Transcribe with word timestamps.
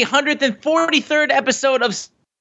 The 0.00 0.06
143rd 0.06 1.30
episode 1.30 1.82
of 1.82 1.94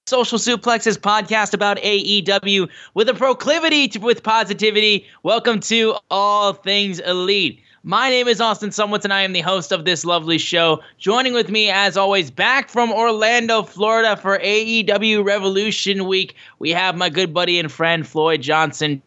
Social 0.08 0.38
Suplex's 0.38 0.98
podcast 0.98 1.54
about 1.54 1.76
AEW 1.80 2.70
with 2.94 3.10
a 3.10 3.14
proclivity 3.14 3.90
to, 3.90 4.00
with 4.00 4.24
positivity. 4.24 5.06
Welcome 5.24 5.60
to 5.60 5.98
All 6.10 6.54
Things 6.54 7.02
Elite. 7.02 7.62
My 7.84 8.10
name 8.10 8.30
is 8.30 8.40
Austin 8.40 8.70
Szumowicz, 8.70 9.04
and 9.04 9.12
I 9.12 9.24
am 9.24 9.34
the 9.34 9.42
host 9.42 9.74
of 9.74 9.84
this 9.84 10.06
lovely 10.06 10.38
show. 10.38 10.82
Joining 11.00 11.34
with 11.34 11.50
me, 11.50 11.70
as 11.70 11.98
always, 11.98 12.32
back 12.32 12.70
from 12.70 12.94
Orlando, 12.94 13.64
Florida 13.64 14.16
for 14.16 14.40
AEW 14.40 15.26
Revolution 15.26 16.08
Week, 16.08 16.36
we 16.60 16.70
have 16.70 16.96
my 16.96 17.10
good 17.10 17.34
buddy 17.34 17.60
and 17.60 17.70
friend 17.70 18.08
Floyd 18.08 18.42
Johnson 18.42 19.02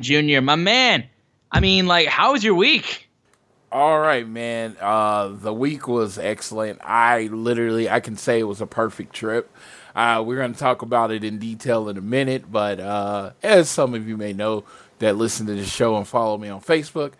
Jr. 0.00 0.40
My 0.40 0.56
man. 0.56 1.04
I 1.52 1.60
mean, 1.60 1.86
like, 1.86 2.08
how 2.08 2.32
was 2.32 2.42
your 2.42 2.54
week? 2.54 3.05
All 3.72 3.98
right, 3.98 4.26
man. 4.26 4.76
Uh, 4.80 5.28
the 5.28 5.52
week 5.52 5.88
was 5.88 6.18
excellent. 6.18 6.78
I 6.82 7.22
literally, 7.32 7.90
I 7.90 7.98
can 8.00 8.16
say 8.16 8.38
it 8.38 8.44
was 8.44 8.60
a 8.60 8.66
perfect 8.66 9.12
trip. 9.12 9.50
Uh, 9.94 10.22
we're 10.24 10.36
going 10.36 10.52
to 10.52 10.58
talk 10.58 10.82
about 10.82 11.10
it 11.10 11.24
in 11.24 11.38
detail 11.38 11.88
in 11.88 11.96
a 11.96 12.02
minute, 12.02 12.50
but 12.50 12.78
uh, 12.78 13.32
as 13.42 13.68
some 13.68 13.94
of 13.94 14.06
you 14.06 14.16
may 14.16 14.32
know 14.32 14.64
that 15.00 15.16
listen 15.16 15.46
to 15.46 15.54
the 15.54 15.64
show 15.64 15.96
and 15.96 16.06
follow 16.06 16.38
me 16.38 16.48
on 16.48 16.60
Facebook, 16.60 17.12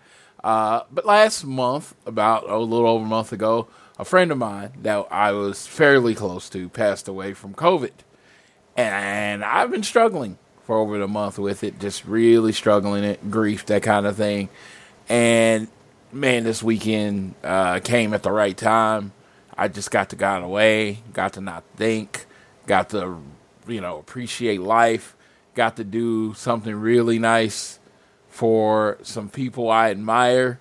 uh, 0.45 0.83
but 0.93 1.05
last 1.05 1.45
month, 1.45 1.95
about 2.07 2.49
a 2.49 2.59
little 2.59 2.87
over 2.87 3.05
a 3.05 3.09
month 3.09 3.33
ago, 3.33 3.67
a 3.99 4.05
friend 4.05 4.31
of 4.31 4.39
mine 4.39 4.73
that 4.83 5.07
I 5.11 5.33
was 5.33 5.67
fairly 5.67 6.15
close 6.15 6.49
to 6.51 6.69
passed 6.69 7.09
away 7.09 7.33
from 7.33 7.55
COVID, 7.55 7.93
and 8.77 9.43
I've 9.43 9.71
been 9.71 9.83
struggling 9.83 10.39
for 10.65 10.77
over 10.79 11.01
a 11.01 11.09
month 11.09 11.39
with 11.39 11.65
it, 11.65 11.81
just 11.81 12.05
really 12.05 12.53
struggling 12.53 13.05
it, 13.05 13.31
grief, 13.31 13.65
that 13.67 13.83
kind 13.83 14.07
of 14.07 14.17
thing, 14.17 14.51
and 15.09 15.69
man, 16.13 16.45
this 16.45 16.63
weekend 16.63 17.35
uh, 17.43 17.81
came 17.81 18.15
at 18.15 18.23
the 18.23 18.33
right 18.33 18.57
time. 18.57 19.13
I 19.57 19.69
just 19.69 19.91
got 19.91 20.11
to 20.11 20.17
get 20.17 20.43
away, 20.43 20.99
got 21.13 21.35
to 21.35 21.41
not 21.41 21.65
think, 21.77 22.27
got 22.67 22.91
to, 22.91 23.21
you 23.67 23.81
know, 23.81 23.99
appreciate 23.99 24.61
life, 24.61 25.17
got 25.55 25.77
to 25.77 25.85
do 25.85 26.35
something 26.35 26.75
really 26.75 27.19
nice 27.19 27.79
for 28.29 28.99
some 29.03 29.29
people 29.31 29.71
I 29.71 29.91
admire. 29.91 30.61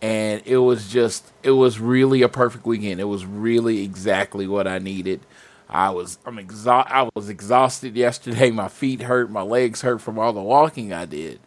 And 0.00 0.42
it 0.44 0.58
was 0.58 0.88
just, 0.88 1.32
it 1.42 1.50
was 1.52 1.80
really 1.80 2.22
a 2.22 2.28
perfect 2.28 2.66
weekend. 2.66 3.00
It 3.00 3.04
was 3.04 3.26
really 3.26 3.82
exactly 3.82 4.46
what 4.46 4.68
I 4.68 4.78
needed. 4.78 5.20
I 5.68 5.90
was, 5.90 6.18
I'm 6.24 6.38
exhausted. 6.38 6.94
I 6.94 7.08
was 7.16 7.28
exhausted 7.28 7.96
yesterday. 7.96 8.50
My 8.52 8.68
feet 8.68 9.02
hurt, 9.02 9.30
my 9.30 9.42
legs 9.42 9.80
hurt 9.80 10.00
from 10.00 10.18
all 10.18 10.32
the 10.32 10.42
walking 10.42 10.92
I 10.92 11.06
did. 11.06 11.40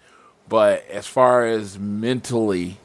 But 0.50 0.86
as 0.90 1.08
far 1.08 1.46
as 1.46 1.80
mentally, 1.80 2.80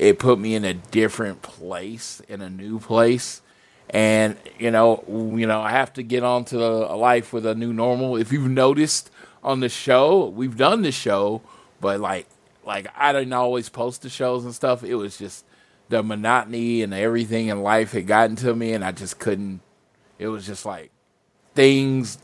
it 0.00 0.18
put 0.18 0.38
me 0.38 0.54
in 0.54 0.64
a 0.64 0.72
different 0.72 1.42
place, 1.42 2.22
in 2.26 2.40
a 2.40 2.48
new 2.48 2.80
place. 2.80 3.42
And 3.90 4.38
you 4.58 4.70
know, 4.70 5.04
you 5.06 5.46
know, 5.46 5.60
I 5.60 5.72
have 5.72 5.92
to 5.94 6.02
get 6.02 6.24
on 6.24 6.46
to 6.46 6.58
a 6.58 6.96
life 6.96 7.34
with 7.34 7.44
a 7.44 7.54
new 7.54 7.74
normal. 7.74 8.16
If 8.16 8.32
you've 8.32 8.50
noticed 8.50 9.10
on 9.44 9.60
the 9.60 9.68
show, 9.68 10.26
we've 10.28 10.56
done 10.56 10.80
the 10.80 10.90
show, 10.90 11.42
but 11.82 12.00
like, 12.00 12.26
like 12.64 12.86
I 12.96 13.12
didn't 13.12 13.34
always 13.34 13.68
post 13.68 14.00
the 14.00 14.08
shows 14.08 14.46
and 14.46 14.54
stuff. 14.54 14.82
It 14.82 14.94
was 14.94 15.18
just 15.18 15.44
the 15.90 16.02
monotony 16.02 16.80
and 16.80 16.94
everything 16.94 17.48
in 17.48 17.62
life 17.62 17.92
had 17.92 18.06
gotten 18.06 18.36
to 18.36 18.54
me, 18.54 18.72
and 18.72 18.82
I 18.82 18.92
just 18.92 19.18
couldn't. 19.18 19.60
It 20.18 20.28
was 20.28 20.46
just 20.46 20.64
like 20.64 20.92
things. 21.54 22.16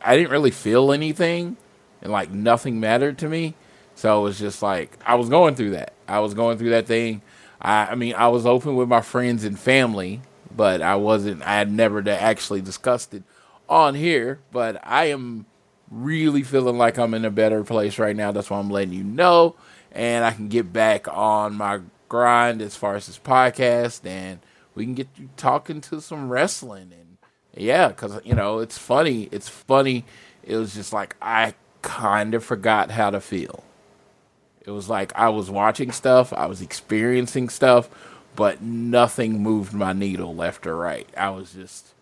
I 0.00 0.16
didn't 0.16 0.30
really 0.30 0.52
feel 0.52 0.92
anything, 0.92 1.56
and 2.02 2.12
like 2.12 2.30
nothing 2.30 2.78
mattered 2.78 3.18
to 3.18 3.28
me. 3.28 3.56
So 3.96 4.20
it 4.20 4.22
was 4.22 4.38
just 4.38 4.62
like 4.62 4.96
I 5.04 5.16
was 5.16 5.28
going 5.28 5.56
through 5.56 5.70
that. 5.70 5.94
I 6.06 6.20
was 6.20 6.34
going 6.34 6.58
through 6.58 6.70
that 6.70 6.86
thing. 6.86 7.22
I, 7.60 7.86
I 7.86 7.94
mean, 7.96 8.14
I 8.14 8.28
was 8.28 8.46
open 8.46 8.76
with 8.76 8.88
my 8.88 9.00
friends 9.00 9.42
and 9.42 9.58
family, 9.58 10.20
but 10.54 10.82
I 10.82 10.96
wasn't. 10.96 11.42
I 11.42 11.56
had 11.56 11.72
never 11.72 12.08
actually 12.08 12.60
discussed 12.60 13.14
it 13.14 13.24
on 13.68 13.94
here. 13.94 14.38
But 14.52 14.80
I 14.86 15.06
am 15.06 15.46
really 15.90 16.42
feeling 16.42 16.76
like 16.78 16.98
I'm 16.98 17.14
in 17.14 17.24
a 17.24 17.30
better 17.30 17.64
place 17.64 17.98
right 17.98 18.14
now. 18.14 18.32
That's 18.32 18.50
why 18.50 18.58
I'm 18.58 18.70
letting 18.70 18.92
you 18.92 19.02
know, 19.02 19.56
and 19.92 20.24
I 20.24 20.30
can 20.32 20.48
get 20.48 20.72
back 20.72 21.08
on 21.08 21.54
my 21.54 21.80
grind 22.08 22.60
as 22.60 22.76
far 22.76 22.96
as 22.96 23.06
this 23.06 23.18
podcast, 23.18 24.06
and 24.06 24.40
we 24.74 24.84
can 24.84 24.94
get 24.94 25.08
you 25.16 25.30
talking 25.36 25.80
to 25.80 26.00
some 26.00 26.28
wrestling 26.28 26.92
and 26.92 27.16
yeah, 27.56 27.88
because 27.88 28.20
you 28.24 28.34
know 28.34 28.58
it's 28.58 28.76
funny. 28.76 29.30
It's 29.32 29.48
funny. 29.48 30.04
It 30.42 30.56
was 30.56 30.74
just 30.74 30.92
like 30.92 31.16
I 31.22 31.54
kind 31.80 32.34
of 32.34 32.44
forgot 32.44 32.90
how 32.90 33.10
to 33.10 33.20
feel. 33.20 33.64
It 34.66 34.72
was 34.72 34.88
like 34.88 35.12
I 35.14 35.28
was 35.28 35.48
watching 35.48 35.92
stuff, 35.92 36.32
I 36.32 36.46
was 36.46 36.60
experiencing 36.60 37.48
stuff, 37.48 37.88
but 38.34 38.60
nothing 38.60 39.42
moved 39.42 39.72
my 39.72 39.92
needle 39.92 40.34
left 40.34 40.66
or 40.66 40.76
right. 40.76 41.08
I 41.16 41.30
was 41.30 41.52
just 41.52 41.94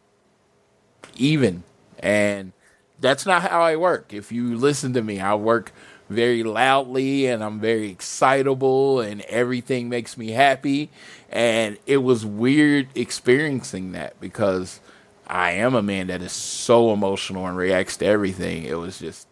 even. 1.17 1.63
And 1.99 2.53
that's 3.01 3.27
not 3.27 3.43
how 3.43 3.63
I 3.63 3.77
work. 3.77 4.13
If 4.13 4.33
you 4.33 4.57
listen 4.57 4.95
to 4.95 5.03
me, 5.03 5.21
I 5.21 5.35
work 5.35 5.73
very 6.09 6.43
loudly 6.43 7.27
and 7.27 7.43
I'm 7.43 7.61
very 7.61 7.91
excitable 7.91 9.01
and 9.01 9.21
everything 9.23 9.89
makes 9.89 10.17
me 10.17 10.31
happy. 10.31 10.91
And 11.31 11.79
it 11.87 11.99
was 11.99 12.27
weird 12.27 12.89
experiencing 12.95 13.93
that 13.93 14.21
because 14.21 14.81
I 15.27 15.53
am 15.53 15.75
a 15.75 15.83
man 15.83 16.09
that 16.09 16.23
is 16.23 16.33
so 16.33 16.93
emotional 16.93 17.47
and 17.47 17.57
reacts 17.57 17.97
to 17.99 18.07
everything. 18.07 18.65
It 18.65 18.79
was 18.79 18.99
just, 18.99 19.27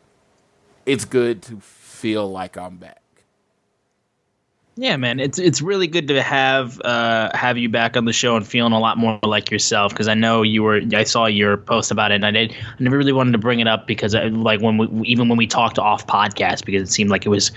it's 0.86 1.04
good 1.04 1.42
to 1.42 1.60
feel 1.60 2.30
like 2.30 2.56
I'm 2.56 2.76
back. 2.76 3.01
Yeah, 4.76 4.96
man, 4.96 5.20
it's 5.20 5.38
it's 5.38 5.60
really 5.60 5.86
good 5.86 6.08
to 6.08 6.22
have 6.22 6.80
uh, 6.80 7.30
have 7.36 7.58
you 7.58 7.68
back 7.68 7.94
on 7.94 8.06
the 8.06 8.12
show 8.12 8.36
and 8.36 8.46
feeling 8.46 8.72
a 8.72 8.78
lot 8.80 8.96
more 8.96 9.18
like 9.22 9.50
yourself. 9.50 9.92
Because 9.92 10.08
I 10.08 10.14
know 10.14 10.40
you 10.40 10.62
were, 10.62 10.80
I 10.94 11.04
saw 11.04 11.26
your 11.26 11.58
post 11.58 11.90
about 11.90 12.10
it, 12.10 12.16
and 12.16 12.24
I 12.26 12.30
did. 12.30 12.52
I 12.52 12.82
never 12.82 12.96
really 12.96 13.12
wanted 13.12 13.32
to 13.32 13.38
bring 13.38 13.60
it 13.60 13.68
up 13.68 13.86
because, 13.86 14.14
I, 14.14 14.24
like, 14.28 14.62
when 14.62 14.78
we 14.78 15.06
even 15.06 15.28
when 15.28 15.36
we 15.36 15.46
talked 15.46 15.78
off 15.78 16.06
podcast, 16.06 16.64
because 16.64 16.88
it 16.88 16.92
seemed 16.92 17.10
like 17.10 17.26
it 17.26 17.28
was 17.28 17.52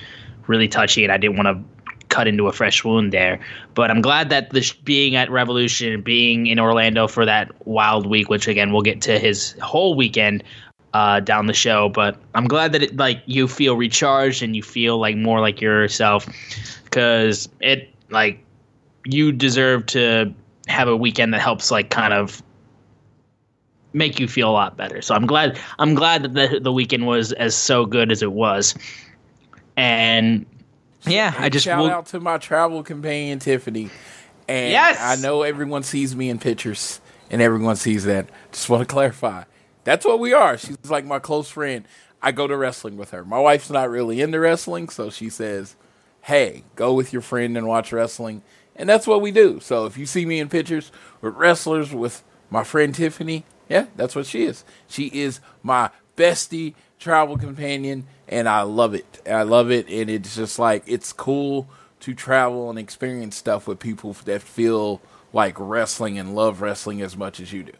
really 0.47 0.67
touchy, 0.67 1.05
and 1.05 1.11
I 1.11 1.17
didn't 1.17 1.37
want 1.37 1.47
to 1.47 1.85
cut 2.09 2.27
into 2.27 2.47
a 2.47 2.51
fresh 2.51 2.83
wound 2.83 3.13
there. 3.13 3.39
But 3.75 3.91
I'm 3.91 4.01
glad 4.01 4.29
that 4.29 4.49
this 4.49 4.73
being 4.73 5.15
at 5.15 5.31
Revolution, 5.31 6.01
being 6.01 6.47
in 6.47 6.59
Orlando 6.59 7.07
for 7.07 7.25
that 7.25 7.49
wild 7.65 8.07
week, 8.07 8.29
which 8.29 8.49
again 8.49 8.73
we'll 8.73 8.81
get 8.81 9.01
to 9.03 9.19
his 9.19 9.55
whole 9.61 9.95
weekend 9.95 10.43
uh, 10.95 11.19
down 11.19 11.47
the 11.47 11.53
show. 11.53 11.89
But 11.89 12.17
I'm 12.35 12.47
glad 12.47 12.71
that 12.71 12.81
it 12.81 12.95
like 12.95 13.21
you 13.25 13.49
feel 13.49 13.75
recharged 13.75 14.41
and 14.41 14.55
you 14.55 14.63
feel 14.63 14.97
like 14.97 15.17
more 15.17 15.41
like 15.41 15.59
yourself 15.59 16.25
because 16.85 17.49
it 17.59 17.89
like 18.09 18.39
you 19.05 19.33
deserve 19.33 19.85
to 19.87 20.33
have 20.67 20.87
a 20.87 20.95
weekend 20.95 21.33
that 21.33 21.41
helps 21.41 21.69
like 21.69 21.89
kind 21.89 22.13
of 22.13 22.41
make 23.91 24.19
you 24.21 24.27
feel 24.27 24.49
a 24.49 24.53
lot 24.53 24.77
better. 24.77 25.01
So 25.01 25.13
I'm 25.15 25.25
glad 25.25 25.59
I'm 25.79 25.95
glad 25.95 26.23
that 26.23 26.33
the 26.33 26.59
the 26.61 26.71
weekend 26.71 27.05
was 27.07 27.33
as 27.33 27.55
so 27.55 27.85
good 27.85 28.09
as 28.09 28.21
it 28.23 28.31
was. 28.31 28.73
And 29.75 30.45
yeah, 31.05 31.33
I 31.37 31.49
just 31.49 31.65
shout 31.65 31.81
will- 31.81 31.89
out 31.89 32.05
to 32.07 32.21
my 32.21 32.37
travel 32.37 32.83
companion 32.83 33.39
Tiffany. 33.39 33.89
And 34.47 34.71
Yes! 34.71 34.97
I 35.01 35.21
know 35.21 35.41
everyone 35.41 35.83
sees 35.83 36.15
me 36.15 36.29
in 36.29 36.37
pictures 36.39 37.01
and 37.29 37.41
everyone 37.41 37.75
sees 37.75 38.05
that. 38.05 38.27
Just 38.51 38.69
want 38.69 38.81
to 38.81 38.85
clarify. 38.85 39.43
That's 39.85 40.05
what 40.05 40.19
we 40.19 40.33
are. 40.33 40.57
She's 40.57 40.89
like 40.89 41.05
my 41.05 41.19
close 41.19 41.49
friend. 41.49 41.87
I 42.21 42.31
go 42.31 42.47
to 42.47 42.57
wrestling 42.57 42.97
with 42.97 43.11
her. 43.11 43.23
My 43.23 43.39
wife's 43.39 43.69
not 43.69 43.89
really 43.89 44.19
into 44.19 44.39
wrestling, 44.39 44.89
so 44.89 45.09
she 45.09 45.29
says, 45.29 45.75
Hey, 46.23 46.63
go 46.75 46.93
with 46.93 47.13
your 47.13 47.21
friend 47.21 47.55
and 47.55 47.67
watch 47.67 47.93
wrestling. 47.93 48.41
And 48.75 48.89
that's 48.89 49.05
what 49.05 49.21
we 49.21 49.31
do. 49.31 49.59
So 49.59 49.85
if 49.85 49.97
you 49.97 50.07
see 50.07 50.25
me 50.25 50.39
in 50.39 50.49
pictures 50.49 50.91
with 51.21 51.35
wrestlers 51.35 51.93
with 51.93 52.23
my 52.49 52.63
friend 52.63 52.93
Tiffany, 52.93 53.45
yeah, 53.69 53.85
that's 53.95 54.15
what 54.15 54.25
she 54.25 54.43
is. 54.43 54.65
She 54.87 55.05
is 55.07 55.39
my 55.61 55.91
bestie 56.17 56.73
travel 56.99 57.37
companion, 57.37 58.07
and 58.27 58.49
I 58.49 58.63
love 58.63 58.95
it. 58.95 59.21
I 59.29 59.43
love 59.43 59.69
it, 59.69 59.87
and 59.87 60.09
it's 60.09 60.35
just 60.35 60.57
like 60.57 60.83
it's 60.87 61.13
cool 61.13 61.69
to 62.01 62.15
travel 62.15 62.71
and 62.71 62.79
experience 62.79 63.35
stuff 63.35 63.67
with 63.67 63.79
people 63.79 64.13
that 64.25 64.41
feel 64.41 65.01
like 65.31 65.55
wrestling 65.59 66.17
and 66.17 66.35
love 66.35 66.61
wrestling 66.61 67.01
as 67.01 67.15
much 67.15 67.39
as 67.39 67.53
you 67.53 67.63
do. 67.63 67.73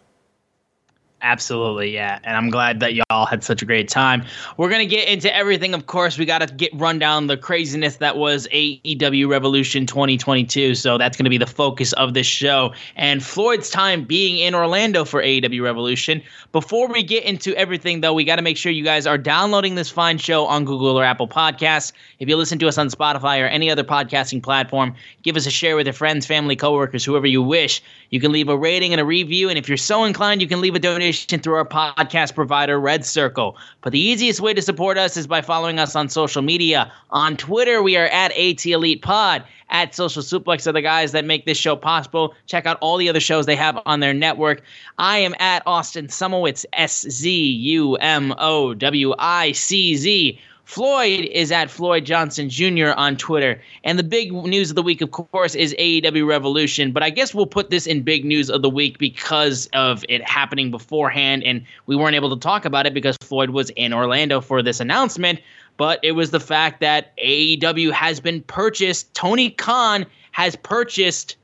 Absolutely, 1.25 1.92
yeah. 1.92 2.19
And 2.24 2.38
I'm 2.38 2.51
glad 2.51 2.81
that 2.81 2.94
y'all 2.94 3.25
had 3.25 3.44
such 3.44 3.63
a 3.63 3.66
great 3.66 3.89
time. 3.89 4.24
We're 4.57 4.69
going 4.69 4.88
to 4.88 4.95
get 4.95 5.07
into 5.07 5.36
everything, 5.36 5.74
of 5.74 5.88
course. 5.88 6.19
We 6.19 6.25
got 6.25 6.48
to 6.48 6.54
get 6.54 6.69
run 6.75 7.00
down 7.00 7.25
the 7.25 7.36
craziness 7.36 7.95
that 7.95 8.16
was 8.16 8.48
AEW 8.50 9.27
Revolution 9.27 9.88
2022. 9.88 10.75
So 10.75 11.00
that's 11.00 11.18
going 11.18 11.24
to 11.24 11.31
be 11.31 11.39
the 11.39 11.48
focus 11.48 11.94
of 11.94 12.13
this 12.13 12.27
show. 12.27 12.75
And 12.95 13.24
Floyd's 13.24 13.72
time 13.72 14.04
being 14.04 14.38
in 14.38 14.54
Orlando 14.54 15.04
for 15.04 15.19
AEW 15.19 15.63
Revolution. 15.63 16.22
Before 16.51 16.88
we 16.88 17.01
get 17.01 17.24
into 17.24 17.56
everything, 17.56 18.01
though, 18.01 18.13
we 18.13 18.24
got 18.24 18.36
to 18.36 18.44
make 18.44 18.56
sure 18.56 18.71
you 18.71 18.83
guys 18.83 19.07
are 19.07 19.18
downloading 19.18 19.74
this 19.74 19.89
fine 19.89 20.19
show 20.19 20.45
on 20.45 20.63
Google 20.63 20.95
or 20.95 21.04
Apple 21.04 21.28
Podcasts. 21.28 21.92
If 22.19 22.30
you 22.30 22.38
listen 22.38 22.60
to 22.60 22.68
us 22.68 22.78
on 22.78 22.89
Spotify 22.89 23.42
or 23.42 23.48
any 23.48 23.71
other 23.71 23.83
podcasting 23.83 24.44
platform, 24.44 24.94
give 25.24 25.36
us 25.38 25.48
a 25.48 25.51
share 25.51 25.75
with 25.75 25.88
your 25.88 25.94
friends, 25.94 26.28
family, 26.28 26.56
coworkers, 26.56 27.04
whoever 27.04 27.25
you 27.25 27.42
wish. 27.42 27.81
You 28.12 28.19
can 28.19 28.31
leave 28.31 28.48
a 28.48 28.56
rating 28.56 28.94
and 28.94 29.01
a 29.01 29.06
review. 29.06 29.50
And 29.50 29.57
if 29.57 29.68
you're 29.68 29.75
so 29.75 30.04
inclined, 30.04 30.39
you 30.39 30.48
can 30.48 30.62
leave 30.62 30.75
a 30.75 30.80
donation 30.80 31.14
through 31.23 31.56
our 31.56 31.65
podcast 31.65 32.35
provider, 32.35 32.79
Red 32.79 33.06
Circle. 33.06 33.57
But 33.81 33.94
the 33.94 34.00
easiest 34.00 34.41
way 34.41 34.53
to 34.53 34.62
support 34.62 34.97
us 34.97 35.17
is 35.17 35.27
by 35.27 35.41
following 35.41 35.79
us 35.79 35.95
on 35.95 36.09
social 36.09 36.41
media. 36.41 36.91
On 37.12 37.38
Twitter, 37.38 37.81
we 37.81 37.97
are 37.97 38.07
at 38.07 38.31
AT 38.33 38.65
Elite 38.65 39.01
Pod. 39.01 39.44
At 39.69 39.95
Social 39.95 40.21
Suplex 40.21 40.67
are 40.67 40.71
the 40.73 40.81
guys 40.81 41.12
that 41.13 41.25
make 41.25 41.45
this 41.45 41.57
show 41.57 41.75
possible. 41.75 42.35
Check 42.45 42.65
out 42.65 42.77
all 42.81 42.97
the 42.97 43.09
other 43.09 43.19
shows 43.19 43.45
they 43.45 43.56
have 43.56 43.79
on 43.85 44.00
their 44.00 44.13
network. 44.13 44.62
I 45.00 45.17
am 45.17 45.33
at 45.39 45.63
Austin 45.65 46.07
Szumowicz, 46.07 46.65
S 46.73 47.01
Z 47.09 47.29
U 47.31 47.95
M 47.95 48.33
O 48.38 48.73
W 48.73 49.15
I 49.18 49.53
C 49.53 49.95
Z. 49.95 50.39
Floyd 50.65 51.25
is 51.25 51.51
at 51.51 51.69
Floyd 51.69 52.06
Johnson 52.06 52.50
Jr. 52.50 52.89
on 52.97 53.15
Twitter. 53.17 53.62
And 53.83 53.97
the 54.00 54.03
big 54.03 54.33
news 54.33 54.71
of 54.71 54.75
the 54.75 54.81
week, 54.81 55.00
of 55.00 55.12
course, 55.12 55.53
is 55.53 55.75
AEW 55.75 56.27
Revolution. 56.27 56.91
But 56.91 57.03
I 57.03 57.12
guess 57.12 57.33
we'll 57.33 57.45
put 57.45 57.69
this 57.69 57.85
in 57.85 58.01
big 58.01 58.25
news 58.25 58.50
of 58.50 58.63
the 58.63 58.69
week 58.69 58.97
because 58.97 59.69
of 59.73 60.03
it 60.09 60.27
happening 60.27 60.71
beforehand. 60.71 61.44
And 61.44 61.63
we 61.85 61.95
weren't 61.95 62.15
able 62.15 62.35
to 62.35 62.39
talk 62.39 62.65
about 62.65 62.88
it 62.88 62.95
because 62.95 63.15
Floyd 63.17 63.51
was 63.51 63.69
in 63.71 63.94
Orlando 63.94 64.41
for 64.41 64.63
this 64.63 64.79
announcement. 64.79 65.39
But 65.77 66.00
it 66.03 66.13
was 66.13 66.31
the 66.31 66.39
fact 66.39 66.79
that 66.81 67.15
AEW 67.18 67.91
has 67.91 68.19
been 68.19 68.41
purchased. 68.41 69.13
Tony 69.13 69.51
Khan 69.51 70.06
has 70.31 70.56
purchased 70.56 71.38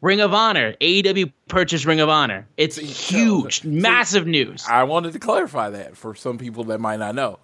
Ring 0.00 0.20
of 0.20 0.34
Honor. 0.34 0.74
AEW 0.80 1.32
purchased 1.46 1.84
Ring 1.84 2.00
of 2.00 2.08
Honor. 2.08 2.46
It's 2.56 2.76
huge, 2.76 3.64
massive 3.64 4.26
news. 4.26 4.66
I 4.68 4.82
wanted 4.82 5.12
to 5.12 5.20
clarify 5.20 5.70
that 5.70 5.96
for 5.96 6.16
some 6.16 6.38
people 6.38 6.64
that 6.64 6.80
might 6.80 6.98
not 6.98 7.14
know. 7.14 7.38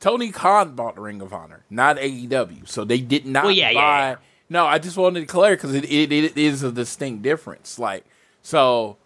Tony 0.00 0.30
Khan 0.30 0.74
bought 0.74 0.94
the 0.96 1.02
Ring 1.02 1.20
of 1.20 1.32
Honor, 1.32 1.64
not 1.70 1.98
AEW. 1.98 2.66
So 2.68 2.84
they 2.84 2.98
did 3.00 3.26
not 3.26 3.44
Well, 3.44 3.52
yeah, 3.52 3.70
yeah, 3.70 3.80
buy. 3.80 4.08
yeah. 4.10 4.16
No, 4.48 4.66
I 4.66 4.78
just 4.78 4.96
wanted 4.96 5.20
to 5.20 5.26
clarify 5.26 5.54
because 5.62 5.74
it, 5.74 5.84
it, 5.84 6.10
it 6.10 6.36
is 6.36 6.62
a 6.62 6.72
distinct 6.72 7.22
difference. 7.22 7.78
Like, 7.78 8.04
so 8.42 8.96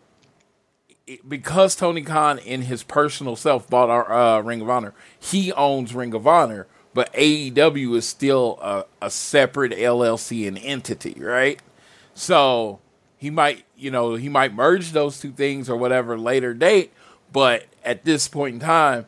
it, 1.07 1.29
because 1.29 1.75
Tony 1.77 2.03
Khan 2.03 2.39
in 2.39 2.63
his 2.63 2.83
personal 2.83 3.37
self 3.37 3.69
bought 3.69 3.91
our 3.91 4.11
uh, 4.11 4.41
Ring 4.41 4.61
of 4.63 4.71
Honor, 4.71 4.95
he 5.19 5.53
owns 5.53 5.95
Ring 5.95 6.15
of 6.15 6.27
Honor, 6.27 6.67
but 6.95 7.13
AEW 7.13 7.97
is 7.97 8.07
still 8.07 8.59
a, 8.63 8.85
a 9.03 9.11
separate 9.11 9.73
LLC 9.73 10.47
and 10.49 10.57
entity, 10.59 11.17
right? 11.19 11.61
So 12.15 12.79
he 13.19 13.29
might, 13.31 13.65
you 13.77 13.91
know, 13.91 14.15
he 14.15 14.29
might 14.29 14.55
merge 14.55 14.93
those 14.93 15.21
two 15.21 15.33
things 15.33 15.69
or 15.69 15.77
whatever 15.77 16.17
later 16.17 16.55
date, 16.55 16.93
but 17.33 17.67
at 17.85 18.05
this 18.05 18.29
point 18.29 18.55
in 18.55 18.61
time, 18.61 19.07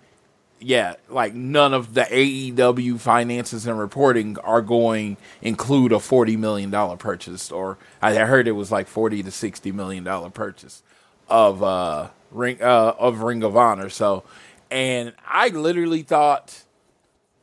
yeah, 0.61 0.95
like 1.09 1.35
none 1.35 1.75
of 1.75 1.95
the 1.95 2.03
AEW 2.03 2.99
finances 2.99 3.67
and 3.67 3.79
reporting 3.79 4.39
are 4.39 4.63
going 4.63 5.17
include 5.43 5.93
a 5.93 6.01
forty 6.01 6.37
million 6.37 6.71
dollar 6.71 6.97
purchase, 6.97 7.53
or 7.53 7.79
I 8.01 8.15
heard 8.15 8.49
it 8.49 8.53
was 8.53 8.73
like 8.73 8.87
forty 8.87 9.23
to 9.23 9.31
sixty 9.31 9.73
million 9.73 10.05
dollar 10.05 10.31
purchase 10.31 10.83
of 11.29 11.63
uh 11.63 12.09
ring 12.31 12.63
uh 12.63 12.95
of 12.99 13.21
Ring 13.23 13.43
of 13.43 13.57
Honor. 13.57 13.91
So, 13.91 14.25
and 14.71 15.13
I 15.27 15.49
literally 15.49 16.03
thought, 16.03 16.63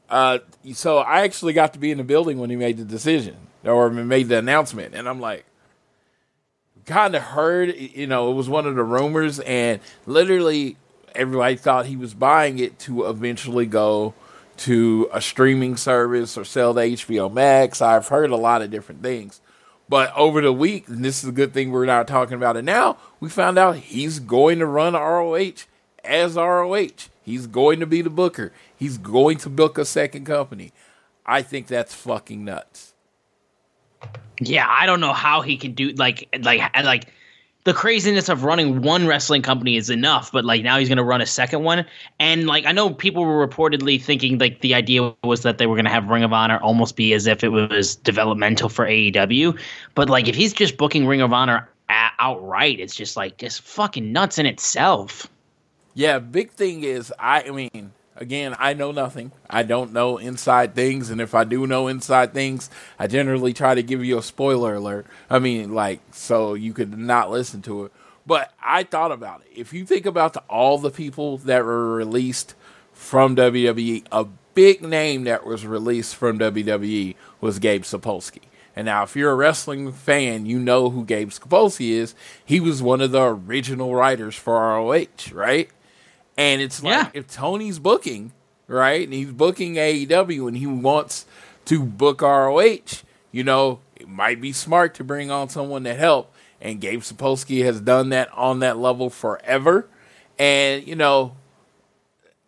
uh, 0.09 0.39
so 0.74 0.98
I 0.98 1.21
actually 1.21 1.54
got 1.54 1.74
to 1.74 1.80
be 1.80 1.92
in 1.92 2.00
the 2.00 2.04
building 2.04 2.39
when 2.39 2.50
he 2.50 2.56
made 2.56 2.77
the 2.77 2.86
decision 2.86 3.38
or 3.63 3.89
made 3.89 4.27
the 4.27 4.39
announcement, 4.39 4.95
and 4.95 5.07
I'm 5.07 5.21
like, 5.21 5.45
kind 6.86 7.16
of 7.16 7.21
heard, 7.21 7.75
you 7.75 8.07
know, 8.07 8.31
it 8.31 8.33
was 8.33 8.50
one 8.50 8.66
of 8.66 8.75
the 8.75 8.83
rumors, 8.83 9.39
and 9.39 9.80
literally 10.06 10.77
everybody 11.15 11.56
thought 11.56 11.86
he 11.86 11.95
was 11.95 12.13
buying 12.13 12.60
it 12.60 12.80
to 12.80 13.06
eventually 13.06 13.65
go 13.65 14.13
to 14.57 15.10
a 15.12 15.21
streaming 15.21 15.77
service 15.77 16.38
or 16.38 16.45
sell 16.45 16.74
to 16.74 16.81
HBO 16.81 17.31
Max. 17.31 17.81
I've 17.81 18.07
heard 18.07 18.30
a 18.30 18.36
lot 18.36 18.62
of 18.62 18.69
different 18.69 19.01
things. 19.01 19.42
But 19.89 20.13
over 20.15 20.42
the 20.42 20.54
week, 20.54 20.88
and 20.88 21.04
this 21.04 21.24
is 21.24 21.30
a 21.30 21.33
good 21.33 21.54
thing 21.54 21.71
we're 21.71 21.86
not 21.86 22.07
talking 22.07 22.36
about 22.36 22.57
it 22.57 22.63
now, 22.63 22.98
we 23.19 23.30
found 23.30 23.57
out 23.57 23.75
he's 23.77 24.19
going 24.19 24.60
to 24.60 24.65
run 24.65 24.94
ROH 24.94 25.65
as 26.04 26.36
ROH. 26.36 27.10
He's 27.21 27.48
going 27.48 27.80
to 27.80 27.86
be 27.86 28.01
the 28.01 28.09
booker. 28.09 28.51
He's 28.75 28.98
going 28.98 29.38
to 29.39 29.50
book 29.50 29.77
a 29.77 29.86
second 29.86 30.25
company. 30.25 30.71
I 31.25 31.42
think 31.42 31.68
that's 31.68 31.94
fucking 31.94 32.44
nuts. 32.44 32.94
Yeah, 34.39 34.68
I 34.68 34.86
don't 34.86 35.00
know 35.00 35.13
how 35.13 35.42
he 35.42 35.57
can 35.57 35.74
do 35.74 35.89
like 35.92 36.27
like 36.42 36.59
like 36.83 37.06
the 37.65 37.74
craziness 37.74 38.27
of 38.27 38.44
running 38.44 38.81
one 38.81 39.07
wrestling 39.07 39.42
company 39.42 39.77
is 39.77 39.89
enough, 39.89 40.31
but 40.31 40.44
like 40.44 40.63
now 40.63 40.77
he's 40.77 40.89
going 40.89 40.98
to 40.98 41.04
run 41.04 41.21
a 41.21 41.25
second 41.25 41.63
one. 41.63 41.86
And 42.19 42.45
like 42.45 42.65
I 42.65 42.71
know 42.71 42.94
people 42.94 43.24
were 43.25 43.45
reportedly 43.48 44.01
thinking 44.01 44.38
like 44.38 44.62
the 44.62 44.74
idea 44.74 45.13
was 45.24 45.42
that 45.42 45.57
they 45.57 45.68
were 45.68 45.75
going 45.75 45.86
to 45.86 45.92
have 45.92 46.07
Ring 46.10 46.24
of 46.24 46.33
Honor 46.33 46.60
almost 46.60 46.95
be 46.95 47.13
as 47.13 47.25
if 47.25 47.44
it 47.44 47.50
was 47.50 47.95
developmental 47.95 48.69
for 48.69 48.86
AEW, 48.86 49.57
but 49.95 50.10
like 50.10 50.27
if 50.27 50.36
he's 50.36 50.54
just 50.54 50.77
booking 50.77 51.07
Ring 51.07 51.21
of 51.21 51.31
Honor 51.31 51.69
outright, 51.89 52.80
it's 52.80 52.95
just 52.95 53.16
like 53.16 53.38
just 53.38 53.61
fucking 53.61 54.11
nuts 54.11 54.38
in 54.38 54.45
itself. 54.45 55.28
Yeah, 55.94 56.19
big 56.19 56.52
thing 56.52 56.83
is 56.83 57.14
I, 57.18 57.44
I 57.44 57.52
mean, 57.52 57.92
again, 58.16 58.56
I 58.60 58.74
know 58.74 58.92
nothing. 58.92 59.32
I 59.50 59.64
don't 59.64 59.94
know 59.94 60.18
inside 60.18 60.76
things, 60.76 61.10
and 61.10 61.22
if 61.22 61.34
I 61.34 61.44
do 61.44 61.68
know 61.68 61.88
inside 61.88 62.34
things, 62.34 62.70
I 62.98 63.08
generally 63.08 63.54
try 63.54 63.76
to 63.76 63.84
give 63.84 64.04
you 64.04 64.18
a 64.18 64.24
spoiler 64.24 64.76
alert. 64.76 65.06
I 65.30 65.40
mean, 65.40 65.74
like 65.74 66.02
so 66.12 66.54
you 66.54 66.74
could 66.74 66.98
not 66.98 67.32
listen 67.32 67.62
to 67.64 67.86
it. 67.86 67.92
But 68.26 68.54
I 68.62 68.84
thought 68.84 69.12
about 69.12 69.42
it. 69.42 69.60
If 69.60 69.74
you 69.74 69.86
think 69.86 70.06
about 70.06 70.34
the, 70.34 70.42
all 70.50 70.78
the 70.78 70.92
people 70.92 71.38
that 71.40 71.66
were 71.66 71.94
released 71.94 72.56
from 72.94 73.36
WWE, 73.36 74.06
a 74.12 74.26
big 74.54 74.82
name 74.82 75.26
that 75.26 75.46
was 75.46 75.66
released 75.66 76.16
from 76.16 76.40
WWE 76.40 77.16
was 77.42 77.60
Gabe 77.60 77.84
Sapolsky. 77.84 78.44
And 78.76 78.86
now, 78.86 79.04
if 79.04 79.16
you're 79.16 79.32
a 79.32 79.36
wrestling 79.36 79.92
fan, 79.92 80.46
you 80.46 80.58
know 80.58 80.90
who 80.90 81.06
Gabe 81.06 81.30
Sapolsky 81.30 81.92
is. 81.92 82.16
He 82.44 82.60
was 82.60 82.82
one 82.82 83.02
of 83.02 83.12
the 83.12 83.22
original 83.22 83.94
writers 83.94 84.36
for 84.36 84.56
ROH, 84.56 85.32
right? 85.32 85.70
And 86.37 86.61
it's 86.61 86.81
like 86.83 86.94
Yeah. 86.94 87.09
if 87.13 87.28
Tony's 87.28 87.80
booking, 87.80 88.31
right, 88.68 89.04
and 89.04 89.13
he's 89.13 89.31
booking 89.31 89.75
AEW 89.75 90.47
and 90.47 90.57
he 90.57 90.68
wants 90.68 91.25
to 91.66 91.83
book 91.83 92.21
ROH, 92.21 93.04
you 93.31 93.44
know, 93.44 93.80
it 93.95 94.07
might 94.09 94.42
be 94.42 94.52
smart 94.52 94.94
to 94.95 95.04
bring 95.04 95.31
on 95.31 95.49
someone 95.49 95.83
to 95.83 95.94
help. 95.94 96.33
And 96.59 96.80
Gabe 96.80 97.02
Sapolsky 97.02 97.63
has 97.66 97.81
done 97.81 98.09
that 98.09 98.31
on 98.33 98.59
that 98.59 98.78
level 98.78 99.09
forever. 99.09 99.87
And, 100.40 100.87
you 100.87 100.95
know, 100.95 101.35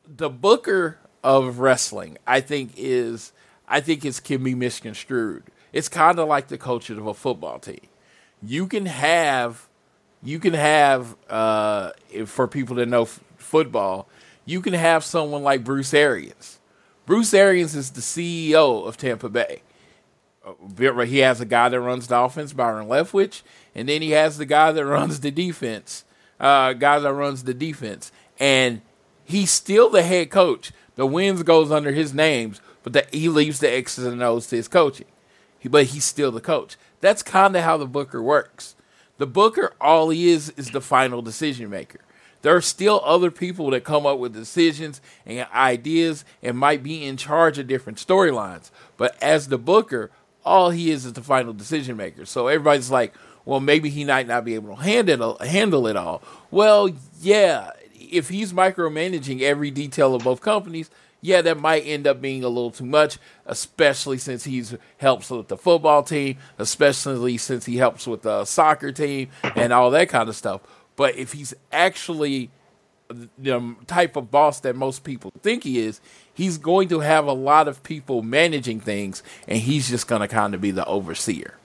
the 0.08 0.30
booker 0.30 0.98
of 1.24 1.60
wrestling, 1.60 2.18
I 2.26 2.40
think 2.42 2.74
is 2.78 3.34
I 3.68 3.82
think 3.82 4.06
it 4.06 4.22
can 4.24 4.44
be 4.44 4.54
misconstrued. 4.56 5.44
It's 5.74 5.90
kind 5.90 6.20
of 6.20 6.28
like 6.28 6.48
the 6.48 6.58
coach 6.58 6.90
of 6.90 7.06
a 7.08 7.14
football 7.14 7.60
team. 7.60 7.82
You 8.44 8.68
can 8.68 8.86
have 8.86 9.68
you 10.24 10.40
can 10.40 10.54
have 10.54 11.16
uh 11.30 11.92
if, 12.12 12.30
for 12.30 12.48
people 12.48 12.76
that 12.78 12.88
know 12.88 13.08
football, 13.46 14.08
you 14.46 14.62
can 14.62 14.74
have 14.74 15.04
someone 15.04 15.44
like 15.44 15.64
Bruce 15.64 15.94
Arians. 15.94 16.60
Bruce 17.06 17.34
Arians 17.34 17.76
is 17.76 17.92
the 17.92 18.02
CEO 18.02 18.86
of 18.88 18.98
Tampa 18.98 19.30
Bay. 19.30 19.62
Uh, 20.46 21.02
He 21.06 21.20
has 21.20 21.40
a 21.42 21.46
guy 21.46 21.70
that 21.70 21.80
runs 21.80 22.08
the 22.08 22.20
offense, 22.20 22.54
Byron 22.54 22.88
Leftwich, 22.88 23.42
and 23.74 23.88
then 23.90 24.02
he 24.02 24.12
has 24.12 24.38
the 24.38 24.46
guy 24.46 24.72
that 24.72 24.86
runs 24.98 25.20
the 25.20 25.32
defense, 25.32 26.04
uh, 26.40 26.74
guy 26.74 27.00
that 27.00 27.14
runs 27.14 27.44
the 27.44 27.54
defense, 27.54 28.12
and 28.40 28.82
he's 29.24 29.52
still 29.52 29.90
the 29.90 30.04
head 30.04 30.30
coach. 30.30 30.72
The 30.96 31.06
wins 31.06 31.44
goes 31.44 31.72
under 31.72 31.92
his 31.92 32.14
names, 32.14 32.62
but 32.84 32.94
the, 32.94 33.08
he 33.12 33.30
leaves 33.30 33.60
the 33.60 33.72
X's 33.72 34.06
and 34.06 34.22
O's 34.24 34.48
to 34.48 34.56
his 34.56 34.68
coaching. 34.68 35.08
He, 35.60 35.68
but 35.70 35.88
he's 35.88 36.06
still 36.06 36.32
the 36.32 36.42
coach. 36.42 36.78
That's 37.02 37.24
kind 37.24 37.56
of 37.56 37.64
how 37.64 37.78
the 37.78 37.88
Booker 37.88 38.22
works. 38.22 38.76
The 39.18 39.28
Booker, 39.28 39.74
all 39.80 40.10
he 40.10 40.30
is, 40.30 40.52
is 40.52 40.72
the 40.72 40.82
final 40.82 41.22
decision 41.22 41.70
maker. 41.70 42.00
There 42.46 42.56
are 42.56 42.62
still 42.62 43.02
other 43.04 43.32
people 43.32 43.72
that 43.72 43.84
come 43.84 44.06
up 44.06 44.20
with 44.20 44.36
decisions 44.36 45.02
and 45.26 45.48
ideas 45.52 46.24
and 46.44 46.56
might 46.56 46.84
be 46.84 47.04
in 47.04 47.18
charge 47.18 47.58
of 47.58 47.66
different 47.66 47.98
storylines. 47.98 48.70
But 48.98 49.18
as 49.20 49.48
the 49.48 49.58
Booker, 49.58 50.12
all 50.46 50.70
he 50.70 50.92
is 50.92 51.08
is 51.08 51.14
the 51.14 51.24
final 51.24 51.54
decision 51.54 51.98
maker. 51.98 52.24
So 52.24 52.46
everybody's 52.46 52.92
like, 52.92 53.16
well, 53.46 53.60
maybe 53.60 53.90
he 53.90 54.06
might 54.06 54.28
not 54.28 54.46
be 54.46 54.54
able 54.54 54.76
to 54.76 54.84
handle 54.84 55.40
handle 55.40 55.88
it 55.88 55.96
all. 55.96 56.22
Well, 56.52 56.92
yeah, 57.20 57.72
if 57.96 58.30
he's 58.30 58.54
micromanaging 58.54 59.42
every 59.42 59.72
detail 59.72 60.14
of 60.14 60.24
both 60.24 60.42
companies, 60.42 60.92
yeah, 61.22 61.42
that 61.42 61.60
might 61.60 61.82
end 61.82 62.06
up 62.06 62.22
being 62.22 62.44
a 62.44 62.48
little 62.48 62.70
too 62.70 62.86
much, 62.86 63.18
especially 63.48 64.20
since 64.20 64.44
he's 64.44 64.76
helps 64.98 65.32
with 65.32 65.48
the 65.48 65.58
football 65.58 66.04
team, 66.04 66.38
especially 66.60 67.40
since 67.40 67.66
he 67.66 67.78
helps 67.78 68.06
with 68.06 68.22
the 68.22 68.46
soccer 68.46 68.92
team 68.92 69.30
and 69.56 69.74
all 69.74 69.90
that 69.90 70.10
kind 70.10 70.30
of 70.30 70.36
stuff. 70.36 70.62
But 70.96 71.16
if 71.16 71.34
he's 71.34 71.54
actually 71.72 72.50
the 73.38 73.76
type 73.88 74.16
of 74.16 74.32
boss 74.32 74.60
that 74.62 74.76
most 74.76 75.04
people 75.04 75.32
think 75.42 75.64
he 75.64 75.80
is, 75.80 76.02
he's 76.34 76.58
going 76.58 76.88
to 76.90 77.02
have 77.02 77.28
a 77.28 77.34
lot 77.34 77.68
of 77.68 77.84
people 77.84 78.22
managing 78.24 78.80
things, 78.80 79.22
and 79.48 79.60
he's 79.60 79.90
just 79.90 80.08
going 80.08 80.22
to 80.22 80.28
kind 80.28 80.56
of 80.56 80.62
be 80.62 80.72
the 80.72 80.86
overseer. 80.86 81.56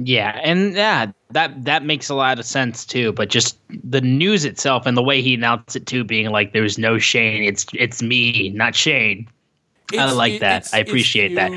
Yeah, 0.00 0.38
and 0.44 0.74
yeah, 0.74 1.06
that 1.32 1.64
that 1.64 1.84
makes 1.84 2.08
a 2.08 2.14
lot 2.14 2.38
of 2.38 2.44
sense 2.46 2.86
too. 2.86 3.12
But 3.12 3.30
just 3.30 3.58
the 3.68 4.00
news 4.00 4.44
itself 4.44 4.86
and 4.86 4.96
the 4.96 5.02
way 5.02 5.20
he 5.22 5.34
announced 5.34 5.74
it 5.74 5.86
too, 5.86 6.04
being 6.04 6.30
like, 6.30 6.52
"There's 6.52 6.78
no 6.78 6.98
Shane. 6.98 7.42
It's 7.42 7.66
it's 7.72 8.00
me, 8.00 8.50
not 8.50 8.76
Shane." 8.76 9.28
I 9.98 10.12
like 10.12 10.38
that. 10.40 10.58
it's- 10.58 10.74
I 10.74 10.78
appreciate 10.78 11.34
that. 11.34 11.50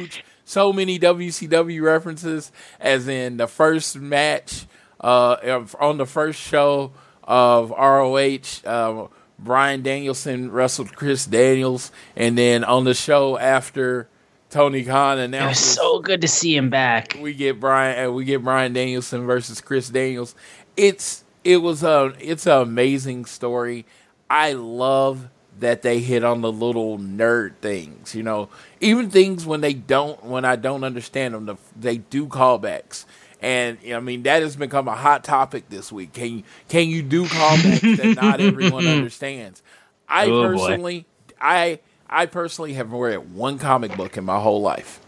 So 0.43 0.73
many 0.73 0.97
WCW 0.97 1.83
references, 1.83 2.51
as 2.79 3.07
in 3.07 3.37
the 3.37 3.47
first 3.47 3.95
match 3.97 4.65
uh, 5.01 5.65
on 5.79 5.97
the 5.97 6.05
first 6.05 6.39
show 6.39 6.91
of 7.23 7.71
ROH. 7.71 8.65
Uh, 8.65 9.07
Bryan 9.39 9.81
Danielson 9.81 10.51
wrestled 10.51 10.95
Chris 10.95 11.25
Daniels, 11.25 11.91
and 12.15 12.37
then 12.37 12.63
on 12.63 12.83
the 12.83 12.93
show 12.93 13.37
after 13.39 14.07
Tony 14.51 14.83
Khan 14.83 15.17
announced, 15.17 15.45
It 15.45 15.67
was 15.69 15.75
so 15.75 15.99
good 15.99 16.21
to 16.21 16.27
see 16.27 16.55
him 16.55 16.69
back. 16.69 17.17
we 17.19 17.33
get 17.33 17.59
Bryan 17.59 18.07
uh, 18.07 18.11
we 18.11 18.23
get 18.25 18.43
Bryan 18.43 18.73
Danielson 18.73 19.25
versus 19.25 19.59
Chris 19.59 19.89
Daniels. 19.89 20.35
It's 20.77 21.23
it 21.43 21.57
was 21.57 21.83
a 21.83 22.13
it's 22.19 22.45
an 22.45 22.61
amazing 22.61 23.25
story. 23.25 23.85
I 24.29 24.53
love 24.53 25.29
that 25.59 25.81
they 25.81 25.99
hit 25.99 26.23
on 26.23 26.41
the 26.41 26.51
little 26.51 26.97
nerd 26.97 27.55
things, 27.61 28.13
you 28.15 28.23
know, 28.23 28.49
even 28.79 29.09
things 29.09 29.45
when 29.45 29.61
they 29.61 29.73
don't 29.73 30.23
when 30.23 30.45
I 30.45 30.55
don't 30.55 30.83
understand 30.83 31.33
them, 31.33 31.45
the, 31.45 31.55
they 31.79 31.97
do 31.97 32.27
callbacks. 32.27 33.05
And 33.41 33.79
I 33.91 33.99
mean 33.99 34.23
that 34.23 34.41
has 34.43 34.55
become 34.55 34.87
a 34.87 34.95
hot 34.95 35.23
topic 35.23 35.69
this 35.69 35.91
week. 35.91 36.13
Can 36.13 36.37
you 36.37 36.43
can 36.69 36.87
you 36.87 37.01
do 37.01 37.25
callbacks 37.25 37.97
that 37.97 38.15
not 38.21 38.39
everyone 38.39 38.85
understands? 38.87 39.63
I 40.07 40.25
Oh, 40.25 40.29
boy. 40.29 40.57
personally 40.57 41.05
I 41.39 41.79
I 42.09 42.25
personally 42.27 42.73
have 42.73 42.91
read 42.91 43.33
one 43.33 43.57
comic 43.57 43.95
book 43.97 44.17
in 44.17 44.25
my 44.25 44.39
whole 44.39 44.61
life 44.61 44.99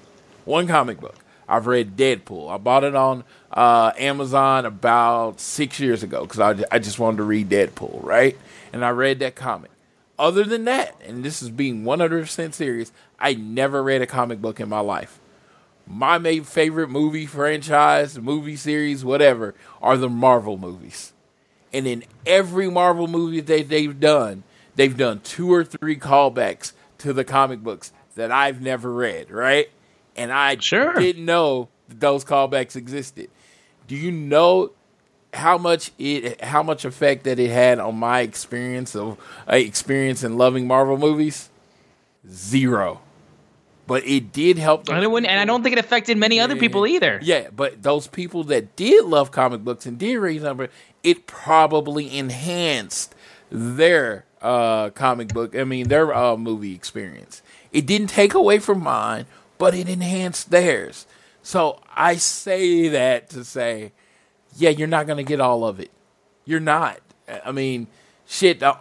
one 0.45 0.67
comic 0.67 0.99
book. 0.99 1.15
I've 1.47 1.67
read 1.67 1.95
Deadpool. 1.97 2.49
I 2.51 2.57
bought 2.57 2.83
it 2.85 2.95
on 2.95 3.23
uh, 3.51 3.91
Amazon 3.97 4.65
about 4.65 5.39
six 5.41 5.79
years 5.79 6.01
ago 6.01 6.21
because 6.25 6.39
I, 6.39 6.63
I 6.71 6.79
just 6.79 6.99
wanted 6.99 7.17
to 7.17 7.23
read 7.23 7.49
Deadpool, 7.49 8.01
right? 8.03 8.37
And 8.71 8.83
I 8.83 8.89
read 8.91 9.19
that 9.19 9.35
comic. 9.35 9.69
Other 10.17 10.43
than 10.45 10.63
that, 10.65 10.95
and 11.05 11.23
this 11.23 11.41
is 11.41 11.49
being 11.49 11.83
100% 11.83 12.53
serious, 12.53 12.91
I 13.19 13.33
never 13.33 13.83
read 13.83 14.01
a 14.01 14.07
comic 14.07 14.41
book 14.41 14.59
in 14.61 14.69
my 14.69 14.79
life. 14.79 15.19
My 15.85 16.39
favorite 16.39 16.89
movie 16.89 17.25
franchise, 17.25 18.17
movie 18.17 18.55
series, 18.55 19.03
whatever, 19.03 19.53
are 19.81 19.97
the 19.97 20.09
Marvel 20.09 20.57
movies. 20.57 21.13
And 21.73 21.87
in 21.87 22.03
every 22.25 22.69
Marvel 22.69 23.07
movie 23.07 23.41
that 23.41 23.67
they've 23.69 23.99
done, 23.99 24.43
they've 24.75 24.95
done 24.95 25.19
two 25.21 25.51
or 25.53 25.63
three 25.63 25.97
callbacks 25.97 26.71
to 26.99 27.13
the 27.13 27.23
comic 27.23 27.61
books 27.63 27.91
that 28.15 28.31
I've 28.31 28.61
never 28.61 28.93
read, 28.93 29.29
right? 29.31 29.69
And 30.15 30.31
I 30.31 30.57
Sure. 30.59 30.93
didn't 30.93 31.25
know 31.25 31.69
that 31.89 31.99
those 31.99 32.23
callbacks 32.23 32.75
existed. 32.75 33.29
Do 33.87 33.95
you 33.95 34.11
know 34.11 34.71
how 35.33 35.57
much 35.57 35.91
it 35.97 36.39
how 36.41 36.61
much 36.61 36.85
effect 36.85 37.23
that 37.23 37.39
it 37.39 37.49
had 37.49 37.79
on 37.79 37.95
my 37.97 38.21
experience 38.21 38.95
of 38.95 39.17
uh, 39.51 39.55
experience 39.55 40.23
in 40.23 40.37
loving 40.37 40.67
Marvel 40.67 40.97
movies? 40.97 41.49
Zero. 42.29 43.01
But 43.85 44.07
it 44.07 44.31
did 44.31 44.57
help. 44.57 44.87
And, 44.87 45.03
and 45.03 45.27
I 45.27 45.45
don't 45.45 45.61
think 45.61 45.73
it 45.73 45.79
affected 45.79 46.17
many 46.17 46.39
other 46.39 46.55
people 46.55 46.87
either. 46.87 47.19
Yeah, 47.21 47.49
but 47.53 47.83
those 47.83 48.07
people 48.07 48.45
that 48.45 48.75
did 48.77 49.05
love 49.05 49.31
comic 49.31 49.63
books 49.63 49.85
and 49.85 49.99
did 49.99 50.15
read 50.17 50.41
number, 50.41 50.69
it 51.03 51.27
probably 51.27 52.17
enhanced 52.17 53.13
their 53.49 54.25
uh, 54.41 54.89
comic 54.91 55.33
book. 55.33 55.55
I 55.55 55.65
mean, 55.65 55.89
their 55.89 56.13
uh, 56.15 56.37
movie 56.37 56.73
experience. 56.73 57.41
It 57.73 57.85
didn't 57.85 58.07
take 58.07 58.33
away 58.33 58.59
from 58.59 58.81
mine, 58.81 59.25
but 59.57 59.75
it 59.75 59.89
enhanced 59.89 60.49
theirs. 60.49 61.05
So 61.41 61.81
I 61.93 62.15
say 62.15 62.87
that 62.87 63.29
to 63.31 63.43
say, 63.43 63.91
yeah, 64.55 64.69
you're 64.69 64.87
not 64.87 65.07
going 65.07 65.17
to 65.17 65.23
get 65.23 65.41
all 65.41 65.65
of 65.65 65.79
it. 65.79 65.91
You're 66.45 66.61
not. 66.61 66.99
I 67.45 67.51
mean, 67.51 67.87
shit. 68.25 68.63
uh, 68.63 68.75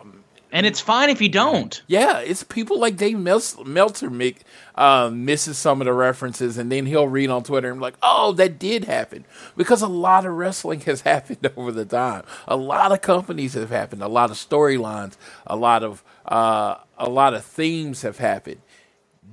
And 0.54 0.66
it's 0.66 0.80
fine 0.80 1.08
if 1.08 1.22
you 1.22 1.30
don't. 1.30 1.82
yeah, 1.86 2.18
it's 2.18 2.44
people 2.44 2.78
like 2.78 2.96
Dave 2.98 3.18
Mel- 3.18 3.40
Meltzer 3.64 4.10
make, 4.10 4.42
uh, 4.74 5.08
misses 5.10 5.56
some 5.56 5.80
of 5.80 5.86
the 5.86 5.94
references, 5.94 6.58
and 6.58 6.70
then 6.70 6.84
he'll 6.84 7.08
read 7.08 7.30
on 7.30 7.42
Twitter 7.42 7.70
and 7.70 7.80
be 7.80 7.82
like, 7.82 7.96
"Oh, 8.02 8.32
that 8.32 8.58
did 8.58 8.84
happen," 8.84 9.24
because 9.56 9.80
a 9.80 9.88
lot 9.88 10.26
of 10.26 10.32
wrestling 10.34 10.80
has 10.82 11.00
happened 11.12 11.50
over 11.56 11.72
the 11.72 11.86
time. 11.86 12.24
A 12.46 12.56
lot 12.56 12.92
of 12.92 13.00
companies 13.00 13.54
have 13.54 13.70
happened. 13.70 14.02
A 14.02 14.08
lot 14.08 14.30
of 14.30 14.36
storylines. 14.36 15.16
A 15.46 15.56
lot 15.56 15.82
of 15.82 16.04
uh, 16.26 16.76
a 16.98 17.08
lot 17.08 17.32
of 17.32 17.42
themes 17.44 18.02
have 18.02 18.18
happened. 18.18 18.60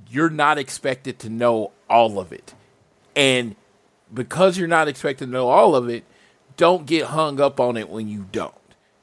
You're 0.08 0.30
not 0.30 0.56
expected 0.56 1.18
to 1.18 1.28
know 1.28 1.72
all 1.90 2.18
of 2.18 2.32
it, 2.32 2.54
and 3.14 3.56
because 4.12 4.56
you're 4.56 4.68
not 4.68 4.88
expected 4.88 5.26
to 5.26 5.30
know 5.30 5.48
all 5.48 5.76
of 5.76 5.88
it, 5.90 6.04
don't 6.56 6.86
get 6.86 7.08
hung 7.08 7.40
up 7.42 7.60
on 7.60 7.76
it 7.76 7.90
when 7.90 8.08
you 8.08 8.26
don't. 8.32 8.54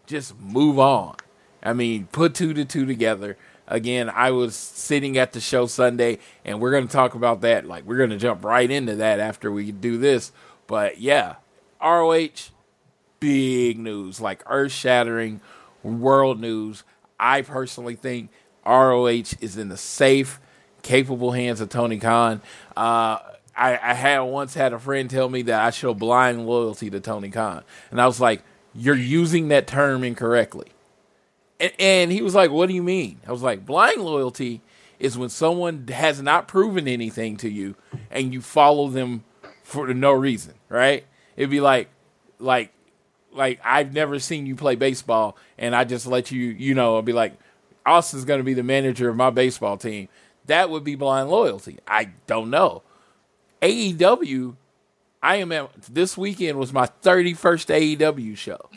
Just 0.07 0.37
move 0.39 0.79
on. 0.79 1.15
I 1.67 1.73
mean, 1.73 2.07
put 2.13 2.33
two 2.33 2.53
to 2.53 2.63
two 2.63 2.85
together. 2.85 3.37
Again, 3.67 4.09
I 4.09 4.31
was 4.31 4.55
sitting 4.55 5.17
at 5.17 5.33
the 5.33 5.41
show 5.41 5.65
Sunday, 5.65 6.19
and 6.45 6.61
we're 6.61 6.71
going 6.71 6.87
to 6.87 6.93
talk 6.93 7.13
about 7.13 7.41
that. 7.41 7.67
Like, 7.67 7.83
we're 7.83 7.97
going 7.97 8.11
to 8.11 8.17
jump 8.17 8.45
right 8.45 8.71
into 8.71 8.95
that 8.95 9.19
after 9.19 9.51
we 9.51 9.73
do 9.73 9.97
this. 9.97 10.31
But 10.65 10.99
yeah, 10.99 11.35
ROH, 11.83 12.51
big 13.19 13.77
news, 13.77 14.21
like 14.21 14.43
earth 14.47 14.71
shattering 14.71 15.41
world 15.83 16.39
news. 16.39 16.85
I 17.19 17.41
personally 17.41 17.95
think 17.95 18.29
ROH 18.65 19.35
is 19.41 19.57
in 19.57 19.67
the 19.67 19.75
safe, 19.75 20.39
capable 20.83 21.33
hands 21.33 21.59
of 21.59 21.67
Tony 21.67 21.99
Khan. 21.99 22.41
Uh, 22.77 23.19
I, 23.57 23.77
I 23.81 23.93
had 23.93 24.21
once 24.21 24.53
had 24.53 24.71
a 24.71 24.79
friend 24.79 25.09
tell 25.09 25.27
me 25.27 25.41
that 25.41 25.61
I 25.61 25.71
show 25.71 25.93
blind 25.93 26.47
loyalty 26.47 26.89
to 26.91 27.01
Tony 27.01 27.29
Khan, 27.29 27.65
and 27.91 27.99
I 27.99 28.05
was 28.05 28.21
like, 28.21 28.41
"You're 28.73 28.95
using 28.95 29.49
that 29.49 29.67
term 29.67 30.05
incorrectly." 30.05 30.67
And, 31.59 31.73
and 31.79 32.11
he 32.11 32.21
was 32.21 32.35
like, 32.35 32.51
"What 32.51 32.67
do 32.67 32.73
you 32.73 32.83
mean?" 32.83 33.19
I 33.27 33.31
was 33.31 33.41
like, 33.41 33.65
"Blind 33.65 34.01
loyalty 34.01 34.61
is 34.99 35.17
when 35.17 35.29
someone 35.29 35.87
has 35.87 36.21
not 36.21 36.47
proven 36.47 36.87
anything 36.87 37.37
to 37.37 37.49
you, 37.49 37.75
and 38.09 38.33
you 38.33 38.41
follow 38.41 38.89
them 38.89 39.23
for 39.63 39.93
no 39.93 40.11
reason, 40.11 40.53
right? 40.69 41.05
It'd 41.35 41.49
be 41.49 41.61
like, 41.61 41.89
like, 42.39 42.73
like 43.31 43.59
I've 43.63 43.93
never 43.93 44.19
seen 44.19 44.45
you 44.45 44.55
play 44.55 44.75
baseball, 44.75 45.37
and 45.57 45.75
I 45.75 45.83
just 45.83 46.07
let 46.07 46.31
you, 46.31 46.41
you 46.41 46.73
know, 46.73 46.97
I'd 46.97 47.05
be 47.05 47.13
like, 47.13 47.37
Austin's 47.85 48.25
going 48.25 48.39
to 48.39 48.43
be 48.43 48.53
the 48.53 48.63
manager 48.63 49.09
of 49.09 49.15
my 49.15 49.29
baseball 49.29 49.77
team. 49.77 50.09
That 50.47 50.69
would 50.69 50.83
be 50.83 50.95
blind 50.95 51.29
loyalty. 51.29 51.79
I 51.87 52.09
don't 52.25 52.49
know. 52.49 52.83
AEW, 53.61 54.55
I 55.21 55.37
am 55.37 55.51
at 55.51 55.69
this 55.83 56.17
weekend 56.17 56.57
was 56.57 56.73
my 56.73 56.87
31st 57.03 57.97
AEW 57.97 58.37
show. 58.37 58.69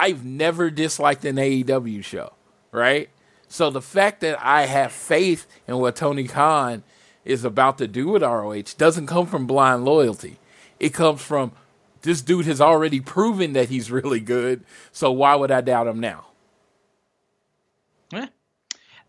I've 0.00 0.24
never 0.24 0.70
disliked 0.70 1.26
an 1.26 1.36
AEW 1.36 2.02
show, 2.02 2.32
right? 2.72 3.10
So 3.48 3.68
the 3.68 3.82
fact 3.82 4.22
that 4.22 4.38
I 4.40 4.64
have 4.64 4.92
faith 4.92 5.46
in 5.68 5.76
what 5.76 5.96
Tony 5.96 6.26
Khan 6.26 6.84
is 7.22 7.44
about 7.44 7.76
to 7.78 7.86
do 7.86 8.08
with 8.08 8.22
ROH 8.22 8.62
doesn't 8.78 9.08
come 9.08 9.26
from 9.26 9.46
blind 9.46 9.84
loyalty. 9.84 10.38
It 10.78 10.94
comes 10.94 11.20
from 11.20 11.52
this 12.00 12.22
dude 12.22 12.46
has 12.46 12.62
already 12.62 13.00
proven 13.00 13.52
that 13.52 13.68
he's 13.68 13.90
really 13.90 14.20
good. 14.20 14.64
So 14.90 15.12
why 15.12 15.34
would 15.34 15.50
I 15.50 15.60
doubt 15.60 15.86
him 15.86 16.00
now? 16.00 16.28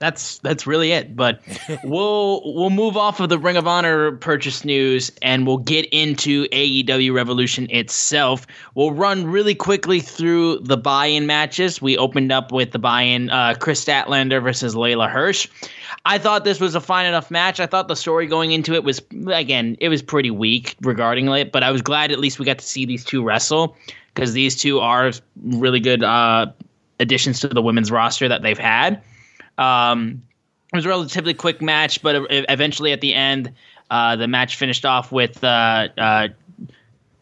That's 0.01 0.39
that's 0.39 0.65
really 0.65 0.93
it. 0.93 1.15
But 1.15 1.41
we'll 1.83 2.41
we'll 2.43 2.71
move 2.71 2.97
off 2.97 3.19
of 3.19 3.29
the 3.29 3.37
Ring 3.37 3.55
of 3.55 3.67
Honor 3.67 4.13
purchase 4.13 4.65
news 4.65 5.11
and 5.21 5.45
we'll 5.45 5.59
get 5.59 5.85
into 5.91 6.47
AEW 6.47 7.13
Revolution 7.13 7.69
itself. 7.69 8.47
We'll 8.73 8.93
run 8.93 9.27
really 9.27 9.53
quickly 9.53 9.99
through 9.99 10.57
the 10.61 10.75
buy-in 10.75 11.27
matches. 11.27 11.83
We 11.83 11.97
opened 11.97 12.31
up 12.31 12.51
with 12.51 12.71
the 12.71 12.79
buy-in 12.79 13.29
uh, 13.29 13.53
Kris 13.59 13.85
Statlander 13.85 14.41
versus 14.41 14.73
Leyla 14.73 15.07
Hirsch. 15.07 15.47
I 16.03 16.17
thought 16.17 16.45
this 16.45 16.59
was 16.59 16.73
a 16.73 16.81
fine 16.81 17.05
enough 17.05 17.29
match. 17.29 17.59
I 17.59 17.67
thought 17.67 17.87
the 17.87 17.95
story 17.95 18.25
going 18.25 18.53
into 18.53 18.73
it 18.73 18.83
was 18.83 19.03
again 19.27 19.77
it 19.79 19.89
was 19.89 20.01
pretty 20.01 20.31
weak 20.31 20.75
regarding 20.81 21.27
it, 21.29 21.51
but 21.51 21.61
I 21.61 21.69
was 21.69 21.83
glad 21.83 22.11
at 22.11 22.17
least 22.17 22.39
we 22.39 22.45
got 22.45 22.57
to 22.57 22.65
see 22.65 22.87
these 22.87 23.05
two 23.05 23.23
wrestle 23.23 23.77
because 24.15 24.33
these 24.33 24.55
two 24.55 24.79
are 24.79 25.11
really 25.43 25.79
good 25.79 26.03
uh, 26.03 26.47
additions 26.99 27.39
to 27.41 27.49
the 27.49 27.61
women's 27.61 27.91
roster 27.91 28.27
that 28.27 28.41
they've 28.41 28.57
had. 28.57 28.99
Um, 29.57 30.21
it 30.73 30.77
was 30.77 30.85
a 30.85 30.89
relatively 30.89 31.33
quick 31.33 31.61
match, 31.61 32.01
but 32.01 32.27
eventually 32.29 32.93
at 32.93 33.01
the 33.01 33.13
end, 33.13 33.53
uh, 33.89 34.15
the 34.15 34.27
match 34.27 34.55
finished 34.55 34.85
off 34.85 35.11
with 35.11 35.43
uh, 35.43 35.89
uh, 35.97 36.27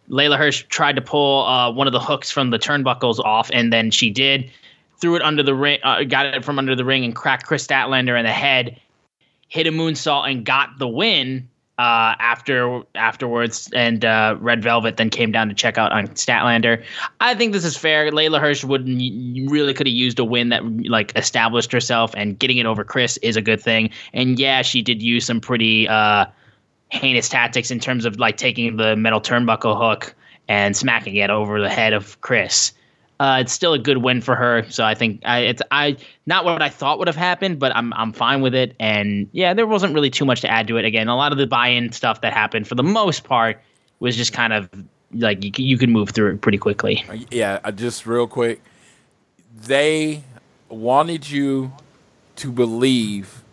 Leyla 0.10 0.38
Hirsch 0.38 0.66
tried 0.70 0.96
to 0.96 1.02
pull 1.02 1.46
uh, 1.46 1.72
one 1.72 1.88
of 1.88 1.94
the 1.94 2.00
hooks 2.00 2.30
from 2.30 2.52
the 2.52 2.60
turnbuckles 2.60 3.20
off, 3.20 3.50
and 3.52 3.74
then 3.74 3.92
she 3.92 4.10
did. 4.10 4.52
Threw 5.00 5.16
it 5.16 5.22
under 5.22 5.44
the 5.44 5.56
ring, 5.56 5.80
uh, 5.84 6.04
got 6.04 6.28
it 6.28 6.44
from 6.44 6.60
under 6.60 6.76
the 6.76 6.86
ring, 6.86 7.06
and 7.06 7.16
cracked 7.16 7.46
Kris 7.46 7.66
Statlander 7.66 8.18
in 8.20 8.26
the 8.26 8.32
head. 8.32 8.80
Hit 9.48 9.66
a 9.66 9.72
moonsault 9.72 10.30
and 10.30 10.46
got 10.46 10.78
the 10.78 10.88
win. 10.88 11.50
Uh, 11.80 12.14
after 12.20 12.82
afterwards, 12.96 13.70
and 13.74 14.04
uh, 14.04 14.36
Red 14.42 14.62
Velvet 14.62 14.98
then 14.98 15.10
came 15.10 15.32
down 15.32 15.48
to 15.48 15.56
check 15.56 15.78
out 15.78 15.94
on 15.94 16.10
Statlander. 16.10 16.84
I 17.22 17.36
think 17.36 17.54
this 17.54 17.64
is 17.64 17.78
fair. 17.78 18.12
Leyla 18.12 18.38
Hirsch 18.38 18.66
would 18.66 18.86
really 18.86 19.74
could 19.74 19.88
have 19.88 19.96
used 19.96 20.20
a 20.20 20.26
win 20.26 20.50
that 20.50 20.62
like 20.90 21.14
established 21.16 21.72
herself, 21.72 22.12
and 22.18 22.38
getting 22.38 22.58
it 22.58 22.66
over 22.66 22.84
Kris 22.84 23.16
is 23.22 23.38
a 23.38 23.42
good 23.42 23.62
thing. 23.62 23.92
And 24.12 24.38
yeah, 24.38 24.62
she 24.62 24.82
did 24.82 25.02
use 25.02 25.26
some 25.26 25.40
pretty 25.40 25.88
uh, 25.88 26.26
heinous 26.90 27.30
tactics 27.30 27.72
in 27.72 27.80
terms 27.80 28.04
of 28.04 28.20
like 28.20 28.36
taking 28.36 28.76
the 28.76 28.98
metal 28.98 29.22
turnbuckle 29.22 29.78
hook 29.80 30.14
and 30.50 30.76
smacking 30.76 31.16
it 31.16 31.30
over 31.30 31.62
the 31.62 31.70
head 31.70 31.94
of 31.94 32.20
Kris. 32.20 32.74
Uh, 33.20 33.40
it's 33.42 33.52
still 33.52 33.74
a 33.74 33.80
good 33.80 33.98
win 33.98 34.22
for 34.22 34.34
her, 34.34 34.66
so 34.70 34.86
I 34.86 34.96
think 34.96 35.22
I, 35.26 35.40
it's 35.40 35.62
I 35.72 35.98
not 36.26 36.46
what 36.46 36.62
I 36.62 36.70
thought 36.70 37.00
would 37.00 37.08
have 37.10 37.18
happened, 37.18 37.60
but 37.60 37.76
I'm 37.76 37.92
I'm 37.94 38.14
fine 38.14 38.42
with 38.42 38.56
it. 38.56 38.78
And 38.80 39.28
yeah, 39.34 39.54
there 39.54 39.68
wasn't 39.68 39.94
really 39.94 40.10
too 40.10 40.24
much 40.24 40.40
to 40.42 40.50
add 40.50 40.68
to 40.70 40.78
it. 40.78 40.86
Again, 40.86 41.10
a 41.10 41.18
lot 41.18 41.34
of 41.34 41.38
the 41.38 41.46
buy-in 41.46 41.92
stuff 41.92 42.22
that 42.22 42.32
happened 42.32 42.66
for 42.68 42.76
the 42.76 42.84
most 42.84 43.26
part 43.26 43.62
was 44.00 44.16
just 44.16 44.32
kind 44.32 44.54
of 44.54 44.70
like 45.12 45.44
you, 45.44 45.52
you 45.58 45.78
could 45.78 45.90
move 45.90 46.12
through 46.12 46.34
it 46.34 46.42
pretty 46.42 46.58
quickly. 46.58 47.04
Yeah, 47.30 47.60
uh, 47.64 47.72
just 47.72 48.06
real 48.06 48.28
quick. 48.28 48.62
They 49.54 50.24
wanted 50.70 51.30
you 51.30 51.74
to 52.38 52.52
believe, 52.52 53.44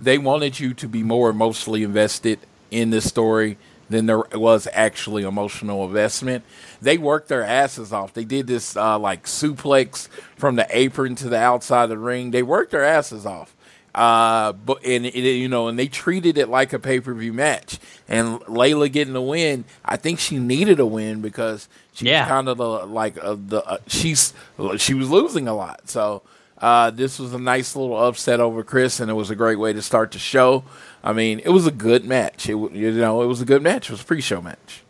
they 0.00 0.18
wanted 0.18 0.60
you 0.60 0.74
to 0.74 0.86
be 0.86 1.02
more 1.02 1.30
emotionally 1.30 1.82
invested 1.82 2.38
in 2.70 2.90
this 2.90 3.08
story 3.08 3.58
than 3.90 4.06
there 4.06 4.18
was 4.34 4.68
actually 4.72 5.22
emotional 5.24 5.84
investment. 5.84 6.44
They 6.82 6.98
worked 6.98 7.28
their 7.28 7.42
asses 7.44 7.92
off. 7.92 8.12
They 8.14 8.24
did 8.24 8.46
this 8.46 8.76
uh, 8.76 8.98
like 8.98 9.24
suplex 9.24 10.08
from 10.36 10.56
the 10.56 10.66
apron 10.70 11.14
to 11.16 11.28
the 11.28 11.38
outside 11.38 11.84
of 11.84 11.90
the 11.90 11.98
ring. 11.98 12.30
They 12.30 12.42
worked 12.42 12.70
their 12.70 12.84
asses 12.84 13.24
off. 13.26 13.54
Uh, 13.94 14.52
but 14.52 14.84
and 14.84 15.06
it, 15.06 15.14
you 15.16 15.48
know, 15.48 15.66
and 15.66 15.78
they 15.78 15.88
treated 15.88 16.38
it 16.38 16.48
like 16.48 16.72
a 16.72 16.78
pay 16.78 17.00
per 17.00 17.12
view 17.14 17.32
match. 17.32 17.78
And 18.06 18.38
Leyla 18.42 18.92
getting 18.92 19.14
the 19.14 19.22
win, 19.22 19.64
I 19.84 19.96
think 19.96 20.20
she 20.20 20.38
needed 20.38 20.78
a 20.78 20.86
win 20.86 21.20
because 21.20 21.68
she 21.94 22.06
Yeah. 22.06 22.22
was 22.24 22.28
kind 22.28 22.48
of 22.48 22.58
the 22.58 22.68
like 22.86 23.16
uh, 23.22 23.36
the 23.38 23.64
uh, 23.64 23.78
she's 23.88 24.34
she 24.76 24.94
was 24.94 25.10
losing 25.10 25.48
a 25.48 25.54
lot. 25.54 25.88
So 25.88 26.22
uh, 26.58 26.90
this 26.90 27.18
was 27.18 27.32
a 27.34 27.38
nice 27.38 27.74
little 27.74 27.96
upset 27.96 28.38
over 28.40 28.62
Kris, 28.62 29.00
and 29.00 29.10
it 29.10 29.14
was 29.14 29.30
a 29.30 29.34
great 29.36 29.58
way 29.58 29.72
to 29.72 29.82
start 29.82 30.12
the 30.12 30.18
show. 30.20 30.62
I 31.02 31.12
mean, 31.12 31.40
it 31.40 31.50
was 31.50 31.66
a 31.66 31.70
good 31.70 32.04
match. 32.04 32.48
It 32.48 32.56
you 32.56 32.92
know, 32.92 33.22
it 33.22 33.26
was 33.26 33.40
a 33.40 33.44
good 33.44 33.62
match. 33.62 33.88
It 33.88 33.92
was 33.92 34.02
a 34.02 34.04
pre 34.04 34.20
show 34.20 34.40
match. 34.40 34.82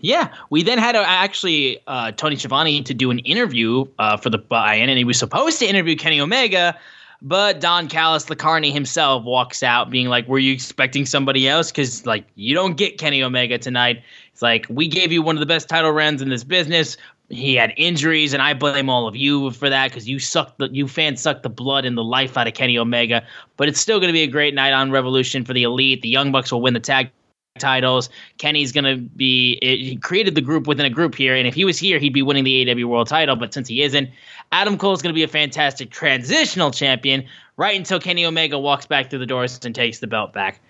Yeah, 0.00 0.32
we 0.50 0.62
then 0.62 0.78
had 0.78 0.94
uh, 0.94 1.04
actually 1.06 1.80
uh, 1.86 2.12
Tony 2.12 2.36
Schiavone 2.36 2.82
to 2.82 2.94
do 2.94 3.10
an 3.10 3.18
interview 3.20 3.86
uh, 3.98 4.16
for 4.16 4.30
the 4.30 4.38
buy-in, 4.38 4.88
and 4.88 4.98
he 4.98 5.04
was 5.04 5.18
supposed 5.18 5.58
to 5.60 5.66
interview 5.66 5.96
Kenny 5.96 6.20
Omega, 6.20 6.78
but 7.22 7.60
Don 7.60 7.88
Callis, 7.88 8.24
the 8.24 8.36
Carney 8.36 8.70
himself, 8.70 9.24
walks 9.24 9.62
out 9.62 9.90
being 9.90 10.08
like, 10.08 10.28
"Were 10.28 10.38
you 10.38 10.52
expecting 10.52 11.06
somebody 11.06 11.48
else? 11.48 11.70
Because 11.70 12.04
like 12.04 12.24
you 12.34 12.54
don't 12.54 12.76
get 12.76 12.98
Kenny 12.98 13.22
Omega 13.22 13.58
tonight. 13.58 14.02
It's 14.32 14.42
like 14.42 14.66
we 14.68 14.86
gave 14.86 15.12
you 15.12 15.22
one 15.22 15.36
of 15.36 15.40
the 15.40 15.46
best 15.46 15.68
title 15.68 15.92
runs 15.92 16.20
in 16.20 16.28
this 16.28 16.44
business." 16.44 16.96
He 17.28 17.56
had 17.56 17.72
injuries, 17.76 18.32
and 18.32 18.40
I 18.40 18.54
blame 18.54 18.88
all 18.88 19.08
of 19.08 19.16
you 19.16 19.50
for 19.50 19.68
that 19.68 19.90
because 19.90 20.08
you 20.08 20.20
sucked 20.20 20.58
the 20.58 20.68
you 20.70 20.86
fans 20.86 21.20
sucked 21.20 21.42
the 21.42 21.48
blood 21.48 21.84
and 21.84 21.98
the 21.98 22.04
life 22.04 22.36
out 22.36 22.46
of 22.46 22.54
Kenny 22.54 22.78
Omega. 22.78 23.26
But 23.56 23.68
it's 23.68 23.80
still 23.80 23.98
going 23.98 24.08
to 24.08 24.12
be 24.12 24.22
a 24.22 24.28
great 24.28 24.54
night 24.54 24.72
on 24.72 24.92
Revolution 24.92 25.44
for 25.44 25.52
the 25.52 25.64
Elite. 25.64 26.02
The 26.02 26.08
Young 26.08 26.30
Bucks 26.30 26.52
will 26.52 26.62
win 26.62 26.74
the 26.74 26.80
tag 26.80 27.10
titles. 27.58 28.08
Kenny's 28.38 28.72
going 28.72 28.84
to 28.84 28.96
be, 28.96 29.58
it, 29.62 29.78
he 29.78 29.96
created 29.96 30.34
the 30.34 30.40
group 30.40 30.66
within 30.66 30.86
a 30.86 30.90
group 30.90 31.14
here. 31.14 31.34
And 31.34 31.46
if 31.46 31.54
he 31.54 31.64
was 31.64 31.78
here, 31.78 31.98
he'd 31.98 32.12
be 32.12 32.22
winning 32.22 32.44
the 32.44 32.70
AW 32.70 32.86
World 32.86 33.08
title. 33.08 33.36
But 33.36 33.52
since 33.52 33.68
he 33.68 33.82
isn't, 33.82 34.08
Adam 34.52 34.78
Cole's 34.78 35.02
going 35.02 35.12
to 35.12 35.14
be 35.14 35.22
a 35.22 35.28
fantastic 35.28 35.90
transitional 35.90 36.70
champion 36.70 37.24
right 37.56 37.76
until 37.76 37.98
Kenny 37.98 38.24
Omega 38.24 38.58
walks 38.58 38.86
back 38.86 39.10
through 39.10 39.20
the 39.20 39.26
doors 39.26 39.58
and 39.64 39.74
takes 39.74 39.98
the 39.98 40.06
belt 40.06 40.32
back. 40.32 40.60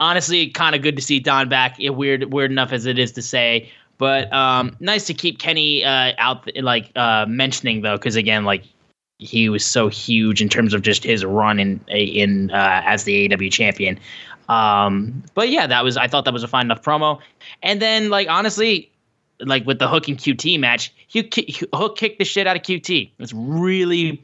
Honestly, 0.00 0.48
kind 0.48 0.74
of 0.74 0.82
good 0.82 0.96
to 0.96 1.02
see 1.02 1.20
Don 1.20 1.48
back. 1.48 1.78
It, 1.78 1.90
weird, 1.90 2.32
weird 2.32 2.50
enough 2.50 2.72
as 2.72 2.86
it 2.86 2.98
is 2.98 3.12
to 3.12 3.22
say. 3.22 3.70
But 3.98 4.32
um, 4.32 4.76
nice 4.80 5.06
to 5.06 5.14
keep 5.14 5.38
Kenny 5.38 5.84
uh, 5.84 6.12
out, 6.18 6.48
like 6.56 6.90
uh, 6.96 7.26
mentioning 7.28 7.82
though, 7.82 7.96
because 7.96 8.16
again, 8.16 8.44
like 8.44 8.64
he 9.18 9.48
was 9.48 9.64
so 9.64 9.88
huge 9.88 10.42
in 10.42 10.48
terms 10.48 10.74
of 10.74 10.82
just 10.82 11.04
his 11.04 11.24
run 11.24 11.60
in 11.60 11.80
in 11.88 12.50
uh, 12.50 12.82
as 12.84 13.04
the 13.04 13.28
AEW 13.28 13.52
champion. 13.52 13.98
Um, 14.48 15.22
but 15.34 15.48
yeah, 15.48 15.66
that 15.66 15.84
was 15.84 15.96
I 15.96 16.08
thought 16.08 16.24
that 16.24 16.34
was 16.34 16.42
a 16.42 16.48
fine 16.48 16.66
enough 16.66 16.82
promo. 16.82 17.20
And 17.62 17.80
then 17.80 18.10
like 18.10 18.28
honestly, 18.28 18.90
like 19.40 19.66
with 19.66 19.78
the 19.78 19.88
Hook 19.88 20.08
and 20.08 20.18
QT 20.18 20.58
match, 20.58 20.92
you 21.10 21.28
Hook 21.72 21.96
kicked 21.96 22.18
the 22.18 22.24
shit 22.24 22.46
out 22.46 22.56
of 22.56 22.62
QT. 22.62 23.10
It's 23.18 23.32
really 23.32 24.22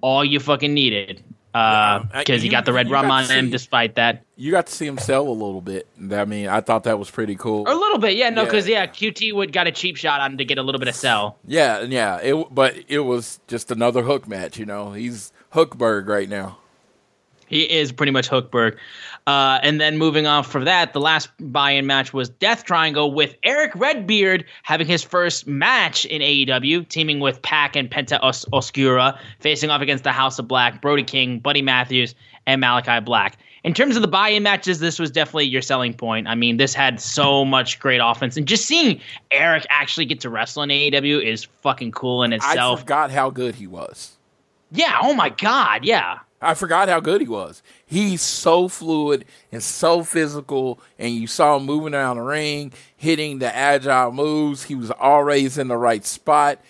all 0.00 0.24
you 0.24 0.40
fucking 0.40 0.72
needed. 0.72 1.22
Uh, 1.52 2.00
because 2.18 2.42
you, 2.42 2.46
you- 2.46 2.50
got 2.50 2.64
the 2.64 2.72
red 2.72 2.90
rum 2.90 3.10
on 3.10 3.24
to 3.24 3.32
him 3.32 3.50
despite 3.50 3.96
that. 3.96 4.24
You 4.36 4.50
got 4.52 4.68
to 4.68 4.72
see 4.72 4.86
him 4.86 4.96
sell 4.98 5.28
a 5.28 5.30
little 5.30 5.60
bit. 5.60 5.86
I 6.12 6.24
mean, 6.24 6.48
I 6.48 6.60
thought 6.60 6.84
that 6.84 6.98
was 6.98 7.10
pretty 7.10 7.34
cool. 7.34 7.64
A 7.68 7.74
little 7.74 7.98
bit, 7.98 8.16
yeah, 8.16 8.30
no, 8.30 8.42
Yeah. 8.42 8.44
because 8.46 8.68
yeah, 8.68 8.86
QT 8.86 9.34
would 9.34 9.52
got 9.52 9.66
a 9.66 9.72
cheap 9.72 9.96
shot 9.96 10.20
on 10.20 10.32
him 10.32 10.38
to 10.38 10.44
get 10.46 10.56
a 10.58 10.62
little 10.62 10.78
bit 10.78 10.88
of 10.88 10.94
sell. 10.94 11.38
Yeah, 11.46 11.82
yeah. 11.82 12.18
It, 12.22 12.46
but 12.54 12.74
it 12.88 13.00
was 13.00 13.40
just 13.48 13.70
another 13.70 14.02
Hook 14.02 14.26
match. 14.28 14.58
You 14.58 14.64
know, 14.64 14.92
he's 14.92 15.32
Hookberg 15.52 16.06
right 16.08 16.28
now. 16.28 16.56
He 17.50 17.62
is 17.64 17.92
pretty 17.92 18.12
much 18.12 18.30
Hookberg. 18.30 18.76
Uh, 19.26 19.58
and 19.62 19.80
then 19.80 19.98
moving 19.98 20.26
on 20.26 20.44
from 20.44 20.64
that, 20.64 20.92
the 20.94 21.00
last 21.00 21.28
buy-in 21.40 21.84
match 21.86 22.12
was 22.14 22.28
Death 22.30 22.64
Triangle 22.64 23.12
with 23.12 23.34
Erick 23.42 23.72
Redbeard 23.74 24.44
having 24.62 24.86
his 24.86 25.02
first 25.02 25.46
match 25.46 26.04
in 26.06 26.22
AEW, 26.22 26.88
teaming 26.88 27.20
with 27.20 27.42
Pac 27.42 27.76
and 27.76 27.90
Penta 27.90 28.18
Os- 28.22 28.46
Oscuro, 28.52 29.12
facing 29.40 29.68
off 29.68 29.82
against 29.82 30.04
the 30.04 30.12
House 30.12 30.38
of 30.38 30.48
Black, 30.48 30.80
Brody 30.80 31.02
King, 31.02 31.38
Buddy 31.38 31.60
Matthews, 31.60 32.14
and 32.46 32.60
Malachi 32.60 33.00
Black. 33.04 33.36
In 33.62 33.74
terms 33.74 33.94
of 33.94 34.00
the 34.00 34.08
buy-in 34.08 34.42
matches, 34.42 34.78
this 34.78 34.98
was 34.98 35.10
definitely 35.10 35.44
your 35.44 35.60
selling 35.60 35.92
point. 35.92 36.26
I 36.26 36.34
mean, 36.34 36.56
this 36.56 36.72
had 36.72 36.98
so 36.98 37.44
much 37.44 37.78
great 37.78 38.00
offense, 38.02 38.38
and 38.38 38.48
just 38.48 38.64
seeing 38.64 39.00
Eric 39.30 39.66
actually 39.68 40.06
get 40.06 40.20
to 40.20 40.30
wrestle 40.30 40.62
in 40.62 40.70
AEW 40.70 41.22
is 41.22 41.44
fucking 41.60 41.90
cool 41.92 42.22
in 42.22 42.32
itself. 42.32 42.78
I 42.78 42.80
forgot 42.82 43.10
how 43.10 43.28
good 43.28 43.56
he 43.56 43.66
was. 43.66 44.16
yeah. 44.72 44.98
Oh 45.02 45.12
my 45.12 45.28
God. 45.28 45.84
Yeah. 45.84 46.20
I 46.42 46.54
forgot 46.54 46.88
how 46.88 47.00
good 47.00 47.20
he 47.20 47.28
was. 47.28 47.62
He's 47.84 48.22
so 48.22 48.68
fluid 48.68 49.26
and 49.52 49.62
so 49.62 50.02
physical, 50.02 50.80
and 50.98 51.14
you 51.14 51.26
saw 51.26 51.56
him 51.56 51.66
moving 51.66 51.94
around 51.94 52.16
the 52.16 52.22
ring, 52.22 52.72
hitting 52.96 53.38
the 53.40 53.54
agile 53.54 54.12
moves. 54.12 54.64
He 54.64 54.74
was 54.74 54.90
always 54.90 55.58
in 55.58 55.68
the 55.68 55.76
right 55.76 56.04
spot. 56.04 56.60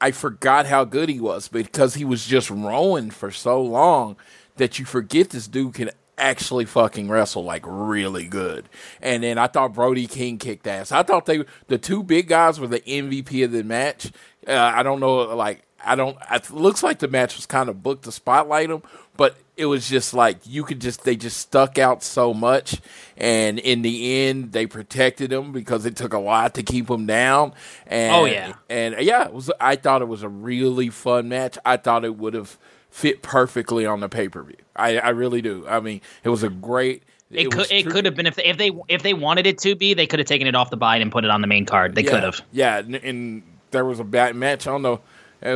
I 0.00 0.10
forgot 0.10 0.66
how 0.66 0.84
good 0.84 1.08
he 1.08 1.20
was 1.20 1.48
because 1.48 1.94
he 1.94 2.04
was 2.04 2.26
just 2.26 2.50
Rowan 2.50 3.10
for 3.10 3.30
so 3.30 3.62
long 3.62 4.16
that 4.56 4.78
you 4.78 4.84
forget 4.84 5.30
this 5.30 5.48
dude 5.48 5.74
can 5.74 5.90
actually 6.18 6.64
fucking 6.64 7.08
wrestle 7.08 7.44
like 7.44 7.62
really 7.66 8.26
good. 8.26 8.68
And 9.00 9.22
then 9.22 9.38
I 9.38 9.46
thought 9.46 9.74
Brody 9.74 10.06
King 10.06 10.38
kicked 10.38 10.66
ass. 10.66 10.92
I 10.92 11.02
thought 11.02 11.26
they 11.26 11.44
the 11.68 11.78
two 11.78 12.02
big 12.02 12.28
guys 12.28 12.60
were 12.60 12.66
the 12.66 12.80
MVP 12.80 13.44
of 13.44 13.52
the 13.52 13.64
match. 13.64 14.10
Uh, 14.46 14.52
I 14.52 14.82
don't 14.82 15.00
know, 15.00 15.34
like 15.34 15.62
I 15.86 15.94
don't. 15.94 16.16
It 16.30 16.50
looks 16.50 16.82
like 16.82 16.98
the 16.98 17.08
match 17.08 17.36
was 17.36 17.46
kind 17.46 17.68
of 17.68 17.82
booked 17.82 18.04
to 18.04 18.12
spotlight 18.12 18.68
them, 18.68 18.82
but 19.16 19.36
it 19.56 19.66
was 19.66 19.88
just 19.88 20.12
like 20.12 20.38
you 20.44 20.64
could 20.64 20.80
just 20.80 21.04
they 21.04 21.16
just 21.16 21.38
stuck 21.38 21.78
out 21.78 22.02
so 22.02 22.34
much, 22.34 22.80
and 23.16 23.58
in 23.58 23.82
the 23.82 24.26
end 24.26 24.52
they 24.52 24.66
protected 24.66 25.32
him 25.32 25.52
because 25.52 25.86
it 25.86 25.96
took 25.96 26.12
a 26.12 26.18
lot 26.18 26.54
to 26.54 26.62
keep 26.62 26.90
him 26.90 27.06
down. 27.06 27.52
And, 27.86 28.14
Oh, 28.14 28.24
yeah. 28.24 28.54
and 28.68 28.96
uh, 28.96 28.98
yeah, 29.00 29.24
it 29.26 29.32
was. 29.32 29.50
I 29.60 29.76
thought 29.76 30.02
it 30.02 30.08
was 30.08 30.22
a 30.22 30.28
really 30.28 30.90
fun 30.90 31.28
match. 31.28 31.56
I 31.64 31.76
thought 31.76 32.04
it 32.04 32.16
would 32.16 32.34
have 32.34 32.58
fit 32.90 33.22
perfectly 33.22 33.86
on 33.86 34.00
the 34.00 34.08
pay 34.08 34.28
per 34.28 34.42
view. 34.42 34.56
I, 34.74 34.98
I 34.98 35.08
really 35.10 35.40
do. 35.42 35.66
I 35.68 35.80
mean, 35.80 36.00
it 36.24 36.28
was 36.28 36.42
a 36.42 36.48
great. 36.50 37.02
It, 37.30 37.50
could 37.50 37.70
it 37.72 37.88
could 37.88 38.04
have 38.04 38.14
been 38.14 38.26
if 38.26 38.36
they, 38.36 38.44
if 38.44 38.56
they 38.56 38.70
if 38.88 39.02
they 39.02 39.12
wanted 39.14 39.46
it 39.46 39.58
to 39.58 39.74
be, 39.74 39.94
they 39.94 40.06
could 40.06 40.20
have 40.20 40.28
taken 40.28 40.46
it 40.46 40.54
off 40.54 40.70
the 40.70 40.76
buy 40.76 40.96
and 40.98 41.10
put 41.10 41.24
it 41.24 41.30
on 41.30 41.40
the 41.40 41.48
main 41.48 41.66
card. 41.66 41.94
They 41.94 42.04
yeah, 42.04 42.10
could 42.10 42.22
have. 42.22 42.40
Yeah, 42.52 42.78
and, 42.78 42.94
and 42.94 43.42
there 43.72 43.84
was 43.84 43.98
a 44.00 44.04
bad 44.04 44.36
match 44.36 44.66
on 44.66 44.82
the. 44.82 44.98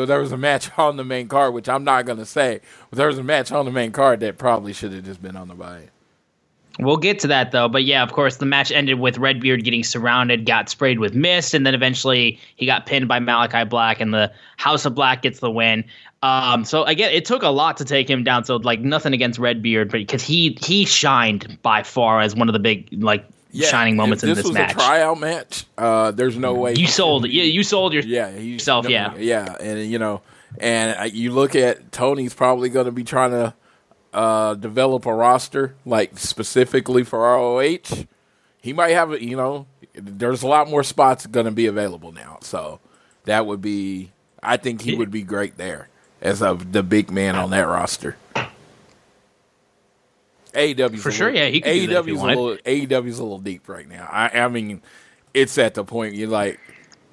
There 0.07 0.21
was 0.21 0.33
a 0.33 0.37
match 0.37 0.71
on 0.79 0.97
the 0.97 1.05
main 1.05 1.29
card, 1.29 1.55
which 1.55 1.69
I'm 1.69 1.85
not 1.85 2.07
gonna 2.07 2.27
say. 2.27 2.61
But 2.91 2.97
there 2.97 3.09
was 3.09 3.19
a 3.19 3.23
match 3.23 3.53
on 3.53 3.65
the 3.65 3.71
main 3.71 3.93
card 3.93 4.21
that 4.21 4.39
probably 4.39 4.73
should 4.73 4.93
have 4.93 5.05
just 5.05 5.23
been 5.23 5.37
on 5.37 5.49
the 5.49 5.55
buy. 5.55 5.91
We'll 6.79 6.97
get 6.97 7.19
to 7.21 7.27
that 7.27 7.51
though, 7.51 7.69
but 7.69 7.85
yeah, 7.85 8.03
of 8.03 8.13
course, 8.13 8.37
the 8.37 8.47
match 8.47 8.71
ended 8.71 9.01
with 9.01 9.19
Redbeard 9.19 9.65
getting 9.65 9.85
surrounded, 9.85 10.47
got 10.47 10.71
sprayed 10.71 10.99
with 10.99 11.15
mist, 11.15 11.53
and 11.53 11.67
then 11.67 11.75
eventually 11.75 12.39
he 12.57 12.65
got 12.65 12.87
pinned 12.87 13.07
by 13.07 13.19
Malachi 13.19 13.65
Black, 13.65 14.01
and 14.01 14.15
the 14.15 14.33
House 14.57 14.87
of 14.87 14.95
Black 14.95 15.23
gets 15.23 15.41
the 15.41 15.51
win. 15.51 15.85
Um, 16.23 16.65
so 16.65 16.85
again, 16.85 17.13
it 17.13 17.25
took 17.25 17.43
a 17.43 17.49
lot 17.49 17.77
to 17.79 17.85
take 17.85 18.09
him 18.09 18.25
down. 18.25 18.45
So 18.45 18.57
like 18.57 18.81
nothing 18.81 19.13
against 19.13 19.39
Redbeard, 19.39 19.91
but 19.91 19.99
because 19.99 20.23
he 20.23 20.57
he 20.63 20.87
shined 20.87 21.59
by 21.63 21.83
far 21.83 22.21
as 22.21 22.35
one 22.35 22.49
of 22.49 22.53
the 22.53 22.59
big 22.59 22.89
like 22.93 23.27
shining 23.55 23.97
moments 23.97 24.23
in 24.23 24.29
this 24.31 24.39
this 24.39 24.45
was 24.47 24.55
match. 24.55 24.73
a 24.73 24.75
tryout 24.75 25.19
match. 25.21 25.65
Uh, 25.77 26.11
there's 26.13 26.37
no 26.37 26.55
way 26.55 26.75
you 26.75 26.87
sold 26.87 27.25
it. 27.25 27.31
Yeah, 27.33 27.45
you 27.45 27.63
sold 27.63 27.93
your 27.93 28.03
Yeah, 28.03 28.31
yourself. 28.37 28.89
yeah, 28.89 29.17
yeah, 29.17 29.57
and 29.61 29.91
you 29.91 29.99
know, 29.99 30.23
and 30.59 30.99
uh, 30.99 31.03
you 31.05 31.33
look 31.33 31.55
at 31.57 31.93
Tony's 31.93 32.35
probably 32.35 32.69
going 32.69 32.87
to 32.87 32.93
be 32.93 33.05
trying 33.05 33.31
to 33.33 33.55
uh, 34.13 34.55
develop 34.55 35.07
a 35.07 35.15
roster 35.15 35.75
like 35.85 36.19
specifically 36.19 37.05
for 37.05 37.21
ROH. 37.21 38.05
He 38.63 38.73
might 38.73 38.91
have, 38.91 39.13
a- 39.13 39.25
you 39.25 39.37
know, 39.37 39.67
there's 39.95 40.43
a 40.43 40.47
lot 40.47 40.69
more 40.69 40.83
spots 40.83 41.27
going 41.27 41.47
to 41.47 41.53
be 41.53 41.67
available 41.67 42.13
now, 42.13 42.39
so 42.43 42.81
that 43.25 43.47
would 43.47 43.63
be. 43.63 44.11
I 44.43 44.57
think 44.57 44.81
he 44.83 44.95
would 44.95 45.11
be 45.11 45.23
great 45.23 45.57
there 45.59 45.89
as 46.23 46.41
a, 46.43 46.55
the 46.55 46.83
big 46.83 47.11
man 47.11 47.37
on 47.37 47.51
that 47.51 47.67
roster. 47.69 48.17
AEW 50.53 50.99
For 50.99 51.11
sure, 51.13 51.31
yeah, 51.31 51.47
he 51.47 51.61
could 51.61 51.73
do 51.73 51.87
that 51.89 51.99
if 52.01 52.07
he 52.07 52.13
AEW's 52.13 52.23
a 52.23 52.27
little 52.27 52.57
AEW's 52.57 53.19
a 53.19 53.23
little 53.23 53.39
deep 53.39 53.69
right 53.69 53.89
now. 53.89 54.09
I, 54.11 54.29
I 54.41 54.49
mean, 54.49 54.83
it's 55.35 55.57
at 55.59 55.75
the 55.75 55.85
point 55.85 56.15
you're 56.15 56.29
like, 56.29 56.59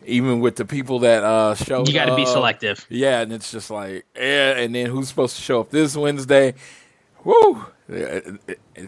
even 0.05 0.39
with 0.39 0.55
the 0.55 0.65
people 0.65 0.99
that 0.99 1.23
uh 1.23 1.55
show, 1.55 1.85
you 1.85 1.93
got 1.93 2.05
to 2.05 2.15
be 2.15 2.25
selective. 2.25 2.85
Yeah, 2.89 3.21
and 3.21 3.33
it's 3.33 3.51
just 3.51 3.69
like, 3.69 4.05
yeah, 4.15 4.57
and 4.57 4.73
then 4.73 4.87
who's 4.89 5.09
supposed 5.09 5.35
to 5.35 5.41
show 5.41 5.59
up 5.61 5.69
this 5.69 5.95
Wednesday? 5.95 6.53
Woo! 7.23 7.65
Uh, 7.89 8.21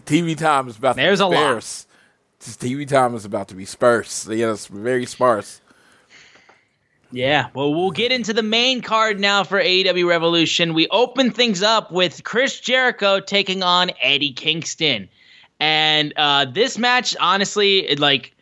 TV 0.06 0.36
time 0.36 0.68
is 0.68 0.76
about 0.76 0.96
There's 0.96 1.18
to 1.20 1.26
a 1.26 1.30
be 1.30 1.36
lot. 1.36 1.42
sparse. 1.42 1.86
This 2.40 2.56
TV 2.56 2.88
time 2.88 3.14
is 3.14 3.24
about 3.24 3.48
to 3.48 3.54
be 3.54 3.64
sparse. 3.66 4.26
Yeah, 4.28 4.52
it's 4.52 4.66
very 4.66 5.04
sparse. 5.06 5.60
Yeah, 7.12 7.48
well, 7.54 7.74
we'll 7.74 7.90
get 7.90 8.12
into 8.12 8.32
the 8.32 8.42
main 8.42 8.82
card 8.82 9.18
now 9.18 9.42
for 9.42 9.60
AEW 9.60 10.06
Revolution. 10.06 10.74
We 10.74 10.86
open 10.88 11.30
things 11.30 11.62
up 11.62 11.90
with 11.90 12.22
Chris 12.22 12.60
Jericho 12.60 13.18
taking 13.18 13.62
on 13.62 13.90
Eddie 14.00 14.32
Kingston. 14.32 15.08
And 15.58 16.12
uh, 16.16 16.46
this 16.46 16.78
match, 16.78 17.16
honestly, 17.20 17.80
it, 17.88 17.98
like, 17.98 18.34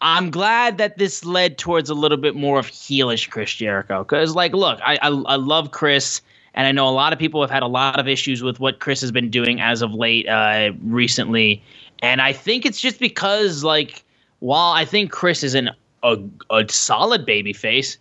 I'm 0.00 0.30
glad 0.30 0.78
that 0.78 0.96
this 0.96 1.24
led 1.24 1.58
towards 1.58 1.90
a 1.90 1.94
little 1.94 2.16
bit 2.16 2.36
more 2.36 2.60
of 2.60 2.68
heelish 2.68 3.28
Chris 3.30 3.52
Jericho. 3.52 4.04
Because, 4.04 4.34
like, 4.36 4.52
look, 4.52 4.78
I, 4.84 4.98
I, 5.02 5.08
I 5.08 5.36
love 5.36 5.72
Chris, 5.72 6.22
and 6.54 6.68
I 6.68 6.72
know 6.72 6.88
a 6.88 6.90
lot 6.90 7.12
of 7.12 7.18
people 7.18 7.40
have 7.40 7.50
had 7.50 7.64
a 7.64 7.68
lot 7.68 7.98
of 7.98 8.06
issues 8.06 8.42
with 8.44 8.60
what 8.60 8.78
Chris 8.78 9.00
has 9.00 9.10
been 9.10 9.28
doing 9.28 9.60
as 9.60 9.82
of 9.82 9.92
late, 9.92 10.28
uh, 10.28 10.70
recently. 10.84 11.62
And 12.00 12.22
I 12.22 12.32
think 12.32 12.64
it's 12.64 12.80
just 12.80 13.00
because, 13.00 13.64
like, 13.64 14.04
while 14.38 14.72
I 14.72 14.84
think 14.84 15.10
Chris 15.10 15.42
is 15.42 15.54
an 15.54 15.70
a, 16.02 16.18
a 16.50 16.68
solid 16.68 17.26
babyface, 17.26 17.96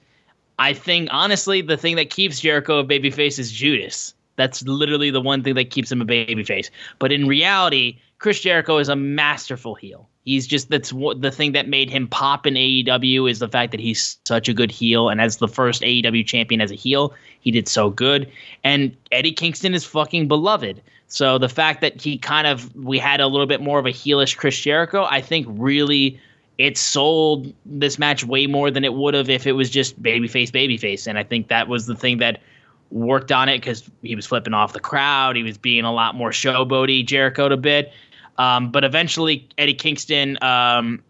I 0.60 0.74
think 0.74 1.10
honestly 1.12 1.62
the 1.62 1.78
thing 1.78 1.96
that 1.98 2.10
keeps 2.10 2.40
Jericho 2.40 2.80
a 2.80 2.86
babyface 2.86 3.40
is 3.40 3.52
Judas. 3.52 4.14
That's 4.36 4.62
literally 4.64 5.10
the 5.10 5.22
one 5.22 5.44
thing 5.44 5.56
that 5.56 5.72
keeps 5.72 5.92
him 5.92 6.02
a 6.02 6.06
babyface. 6.06 6.70
But 7.00 7.12
in 7.12 7.28
reality, 7.28 8.00
Chris 8.20 8.40
Jericho 8.40 8.78
is 8.78 8.90
a 8.90 8.96
masterful 8.96 9.76
heel. 9.76 10.08
He's 10.26 10.46
just 10.46 10.70
that's 10.70 10.92
what 10.92 11.22
the 11.22 11.32
thing 11.32 11.54
that 11.54 11.70
made 11.70 11.90
him 11.90 12.08
pop 12.08 12.46
in 12.46 12.56
AEW 12.56 13.30
is 13.30 13.40
the 13.40 13.48
fact 13.48 13.72
that 13.72 13.80
he's 13.80 14.18
such 14.26 14.50
a 14.50 14.54
good 14.54 14.72
heel. 14.72 15.10
And 15.10 15.22
as 15.22 15.38
the 15.38 15.48
first 15.48 15.82
AEW 15.82 16.26
champion 16.26 16.60
as 16.60 16.72
a 16.72 16.76
heel, 16.76 17.14
he 17.40 17.52
did 17.52 17.68
so 17.68 17.90
good. 17.90 18.30
And 18.64 18.96
Eddie 19.12 19.32
Kingston 19.32 19.74
is 19.74 19.86
fucking 19.86 20.28
beloved. 20.28 20.82
So 21.08 21.38
the 21.38 21.48
fact 21.48 21.80
that 21.82 22.02
he 22.02 22.18
kind 22.18 22.46
of 22.46 22.76
we 22.76 23.00
had 23.00 23.22
a 23.22 23.28
little 23.28 23.46
bit 23.48 23.62
more 23.62 23.80
of 23.80 23.86
a 23.86 23.92
heelish 23.92 24.36
Chris 24.36 24.60
Jericho, 24.60 25.08
I 25.10 25.22
think 25.22 25.48
really 25.50 26.20
it 26.58 26.78
sold 26.78 27.54
this 27.65 28.00
match 28.00 28.24
way 28.26 28.48
more 28.48 28.72
than 28.72 28.84
it 28.84 28.93
would 28.93 29.13
have 29.13 29.30
if 29.30 29.46
it 29.46 29.54
was 29.54 29.70
just 29.70 30.02
babyface, 30.02 30.50
babyface. 30.50 31.08
And 31.08 31.17
I 31.17 31.24
think 31.24 31.50
that 31.50 31.67
was 31.67 31.86
the 31.86 31.96
thing 31.96 32.17
that 32.17 32.41
worked 32.89 33.32
on 33.32 33.50
it 33.50 33.60
because 33.60 33.89
he 34.02 34.15
was 34.15 34.26
flipping 34.26 34.54
off 34.54 34.74
the 34.74 34.80
crowd. 34.80 35.36
He 35.36 35.43
was 35.43 35.58
being 35.58 35.84
a 35.84 35.93
lot 35.93 36.15
more 36.15 36.32
showboaty, 36.32 37.06
Jericho 37.06 37.48
a 37.48 37.58
bit. 37.58 37.91
Um, 38.38 38.72
but 38.72 38.84
eventually, 38.84 39.48
Eddie 39.58 39.74
Kingston 39.74 40.38
um, 40.41 41.04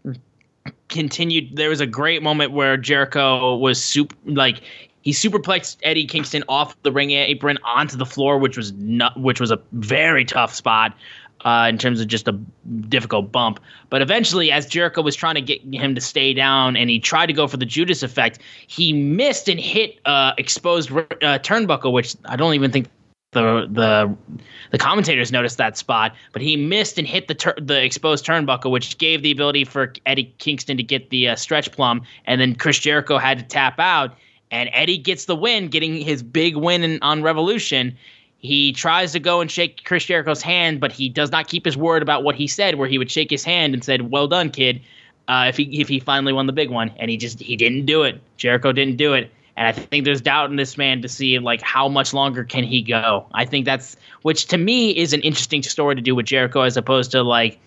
continued. 0.88 1.56
There 1.56 1.70
was 1.70 1.82
a 1.82 1.88
great 1.88 2.24
moment 2.24 2.52
where 2.52 2.78
Jericho 2.78 3.56
was 3.56 3.84
super, 3.84 4.16
like 4.26 4.62
he 5.02 5.12
superplexed 5.12 5.78
Eddie 5.84 6.06
Kingston 6.06 6.44
off 6.50 6.82
the 6.84 6.92
ring 6.92 7.12
apron 7.12 7.58
onto 7.64 7.98
the 7.98 8.06
floor, 8.06 8.38
which 8.38 8.58
was 8.58 8.72
not, 8.74 9.20
which 9.20 9.40
was 9.40 9.52
a 9.52 9.60
very 9.74 10.26
tough 10.26 10.54
spot 10.54 10.94
uh, 11.48 11.66
in 11.70 11.78
terms 11.78 12.02
of 12.02 12.08
just 12.08 12.28
a 12.28 12.34
difficult 12.90 13.32
bump. 13.32 13.62
But 13.90 14.02
eventually, 14.02 14.52
as 14.52 14.66
Jericho 14.66 15.02
was 15.02 15.16
trying 15.16 15.36
to 15.36 15.42
get 15.42 15.62
him 15.74 15.96
to 15.96 16.02
stay 16.02 16.34
down, 16.34 16.76
and 16.76 16.90
he 16.90 17.00
tried 17.00 17.28
to 17.28 17.34
go 17.34 17.48
for 17.48 17.56
the 17.56 17.66
Judas 17.66 18.04
effect, 18.04 18.40
he 18.68 18.92
missed 18.92 19.48
and 19.48 19.58
hit 19.58 19.98
uh, 20.04 20.34
exposed 20.38 20.92
uh, 20.92 21.40
turnbuckle, 21.40 21.94
which 21.94 22.18
I 22.26 22.36
don't 22.36 22.54
even 22.54 22.70
think 22.70 22.90
the 23.32 23.66
the 23.72 24.14
the 24.72 24.78
commentators 24.78 25.32
noticed 25.32 25.58
that 25.58 25.78
spot, 25.78 26.14
but 26.34 26.42
he 26.42 26.58
missed 26.58 26.98
and 26.98 27.08
hit 27.08 27.30
the 27.30 27.36
tur- 27.36 27.56
the 27.62 27.82
exposed 27.82 28.26
turnbuckle, 28.26 28.70
which 28.70 28.98
gave 28.98 29.22
the 29.22 29.32
ability 29.32 29.64
for 29.64 29.94
Eddie 30.06 30.36
Kingston 30.40 30.76
to 30.76 30.84
get 30.84 31.12
the 31.12 31.30
uh, 31.30 31.36
stretch 31.38 31.72
plum, 31.72 32.02
and 32.26 32.42
then 32.42 32.56
Chris 32.56 32.78
Jericho 32.78 33.18
had 33.18 33.40
to 33.40 33.46
tap 33.46 33.80
out, 33.80 34.18
and 34.52 34.70
Eddie 34.74 34.98
gets 34.98 35.26
the 35.26 35.36
win, 35.36 35.70
getting 35.70 35.96
his 35.96 36.22
big 36.24 36.58
win 36.58 36.84
in, 36.84 37.00
on 37.02 37.24
Revolution. 37.24 37.98
He 38.40 38.72
tries 38.72 39.12
to 39.14 39.20
go 39.20 39.42
and 39.42 39.50
shake 39.50 39.84
Chris 39.84 40.06
Jericho's 40.06 40.42
hand, 40.42 40.80
but 40.80 40.92
he 40.92 41.10
does 41.10 41.32
not 41.32 41.48
keep 41.48 41.66
his 41.66 41.76
word 41.76 42.02
about 42.04 42.24
what 42.24 42.36
he 42.36 42.48
said, 42.48 42.76
where 42.76 42.88
he 42.88 42.98
would 42.98 43.10
shake 43.10 43.32
his 43.32 43.44
hand 43.44 43.74
and 43.74 43.84
said, 43.84 44.12
"Well 44.12 44.28
done, 44.28 44.52
kid." 44.52 44.82
Uh, 45.28 45.46
if 45.50 45.58
he 45.58 45.64
if 45.82 45.88
he 45.88 46.00
finally 46.00 46.32
won 46.32 46.46
the 46.46 46.54
big 46.54 46.70
one, 46.70 46.92
and 46.98 47.10
he 47.10 47.18
just 47.18 47.40
he 47.40 47.56
didn't 47.56 47.86
do 47.86 48.04
it. 48.04 48.22
Jericho 48.38 48.72
didn't 48.72 48.98
do 48.98 49.14
it, 49.14 49.32
and 49.58 49.68
I 49.68 49.72
think 49.72 50.06
there's 50.06 50.22
doubt 50.22 50.50
in 50.52 50.56
this 50.56 50.78
man 50.78 51.02
to 51.02 51.10
see 51.10 51.40
like 51.40 51.62
how 51.62 51.90
much 51.90 52.14
longer 52.14 52.44
can 52.44 52.64
he 52.64 52.82
go. 52.82 53.26
I 53.34 53.44
think 53.44 53.66
that's 53.66 53.98
which 54.22 54.46
to 54.48 54.58
me 54.58 54.96
is 54.96 55.14
an 55.14 55.22
interesting 55.22 55.64
story 55.64 55.96
to 55.96 56.02
do 56.02 56.14
with 56.14 56.28
Jericho 56.28 56.62
as 56.62 56.78
opposed 56.78 57.12
to 57.12 57.24
like, 57.24 57.60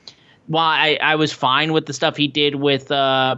while 0.47 0.69
I 0.69 0.99
I 1.03 1.17
was 1.17 1.33
fine 1.33 1.73
with 1.73 1.87
the 1.87 1.93
stuff 1.93 2.17
he 2.17 2.29
did 2.29 2.55
with 2.55 2.91
uh 2.93 3.37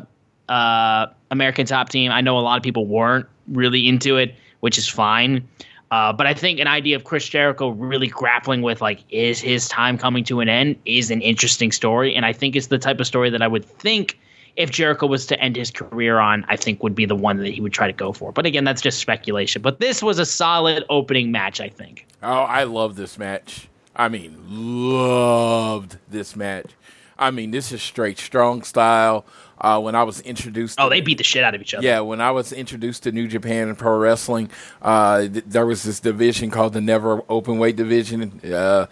uh 0.49 1.07
American 1.31 1.65
Top 1.65 1.89
Team. 1.89 2.13
I 2.13 2.21
know 2.21 2.39
a 2.39 2.41
lot 2.41 2.59
of 2.59 2.63
people 2.63 2.87
weren't 2.87 3.27
really 3.49 3.89
into 3.89 4.19
it, 4.19 4.35
which 4.61 4.77
is 4.77 4.87
fine. 4.87 5.49
Uh, 5.93 6.11
but 6.11 6.27
I 6.27 6.33
think 6.33 6.59
an 6.59 6.69
idea 6.69 6.97
of 6.97 7.05
Chris 7.05 7.29
Jericho 7.29 7.69
really 7.69 8.07
grappling 8.07 8.63
with 8.63 8.81
like, 8.81 9.05
is 9.11 9.41
his 9.41 9.69
time 9.69 9.99
coming 9.99 10.25
to 10.25 10.41
an 10.41 10.49
end? 10.49 10.77
Is 10.87 11.11
an 11.11 11.21
interesting 11.21 11.71
story, 11.71 12.15
and 12.15 12.25
I 12.25 12.33
think 12.33 12.57
it's 12.57 12.69
the 12.69 12.79
type 12.79 12.99
of 12.99 13.07
story 13.07 13.29
that 13.29 13.43
I 13.43 13.47
would 13.47 13.67
think 13.67 14.19
if 14.57 14.71
Jericho 14.71 15.07
was 15.07 15.27
to 15.27 15.39
end 15.39 15.55
his 15.55 15.71
career 15.71 16.19
on, 16.19 16.47
I 16.49 16.57
think 16.57 16.83
would 16.83 16.95
be 16.95 17.05
the 17.05 17.15
one 17.15 17.37
that 17.37 17.53
he 17.53 17.61
would 17.61 17.75
try 17.75 17.87
to 17.87 17.93
go 17.93 18.11
for. 18.15 18.33
But 18.33 18.47
again, 18.47 18.65
that's 18.65 18.81
just 18.81 19.01
speculation. 19.01 19.61
But 19.61 19.81
this 19.81 20.03
was 20.03 20.19
a 20.19 20.25
solid 20.25 20.83
opening 20.89 21.31
match, 21.31 21.61
I 21.61 21.69
think. 21.69 22.07
Oh, 22.23 22.33
I 22.33 22.65
love 22.65 22.97
this 22.97 23.19
match. 23.19 23.69
I 23.95 24.09
mean, 24.09 24.39
loved 24.49 25.99
this 26.09 26.35
match. 26.35 26.71
I 27.19 27.31
mean, 27.31 27.51
this 27.51 27.71
is 27.71 27.83
straight 27.83 28.19
strong 28.19 28.63
style. 28.63 29.27
Uh, 29.63 29.79
when 29.81 29.95
I 29.95 30.03
was 30.03 30.21
introduced, 30.23 30.81
Oh, 30.81 30.89
to- 30.89 30.91
they 30.91 31.01
beat 31.01 31.19
the 31.19 31.25
shit 31.25 31.45
out 31.45 31.55
of 31.55 31.61
each 31.63 31.73
other. 31.73 31.87
Yeah, 31.87 32.01
when 32.01 32.21
I 32.21 32.33
was 32.33 32.53
introduced 32.53 33.05
to 33.05 33.13
New 33.13 33.29
Japan 33.29 33.69
and 33.69 33.79
Pro 33.79 33.97
Wrestling, 33.97 34.51
uh, 34.83 35.21
th- 35.21 35.45
there 35.47 35.65
was 35.65 35.85
this 35.85 36.01
division 36.01 36.51
called 36.51 36.73
the 36.73 36.81
Never 36.81 37.23
Open 37.29 37.59
Weight 37.59 37.77
Division, 37.77 38.41
uh, 38.53 38.87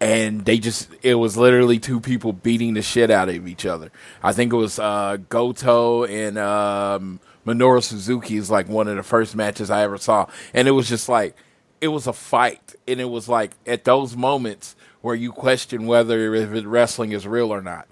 and 0.00 0.44
they 0.44 0.58
just 0.58 0.88
it 1.02 1.14
was 1.14 1.36
literally 1.36 1.78
two 1.78 2.00
people 2.00 2.32
beating 2.32 2.74
the 2.74 2.82
shit 2.82 3.10
out 3.10 3.28
of 3.28 3.46
each 3.46 3.64
other. 3.64 3.92
I 4.22 4.32
think 4.32 4.52
it 4.52 4.56
was 4.56 4.78
uh, 4.80 5.18
Goto 5.28 6.04
and 6.04 6.36
um, 6.38 7.20
Minoru 7.46 7.82
Suzuki 7.82 8.36
is 8.36 8.50
like 8.50 8.68
one 8.68 8.88
of 8.88 8.96
the 8.96 9.02
first 9.04 9.36
matches 9.36 9.70
I 9.70 9.82
ever 9.82 9.96
saw, 9.96 10.26
and 10.52 10.66
it 10.66 10.72
was 10.72 10.88
just 10.88 11.08
like 11.08 11.36
it 11.80 11.88
was 11.88 12.06
a 12.08 12.12
fight, 12.12 12.74
and 12.88 13.00
it 13.00 13.08
was 13.10 13.28
like 13.28 13.52
at 13.64 13.84
those 13.84 14.16
moments 14.16 14.74
where 15.02 15.14
you 15.14 15.30
question 15.30 15.86
whether 15.86 16.34
if 16.34 16.64
wrestling 16.66 17.12
is 17.12 17.26
real 17.28 17.52
or 17.54 17.62
not 17.62 17.86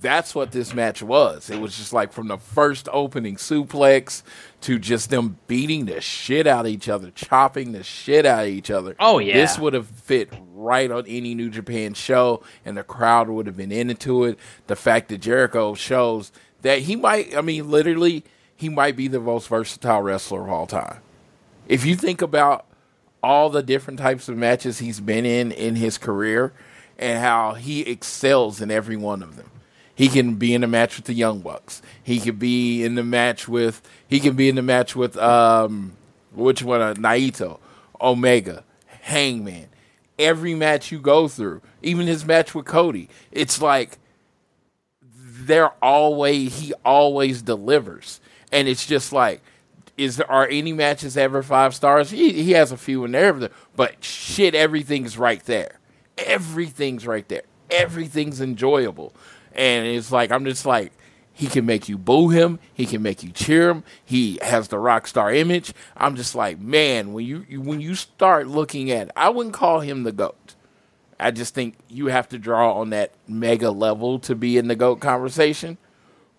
that's 0.00 0.34
what 0.34 0.52
this 0.52 0.74
match 0.74 1.02
was. 1.02 1.50
It 1.50 1.60
was 1.60 1.76
just 1.76 1.92
like 1.92 2.12
from 2.12 2.28
the 2.28 2.38
first 2.38 2.88
opening 2.92 3.36
suplex 3.36 4.22
to 4.62 4.78
just 4.78 5.10
them 5.10 5.38
beating 5.46 5.86
the 5.86 6.00
shit 6.00 6.46
out 6.46 6.66
of 6.66 6.72
each 6.72 6.88
other, 6.88 7.10
chopping 7.10 7.72
the 7.72 7.82
shit 7.82 8.24
out 8.26 8.44
of 8.44 8.48
each 8.48 8.70
other. 8.70 8.94
Oh, 9.00 9.18
yeah. 9.18 9.34
This 9.34 9.58
would 9.58 9.74
have 9.74 9.86
fit 9.86 10.32
right 10.54 10.90
on 10.90 11.06
any 11.06 11.34
New 11.34 11.50
Japan 11.50 11.94
show 11.94 12.42
and 12.64 12.76
the 12.76 12.82
crowd 12.82 13.28
would 13.28 13.46
have 13.46 13.56
been 13.56 13.72
into 13.72 14.24
it. 14.24 14.38
The 14.66 14.76
fact 14.76 15.08
that 15.08 15.18
Jericho 15.18 15.74
shows 15.74 16.32
that 16.62 16.80
he 16.80 16.96
might 16.96 17.36
I 17.36 17.40
mean 17.40 17.70
literally 17.70 18.24
he 18.54 18.68
might 18.68 18.96
be 18.96 19.08
the 19.08 19.20
most 19.20 19.48
versatile 19.48 20.02
wrestler 20.02 20.44
of 20.44 20.50
all 20.50 20.66
time. 20.66 20.98
If 21.66 21.84
you 21.84 21.96
think 21.96 22.22
about 22.22 22.66
all 23.22 23.50
the 23.50 23.62
different 23.62 23.98
types 23.98 24.28
of 24.28 24.36
matches 24.36 24.78
he's 24.78 25.00
been 25.00 25.24
in 25.24 25.52
in 25.52 25.76
his 25.76 25.98
career 25.98 26.52
and 26.98 27.18
how 27.18 27.54
he 27.54 27.82
excels 27.82 28.60
in 28.60 28.70
every 28.70 28.96
one 28.96 29.22
of 29.22 29.36
them. 29.36 29.50
He 29.94 30.08
can 30.08 30.36
be 30.36 30.54
in 30.54 30.64
a 30.64 30.66
match 30.66 30.96
with 30.96 31.04
the 31.06 31.14
Young 31.14 31.40
Bucks. 31.40 31.82
He 32.02 32.18
could 32.18 32.38
be 32.38 32.82
in 32.82 32.94
the 32.94 33.04
match 33.04 33.46
with 33.46 33.82
he 34.08 34.20
can 34.20 34.34
be 34.34 34.48
in 34.48 34.56
the 34.56 34.62
match 34.62 34.96
with 34.96 35.16
um 35.18 35.96
Which 36.34 36.62
one? 36.62 36.80
Uh, 36.80 36.94
Naito, 36.94 37.58
Omega, 38.00 38.64
Hangman. 38.86 39.68
Every 40.18 40.54
match 40.54 40.92
you 40.92 40.98
go 40.98 41.28
through, 41.28 41.62
even 41.82 42.06
his 42.06 42.24
match 42.24 42.54
with 42.54 42.64
Cody, 42.66 43.08
it's 43.32 43.60
like 43.60 43.98
they're 45.46 45.72
always 45.82 46.60
he 46.60 46.72
always 46.84 47.42
delivers, 47.42 48.20
and 48.50 48.68
it's 48.68 48.86
just 48.86 49.12
like, 49.12 49.42
is 49.98 50.16
there 50.16 50.30
are 50.30 50.46
any 50.48 50.72
matches 50.72 51.16
ever 51.16 51.42
five 51.42 51.74
stars? 51.74 52.10
He 52.10 52.32
he 52.32 52.52
has 52.52 52.72
a 52.72 52.76
few 52.76 53.04
in 53.04 53.12
there, 53.12 53.50
but 53.76 54.02
shit, 54.04 54.54
everything's 54.54 55.18
right 55.18 55.44
there. 55.44 55.80
Everything's 56.18 57.06
right 57.06 57.26
there. 57.28 57.42
Everything's 57.70 58.40
enjoyable, 58.40 59.14
and 59.54 59.86
it's 59.86 60.12
like 60.12 60.30
I'm 60.30 60.44
just 60.44 60.66
like 60.66 60.92
he 61.32 61.46
can 61.46 61.64
make 61.64 61.88
you 61.88 61.96
boo 61.96 62.28
him. 62.28 62.58
He 62.74 62.86
can 62.86 63.02
make 63.02 63.22
you 63.22 63.30
cheer 63.30 63.70
him. 63.70 63.84
He 64.04 64.38
has 64.42 64.68
the 64.68 64.78
rock 64.78 65.06
star 65.06 65.32
image. 65.32 65.72
I'm 65.96 66.14
just 66.14 66.34
like, 66.34 66.58
man, 66.58 67.12
when 67.12 67.24
you, 67.24 67.60
when 67.60 67.80
you 67.80 67.94
start 67.94 68.48
looking 68.48 68.90
at, 68.90 69.10
I 69.16 69.30
wouldn't 69.30 69.54
call 69.54 69.80
him 69.80 70.02
the 70.02 70.12
goat. 70.12 70.54
I 71.18 71.30
just 71.30 71.54
think 71.54 71.76
you 71.88 72.06
have 72.06 72.28
to 72.30 72.38
draw 72.38 72.74
on 72.74 72.90
that 72.90 73.12
mega 73.26 73.70
level 73.70 74.18
to 74.20 74.34
be 74.34 74.58
in 74.58 74.68
the 74.68 74.76
GOAT 74.76 74.96
conversation. 74.96 75.78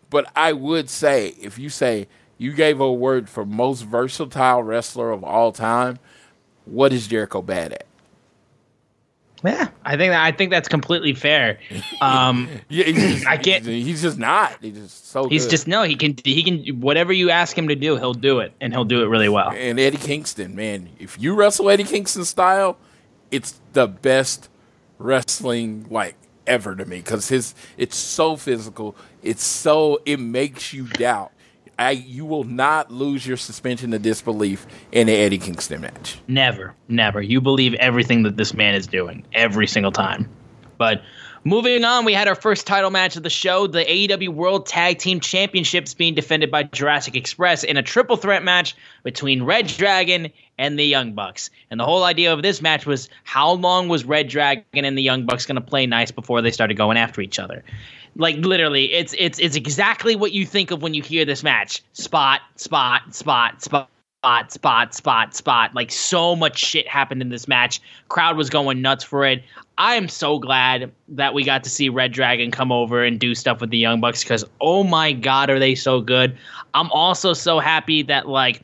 But 0.10 0.32
I 0.36 0.54
would 0.54 0.90
say, 0.90 1.30
if 1.42 1.58
you 1.58 1.70
say 1.70 2.08
you 2.38 2.54
gave 2.54 2.80
a 2.80 2.92
word 2.92 3.30
for 3.30 3.46
most 3.46 3.82
versatile 3.82 4.62
wrestler 4.62 5.12
of 5.12 5.24
all 5.24 5.52
time, 5.52 6.00
what 6.66 6.94
is 6.94 7.08
Jericho 7.08 7.42
bad 7.42 7.74
at? 7.74 7.88
Yeah, 9.44 9.68
I 9.84 9.98
think 9.98 10.12
that, 10.12 10.24
I 10.24 10.32
think 10.32 10.52
that's 10.52 10.68
completely 10.70 11.14
fair. 11.14 11.60
Um, 12.02 12.48
Yeah, 12.70 12.86
just, 12.92 13.28
I 13.28 13.38
can't- 13.38 13.66
He's, 13.66 13.86
he's 13.86 14.02
just 14.02 14.18
not. 14.18 14.56
He's 14.62 14.74
just 14.78 15.08
so. 15.10 15.28
he's 15.28 15.44
good. 15.46 15.52
just 15.52 15.68
no, 15.68 15.84
he 15.84 15.96
can 15.96 16.16
he 16.24 16.44
can 16.44 16.80
whatever 16.80 17.12
you 17.12 17.30
ask 17.30 17.58
him 17.58 17.68
to 17.68 17.76
do, 17.76 17.98
he'll 17.98 18.14
do 18.14 18.40
it, 18.40 18.54
and 18.62 18.72
he'll 18.74 18.86
do 18.86 19.04
it 19.04 19.08
really 19.08 19.30
well. 19.30 19.50
and 19.52 19.80
Eddie 19.80 19.98
Kingston, 19.98 20.56
man. 20.56 20.90
If 21.00 21.20
you 21.20 21.36
wrestle 21.36 21.70
Eddie 21.70 21.84
Kingston 21.84 22.24
style, 22.26 22.78
it's 23.32 23.60
the 23.74 23.88
best 23.88 24.50
wrestling 24.98 25.86
like 25.90 26.16
ever 26.48 26.76
to 26.76 26.86
me 26.86 26.98
because 26.98 27.30
his 27.30 27.54
it's 27.78 27.96
so 27.98 28.36
physical. 28.36 28.96
It's 29.22 29.44
so 29.44 30.02
it 30.06 30.20
makes 30.20 30.74
you 30.74 30.86
doubt. 30.88 31.32
I 31.78 31.92
you 31.92 32.26
will 32.26 32.44
not 32.44 32.92
lose 32.92 33.26
your 33.26 33.38
suspension 33.38 33.94
of 33.94 34.02
disbelief 34.02 34.66
in 34.92 35.10
an 35.10 35.16
Eddie 35.16 35.38
Kingston 35.38 35.82
match. 35.82 36.20
Never, 36.28 36.76
never. 36.88 37.22
You 37.22 37.42
believe 37.42 37.74
everything 37.76 38.24
that 38.24 38.38
this 38.38 38.54
man 38.54 38.76
is 38.76 38.88
doing 38.88 39.26
every 39.34 39.68
single 39.68 39.92
time. 39.92 40.30
But 40.78 41.02
moving 41.44 41.84
on, 41.84 42.06
we 42.06 42.14
had 42.14 42.28
our 42.28 42.36
first 42.36 42.68
title 42.68 42.90
match 42.90 43.16
of 43.16 43.24
the 43.24 43.30
show 43.30 43.68
the 43.68 43.84
AEW 43.84 44.30
World 44.30 44.66
Tag 44.66 45.00
Team 45.00 45.20
Championships 45.20 45.94
being 45.94 46.14
defended 46.14 46.52
by 46.52 46.64
Jurassic 46.64 47.16
Express 47.16 47.64
in 47.64 47.78
a 47.78 47.84
triple 47.84 48.18
threat 48.18 48.44
match 48.44 48.76
between 49.04 49.44
Red 49.44 49.68
Dragon 49.68 50.32
and 50.58 50.78
the 50.78 50.86
Young 50.86 51.14
Bucks. 51.14 51.50
And 51.72 51.80
the 51.80 51.86
whole 51.86 52.04
idea 52.04 52.34
of 52.34 52.44
this 52.44 52.62
match 52.62 52.86
was 52.86 53.10
how 53.24 53.54
long 53.54 53.88
was 53.88 54.06
Red 54.06 54.28
Dragon 54.28 54.86
and 54.86 54.98
the 54.98 55.02
Young 55.02 55.26
Bucks 55.26 55.46
going 55.46 55.56
to 55.56 55.62
play 55.62 55.86
nice 55.86 56.12
before 56.12 56.42
they 56.42 56.52
started 56.52 56.78
going 56.78 56.98
after 56.98 57.22
each 57.22 57.40
other? 57.40 57.64
Like 58.16 58.38
literally, 58.38 58.92
it's 58.94 59.16
it's 59.18 59.40
it's 59.40 59.56
exactly 59.56 60.16
what 60.16 60.32
you 60.32 60.46
think 60.46 60.72
of 60.72 60.82
when 60.82 60.94
you 60.94 61.02
hear 61.02 61.26
this 61.26 61.44
match. 61.44 61.82
Spot, 61.94 62.42
spot, 62.56 63.14
spot, 63.14 63.62
spot 63.62 63.90
spot, 64.24 64.54
spot, 64.54 64.94
spot, 64.94 65.36
spot. 65.36 65.76
Like 65.76 65.92
so 65.92 66.34
much 66.34 66.58
shit 66.58 66.88
happened 66.88 67.22
in 67.22 67.28
this 67.28 67.46
match. 67.46 67.82
Crowd 68.08 68.38
was 68.38 68.50
going 68.50 68.82
nuts 68.82 69.04
for 69.04 69.26
it. 69.26 69.44
I 69.78 69.96
am 69.96 70.08
so 70.08 70.40
glad 70.40 70.92
that 71.10 71.34
we 71.34 71.44
got 71.44 71.64
to 71.66 71.70
see 71.70 71.90
Red 71.90 72.14
Dragon 72.14 72.50
come 72.50 72.72
over 72.72 73.04
and 73.04 73.20
do 73.20 73.36
stuff 73.36 73.60
with 73.60 73.70
the 73.70 73.78
Young 73.78 74.00
Bucks 74.00 74.24
because 74.24 74.46
oh 74.62 74.84
my 74.84 75.12
god, 75.12 75.50
are 75.50 75.60
they 75.60 75.76
so 75.76 76.00
good? 76.00 76.38
I'm 76.74 76.90
also 76.92 77.34
so 77.34 77.60
happy 77.60 78.02
that 78.04 78.30
like 78.30 78.64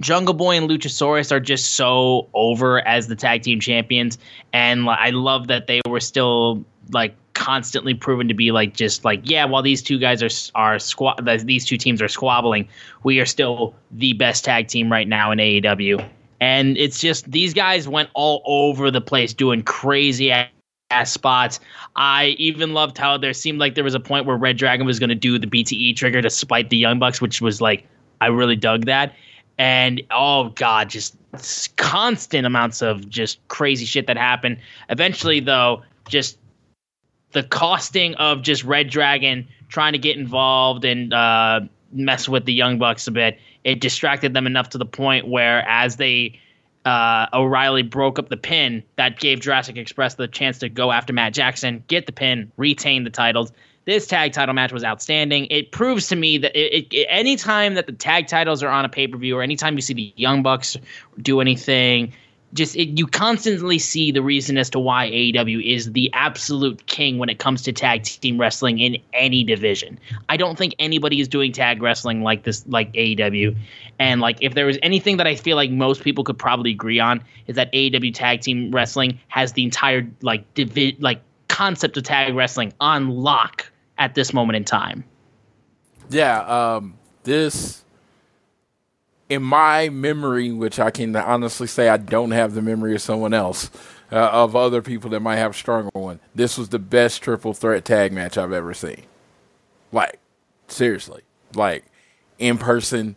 Jungle 0.00 0.34
Boy 0.34 0.56
and 0.56 0.70
Luchasaurus 0.70 1.32
are 1.32 1.40
just 1.40 1.74
so 1.74 2.28
over 2.34 2.86
as 2.86 3.08
the 3.08 3.16
tag 3.16 3.42
team 3.42 3.58
champions, 3.58 4.16
and 4.52 4.88
I 4.88 5.10
love 5.10 5.48
that 5.48 5.66
they 5.66 5.80
were 5.88 6.00
still 6.00 6.64
like 6.92 7.14
constantly 7.34 7.94
proven 7.94 8.26
to 8.28 8.34
be 8.34 8.50
like 8.50 8.74
just 8.74 9.04
like 9.04 9.20
yeah. 9.24 9.44
While 9.44 9.62
these 9.62 9.82
two 9.82 9.98
guys 9.98 10.22
are 10.22 10.30
are 10.54 10.76
squa- 10.76 11.44
these 11.46 11.64
two 11.64 11.76
teams 11.76 12.02
are 12.02 12.08
squabbling, 12.08 12.68
we 13.04 13.20
are 13.20 13.26
still 13.26 13.74
the 13.90 14.12
best 14.14 14.44
tag 14.44 14.68
team 14.68 14.90
right 14.90 15.08
now 15.08 15.30
in 15.30 15.38
AEW, 15.38 16.06
and 16.40 16.76
it's 16.76 17.00
just 17.00 17.30
these 17.30 17.54
guys 17.54 17.88
went 17.88 18.10
all 18.14 18.42
over 18.44 18.90
the 18.90 19.00
place 19.00 19.32
doing 19.32 19.62
crazy 19.62 20.30
ass 20.30 20.48
ass 20.90 21.12
spots. 21.12 21.60
I 21.96 22.36
even 22.38 22.72
loved 22.72 22.98
how 22.98 23.18
there 23.18 23.34
seemed 23.34 23.58
like 23.58 23.74
there 23.74 23.84
was 23.84 23.94
a 23.94 24.00
point 24.00 24.26
where 24.26 24.36
Red 24.36 24.56
Dragon 24.56 24.86
was 24.86 24.98
going 24.98 25.10
to 25.10 25.14
do 25.14 25.38
the 25.38 25.46
BTE 25.46 25.96
trigger 25.96 26.22
to 26.22 26.30
spite 26.30 26.70
the 26.70 26.76
Young 26.76 26.98
Bucks, 26.98 27.20
which 27.20 27.40
was 27.40 27.60
like 27.60 27.86
I 28.20 28.26
really 28.26 28.56
dug 28.56 28.86
that. 28.86 29.14
And 29.58 30.02
oh 30.10 30.50
god, 30.50 30.88
just 30.88 31.16
constant 31.76 32.46
amounts 32.46 32.80
of 32.80 33.08
just 33.08 33.46
crazy 33.48 33.84
shit 33.84 34.06
that 34.06 34.16
happened. 34.16 34.58
Eventually, 34.88 35.40
though, 35.40 35.82
just 36.08 36.38
the 37.32 37.42
costing 37.42 38.14
of 38.14 38.42
just 38.42 38.64
Red 38.64 38.90
Dragon 38.90 39.48
trying 39.68 39.92
to 39.92 39.98
get 39.98 40.16
involved 40.16 40.84
and 40.84 41.12
uh, 41.12 41.60
mess 41.92 42.28
with 42.28 42.44
the 42.44 42.52
Young 42.52 42.78
Bucks 42.78 43.06
a 43.06 43.10
bit, 43.10 43.38
it 43.64 43.80
distracted 43.80 44.34
them 44.34 44.46
enough 44.46 44.70
to 44.70 44.78
the 44.78 44.86
point 44.86 45.28
where 45.28 45.66
as 45.68 45.96
they 45.96 46.40
uh, 46.84 47.26
O'Reilly 47.32 47.82
broke 47.82 48.18
up 48.18 48.28
the 48.28 48.36
pin, 48.36 48.82
that 48.96 49.18
gave 49.18 49.40
Jurassic 49.40 49.76
Express 49.76 50.14
the 50.14 50.28
chance 50.28 50.58
to 50.58 50.68
go 50.68 50.90
after 50.90 51.12
Matt 51.12 51.34
Jackson, 51.34 51.84
get 51.86 52.06
the 52.06 52.12
pin, 52.12 52.50
retain 52.56 53.04
the 53.04 53.10
titles. 53.10 53.52
This 53.84 54.06
tag 54.06 54.32
title 54.32 54.54
match 54.54 54.72
was 54.72 54.84
outstanding. 54.84 55.46
It 55.50 55.72
proves 55.72 56.08
to 56.08 56.16
me 56.16 56.38
that 56.38 56.54
it, 56.54 56.88
it, 56.92 57.06
anytime 57.08 57.74
that 57.74 57.86
the 57.86 57.92
tag 57.92 58.26
titles 58.26 58.62
are 58.62 58.68
on 58.68 58.84
a 58.84 58.88
pay 58.88 59.06
per 59.06 59.16
view, 59.16 59.38
or 59.38 59.42
anytime 59.42 59.76
you 59.76 59.80
see 59.82 59.94
the 59.94 60.12
Young 60.16 60.42
Bucks 60.42 60.76
do 61.20 61.40
anything, 61.40 62.12
just 62.54 62.76
it, 62.76 62.98
you 62.98 63.06
constantly 63.06 63.78
see 63.78 64.10
the 64.10 64.22
reason 64.22 64.56
as 64.56 64.70
to 64.70 64.78
why 64.78 65.10
AEW 65.10 65.62
is 65.62 65.92
the 65.92 66.10
absolute 66.14 66.86
king 66.86 67.18
when 67.18 67.28
it 67.28 67.38
comes 67.38 67.62
to 67.62 67.72
tag 67.72 68.04
team 68.04 68.40
wrestling 68.40 68.78
in 68.78 68.96
any 69.12 69.44
division. 69.44 69.98
I 70.28 70.36
don't 70.36 70.56
think 70.56 70.74
anybody 70.78 71.20
is 71.20 71.28
doing 71.28 71.52
tag 71.52 71.82
wrestling 71.82 72.22
like 72.22 72.44
this, 72.44 72.66
like 72.66 72.92
AEW. 72.94 73.56
And 73.98 74.20
like, 74.20 74.38
if 74.40 74.54
there 74.54 74.66
was 74.66 74.78
anything 74.82 75.18
that 75.18 75.26
I 75.26 75.34
feel 75.34 75.56
like 75.56 75.70
most 75.70 76.02
people 76.02 76.24
could 76.24 76.38
probably 76.38 76.70
agree 76.70 77.00
on, 77.00 77.22
is 77.46 77.56
that 77.56 77.72
AEW 77.72 78.14
tag 78.14 78.40
team 78.40 78.70
wrestling 78.70 79.18
has 79.28 79.52
the 79.52 79.64
entire 79.64 80.08
like 80.22 80.54
divi- 80.54 80.96
like 81.00 81.20
concept 81.48 81.96
of 81.96 82.04
tag 82.04 82.34
wrestling 82.34 82.72
on 82.80 83.10
lock 83.10 83.70
at 83.98 84.14
this 84.14 84.32
moment 84.32 84.56
in 84.56 84.64
time. 84.64 85.04
Yeah, 86.10 86.40
um, 86.40 86.94
this 87.24 87.84
in 89.28 89.42
my 89.42 89.88
memory, 89.88 90.50
which 90.52 90.80
I 90.80 90.90
can 90.90 91.14
honestly 91.14 91.66
say 91.66 91.88
I 91.88 91.96
don't 91.96 92.30
have 92.30 92.54
the 92.54 92.62
memory 92.62 92.94
of 92.94 93.02
someone 93.02 93.34
else, 93.34 93.70
uh, 94.10 94.16
of 94.16 94.56
other 94.56 94.82
people 94.82 95.10
that 95.10 95.20
might 95.20 95.36
have 95.36 95.50
a 95.50 95.54
stronger 95.54 95.90
one. 95.92 96.20
This 96.34 96.56
was 96.56 96.70
the 96.70 96.78
best 96.78 97.22
triple 97.22 97.54
threat 97.54 97.84
tag 97.84 98.12
match 98.12 98.38
I've 98.38 98.52
ever 98.52 98.74
seen. 98.74 99.02
Like, 99.92 100.18
seriously, 100.68 101.22
like 101.54 101.84
in 102.38 102.58
person, 102.58 103.16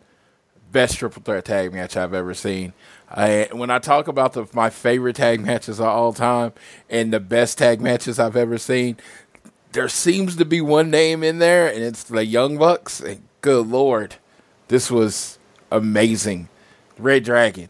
best 0.71 0.97
triple 0.97 1.21
threat 1.21 1.45
tag 1.45 1.73
match 1.73 1.95
I've 1.95 2.13
ever 2.13 2.33
seen. 2.33 2.73
I, 3.09 3.49
when 3.51 3.69
I 3.69 3.79
talk 3.79 4.07
about 4.07 4.33
the, 4.33 4.47
my 4.53 4.69
favorite 4.69 5.17
tag 5.17 5.41
matches 5.41 5.79
of 5.79 5.87
all 5.87 6.13
time 6.13 6.53
and 6.89 7.11
the 7.11 7.19
best 7.19 7.57
tag 7.57 7.81
matches 7.81 8.19
I've 8.19 8.37
ever 8.37 8.57
seen, 8.57 8.97
there 9.73 9.89
seems 9.89 10.35
to 10.37 10.45
be 10.45 10.61
one 10.61 10.89
name 10.89 11.23
in 11.23 11.39
there, 11.39 11.67
and 11.67 11.83
it's 11.83 12.03
the 12.03 12.25
Young 12.25 12.57
Bucks. 12.57 12.99
And 12.99 13.23
good 13.41 13.67
lord, 13.67 14.15
this 14.67 14.89
was 14.91 15.39
amazing. 15.71 16.49
Red 16.97 17.23
Dragon, 17.23 17.69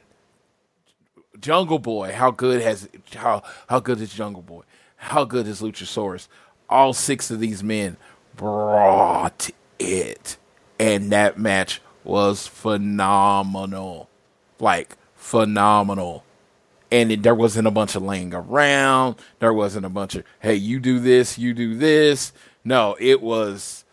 Jungle 1.39 1.79
Boy. 1.79 2.11
How 2.11 2.31
good 2.31 2.61
has 2.61 2.89
how 3.15 3.43
how 3.69 3.79
good 3.79 4.01
is 4.01 4.13
Jungle 4.13 4.41
Boy? 4.41 4.63
How 4.97 5.23
good 5.23 5.47
is 5.47 5.61
Luchasaurus? 5.61 6.27
All 6.69 6.93
six 6.93 7.31
of 7.31 7.39
these 7.39 7.63
men 7.63 7.97
brought 8.35 9.49
it, 9.79 10.37
and 10.79 11.11
that 11.11 11.37
match 11.37 11.81
was 12.03 12.47
phenomenal, 12.47 14.09
like 14.59 14.97
phenomenal 15.15 16.25
and 16.91 17.11
it, 17.11 17.23
there 17.23 17.33
wasn't 17.33 17.67
a 17.67 17.71
bunch 17.71 17.95
of 17.95 18.03
laying 18.03 18.33
around. 18.33 19.15
There 19.39 19.53
wasn't 19.53 19.85
a 19.85 19.89
bunch 19.89 20.15
of 20.15 20.25
hey, 20.39 20.55
you 20.55 20.79
do 20.79 20.99
this, 20.99 21.37
you 21.37 21.53
do 21.53 21.75
this. 21.75 22.33
No, 22.63 22.95
it 22.99 23.21
was 23.21 23.85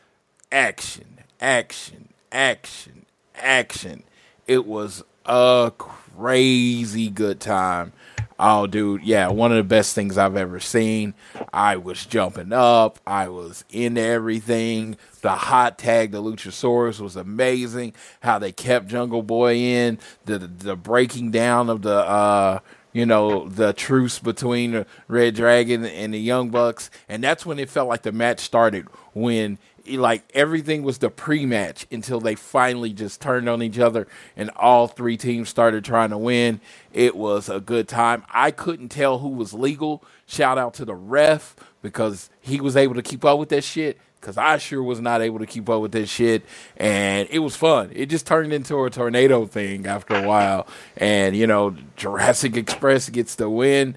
action, 0.51 1.18
action, 1.40 2.09
action, 2.33 3.07
action. 3.40 4.05
It 4.46 4.66
was 4.66 5.03
a 5.27 5.72
crazy 5.77 7.11
good 7.11 7.40
time. 7.40 7.92
Oh, 8.40 8.68
dude, 8.68 9.03
yeah, 9.03 9.29
one 9.29 9.51
of 9.51 9.57
the 9.57 9.64
best 9.64 9.96
things 9.96 10.16
I've 10.16 10.37
ever 10.37 10.61
seen. 10.61 11.14
I 11.53 11.77
was 11.77 12.07
jumping 12.07 12.53
up. 12.53 13.01
I 13.05 13.29
was 13.29 13.64
into 13.68 14.01
everything. 14.01 14.96
The 15.22 15.33
hot 15.33 15.77
tag, 15.77 16.12
the 16.12 16.22
Luchasaurus, 16.22 17.01
was 17.01 17.16
amazing. 17.16 17.94
How 18.20 18.38
they 18.38 18.53
kept 18.53 18.87
Jungle 18.87 19.24
Boy 19.24 19.57
in. 19.57 19.98
The 20.24 20.38
the 20.38 20.77
breaking 20.77 21.33
down 21.33 21.68
of 21.68 21.83
the 21.83 21.96
uh, 21.96 22.61
you 22.92 23.07
know, 23.07 23.48
the 23.48 23.72
truce 23.72 24.18
between 24.18 24.72
the 24.72 24.87
Red 25.09 25.35
Dragon 25.35 25.85
and 25.85 26.14
the 26.14 26.18
Young 26.18 26.51
Bucks. 26.51 26.90
And 27.09 27.22
that's 27.22 27.44
when 27.44 27.59
it 27.59 27.68
felt 27.68 27.88
like 27.88 28.03
the 28.03 28.12
match 28.12 28.40
started 28.40 28.87
when 29.14 29.59
like 29.96 30.24
everything 30.35 30.83
was 30.83 30.98
the 30.98 31.11
pre-match 31.11 31.87
until 31.90 32.20
they 32.20 32.35
finally 32.35 32.92
just 32.92 33.20
turned 33.20 33.48
on 33.48 33.62
each 33.62 33.79
other 33.79 34.07
and 34.37 34.51
all 34.57 34.87
three 34.88 35.16
teams 35.16 35.48
started 35.48 35.85
trying 35.85 36.11
to 36.11 36.18
win. 36.18 36.61
It 36.92 37.16
was 37.16 37.48
a 37.48 37.61
good 37.61 37.88
time. 37.88 38.24
I 38.31 38.51
couldn't 38.51 38.88
tell 38.90 39.18
who 39.18 39.29
was 39.29 39.55
legal. 39.55 40.03
Shout 40.27 40.59
out 40.59 40.74
to 40.74 40.85
the 40.85 40.94
ref 40.94 41.57
because 41.83 42.31
he 42.40 42.61
was 42.61 42.77
able 42.77 42.94
to 42.94 43.03
keep 43.03 43.24
up 43.24 43.38
with 43.38 43.48
that 43.51 43.64
shit. 43.64 43.98
Because 44.20 44.37
I 44.37 44.59
sure 44.59 44.83
was 44.83 45.01
not 45.01 45.22
able 45.22 45.38
to 45.38 45.46
keep 45.46 45.68
up 45.70 45.81
with 45.81 45.92
that 45.92 46.07
shit, 46.09 46.44
and 46.77 47.29
it 47.31 47.38
was 47.38 47.57
fun. 47.57 47.90
It 47.94 48.07
just 48.07 48.27
turned 48.27 48.53
into 48.53 48.85
a 48.85 48.90
tornado 48.90 49.46
thing 49.46 49.87
after 49.87 50.14
a 50.14 50.27
while, 50.29 50.66
and 50.96 51.37
you 51.37 51.46
know 51.46 51.74
Jurassic 51.96 52.57
Express 52.57 53.09
gets 53.09 53.37
the 53.37 53.48
win. 53.48 53.96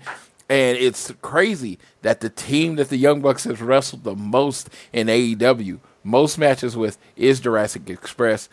And 0.51 0.77
it's 0.77 1.13
crazy 1.21 1.79
that 2.01 2.19
the 2.19 2.29
team 2.29 2.75
that 2.75 2.89
the 2.89 2.97
Young 2.97 3.21
Bucks 3.21 3.45
has 3.45 3.61
wrestled 3.61 4.03
the 4.03 4.17
most 4.17 4.69
in 4.91 5.07
AEW, 5.07 5.79
most 6.03 6.37
matches 6.37 6.75
with, 6.75 6.97
is 7.15 7.39
Jurassic 7.39 7.89
Express. 7.89 8.49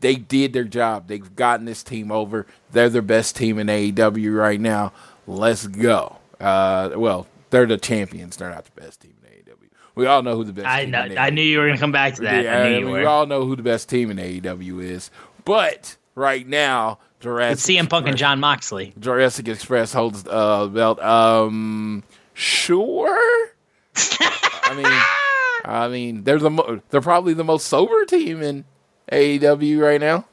They 0.00 0.14
did 0.16 0.54
their 0.54 0.64
job. 0.64 1.08
They've 1.08 1.36
gotten 1.36 1.66
this 1.66 1.82
team 1.82 2.10
over. 2.10 2.46
They're 2.70 2.88
the 2.88 3.02
best 3.02 3.36
team 3.36 3.58
in 3.58 3.66
AEW 3.66 4.34
right 4.34 4.58
now. 4.58 4.94
Let's 5.26 5.66
go. 5.66 6.16
Uh, 6.40 6.92
well, 6.96 7.26
they're 7.50 7.66
the 7.66 7.76
champions. 7.76 8.38
They're 8.38 8.48
not 8.48 8.64
the 8.64 8.80
best 8.80 9.02
team 9.02 9.12
in 9.22 9.28
AEW. 9.28 9.68
We 9.94 10.06
all 10.06 10.22
know 10.22 10.36
who 10.36 10.44
the 10.44 10.54
best. 10.54 10.66
I 10.66 10.84
team 10.84 10.92
know, 10.92 11.06
I 11.18 11.28
knew 11.28 11.42
you 11.42 11.58
were 11.58 11.66
gonna 11.66 11.78
come 11.78 11.92
back 11.92 12.14
to 12.14 12.22
that. 12.22 12.44
yeah, 12.44 12.60
I 12.60 12.68
knew 12.70 12.74
I 12.76 12.78
you 12.78 12.86
mean, 12.86 12.94
we 12.94 13.04
all 13.04 13.26
know 13.26 13.44
who 13.44 13.56
the 13.56 13.62
best 13.62 13.90
team 13.90 14.10
in 14.10 14.16
AEW 14.16 14.82
is. 14.82 15.10
But 15.44 15.96
right 16.14 16.48
now, 16.48 16.98
Jurassic 17.22 17.52
It's 17.54 17.66
CM 17.66 17.88
Punk 17.88 18.08
and 18.08 18.16
Jon 18.16 18.40
Moxley. 18.40 18.92
Jurassic 18.98 19.48
Express 19.48 19.92
holds 19.92 20.24
uh 20.28 20.66
belt. 20.66 21.00
Um, 21.00 22.02
sure. 22.34 23.48
I 23.96 24.74
mean, 24.74 24.86
I 25.64 25.88
mean, 25.88 26.24
they're 26.24 26.38
the 26.38 26.50
mo- 26.50 26.80
they're 26.90 27.00
probably 27.00 27.34
the 27.34 27.44
most 27.44 27.66
sober 27.66 28.04
team 28.04 28.42
in 28.42 28.64
AEW 29.12 29.80
right 29.80 30.00
now. 30.00 30.26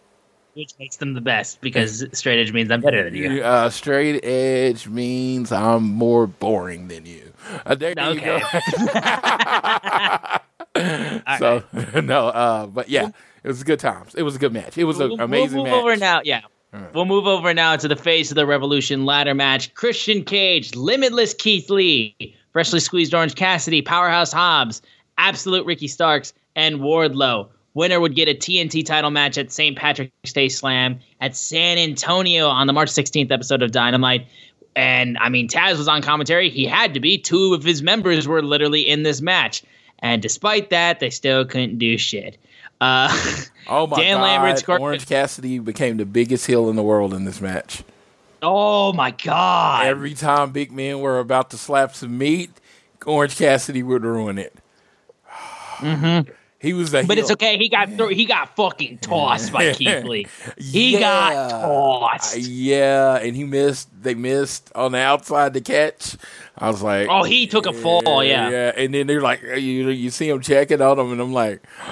which 0.56 0.72
makes 0.80 0.98
them 0.98 1.14
the 1.14 1.22
best 1.22 1.62
because 1.62 2.04
straight 2.14 2.40
edge 2.40 2.52
means 2.54 2.72
I'm 2.72 2.82
better 2.82 3.04
than 3.04 3.14
you. 3.16 3.42
Uh, 3.44 3.70
straight 3.70 4.24
edge 4.26 4.88
means 4.88 5.52
I'm 5.52 5.84
more 5.84 6.26
boring 6.28 6.88
than 6.88 7.06
you. 7.06 7.34
Uh, 7.66 7.76
there 7.76 7.94
you 7.98 8.04
Okay. 8.04 8.40
go. 8.40 8.40
so 11.40 11.64
no, 12.02 12.28
uh, 12.30 12.68
but 12.68 12.90
yeah, 12.90 13.10
it 13.44 13.48
was 13.48 13.64
good 13.64 13.80
times. 13.80 14.16
It 14.16 14.24
was 14.24 14.36
a 14.36 14.40
good 14.40 14.54
match. 14.54 14.78
It 14.78 14.84
was 14.86 15.00
an 15.00 15.10
We'll- 15.10 15.22
amazing 15.22 15.58
we'll 15.58 15.66
move 15.66 15.74
match. 15.74 15.82
over 15.84 15.96
now. 15.98 16.22
Yeah. 16.24 16.42
We'll 16.94 17.06
move 17.06 17.26
over 17.26 17.54
now 17.54 17.76
to 17.76 17.88
the 17.88 17.96
face 17.96 18.30
of 18.30 18.36
the 18.36 18.46
Revolution 18.46 19.06
ladder 19.06 19.34
match. 19.34 19.74
Christian 19.74 20.24
Cage, 20.24 20.76
Limitless 20.76 21.34
Keith 21.34 21.70
Lee, 21.70 22.36
Freshly 22.54 22.80
Squeezed 22.80 23.14
Orange 23.14 23.36
Cassidy, 23.36 23.82
Powerhouse 23.82 24.32
Hobbs, 24.32 24.82
Absolute 25.18 25.66
Ricky 25.66 25.88
Starks, 25.88 26.34
and 26.56 26.80
Wardlow. 26.80 27.50
Winner 27.74 28.00
would 28.00 28.16
get 28.16 28.28
a 28.28 28.34
TNT 28.34 28.86
title 28.86 29.12
match 29.12 29.38
at 29.38 29.52
St. 29.52 29.78
Patrick's 29.78 30.34
Day 30.34 30.50
Slam 30.50 31.00
at 31.22 31.36
San 31.36 31.78
Antonio 31.78 32.48
on 32.48 32.68
the 32.68 32.74
March 32.74 32.90
16th 32.90 33.32
episode 33.32 33.62
of 33.62 33.72
Dynamite. 33.72 34.28
And 34.76 35.18
I 35.20 35.30
mean, 35.30 35.48
Taz 35.48 35.78
was 35.78 35.88
on 35.88 36.02
commentary. 36.02 36.50
He 36.50 36.66
had 36.66 36.94
to 36.94 37.00
be. 37.00 37.18
Two 37.18 37.54
of 37.54 37.64
his 37.64 37.82
members 37.82 38.28
were 38.28 38.42
literally 38.42 38.88
in 38.88 39.04
this 39.04 39.22
match. 39.22 39.64
And 40.00 40.22
despite 40.22 40.70
that, 40.70 41.00
they 41.00 41.10
still 41.10 41.46
couldn't 41.46 41.78
do 41.78 41.98
shit. 41.98 42.38
Uh, 42.82 43.10
Oh 43.68 43.86
my 43.86 43.98
Dan 43.98 44.18
god! 44.18 44.26
Orange 44.82 45.06
Cassidy 45.06 45.60
became 45.60 45.98
the 45.98 46.06
biggest 46.06 46.48
heel 46.48 46.70
in 46.70 46.76
the 46.76 46.82
world 46.84 47.14
in 47.14 47.24
this 47.26 47.40
match. 47.40 47.84
oh 48.42 48.94
my 48.94 49.12
God. 49.12 49.86
Every 49.86 50.14
time 50.16 50.52
big 50.52 50.72
men 50.72 51.00
were 51.02 51.20
about 51.20 51.52
to 51.52 51.58
slap 51.58 51.94
some 51.96 52.18
meat, 52.18 52.50
Orange 53.06 53.38
Cassidy 53.38 53.84
would 53.84 54.04
ruin 54.04 54.38
it. 54.40 54.56
He 56.60 56.74
was 56.74 56.94
a 56.94 56.98
Mm-hmm. 57.00 57.08
But 57.08 57.18
heel. 57.18 57.24
it's 57.24 57.32
okay. 57.34 57.58
He 57.58 57.70
got 57.70 57.90
through. 57.94 58.10
He 58.10 58.26
got 58.26 58.56
fucking 58.56 58.98
tossed 59.00 59.52
by 59.54 59.74
Keith 59.76 60.04
Lee. 60.04 60.28
He 60.58 60.94
Yeah. 60.94 61.00
got 61.00 61.50
tossed. 61.52 62.36
Uh, 62.36 62.40
yeah, 62.42 63.16
and 63.18 63.36
he 63.36 63.46
missed. 63.46 63.88
They 64.04 64.14
missed 64.16 64.72
on 64.76 64.92
the 64.92 64.98
outside 65.00 65.54
to 65.54 65.62
catch. 65.62 66.16
I 66.58 66.70
was 66.70 66.82
like, 66.82 67.08
Oh, 67.10 67.24
he 67.24 67.48
took 67.48 67.66
a 67.66 67.72
fall. 67.74 68.24
Yeah. 68.24 68.50
yeah. 68.50 68.72
And 68.76 68.94
then 68.94 69.08
they're 69.08 69.22
like, 69.22 69.42
you 69.42 69.90
you 69.90 70.10
see 70.10 70.28
him 70.30 70.42
checking 70.42 70.82
on 70.82 71.00
him, 71.00 71.12
and 71.14 71.22
I'm 71.22 71.32
like, 71.34 71.62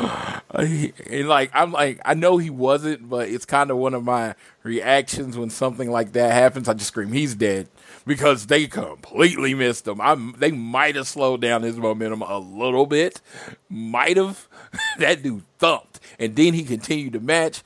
and 0.52 1.28
like 1.28 1.52
I'm 1.54 1.72
like, 1.72 2.00
I 2.06 2.14
know 2.14 2.38
he 2.38 2.50
wasn't, 2.50 3.10
but 3.10 3.30
it's 3.30 3.46
kind 3.46 3.72
of 3.72 3.78
one 3.78 3.94
of 3.94 4.04
my 4.04 4.36
reactions 4.64 5.38
when 5.38 5.50
something 5.50 5.90
like 5.90 6.14
that 6.14 6.34
happens. 6.34 6.68
I 6.68 6.74
just 6.74 6.88
scream, 6.90 7.12
he's 7.14 7.36
dead 7.36 7.70
because 8.06 8.48
they 8.48 8.68
completely 8.68 9.54
missed 9.54 9.88
him. 9.88 10.02
I 10.02 10.16
they 10.38 10.52
might 10.52 10.96
have 10.96 11.08
slowed 11.08 11.42
down 11.42 11.64
his 11.64 11.78
momentum 11.78 12.22
a 12.22 12.38
little 12.40 12.86
bit, 12.86 13.22
might 13.70 14.18
have. 14.18 14.48
that 15.00 15.24
dude 15.24 15.44
thumped, 15.58 16.00
and 16.20 16.36
then 16.36 16.54
he 16.54 16.64
continued 16.64 17.14
to 17.14 17.20
match. 17.20 17.62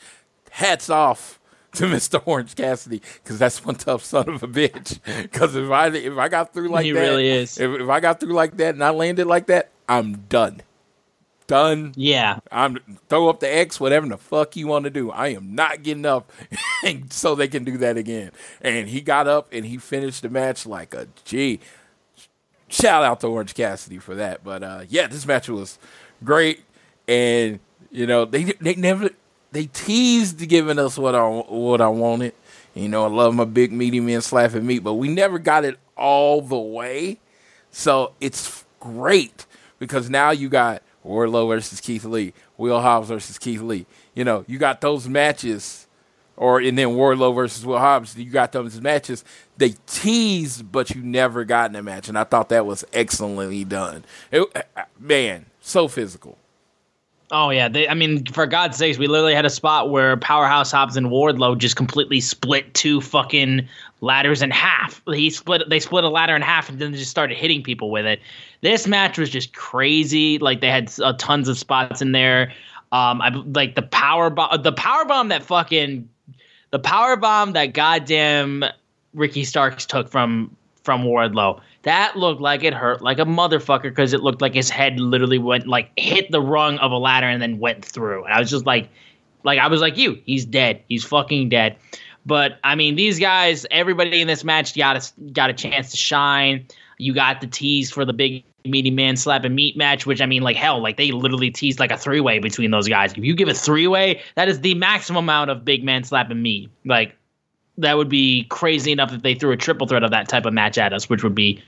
Hats 0.52 0.90
off 0.90 1.40
to 1.74 1.84
Mr. 1.86 2.22
Orange 2.26 2.56
Cassidy 2.56 3.02
because 3.24 3.40
that's 3.40 3.64
one 3.64 3.76
tough 3.76 4.04
son 4.04 4.30
of 4.30 4.44
a 4.44 4.48
bitch. 4.48 5.00
Because 5.32 5.56
if 5.56 5.70
I 5.70 5.88
if 5.88 6.18
I 6.18 6.28
got 6.28 6.54
through 6.54 6.70
like 6.70 6.86
He 6.86 6.92
that, 6.92 7.00
really 7.00 7.28
is. 7.28 7.60
If, 7.60 7.82
if 7.82 7.90
I 7.90 8.00
got 8.00 8.20
through 8.20 8.34
like 8.34 8.58
that 8.58 8.76
and 8.76 8.84
I 8.84 8.90
landed 8.90 9.28
like 9.28 9.48
that, 9.48 9.70
I'm 9.88 10.26
done. 10.30 10.62
Done. 11.48 11.94
Yeah. 11.96 12.40
I'm 12.52 12.80
throw 13.10 13.30
up 13.30 13.40
the 13.40 13.54
X, 13.54 13.80
whatever 13.80 14.08
the 14.08 14.18
fuck 14.18 14.56
you 14.56 14.68
want 14.68 14.86
to 14.86 14.90
do. 14.90 15.12
I 15.12 15.30
am 15.30 15.54
not 15.54 15.84
getting 15.84 16.06
up, 16.06 16.32
and 16.84 17.12
so 17.12 17.36
they 17.36 17.48
can 17.48 17.64
do 17.64 17.78
that 17.78 17.98
again. 17.98 18.32
And 18.62 18.88
he 18.90 19.02
got 19.02 19.28
up 19.28 19.50
and 19.52 19.66
he 19.66 19.78
finished 19.78 20.22
the 20.22 20.30
match 20.30 20.66
like 20.66 20.94
a 20.94 21.08
G. 21.26 21.60
Shout 22.70 23.04
out 23.04 23.20
to 23.22 23.28
Orange 23.28 23.54
Cassidy 23.54 23.98
for 23.98 24.16
that. 24.16 24.44
But 24.44 24.64
uh, 24.64 24.84
yeah, 24.88 25.08
this 25.08 25.26
match 25.26 25.50
was 25.50 25.78
great, 26.24 26.62
and 27.08 27.60
you 27.92 28.08
know 28.08 28.26
they 28.26 28.44
they 28.44 28.76
never 28.76 29.10
they 29.52 29.66
teased 29.66 30.48
giving 30.48 30.80
us 30.80 30.98
what 30.98 31.16
I 31.16 31.28
what 31.28 31.82
I 31.82 31.88
wanted. 31.88 32.34
You 32.74 32.88
know, 32.88 33.04
I 33.04 33.10
love 33.10 33.36
my 33.36 33.46
big 33.46 33.72
meaty 33.74 34.00
men 34.00 34.22
slapping 34.22 34.66
meat, 34.66 34.80
but 34.80 34.94
we 34.94 35.10
never 35.10 35.40
got 35.40 35.66
it 35.66 35.78
all 35.98 36.42
the 36.42 36.58
way. 36.58 37.20
So 37.70 38.14
it's 38.22 38.64
great 38.80 39.46
because 39.78 40.10
now 40.10 40.32
you 40.32 40.48
got 40.48 40.82
Wardlow 41.06 41.50
versus 41.50 41.82
Keith 41.82 42.06
Lee, 42.06 42.34
Will 42.58 42.80
Hobbs 42.80 43.10
versus 43.10 43.38
Keith 43.38 43.62
Lee. 43.62 43.86
You 44.14 44.24
know, 44.24 44.46
you 44.48 44.58
got 44.58 44.82
those 44.82 45.08
matches, 45.08 45.88
or 46.38 46.60
and 46.60 46.78
then 46.78 46.90
Wardlow 46.90 47.36
versus 47.36 47.66
Will 47.66 47.80
Hobbs. 47.80 48.16
You 48.16 48.30
got 48.30 48.54
those 48.54 48.80
matches. 48.80 49.26
They 49.58 49.76
teased, 49.86 50.72
but 50.72 50.92
you 50.92 51.02
never 51.02 51.44
got 51.44 51.70
in 51.70 51.76
a 51.76 51.84
match, 51.84 52.08
and 52.08 52.18
I 52.18 52.24
thought 52.24 52.50
that 52.50 52.66
was 52.66 52.86
excellently 52.94 53.64
done. 53.66 54.06
It, 54.32 54.50
uh, 54.56 54.84
man, 54.98 55.48
so 55.60 55.88
physical. 55.88 56.38
Oh 57.32 57.50
yeah. 57.50 57.70
They, 57.70 57.88
I 57.88 57.94
mean, 57.94 58.26
for 58.26 58.46
God's 58.46 58.78
sakes, 58.78 58.98
we 58.98 59.08
literally 59.08 59.34
had 59.34 59.46
a 59.46 59.50
spot 59.50 59.90
where 59.90 60.18
Powerhouse 60.18 60.72
Hobbs 60.72 60.98
and 60.98 61.08
Wardlow 61.08 61.58
just 61.58 61.78
completely 61.78 62.20
split 62.20 62.74
two 62.74 63.00
fucking 63.00 63.68
ladders 64.02 64.42
in 64.42 64.52
half. 64.52 65.02
He 65.08 65.30
split. 65.30 65.70
They 65.70 65.80
split 65.80 66.04
a 66.04 66.10
ladder 66.10 66.36
in 66.36 66.42
half 66.42 66.68
and 66.68 66.80
then 66.80 66.94
just 66.94 67.10
started 67.10 67.38
hitting 67.38 67.64
people 67.64 67.90
with 67.90 68.06
it. 68.06 68.20
This 68.60 68.86
match 68.86 69.18
was 69.18 69.30
just 69.30 69.54
crazy. 69.54 70.40
Like 70.40 70.60
they 70.60 70.70
had 70.70 70.92
uh, 71.02 71.14
tons 71.18 71.48
of 71.48 71.58
spots 71.58 72.02
in 72.02 72.12
there. 72.12 72.52
Um, 72.92 73.22
I 73.22 73.30
like 73.30 73.76
the 73.76 73.84
power 73.84 74.30
bomb. 74.30 74.62
The 74.62 74.74
power 74.74 75.06
bomb 75.06 75.30
that 75.30 75.44
fucking 75.44 76.10
the 76.72 76.80
power 76.80 77.16
bomb 77.16 77.54
that 77.54 77.68
goddamn 77.68 78.66
Ricky 79.14 79.46
Starks 79.46 79.86
took 79.86 80.10
from 80.10 80.54
from 80.84 81.04
Wardlow. 81.04 81.62
That 81.84 82.16
looked 82.16 82.42
like 82.42 82.64
it 82.64 82.74
hurt 82.74 83.02
like 83.02 83.20
a 83.20 83.26
motherfucker 83.26 83.84
because 83.84 84.14
it 84.14 84.22
looked 84.22 84.42
like 84.42 84.54
his 84.54 84.70
head 84.70 85.00
literally 85.00 85.40
went 85.40 85.68
like 85.68 85.92
hit 85.98 86.32
the 86.32 86.42
rung 86.42 86.78
of 86.78 86.92
a 86.92 86.98
ladder 86.98 87.28
and 87.28 87.42
then 87.42 87.60
went 87.60 87.84
through. 87.84 88.26
And 88.26 88.34
I 88.34 88.40
was 88.40 88.50
just 88.50 88.66
like, 88.66 88.90
like 89.44 89.60
I 89.60 89.68
was 89.68 89.82
like 89.82 89.98
you, 89.98 90.22
he's 90.26 90.46
dead. 90.46 90.84
He's 90.88 91.04
fucking 91.04 91.50
dead. 91.50 91.76
But 92.26 92.60
I 92.64 92.76
mean, 92.76 92.96
these 92.96 93.20
guys, 93.20 93.66
everybody 93.72 94.22
in 94.22 94.28
this 94.28 94.44
match 94.44 94.76
got 94.76 94.98
a, 94.98 95.32
got 95.32 95.50
a 95.50 95.54
chance 95.54 95.92
to 95.92 95.98
shine. 95.98 96.68
You 97.00 97.16
got 97.16 97.42
the 97.42 97.48
tease 97.48 97.90
for 97.90 98.06
the 98.06 98.14
big 98.14 98.44
meaty 98.64 98.92
man 98.92 99.18
slap 99.18 99.44
and 99.44 99.56
meat 99.56 99.76
match, 99.76 100.06
which 100.06 100.22
I 100.22 100.28
mean, 100.28 100.44
like 100.44 100.56
hell, 100.56 100.82
like 100.82 100.98
they 100.98 101.12
literally 101.12 101.50
teased 101.50 101.80
like 101.80 101.92
a 101.92 101.98
three 101.98 102.20
way 102.20 102.38
between 102.38 102.70
those 102.70 102.88
guys. 102.88 103.14
If 103.14 103.24
you 103.24 103.36
give 103.36 103.48
a 103.48 103.56
three 103.56 103.88
way, 103.88 104.22
that 104.36 104.48
is 104.48 104.62
the 104.62 104.76
maximum 104.76 105.26
amount 105.26 105.50
of 105.50 105.66
big 105.66 105.84
man 105.84 106.04
slap 106.04 106.30
and 106.30 106.44
meat. 106.44 106.70
Like 106.86 107.16
that 107.78 107.98
would 107.98 108.10
be 108.10 108.44
crazy 108.50 108.92
enough 108.92 109.14
if 109.14 109.22
they 109.22 109.34
threw 109.36 109.52
a 109.52 109.58
triple 109.58 109.88
threat 109.88 110.04
of 110.04 110.12
that 110.12 110.28
type 110.28 110.46
of 110.46 110.54
match 110.54 110.78
at 110.78 110.94
us, 110.94 111.10
which 111.10 111.24
would 111.24 111.36
be 111.36 111.62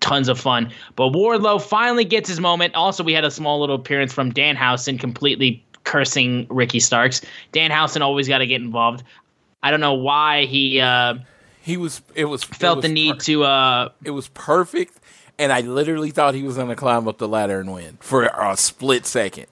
tons 0.00 0.28
of 0.28 0.38
fun. 0.38 0.70
But 0.96 1.12
Wardlow 1.12 1.60
finally 1.60 2.04
gets 2.04 2.28
his 2.28 2.38
moment. 2.40 2.74
Also, 2.74 3.02
we 3.02 3.12
had 3.12 3.24
a 3.24 3.30
small 3.30 3.58
little 3.60 3.76
appearance 3.76 4.12
from 4.12 4.32
Danhausen 4.32 4.98
completely 5.00 5.64
cursing 5.84 6.46
Ricky 6.50 6.80
Starks. 6.80 7.22
Danhausen 7.52 8.00
always 8.02 8.28
got 8.28 8.38
to 8.38 8.46
get 8.46 8.60
involved. 8.60 9.02
I 9.62 9.70
don't 9.70 9.80
know 9.80 9.94
why 9.94 10.44
he 10.44 10.80
uh, 10.80 11.14
He 11.62 11.76
was. 11.76 12.00
It 12.14 12.26
was 12.26 12.42
it 12.44 12.54
felt 12.54 12.76
was 12.76 12.82
the 12.84 12.88
need 12.92 13.14
per- 13.14 13.20
to. 13.24 13.44
Uh, 13.44 13.88
It 14.04 14.10
was 14.12 14.28
perfect, 14.28 14.98
and 15.38 15.52
I 15.52 15.62
literally 15.62 16.10
thought 16.10 16.34
he 16.34 16.44
was 16.44 16.56
going 16.56 16.68
to 16.68 16.76
climb 16.76 17.08
up 17.08 17.18
the 17.18 17.26
ladder 17.26 17.58
and 17.58 17.72
win 17.72 17.96
for 18.00 18.24
a 18.24 18.56
split 18.56 19.04
second. 19.06 19.46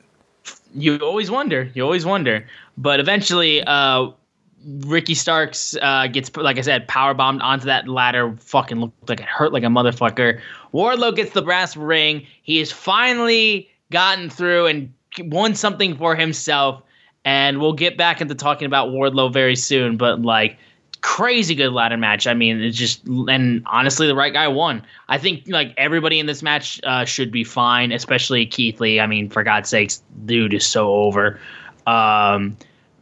you 0.74 0.98
always 0.98 1.30
wonder. 1.30 1.70
You 1.74 1.82
always 1.82 2.04
wonder. 2.06 2.46
But 2.78 3.00
eventually, 3.00 3.62
uh, 3.64 4.10
Ricky 4.66 5.14
Starks 5.14 5.76
uh, 5.80 6.08
gets, 6.08 6.34
like 6.36 6.58
I 6.58 6.62
said, 6.62 6.88
power 6.88 7.14
bombed 7.14 7.42
onto 7.42 7.66
that 7.66 7.88
ladder. 7.88 8.36
Fucking 8.38 8.80
looked 8.80 9.08
like 9.08 9.20
it 9.20 9.26
hurt 9.26 9.52
like 9.52 9.62
a 9.62 9.68
motherfucker. 9.68 10.40
Wardlow 10.74 11.14
gets 11.14 11.32
the 11.32 11.42
brass 11.42 11.76
ring. 11.76 12.26
He 12.42 12.58
has 12.58 12.72
finally 12.72 13.70
gotten 13.90 14.28
through 14.28 14.66
and 14.66 14.92
won 15.18 15.54
something 15.54 15.96
for 15.96 16.16
himself. 16.16 16.82
And 17.24 17.60
we'll 17.60 17.72
get 17.72 17.96
back 17.96 18.20
into 18.20 18.34
talking 18.34 18.66
about 18.66 18.88
Wardlow 18.88 19.32
very 19.32 19.56
soon. 19.56 19.96
But 19.96 20.22
like, 20.22 20.58
crazy 21.06 21.54
good 21.54 21.72
ladder 21.72 21.96
match. 21.96 22.26
I 22.26 22.34
mean, 22.34 22.60
it's 22.60 22.76
just 22.76 23.06
and 23.06 23.62
honestly, 23.66 24.08
the 24.08 24.14
right 24.16 24.32
guy 24.32 24.48
won. 24.48 24.82
I 25.08 25.18
think 25.18 25.44
like 25.46 25.72
everybody 25.76 26.18
in 26.18 26.26
this 26.26 26.42
match 26.42 26.80
uh, 26.82 27.04
should 27.04 27.30
be 27.30 27.44
fine, 27.44 27.92
especially 27.92 28.44
Keith 28.46 28.80
Lee. 28.80 28.98
I 28.98 29.06
mean, 29.06 29.30
for 29.30 29.44
God's 29.44 29.68
sakes, 29.68 30.02
dude 30.24 30.52
is 30.52 30.66
so 30.66 30.92
over. 30.92 31.38
Um, 31.86 32.56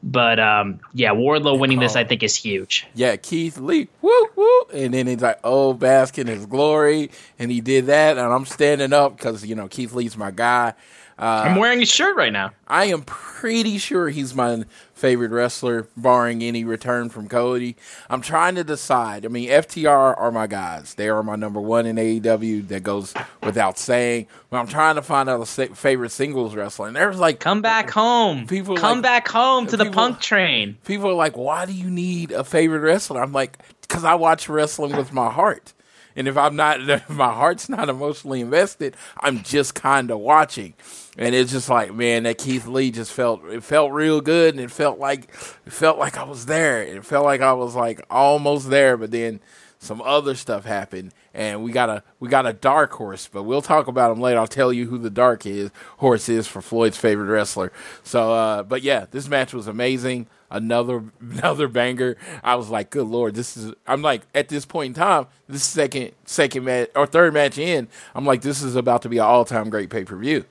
but 0.05 0.39
um, 0.39 0.81
yeah, 0.93 1.11
Wardlow 1.11 1.59
winning 1.59 1.81
this, 1.81 1.97
I 1.97 2.05
think, 2.05 2.23
is 2.23 2.37
huge. 2.37 2.87
Yeah, 2.95 3.17
Keith 3.17 3.57
Lee, 3.57 3.89
woo 4.03 4.29
woo, 4.37 4.61
and 4.75 4.93
then 4.93 5.07
he's 5.07 5.23
like, 5.23 5.41
"Oh, 5.43 5.73
bask 5.73 6.19
in 6.19 6.27
his 6.27 6.45
glory," 6.45 7.11
and 7.39 7.51
he 7.51 7.63
did 7.63 7.87
that, 7.87 8.19
and 8.19 8.33
I'm 8.33 8.45
standing 8.45 8.93
up 8.93 9.17
because 9.17 9.47
you 9.47 9.55
know 9.55 9.67
Keith 9.67 9.95
Lee's 9.95 10.17
my 10.17 10.31
guy. 10.31 10.75
Uh, 11.19 11.45
I'm 11.47 11.57
wearing 11.57 11.81
his 11.81 11.89
shirt 11.89 12.17
right 12.17 12.33
now. 12.33 12.51
I 12.69 12.87
am 12.87 13.03
pretty 13.03 13.79
sure 13.79 14.11
he's 14.11 14.35
my 14.35 14.65
favorite 14.95 15.31
wrestler, 15.31 15.89
barring 15.97 16.43
any 16.43 16.65
return 16.65 17.09
from 17.09 17.29
Cody. 17.29 17.77
I'm 18.09 18.21
trying 18.21 18.55
to 18.55 18.65
decide. 18.65 19.25
I 19.25 19.29
mean, 19.29 19.49
FTR 19.51 20.19
are 20.19 20.31
my 20.31 20.47
guys. 20.47 20.95
They 20.95 21.09
are 21.09 21.23
my 21.23 21.37
number 21.37 21.61
one 21.61 21.85
in 21.87 21.97
AEW. 21.97 22.69
That 22.69 22.83
goes 22.83 23.13
without 23.43 23.79
saying. 23.79 24.27
But 24.51 24.59
I'm 24.59 24.67
trying 24.69 24.95
to 24.95 25.03
find 25.03 25.29
out 25.29 25.41
a 25.41 25.47
favorite 25.75 26.11
singles 26.11 26.55
wrestler. 26.55 26.87
And 26.87 26.97
there's 26.97 27.19
like 27.19 27.41
Come 27.41 27.61
back 27.63 27.91
home. 27.91 28.47
People 28.47 28.77
come 28.77 28.99
like- 28.99 29.03
back 29.03 29.29
home 29.29 29.67
to 29.67 29.77
the 29.77 29.91
punk 29.91 30.21
train. 30.21 30.79
people 30.85 31.11
are 31.11 31.15
like, 31.15 31.37
why 31.37 31.67
do 31.67 31.73
you 31.73 31.91
need 31.91 32.31
a 32.33 32.45
favorite 32.45 32.81
wrestler? 32.81 33.21
I'm 33.23 33.33
like, 33.33 33.59
because 33.83 34.05
I 34.05 34.15
watch 34.15 34.49
wrestling 34.49 34.97
with 34.97 35.13
my 35.13 35.31
heart. 35.31 35.73
And 36.17 36.29
if 36.29 36.37
I'm 36.37 36.57
not, 36.57 36.81
if 36.89 37.09
my 37.11 37.33
heart's 37.33 37.69
not 37.69 37.89
emotionally 37.89 38.41
invested, 38.41 38.97
I'm 39.21 39.43
just 39.43 39.75
kind 39.75 40.11
of 40.11 40.19
watching. 40.19 40.75
And 41.17 41.35
it's 41.35 41.53
just 41.53 41.69
like, 41.69 41.95
man, 41.95 42.25
that 42.25 42.39
Keith 42.39 42.67
Lee 42.67 42.91
just 42.91 43.13
felt, 43.13 43.45
it 43.47 43.63
felt 43.63 43.93
real 43.93 44.21
good. 44.21 44.55
And 44.55 44.63
it 44.63 44.71
felt 44.71 44.99
like, 44.99 45.25
it 45.67 45.73
felt 45.73 45.99
like 45.99 46.17
I 46.17 46.25
was 46.25 46.47
there. 46.47 46.83
It 46.83 47.05
felt 47.05 47.25
like 47.25 47.41
I 47.41 47.53
was 47.53 47.75
like 47.75 48.05
almost 48.11 48.71
there. 48.71 48.97
But 48.97 49.11
then 49.13 49.41
some 49.79 50.01
other 50.03 50.35
stuff 50.35 50.65
happened 50.65 51.13
and 51.35 51.63
we 51.63 51.71
got 51.71 51.91
a, 51.91 52.03
we 52.19 52.29
got 52.29 52.47
a 52.47 52.53
dark 52.53 52.93
horse, 52.93 53.29
but 53.31 53.43
we'll 53.43 53.63
talk 53.63 53.87
about 53.87 54.11
him 54.11 54.21
later. 54.21 54.39
I'll 54.39 54.47
tell 54.47 54.73
you 54.73 54.87
who 54.87 54.99
the 54.99 55.11
dark 55.11 55.47
is, 55.47 55.71
horse 55.99 56.29
is 56.29 56.47
for 56.47 56.63
Floyd's 56.63 56.97
favorite 56.97 57.27
wrestler. 57.27 57.71
So, 58.03 58.33
uh, 58.33 58.63
but 58.63 58.83
yeah, 58.83 59.07
this 59.11 59.29
match 59.29 59.53
was 59.53 59.67
amazing 59.67 60.27
another 60.51 61.05
another 61.21 61.69
banger. 61.69 62.17
I 62.43 62.57
was 62.57 62.71
like, 62.71 62.91
good 62.91 63.07
lord, 63.07 63.35
this 63.35 63.57
is. 63.57 63.73
I'm 63.87 64.03
like, 64.03 64.23
at 64.35 64.49
this 64.49 64.65
point 64.67 64.97
in 64.97 65.03
time, 65.03 65.27
this 65.49 65.65
second 65.65 66.13
second 66.25 66.65
match 66.65 66.91
or 66.95 67.07
third 67.07 67.35
match 67.35 67.59
in, 67.59 67.89
I'm 68.15 68.25
like, 68.25 68.43
this 68.43 68.63
is 68.63 68.77
about 68.77 69.03
to 69.03 69.09
be 69.09 69.19
an 69.19 69.25
all 69.25 69.45
time 69.45 69.71
great 69.71 69.91
pay 69.91 70.05
per 70.05 70.17
view. 70.17 70.45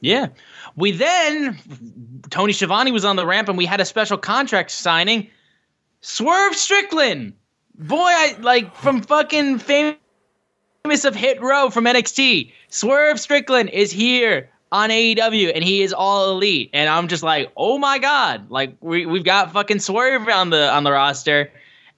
Yeah. 0.00 0.28
We 0.76 0.92
then 0.92 1.58
Tony 2.28 2.52
Schiavone 2.52 2.92
was 2.92 3.06
on 3.06 3.16
the 3.16 3.26
ramp 3.26 3.48
and 3.48 3.56
we 3.56 3.64
had 3.64 3.80
a 3.80 3.86
special 3.86 4.18
contract 4.18 4.70
signing. 4.70 5.28
Swerve 6.02 6.54
Strickland. 6.54 7.32
Boy, 7.76 7.96
I 7.96 8.36
like 8.40 8.76
from 8.76 9.00
fucking 9.00 9.60
famous 9.60 9.96
of 11.04 11.14
Hit 11.14 11.40
Row 11.40 11.70
from 11.70 11.86
NXT. 11.86 12.52
Swerve 12.68 13.18
Strickland 13.18 13.70
is 13.70 13.90
here 13.90 14.50
on 14.74 14.90
AEW 14.90 15.52
and 15.54 15.62
he 15.62 15.82
is 15.82 15.92
all 15.92 16.32
elite. 16.32 16.70
And 16.72 16.90
I'm 16.90 17.06
just 17.06 17.22
like, 17.22 17.52
oh 17.56 17.78
my 17.78 17.98
God. 17.98 18.50
Like 18.50 18.76
we 18.80 19.06
we've 19.06 19.24
got 19.24 19.52
fucking 19.52 19.78
Swerve 19.78 20.28
on 20.28 20.50
the 20.50 20.68
on 20.68 20.82
the 20.82 20.90
roster. 20.90 21.52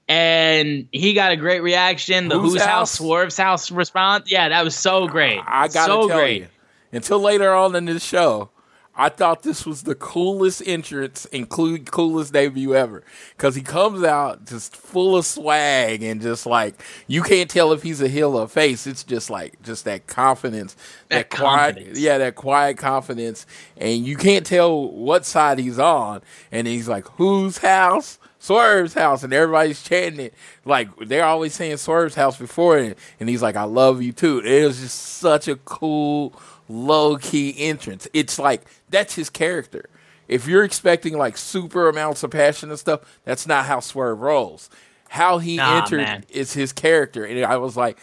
And 0.09 0.87
he 0.93 1.15
got 1.15 1.33
a 1.33 1.37
great 1.37 1.63
reaction. 1.63 2.29
The 2.29 2.39
Whose 2.39 2.53
Who's, 2.53 2.63
house? 2.63 2.93
Swerve's 2.93 3.39
House 3.39 3.71
response. 3.71 4.31
Yeah, 4.31 4.51
that 4.51 4.63
was 4.63 4.77
so 4.77 5.09
great. 5.09 5.41
I 5.45 5.69
gotta 5.69 5.91
so 5.91 6.07
tell 6.07 6.19
great. 6.19 6.43
you, 6.43 6.49
until 6.93 7.19
later 7.19 7.53
on 7.55 7.75
in 7.75 7.87
this 7.87 8.05
show, 8.05 8.51
I 8.99 9.11
thought 9.11 9.43
this 9.43 9.67
was 9.67 9.83
the 9.83 9.95
coolest 9.95 10.63
entrance, 10.67 11.27
include 11.27 11.91
coolest 11.91 12.33
debut 12.33 12.75
ever, 12.75 13.03
because 13.37 13.55
he 13.55 13.61
comes 13.63 14.03
out 14.03 14.47
just 14.47 14.75
full 14.75 15.17
of 15.17 15.27
swag 15.27 16.03
and 16.03 16.21
just 16.23 16.47
like 16.47 16.83
you 17.07 17.23
can't 17.23 17.51
tell 17.51 17.73
if 17.73 17.83
he's 17.83 18.01
a 18.01 18.09
heel 18.09 18.37
or 18.37 18.45
a 18.45 18.49
face. 18.49 18.87
It's 18.87 19.05
just 19.05 19.29
like 19.29 19.61
just 19.63 19.85
that 19.85 20.07
confidence, 20.07 20.77
That 21.11 21.29
quiet, 21.29 21.75
confidence. 21.75 21.99
yeah, 21.99 22.19
that 22.19 22.37
quiet 22.37 22.79
confidence, 22.79 23.47
and 23.77 24.07
you 24.07 24.17
can't 24.17 24.47
tell 24.47 24.91
what 24.91 25.27
side 25.27 25.59
he's 25.59 25.79
on. 25.79 26.23
And 26.51 26.67
he's 26.67 26.89
like, 26.89 27.07
"Whose 27.17 27.59
house?" 27.59 28.19
Swerve's 28.39 28.95
house, 28.95 29.25
and 29.25 29.33
everybody's 29.33 29.83
chanting 29.83 30.21
it. 30.27 30.35
Like 30.65 30.89
they're 31.01 31.25
always 31.25 31.53
saying 31.55 31.79
Swerve's 31.79 32.15
house 32.15 32.37
before 32.39 32.79
it, 32.79 32.97
and 33.19 33.29
he's 33.29 33.43
like, 33.43 33.57
"I 33.57 33.65
love 33.65 34.03
you 34.03 34.13
too." 34.13 34.39
It 34.41 34.65
was 34.65 34.81
just 34.81 34.99
such 35.19 35.49
a 35.49 35.57
cool, 35.57 36.33
low 36.69 37.17
key 37.17 37.55
entrance. 37.59 38.09
It's 38.13 38.39
like 38.39 38.63
that's 38.89 39.15
his 39.15 39.31
character. 39.31 39.89
If 40.29 40.47
you're 40.49 40.65
expecting 40.65 41.17
like 41.17 41.37
super 41.37 41.89
amounts 41.89 42.23
of 42.23 42.31
passion 42.31 42.71
and 42.71 42.79
stuff, 42.79 43.01
that's 43.25 43.47
not 43.47 43.67
how 43.67 43.81
Swerve 43.81 44.21
rolls. 44.21 44.69
How 45.09 45.39
he 45.39 45.57
Nah, 45.57 45.79
entered 45.79 45.99
man. 45.99 46.25
is 46.29 46.53
his 46.55 46.73
character, 46.73 47.25
and 47.25 47.45
I 47.45 47.57
was 47.59 47.77
like, 47.77 47.99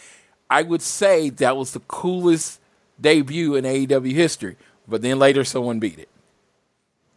I 0.48 0.62
would 0.62 0.80
say 0.82 1.28
that 1.30 1.56
was 1.56 1.72
the 1.72 1.80
coolest 1.80 2.60
debut 3.00 3.54
in 3.56 3.64
AEW 3.64 4.12
history. 4.12 4.56
But 4.88 5.02
then 5.02 5.18
later, 5.18 5.44
someone 5.44 5.78
beat 5.80 5.98
it. 5.98 6.08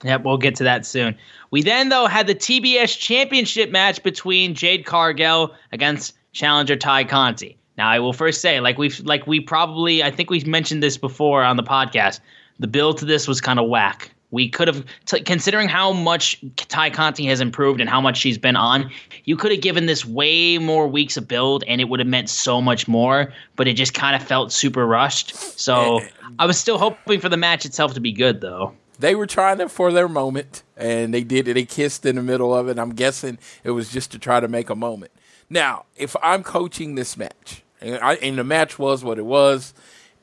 Yep, 0.03 0.23
we'll 0.25 0.37
get 0.37 0.55
to 0.57 0.63
that 0.65 0.85
soon. 0.85 1.17
We 1.51 1.63
then, 1.63 1.89
though, 1.89 2.05
had 2.07 2.27
the 2.27 2.35
TBS 2.35 2.97
Championship 2.97 3.71
match 3.71 4.03
between 4.03 4.53
Jade 4.53 4.85
Cargill 4.85 5.53
against 5.71 6.15
challenger 6.33 6.75
Tay 6.75 7.03
Conti. 7.05 7.57
Now, 7.77 7.89
I 7.89 7.99
will 7.99 8.13
first 8.13 8.41
say, 8.41 8.59
like 8.59 8.77
we've, 8.77 8.99
like 9.01 9.27
we 9.27 9.39
probably, 9.39 10.03
I 10.03 10.11
think 10.11 10.29
we've 10.29 10.47
mentioned 10.47 10.81
this 10.81 10.97
before 10.97 11.43
on 11.43 11.57
the 11.57 11.63
podcast. 11.63 12.19
The 12.59 12.67
build 12.67 12.97
to 12.99 13.05
this 13.05 13.27
was 13.27 13.39
kind 13.39 13.59
of 13.59 13.69
whack. 13.69 14.11
We 14.31 14.49
could 14.49 14.67
have, 14.67 14.83
t- 15.05 15.21
considering 15.21 15.69
how 15.69 15.93
much 15.93 16.43
Tay 16.57 16.89
Conti 16.89 17.25
has 17.27 17.39
improved 17.39 17.79
and 17.79 17.89
how 17.89 18.01
much 18.01 18.17
she's 18.17 18.37
been 18.37 18.57
on, 18.57 18.91
you 19.23 19.37
could 19.37 19.51
have 19.51 19.61
given 19.61 19.85
this 19.85 20.03
way 20.05 20.57
more 20.57 20.85
weeks 20.87 21.15
of 21.15 21.27
build, 21.29 21.63
and 21.65 21.79
it 21.79 21.85
would 21.85 21.99
have 21.99 22.07
meant 22.09 22.29
so 22.29 22.59
much 22.61 22.87
more. 22.89 23.31
But 23.55 23.69
it 23.69 23.73
just 23.73 23.93
kind 23.93 24.21
of 24.21 24.27
felt 24.27 24.51
super 24.51 24.85
rushed. 24.85 25.33
So 25.57 26.01
I 26.39 26.45
was 26.45 26.57
still 26.57 26.77
hoping 26.77 27.21
for 27.21 27.29
the 27.29 27.37
match 27.37 27.65
itself 27.65 27.93
to 27.93 28.01
be 28.01 28.11
good, 28.11 28.41
though. 28.41 28.73
they 28.99 29.15
were 29.15 29.27
trying 29.27 29.61
it 29.61 29.69
for 29.71 29.93
their 29.93 30.09
moment, 30.09 30.63
and 30.75 31.13
they 31.13 31.23
did 31.23 31.47
it. 31.47 31.53
They 31.53 31.63
kissed 31.65 32.05
in 32.05 32.15
the 32.17 32.23
middle 32.23 32.53
of 32.53 32.67
it. 32.67 32.77
I'm 32.79 32.95
guessing 32.95 33.37
it 33.63 33.71
was 33.71 33.91
just 33.91 34.11
to 34.11 34.19
try 34.19 34.39
to 34.41 34.47
make 34.49 34.69
a 34.69 34.75
moment. 34.75 35.11
Now, 35.49 35.85
if 35.95 36.15
I'm 36.21 36.43
coaching 36.43 36.95
this 36.95 37.15
match, 37.15 37.63
and, 37.81 37.99
I, 38.01 38.15
and 38.15 38.37
the 38.37 38.43
match 38.43 38.79
was 38.79 39.03
what 39.03 39.17
it 39.17 39.25
was, 39.25 39.73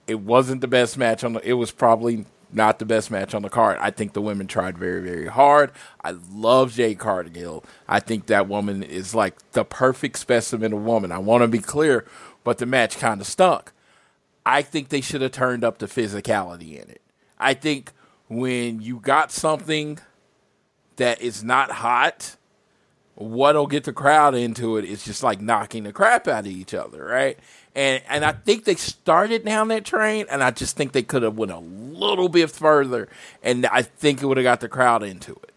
it 0.07 0.21
wasn't 0.21 0.61
the 0.61 0.69
best 0.69 0.99
match 0.99 1.25
on 1.25 1.35
the. 1.35 1.49
It 1.49 1.55
was 1.55 1.71
probably 1.71 2.27
not 2.53 2.79
the 2.79 2.85
best 2.85 3.11
match 3.11 3.35
on 3.35 3.43
the 3.43 3.51
card. 3.51 3.79
I 3.81 3.91
think 3.91 4.13
the 4.13 4.21
women 4.21 4.47
tried 4.47 4.79
very, 4.79 5.03
very 5.03 5.27
hard. 5.27 5.73
I 6.05 6.15
love 6.33 6.73
Jay 6.73 6.95
Cargill. 6.95 7.65
I 7.89 8.01
think 8.01 8.27
that 8.27 8.49
woman 8.49 8.83
is 8.83 9.15
like 9.15 9.53
the 9.53 9.65
perfect 9.65 10.19
specimen 10.19 10.73
of 10.73 10.85
woman. 10.85 11.11
I 11.11 11.19
want 11.19 11.43
to 11.43 11.49
be 11.49 11.59
clear, 11.59 12.07
but 12.45 12.59
the 12.59 12.67
match 12.67 12.99
kind 12.99 13.21
of 13.21 13.27
stunk. 13.27 13.73
I 14.47 14.63
think 14.63 14.91
they 14.91 15.01
should 15.01 15.23
have 15.23 15.33
turned 15.33 15.65
up 15.65 15.79
the 15.79 15.87
physicality 15.87 16.81
in 16.81 16.91
it. 16.91 17.01
I 17.39 17.55
think 17.55 17.93
when 18.29 18.81
you 18.81 19.01
got 19.01 19.33
something 19.33 19.99
that 20.97 21.21
is 21.21 21.43
not 21.43 21.71
hot, 21.71 22.37
what'll 23.17 23.67
get 23.67 23.85
the 23.85 23.93
crowd 23.93 24.35
into 24.35 24.77
it 24.77 24.85
is 24.85 25.05
just 25.05 25.23
like 25.23 25.41
knocking 25.41 25.85
the 25.85 25.93
crap 25.93 26.27
out 26.27 26.41
of 26.47 26.53
each 26.53 26.75
other, 26.75 27.05
right? 27.05 27.39
And 27.75 28.03
and 28.09 28.25
I 28.25 28.33
think 28.33 28.65
they 28.65 28.75
started 28.77 29.45
down 29.45 29.69
that 29.69 29.85
train, 29.85 30.27
and 30.31 30.43
I 30.43 30.51
just 30.51 30.77
think 30.77 30.93
they 30.93 31.03
could 31.03 31.23
have 31.23 31.37
went 31.37 31.53
a 31.53 31.59
little 31.59 32.29
bit 32.29 32.51
further, 32.51 33.09
and 33.43 33.67
I 33.67 33.83
think 33.83 34.23
it 34.23 34.27
would 34.27 34.37
have 34.37 34.45
got 34.45 34.61
the 34.61 34.69
crowd 34.69 35.03
into 35.03 35.33
it. 35.33 35.51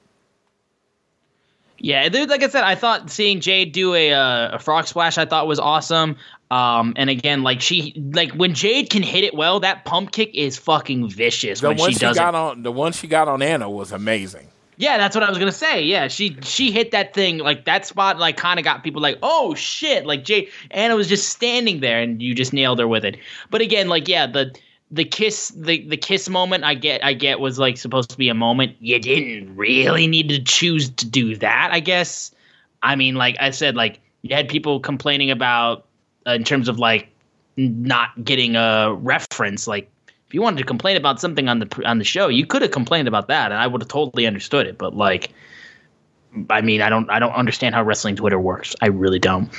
Yeah, 1.79 2.09
like 2.11 2.41
I 2.41 2.49
said, 2.49 2.63
I 2.63 2.73
thought 2.73 3.11
seeing 3.11 3.39
Jade 3.39 3.71
do 3.71 3.93
a 3.93 4.11
uh, 4.13 4.55
a 4.55 4.59
frog 4.59 4.87
splash, 4.87 5.17
I 5.19 5.25
thought 5.25 5.47
was 5.47 5.59
awesome. 5.59 6.17
Um, 6.49 6.93
and 6.95 7.09
again, 7.09 7.43
like 7.43 7.61
she, 7.61 7.93
like 8.13 8.31
when 8.31 8.53
Jade 8.55 8.89
can 8.89 9.03
hit 9.03 9.23
it 9.23 9.35
well, 9.35 9.59
that 9.59 9.85
pump 9.85 10.11
kick 10.11 10.31
is 10.33 10.57
fucking 10.57 11.09
vicious 11.09 11.61
The 11.61 11.67
when 11.67 11.77
one 11.77 11.89
she 11.91 11.95
she, 11.95 11.99
does 11.99 12.15
got 12.15 12.33
it. 12.33 12.35
on, 12.35 12.63
the 12.63 12.71
one 12.71 12.93
she 12.93 13.05
got 13.07 13.27
on 13.27 13.41
Anna 13.41 13.69
was 13.69 13.91
amazing. 13.91 14.47
Yeah, 14.79 14.99
that's 14.99 15.15
what 15.15 15.23
I 15.23 15.29
was 15.29 15.39
gonna 15.39 15.51
say. 15.51 15.81
Yeah, 15.83 16.07
she 16.07 16.37
she 16.43 16.71
hit 16.71 16.91
that 16.91 17.13
thing 17.13 17.39
like 17.39 17.65
that 17.65 17.85
spot, 17.85 18.19
like 18.19 18.37
kind 18.37 18.59
of 18.59 18.63
got 18.63 18.83
people 18.83 19.01
like, 19.01 19.17
oh 19.23 19.55
shit, 19.55 20.05
like 20.05 20.23
Jay 20.23 20.49
Anna 20.69 20.95
was 20.95 21.09
just 21.09 21.29
standing 21.29 21.79
there, 21.79 21.99
and 21.99 22.21
you 22.21 22.35
just 22.35 22.53
nailed 22.53 22.79
her 22.79 22.87
with 22.87 23.03
it. 23.03 23.17
But 23.49 23.61
again, 23.61 23.89
like 23.89 24.07
yeah, 24.07 24.27
the 24.27 24.55
the 24.91 25.03
kiss 25.03 25.49
the 25.49 25.83
the 25.87 25.97
kiss 25.97 26.29
moment 26.29 26.63
I 26.63 26.75
get 26.75 27.03
I 27.03 27.13
get 27.13 27.39
was 27.39 27.57
like 27.57 27.77
supposed 27.77 28.11
to 28.11 28.17
be 28.17 28.29
a 28.29 28.35
moment. 28.35 28.75
You 28.79 28.99
didn't 28.99 29.55
really 29.55 30.05
need 30.05 30.29
to 30.29 30.41
choose 30.41 30.89
to 30.91 31.05
do 31.07 31.35
that, 31.37 31.69
I 31.71 31.79
guess. 31.79 32.31
I 32.83 32.95
mean, 32.95 33.15
like 33.15 33.35
I 33.39 33.49
said, 33.49 33.75
like 33.75 33.99
you 34.21 34.35
had 34.35 34.47
people 34.47 34.79
complaining 34.79 35.31
about 35.31 35.87
uh, 36.27 36.33
in 36.33 36.43
terms 36.43 36.69
of 36.69 36.77
like 36.77 37.09
not 37.57 38.23
getting 38.23 38.55
a 38.55 38.93
reference. 38.93 39.67
Like 39.67 39.89
if 40.27 40.33
you 40.33 40.41
wanted 40.41 40.57
to 40.57 40.65
complain 40.65 40.97
about 40.97 41.21
something 41.21 41.47
on 41.47 41.59
the 41.59 41.83
on 41.85 41.99
the 41.99 42.03
show, 42.03 42.27
you 42.27 42.45
could 42.45 42.61
have 42.61 42.71
complained 42.71 43.07
about 43.07 43.29
that, 43.29 43.51
and 43.51 43.59
I 43.59 43.67
would 43.67 43.81
have 43.81 43.87
totally 43.87 44.27
understood 44.27 44.67
it. 44.67 44.77
But 44.77 44.95
like, 44.95 45.31
I 46.49 46.61
mean, 46.61 46.81
I 46.81 46.89
don't 46.89 47.09
I 47.09 47.19
don't 47.19 47.33
understand 47.33 47.75
how 47.75 47.83
wrestling 47.83 48.17
Twitter 48.17 48.39
works. 48.39 48.75
I 48.81 48.87
really 48.87 49.19
don't. 49.19 49.49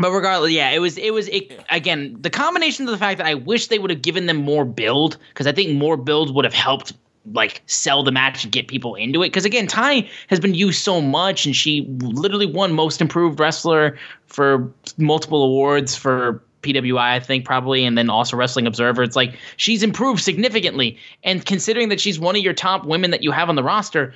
But 0.00 0.12
regardless, 0.12 0.52
yeah, 0.52 0.70
it 0.70 0.78
was 0.78 0.96
it 0.96 1.12
was 1.12 1.28
it, 1.28 1.60
again 1.70 2.16
the 2.20 2.30
combination 2.30 2.86
of 2.86 2.92
the 2.92 2.98
fact 2.98 3.18
that 3.18 3.26
I 3.26 3.34
wish 3.34 3.66
they 3.66 3.78
would 3.78 3.90
have 3.90 4.00
given 4.00 4.26
them 4.26 4.38
more 4.38 4.64
build 4.64 5.18
because 5.28 5.46
I 5.46 5.52
think 5.52 5.76
more 5.76 5.96
build 5.96 6.34
would 6.34 6.44
have 6.46 6.54
helped 6.54 6.94
like 7.32 7.62
sell 7.66 8.02
the 8.02 8.12
match 8.12 8.44
and 8.44 8.52
get 8.52 8.68
people 8.68 8.94
into 8.94 9.22
it. 9.22 9.26
Because 9.26 9.44
again, 9.44 9.66
Tay 9.66 10.08
has 10.28 10.40
been 10.40 10.54
used 10.54 10.82
so 10.82 11.00
much, 11.00 11.44
and 11.44 11.54
she 11.54 11.86
literally 11.98 12.46
won 12.46 12.72
Most 12.72 13.00
Improved 13.00 13.38
Wrestler 13.38 13.98
for 14.26 14.72
multiple 14.96 15.42
awards 15.42 15.94
for 15.94 16.42
PWI, 16.74 16.98
I 16.98 17.20
think 17.20 17.44
probably, 17.44 17.84
and 17.84 17.96
then 17.96 18.10
also 18.10 18.36
Wrestling 18.36 18.66
Observer. 18.66 19.02
It's 19.02 19.16
like 19.16 19.36
she's 19.56 19.82
improved 19.82 20.22
significantly, 20.22 20.98
and 21.24 21.44
considering 21.44 21.88
that 21.88 22.00
she's 22.00 22.18
one 22.18 22.36
of 22.36 22.42
your 22.42 22.54
top 22.54 22.84
women 22.84 23.10
that 23.10 23.22
you 23.22 23.30
have 23.30 23.48
on 23.48 23.54
the 23.54 23.62
roster. 23.62 24.14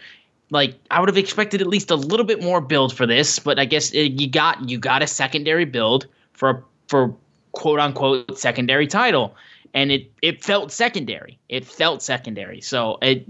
Like 0.51 0.75
I 0.91 1.01
would 1.01 1.09
have 1.09 1.17
expected 1.17 1.63
at 1.63 1.67
least 1.67 1.91
a 1.91 1.97
little 1.97 2.27
bit 2.27 2.43
more 2.43 2.61
build 2.61 2.95
for 2.95 3.07
this, 3.07 3.39
but 3.39 3.59
I 3.59 3.65
guess 3.65 3.95
uh, 3.95 3.99
you 3.99 4.29
got 4.29 4.69
you 4.69 4.79
got 4.79 5.03
a 5.03 5.07
secondary 5.07 5.65
build 5.65 6.07
for 6.35 6.65
for 6.89 7.15
quote 7.53 7.81
unquote 7.81 8.39
secondary 8.39 8.87
title 8.87 9.35
and 9.75 9.91
it 9.91 10.11
it 10.23 10.43
felt 10.43 10.73
secondary 10.73 11.39
it 11.49 11.65
felt 11.65 12.03
secondary 12.03 12.61
so 12.61 12.99
it 13.03 13.27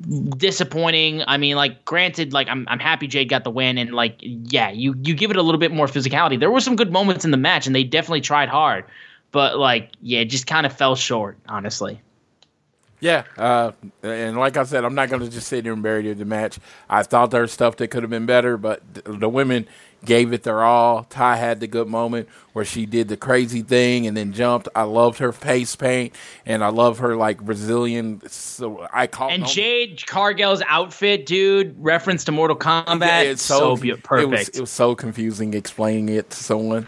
disappointing. 0.00 1.22
I 1.26 1.36
mean 1.36 1.56
like 1.56 1.84
granted 1.84 2.32
like 2.32 2.48
i'm, 2.48 2.66
I'm 2.68 2.78
happy 2.78 3.06
jade 3.06 3.28
got 3.28 3.44
the 3.44 3.50
win 3.50 3.78
and 3.78 3.92
like 3.92 4.16
yeah 4.20 4.70
you 4.70 4.94
you 5.02 5.14
give 5.14 5.30
it 5.30 5.36
a 5.36 5.42
little 5.42 5.60
bit 5.60 5.72
more 5.72 5.86
physicality. 5.86 6.38
There 6.38 6.50
were 6.50 6.60
some 6.60 6.76
good 6.76 6.92
moments 6.92 7.24
in 7.24 7.30
the 7.30 7.36
match 7.36 7.66
and 7.66 7.74
they 7.74 7.84
definitely 7.84 8.20
tried 8.20 8.48
hard 8.48 8.84
but 9.32 9.58
like 9.58 9.90
yeah 10.02 10.20
it 10.20 10.26
just 10.26 10.46
kind 10.46 10.66
of 10.66 10.72
fell 10.72 10.96
short 10.96 11.38
honestly. 11.48 12.00
Yeah, 13.00 13.24
uh, 13.36 13.72
and 14.02 14.38
like 14.38 14.56
I 14.56 14.62
said, 14.62 14.82
I'm 14.82 14.94
not 14.94 15.10
going 15.10 15.20
to 15.20 15.28
just 15.28 15.48
sit 15.48 15.64
here 15.64 15.74
and 15.74 15.82
bury 15.82 16.10
the 16.14 16.24
match. 16.24 16.58
I 16.88 17.02
thought 17.02 17.30
there 17.32 17.42
was 17.42 17.52
stuff 17.52 17.76
that 17.76 17.88
could 17.88 18.02
have 18.02 18.08
been 18.08 18.24
better, 18.24 18.56
but 18.56 18.80
th- 18.94 19.20
the 19.20 19.28
women 19.28 19.66
gave 20.04 20.32
it 20.32 20.42
their 20.42 20.62
all. 20.62 21.04
Tay 21.04 21.36
had 21.36 21.60
the 21.60 21.66
good 21.66 21.88
moment 21.88 22.28
where 22.52 22.64
she 22.64 22.86
did 22.86 23.08
the 23.08 23.16
crazy 23.16 23.62
thing 23.62 24.06
and 24.06 24.16
then 24.16 24.32
jumped. 24.32 24.68
I 24.74 24.82
loved 24.82 25.18
her 25.18 25.32
face 25.32 25.74
paint, 25.76 26.14
and 26.46 26.62
I 26.62 26.68
love 26.68 26.98
her 26.98 27.16
like 27.16 27.40
Brazilian. 27.40 28.20
So 28.28 28.86
I 28.92 29.06
call 29.06 29.30
and 29.30 29.46
Jade 29.46 30.04
Cargill's 30.06 30.62
outfit, 30.68 31.26
dude, 31.26 31.74
reference 31.78 32.24
to 32.24 32.32
Mortal 32.32 32.56
Kombat, 32.56 33.00
Yeah, 33.00 33.20
it's 33.22 33.42
so, 33.42 33.76
be- 33.76 33.94
perfect. 33.96 34.22
It 34.22 34.30
was, 34.30 34.48
it 34.50 34.60
was 34.60 34.70
so 34.70 34.94
confusing 34.94 35.54
explaining 35.54 36.08
it 36.10 36.30
to 36.30 36.36
someone. 36.36 36.86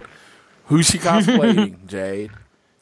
Who's 0.66 0.86
she 0.86 0.98
cosplaying, 0.98 1.86
Jade? 1.86 2.30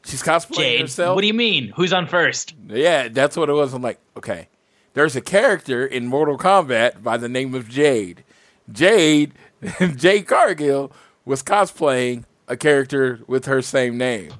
She's 0.03 0.21
cosplaying 0.21 0.55
Jade, 0.57 0.81
herself. 0.81 1.15
what 1.15 1.21
do 1.21 1.27
you 1.27 1.33
mean? 1.33 1.71
Who's 1.75 1.93
on 1.93 2.07
first? 2.07 2.53
Yeah, 2.67 3.07
that's 3.07 3.35
what 3.37 3.49
it 3.49 3.53
was. 3.53 3.73
I'm 3.73 3.81
like, 3.81 3.99
okay, 4.17 4.47
there's 4.93 5.15
a 5.15 5.21
character 5.21 5.85
in 5.85 6.05
Mortal 6.07 6.37
Kombat 6.37 7.01
by 7.03 7.17
the 7.17 7.27
name 7.29 7.53
of 7.55 7.67
Jade. 7.67 8.23
Jade, 8.71 9.33
Jade 9.95 10.27
Cargill, 10.27 10.91
was 11.25 11.43
cosplaying 11.43 12.25
a 12.47 12.57
character 12.57 13.19
with 13.27 13.45
her 13.45 13.61
same 13.61 13.97
name. 13.97 14.31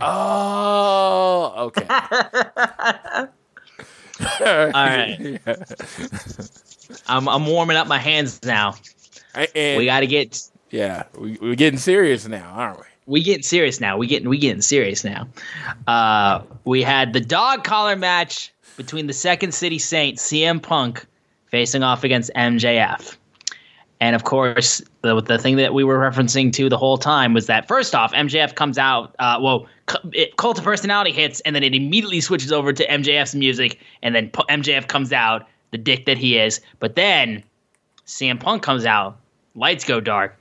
Oh, 0.00 1.52
okay. 1.56 1.86
All 4.40 4.70
right. 4.72 5.40
I'm 7.06 7.28
I'm 7.28 7.46
warming 7.46 7.76
up 7.76 7.86
my 7.86 7.98
hands 7.98 8.40
now. 8.44 8.74
And, 9.34 9.78
We 9.78 9.84
got 9.84 10.00
to 10.00 10.06
get 10.06 10.42
yeah, 10.70 11.04
we, 11.18 11.38
we're 11.40 11.54
getting 11.54 11.78
serious 11.78 12.26
now, 12.26 12.50
aren't 12.54 12.78
we? 12.78 12.84
we 13.10 13.22
getting 13.22 13.42
serious 13.42 13.80
now. 13.80 13.96
We 13.96 14.06
getting 14.06 14.28
we 14.28 14.38
getting 14.38 14.62
serious 14.62 15.04
now. 15.04 15.26
Uh, 15.86 16.42
we 16.64 16.82
had 16.82 17.12
the 17.12 17.20
dog 17.20 17.64
collar 17.64 17.96
match 17.96 18.52
between 18.76 19.08
the 19.08 19.12
Second 19.12 19.52
City 19.52 19.78
Saints, 19.78 20.30
CM 20.30 20.62
Punk, 20.62 21.04
facing 21.46 21.82
off 21.82 22.04
against 22.04 22.30
MJF. 22.36 23.16
And 24.00 24.16
of 24.16 24.24
course, 24.24 24.82
the 25.02 25.20
the 25.20 25.38
thing 25.38 25.56
that 25.56 25.74
we 25.74 25.84
were 25.84 25.98
referencing 25.98 26.52
to 26.54 26.68
the 26.70 26.78
whole 26.78 26.96
time 26.96 27.34
was 27.34 27.46
that 27.46 27.68
first 27.68 27.94
off, 27.94 28.12
MJF 28.12 28.54
comes 28.54 28.78
out. 28.78 29.14
Uh, 29.18 29.38
well, 29.40 29.66
it, 30.12 30.36
Cult 30.36 30.58
of 30.58 30.64
Personality 30.64 31.12
hits, 31.12 31.40
and 31.40 31.54
then 31.54 31.62
it 31.62 31.74
immediately 31.74 32.22
switches 32.22 32.50
over 32.50 32.72
to 32.72 32.86
MJF's 32.86 33.34
music, 33.34 33.78
and 34.02 34.14
then 34.14 34.30
MJF 34.30 34.88
comes 34.88 35.12
out, 35.12 35.46
the 35.70 35.78
dick 35.78 36.06
that 36.06 36.16
he 36.16 36.38
is. 36.38 36.60
But 36.78 36.96
then 36.96 37.42
CM 38.06 38.40
Punk 38.40 38.62
comes 38.62 38.86
out, 38.86 39.18
lights 39.54 39.84
go 39.84 40.00
dark, 40.00 40.34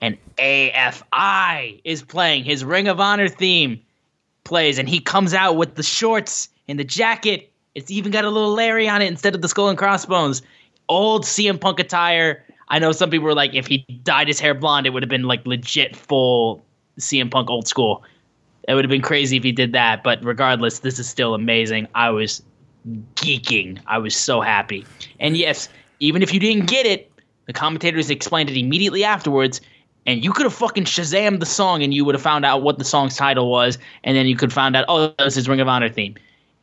and 0.00 0.18
AFI 0.38 1.80
is 1.84 2.02
playing. 2.02 2.44
His 2.44 2.64
Ring 2.64 2.88
of 2.88 2.98
Honor 2.98 3.28
theme 3.28 3.80
plays, 4.42 4.78
and 4.78 4.88
he 4.88 4.98
comes 4.98 5.32
out 5.32 5.56
with 5.56 5.76
the 5.76 5.82
shorts 5.84 6.48
and 6.66 6.78
the 6.78 6.84
jacket. 6.84 7.52
It's 7.76 7.90
even 7.90 8.10
got 8.10 8.24
a 8.24 8.30
little 8.30 8.52
Larry 8.52 8.88
on 8.88 9.00
it 9.00 9.06
instead 9.06 9.36
of 9.36 9.42
the 9.42 9.48
skull 9.48 9.68
and 9.68 9.78
crossbones. 9.78 10.42
Old 10.88 11.24
CM 11.24 11.60
Punk 11.60 11.78
attire. 11.78 12.42
I 12.68 12.78
know 12.78 12.92
some 12.92 13.10
people 13.10 13.26
were 13.26 13.34
like, 13.34 13.54
if 13.54 13.66
he 13.66 13.78
dyed 14.02 14.28
his 14.28 14.40
hair 14.40 14.54
blonde, 14.54 14.86
it 14.86 14.90
would 14.90 15.02
have 15.02 15.10
been 15.10 15.24
like 15.24 15.46
legit 15.46 15.94
full 15.94 16.64
CM 16.98 17.30
Punk 17.30 17.50
old 17.50 17.68
school. 17.68 18.02
It 18.68 18.74
would 18.74 18.84
have 18.84 18.90
been 18.90 19.02
crazy 19.02 19.36
if 19.36 19.44
he 19.44 19.52
did 19.52 19.72
that. 19.72 20.02
But 20.02 20.22
regardless, 20.24 20.80
this 20.80 20.98
is 20.98 21.08
still 21.08 21.34
amazing. 21.34 21.86
I 21.94 22.10
was 22.10 22.42
geeking. 23.14 23.78
I 23.86 23.98
was 23.98 24.16
so 24.16 24.40
happy. 24.40 24.84
And 25.20 25.36
yes, 25.36 25.68
even 26.00 26.22
if 26.22 26.34
you 26.34 26.40
didn't 26.40 26.66
get 26.66 26.86
it, 26.86 27.10
the 27.46 27.52
commentators 27.52 28.10
explained 28.10 28.50
it 28.50 28.58
immediately 28.58 29.04
afterwards, 29.04 29.60
and 30.04 30.24
you 30.24 30.32
could 30.32 30.44
have 30.44 30.54
fucking 30.54 30.84
Shazam 30.84 31.40
the 31.40 31.46
song, 31.46 31.82
and 31.82 31.94
you 31.94 32.04
would 32.04 32.14
have 32.14 32.22
found 32.22 32.44
out 32.44 32.62
what 32.62 32.78
the 32.78 32.84
song's 32.84 33.16
title 33.16 33.50
was, 33.50 33.78
and 34.04 34.16
then 34.16 34.26
you 34.26 34.36
could 34.36 34.52
find 34.52 34.76
out, 34.76 34.84
oh, 34.88 35.14
this 35.18 35.36
is 35.36 35.48
Ring 35.48 35.60
of 35.60 35.68
Honor 35.68 35.88
theme. 35.88 36.16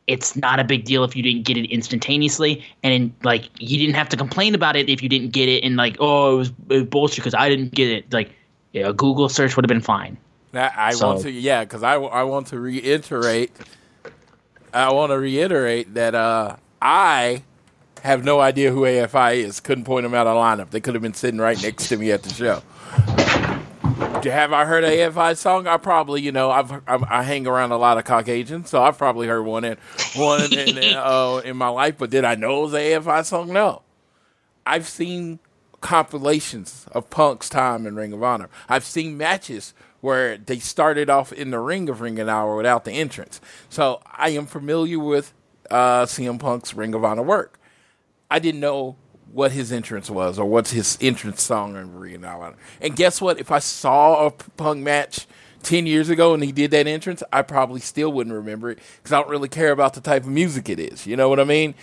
It's 0.06 0.36
not 0.36 0.60
a 0.60 0.64
big 0.64 0.84
deal 0.84 1.02
if 1.04 1.16
you 1.16 1.22
didn't 1.22 1.44
get 1.44 1.56
it 1.56 1.70
instantaneously, 1.70 2.62
and 2.82 3.12
like 3.22 3.48
you 3.58 3.78
didn't 3.78 3.94
have 3.94 4.08
to 4.10 4.16
complain 4.16 4.54
about 4.54 4.76
it 4.76 4.88
if 4.88 5.02
you 5.02 5.08
didn't 5.08 5.30
get 5.32 5.48
it, 5.48 5.64
and 5.64 5.76
like, 5.76 5.96
oh, 5.98 6.34
it 6.34 6.36
was, 6.38 6.48
it 6.68 6.74
was 6.74 6.82
bullshit 6.84 7.16
because 7.16 7.34
I 7.34 7.48
didn't 7.48 7.72
get 7.72 7.88
it. 7.90 8.12
Like, 8.12 8.30
yeah, 8.72 8.88
a 8.88 8.92
Google 8.92 9.28
search 9.30 9.56
would 9.56 9.64
have 9.64 9.68
been 9.68 9.80
fine. 9.80 10.18
Now, 10.52 10.70
I 10.76 10.92
So- 10.92 11.06
want 11.08 11.20
to, 11.22 11.30
yeah, 11.30 11.64
because 11.64 11.82
I, 11.82 11.94
I 11.94 12.22
want 12.24 12.48
to 12.48 12.60
reiterate. 12.60 13.50
I 14.72 14.92
want 14.92 15.10
to 15.10 15.18
reiterate 15.18 15.94
that 15.94 16.14
uh, 16.14 16.56
I 16.82 17.42
have 18.02 18.24
no 18.24 18.40
idea 18.40 18.72
who 18.72 18.82
AFI 18.82 19.36
is. 19.36 19.60
Couldn't 19.60 19.84
point 19.84 20.02
them 20.02 20.14
out 20.14 20.26
on 20.26 20.36
lineup. 20.36 20.70
They 20.70 20.80
could 20.80 20.94
have 20.94 21.02
been 21.02 21.14
sitting 21.14 21.40
right 21.40 21.60
next 21.62 21.88
to 21.88 21.96
me 21.96 22.10
at 22.12 22.22
the 22.24 22.34
show. 22.34 22.62
Have 24.24 24.52
I 24.52 24.64
heard 24.64 24.84
a 24.84 24.90
AFI 24.90 25.36
song? 25.36 25.66
I 25.66 25.76
probably, 25.76 26.22
you 26.22 26.32
know, 26.32 26.50
I've 26.50 26.70
I'm, 26.86 27.04
I 27.08 27.22
hang 27.22 27.46
around 27.46 27.72
a 27.72 27.76
lot 27.76 27.98
of 27.98 28.04
Caucasians, 28.04 28.70
so 28.70 28.82
I've 28.82 28.96
probably 28.96 29.26
heard 29.26 29.42
one 29.42 29.64
in 29.64 29.76
one 30.16 30.52
in, 30.52 30.78
in, 30.78 30.94
uh, 30.96 31.42
in 31.44 31.56
my 31.56 31.68
life. 31.68 31.96
But 31.98 32.10
did 32.10 32.24
I 32.24 32.34
know 32.34 32.60
it 32.60 32.62
was 32.62 32.74
an 32.74 32.80
AFI 32.80 33.24
song? 33.24 33.52
No. 33.52 33.82
I've 34.66 34.88
seen 34.88 35.40
compilations 35.80 36.86
of 36.92 37.10
Punk's 37.10 37.50
time 37.50 37.86
in 37.86 37.94
Ring 37.94 38.14
of 38.14 38.22
Honor. 38.22 38.48
I've 38.68 38.84
seen 38.84 39.18
matches 39.18 39.74
where 40.00 40.38
they 40.38 40.58
started 40.58 41.10
off 41.10 41.32
in 41.32 41.50
the 41.50 41.58
ring 41.58 41.88
of 41.88 42.00
Ring 42.00 42.18
of 42.18 42.28
Honor 42.28 42.56
without 42.56 42.84
the 42.84 42.92
entrance. 42.92 43.40
So 43.68 44.00
I 44.06 44.30
am 44.30 44.46
familiar 44.46 44.98
with 44.98 45.34
uh, 45.70 46.06
CM 46.06 46.38
Punk's 46.38 46.74
Ring 46.74 46.94
of 46.94 47.04
Honor 47.04 47.22
work. 47.22 47.58
I 48.30 48.38
didn't 48.38 48.60
know 48.60 48.96
what 49.34 49.52
his 49.52 49.72
entrance 49.72 50.08
was 50.08 50.38
or 50.38 50.46
what's 50.46 50.70
his 50.70 50.96
entrance 51.00 51.42
song 51.42 51.76
in 51.76 51.94
Ring 51.98 52.24
Honor. 52.24 52.54
And 52.80 52.94
guess 52.94 53.20
what? 53.20 53.38
If 53.40 53.50
I 53.50 53.58
saw 53.58 54.26
a 54.26 54.30
Punk 54.30 54.80
match 54.82 55.26
10 55.64 55.86
years 55.86 56.08
ago 56.08 56.34
and 56.34 56.42
he 56.44 56.52
did 56.52 56.70
that 56.70 56.86
entrance, 56.86 57.22
I 57.32 57.42
probably 57.42 57.80
still 57.80 58.12
wouldn't 58.12 58.34
remember 58.36 58.70
it 58.70 58.78
because 58.96 59.12
I 59.12 59.20
don't 59.20 59.30
really 59.30 59.48
care 59.48 59.72
about 59.72 59.94
the 59.94 60.00
type 60.00 60.22
of 60.22 60.28
music 60.28 60.68
it 60.68 60.78
is. 60.78 61.06
You 61.06 61.16
know 61.16 61.28
what 61.28 61.40
I 61.40 61.44
mean? 61.44 61.74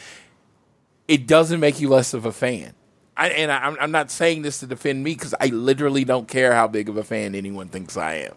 it 1.08 1.28
doesn't 1.28 1.60
make 1.60 1.82
you 1.82 1.90
less 1.90 2.14
of 2.14 2.24
a 2.26 2.32
fan. 2.32 2.74
I, 3.18 3.30
and 3.30 3.52
I, 3.52 3.58
I'm- 3.58 3.78
I'm 3.82 3.92
not 3.92 4.10
saying 4.10 4.44
this 4.44 4.62
to 4.62 4.68
defend 4.68 5.04
me 5.04 5.14
because 5.14 5.36
I 5.42 5.48
literally 5.48 6.06
don't 6.06 6.28
care 6.28 6.54
how 6.54 6.68
big 6.70 6.88
of 6.88 6.96
a 6.96 7.04
fan 7.04 7.36
anyone 7.36 7.68
thinks 7.68 7.98
I 7.98 8.14
am. 8.14 8.34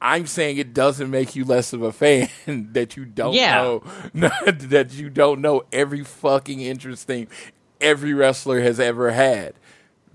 I'm 0.00 0.26
saying 0.26 0.56
it 0.56 0.72
doesn't 0.72 1.10
make 1.10 1.36
you 1.36 1.44
less 1.44 1.74
of 1.74 1.82
a 1.82 1.92
fan 1.92 2.30
that 2.72 2.96
you 2.96 3.04
don't 3.04 3.34
Yeah. 3.34 3.80
know 4.14 4.30
that 4.46 4.94
you 4.94 5.10
don't 5.10 5.42
know 5.42 5.64
every 5.72 6.02
fucking 6.04 6.60
interesting 6.60 7.28
every 7.80 8.14
wrestler 8.14 8.60
has 8.60 8.80
ever 8.80 9.10
had. 9.10 9.54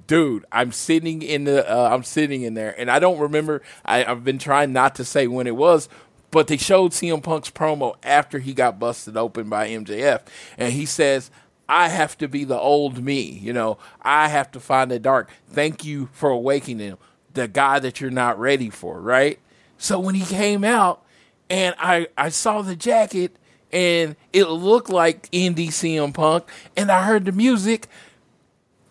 Dude, 0.07 0.45
I'm 0.51 0.71
sitting 0.71 1.21
in 1.21 1.45
the 1.45 1.69
uh, 1.69 1.89
I'm 1.91 2.03
sitting 2.03 2.43
in 2.43 2.53
there 2.53 2.79
and 2.79 2.91
I 2.91 2.99
don't 2.99 3.19
remember 3.19 3.61
I, 3.83 4.05
I've 4.05 4.23
been 4.23 4.37
trying 4.37 4.71
not 4.71 4.95
to 4.95 5.05
say 5.05 5.25
when 5.25 5.47
it 5.47 5.55
was, 5.55 5.89
but 6.29 6.47
they 6.47 6.57
showed 6.57 6.91
CM 6.91 7.23
Punk's 7.23 7.49
promo 7.49 7.95
after 8.03 8.37
he 8.39 8.53
got 8.53 8.79
busted 8.79 9.17
open 9.17 9.49
by 9.49 9.67
MJF 9.69 10.21
and 10.57 10.73
he 10.73 10.85
says 10.85 11.31
I 11.67 11.89
have 11.89 12.15
to 12.19 12.27
be 12.27 12.43
the 12.43 12.59
old 12.59 13.03
me, 13.03 13.21
you 13.21 13.51
know. 13.51 13.79
I 14.01 14.27
have 14.27 14.51
to 14.51 14.59
find 14.59 14.91
the 14.91 14.99
dark. 14.99 15.31
Thank 15.47 15.83
you 15.83 16.09
for 16.11 16.29
awakening 16.29 16.97
the 17.33 17.47
guy 17.47 17.79
that 17.79 17.99
you're 17.99 18.11
not 18.11 18.39
ready 18.39 18.69
for, 18.69 19.01
right? 19.01 19.39
So 19.77 19.99
when 19.99 20.13
he 20.15 20.25
came 20.25 20.63
out 20.63 21.03
and 21.49 21.75
I 21.79 22.07
I 22.17 22.29
saw 22.29 22.61
the 22.61 22.75
jacket 22.75 23.35
and 23.75 24.15
it 24.33 24.45
looked 24.45 24.89
like 24.89 25.29
indie 25.31 25.67
CM 25.67 26.13
Punk 26.13 26.45
and 26.77 26.91
I 26.91 27.03
heard 27.03 27.25
the 27.25 27.31
music, 27.33 27.87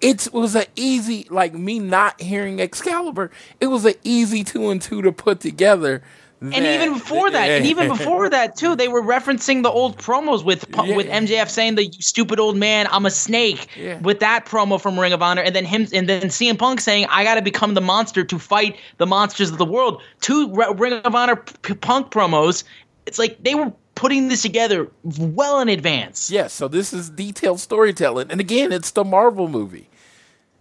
it 0.01 0.28
was 0.32 0.55
an 0.55 0.66
easy 0.76 1.26
like 1.30 1.55
me 1.55 1.78
not 1.78 2.20
hearing 2.20 2.61
Excalibur. 2.61 3.30
It 3.61 3.68
was 3.68 3.85
an 3.87 3.95
easy 4.05 4.45
two 4.45 4.68
and 4.70 4.80
two 4.80 5.01
to 5.03 5.11
put 5.12 5.41
together. 5.41 6.03
And 6.43 6.53
even 6.66 6.93
before 6.93 7.30
that, 7.30 7.49
and 7.49 7.64
even 7.64 7.89
before 7.89 8.28
that 8.28 8.55
too, 8.55 8.76
they 8.76 8.87
were 8.89 9.01
referencing 9.01 9.62
the 9.62 9.70
old 9.70 9.97
promos 9.97 10.45
with 10.45 10.66
Yeah. 10.74 10.95
with 10.95 11.07
MJF 11.09 11.49
saying 11.49 11.76
the 11.76 11.91
stupid 12.01 12.39
old 12.39 12.59
man, 12.59 12.87
I'm 12.91 13.07
a 13.07 13.11
snake 13.11 13.68
Yeah. 13.80 13.99
with 14.01 14.20
that 14.20 14.45
promo 14.45 14.78
from 14.78 15.01
Ring 15.01 15.14
of 15.14 15.22
Honor, 15.22 15.41
and 15.41 15.57
then 15.57 15.64
him 15.64 15.87
and 15.95 16.07
then 16.07 16.28
CM 16.28 16.59
Punk 16.59 16.82
saying 16.82 17.07
I 17.09 17.24
got 17.24 17.37
to 17.37 17.43
become 17.43 17.72
the 17.72 17.80
monster 17.80 18.24
to 18.24 18.39
fight 18.39 18.76
the 18.99 19.07
monsters 19.07 19.51
of 19.51 19.57
the 19.57 19.64
world. 19.64 20.03
Two 20.20 20.53
Ring 20.74 20.93
of 20.93 21.14
Honor 21.14 21.37
p- 21.37 21.72
Punk 21.74 22.11
promos. 22.11 22.62
It's 23.07 23.18
like 23.18 23.43
they 23.43 23.55
were 23.55 23.72
putting 23.95 24.28
this 24.28 24.42
together 24.42 24.90
well 25.03 25.61
in 25.61 25.68
advance. 25.68 26.30
Yes, 26.30 26.53
so 26.53 26.68
this 26.68 26.92
is 26.92 27.11
detailed 27.11 27.61
storytelling. 27.61 28.30
And 28.30 28.40
again, 28.40 28.72
it's 28.72 28.90
the 28.90 29.05
Marvel 29.05 29.49
movie. 29.49 29.88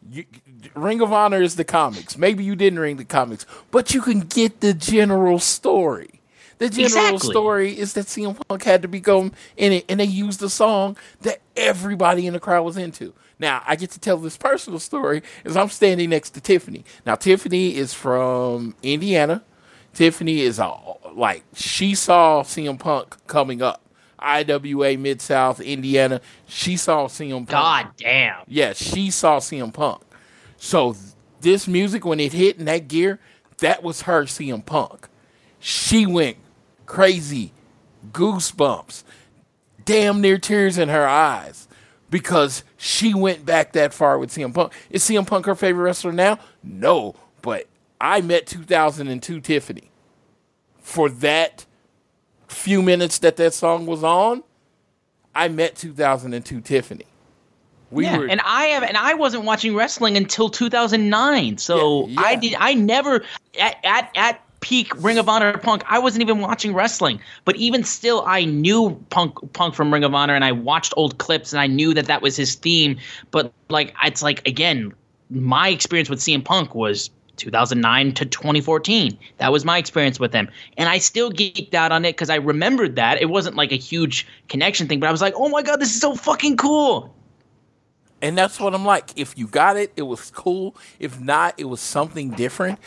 You, 0.09 0.25
Ring 0.75 1.01
of 1.01 1.11
Honor 1.13 1.41
is 1.41 1.55
the 1.55 1.63
comics. 1.63 2.17
Maybe 2.17 2.43
you 2.43 2.55
didn't 2.55 2.79
read 2.79 2.97
the 2.97 3.05
comics, 3.05 3.45
but 3.71 3.93
you 3.93 4.01
can 4.01 4.21
get 4.21 4.59
the 4.61 4.73
general 4.73 5.39
story. 5.39 6.21
The 6.59 6.69
general 6.69 7.15
Exactly. 7.15 7.31
story 7.31 7.77
is 7.77 7.93
that 7.93 8.05
CM 8.05 8.39
Punk 8.47 8.63
had 8.63 8.81
to 8.83 8.87
become 8.87 9.31
in 9.57 9.73
it, 9.73 9.85
and 9.89 9.99
they 9.99 10.05
used 10.05 10.41
a 10.43 10.49
song 10.49 10.95
that 11.21 11.39
everybody 11.57 12.27
in 12.27 12.33
the 12.33 12.39
crowd 12.39 12.63
was 12.63 12.77
into. 12.77 13.13
Now, 13.39 13.63
I 13.67 13.75
get 13.75 13.91
to 13.91 13.99
tell 13.99 14.17
this 14.17 14.37
personal 14.37 14.79
story 14.79 15.23
as 15.43 15.57
I'm 15.57 15.69
standing 15.69 16.11
next 16.11 16.31
to 16.31 16.41
Tiffany. 16.41 16.85
Now, 17.05 17.15
Tiffany 17.15 17.75
is 17.75 17.93
from 17.93 18.75
Indiana. 18.83 19.43
Tiffany 19.93 20.41
is 20.41 20.59
a, 20.59 20.73
like 21.13 21.43
she 21.53 21.95
saw 21.95 22.43
CM 22.43 22.79
Punk 22.79 23.15
coming 23.27 23.61
up. 23.61 23.81
IWA 24.19 24.97
Mid 24.97 25.21
South 25.21 25.59
Indiana. 25.59 26.21
She 26.47 26.77
saw 26.77 27.07
CM 27.07 27.39
Punk. 27.39 27.49
God 27.49 27.87
damn. 27.97 28.43
Yeah, 28.47 28.73
she 28.73 29.11
saw 29.11 29.39
CM 29.39 29.73
Punk. 29.73 30.01
So 30.57 30.93
th- 30.93 31.05
this 31.41 31.67
music 31.67 32.05
when 32.05 32.21
it 32.21 32.31
hit 32.31 32.57
in 32.57 32.65
that 32.65 32.87
gear, 32.87 33.19
that 33.59 33.83
was 33.83 34.03
her 34.03 34.23
CM 34.23 34.65
Punk. 34.65 35.09
She 35.59 36.05
went 36.05 36.37
crazy, 36.85 37.51
goosebumps, 38.11 39.03
damn 39.83 40.21
near 40.21 40.37
tears 40.37 40.77
in 40.77 40.89
her 40.89 41.07
eyes 41.07 41.67
because 42.09 42.63
she 42.77 43.13
went 43.13 43.45
back 43.45 43.73
that 43.73 43.93
far 43.93 44.17
with 44.17 44.31
CM 44.31 44.53
Punk. 44.53 44.71
Is 44.89 45.03
CM 45.03 45.27
Punk 45.27 45.45
her 45.45 45.55
favorite 45.55 45.83
wrestler 45.83 46.13
now? 46.13 46.39
No, 46.63 47.15
but 47.41 47.67
I 48.03 48.19
met 48.19 48.45
2002 48.45 49.39
Tiffany 49.39 49.89
for 50.81 51.07
that 51.07 51.65
few 52.49 52.81
minutes 52.81 53.17
that 53.19 53.37
that 53.37 53.53
song 53.53 53.85
was 53.85 54.03
on. 54.03 54.43
I 55.33 55.47
met 55.47 55.77
2002 55.77 56.59
Tiffany. 56.59 57.05
We 57.91 58.03
yeah, 58.03 58.17
were 58.17 58.27
and 58.27 58.41
I 58.43 58.65
have, 58.65 58.83
and 58.83 58.97
I 58.97 59.13
wasn't 59.13 59.45
watching 59.45 59.73
wrestling 59.73 60.17
until 60.17 60.49
2009. 60.49 61.57
So 61.59 62.07
Yeah, 62.07 62.19
I 62.19 62.35
did, 62.35 62.55
I 62.59 62.73
never 62.73 63.23
at 63.57 63.77
at 63.85 64.11
at 64.17 64.41
peak 64.59 64.91
Ring 65.01 65.17
of 65.17 65.29
Honor 65.29 65.57
Punk. 65.57 65.83
I 65.87 65.97
wasn't 65.99 66.23
even 66.23 66.41
watching 66.41 66.73
wrestling, 66.73 67.21
but 67.45 67.55
even 67.55 67.85
still, 67.85 68.23
I 68.27 68.43
knew 68.43 69.01
Punk 69.11 69.37
Punk 69.53 69.75
from 69.75 69.93
Ring 69.93 70.03
of 70.03 70.13
Honor, 70.13 70.35
and 70.35 70.43
I 70.43 70.51
watched 70.51 70.93
old 70.97 71.19
clips, 71.19 71.53
and 71.53 71.59
I 71.61 71.67
knew 71.67 71.93
that 71.93 72.07
that 72.07 72.21
was 72.21 72.35
his 72.35 72.55
theme. 72.55 72.97
But 73.31 73.53
like, 73.69 73.95
it's 74.03 74.21
like 74.21 74.45
again, 74.45 74.91
my 75.29 75.69
experience 75.69 76.09
with 76.09 76.19
CM 76.19 76.43
Punk 76.43 76.75
was. 76.75 77.09
2009 77.37 78.13
to 78.13 78.25
2014. 78.25 79.17
That 79.37 79.51
was 79.51 79.65
my 79.65 79.77
experience 79.77 80.19
with 80.19 80.33
him. 80.33 80.49
And 80.77 80.89
I 80.89 80.97
still 80.97 81.31
geeked 81.31 81.73
out 81.73 81.91
on 81.91 82.05
it 82.05 82.13
because 82.13 82.29
I 82.29 82.35
remembered 82.35 82.95
that. 82.95 83.21
It 83.21 83.29
wasn't 83.29 83.55
like 83.55 83.71
a 83.71 83.77
huge 83.77 84.27
connection 84.49 84.87
thing, 84.87 84.99
but 84.99 85.07
I 85.07 85.11
was 85.11 85.21
like, 85.21 85.33
oh 85.35 85.49
my 85.49 85.61
God, 85.61 85.79
this 85.79 85.93
is 85.93 86.01
so 86.01 86.15
fucking 86.15 86.57
cool. 86.57 87.13
And 88.21 88.37
that's 88.37 88.59
what 88.59 88.73
I'm 88.73 88.85
like. 88.85 89.11
If 89.17 89.37
you 89.37 89.47
got 89.47 89.75
it, 89.75 89.91
it 89.97 90.03
was 90.03 90.31
cool. 90.31 90.75
If 90.97 91.19
not, 91.19 91.55
it 91.57 91.65
was 91.65 91.81
something 91.81 92.31
different. 92.31 92.79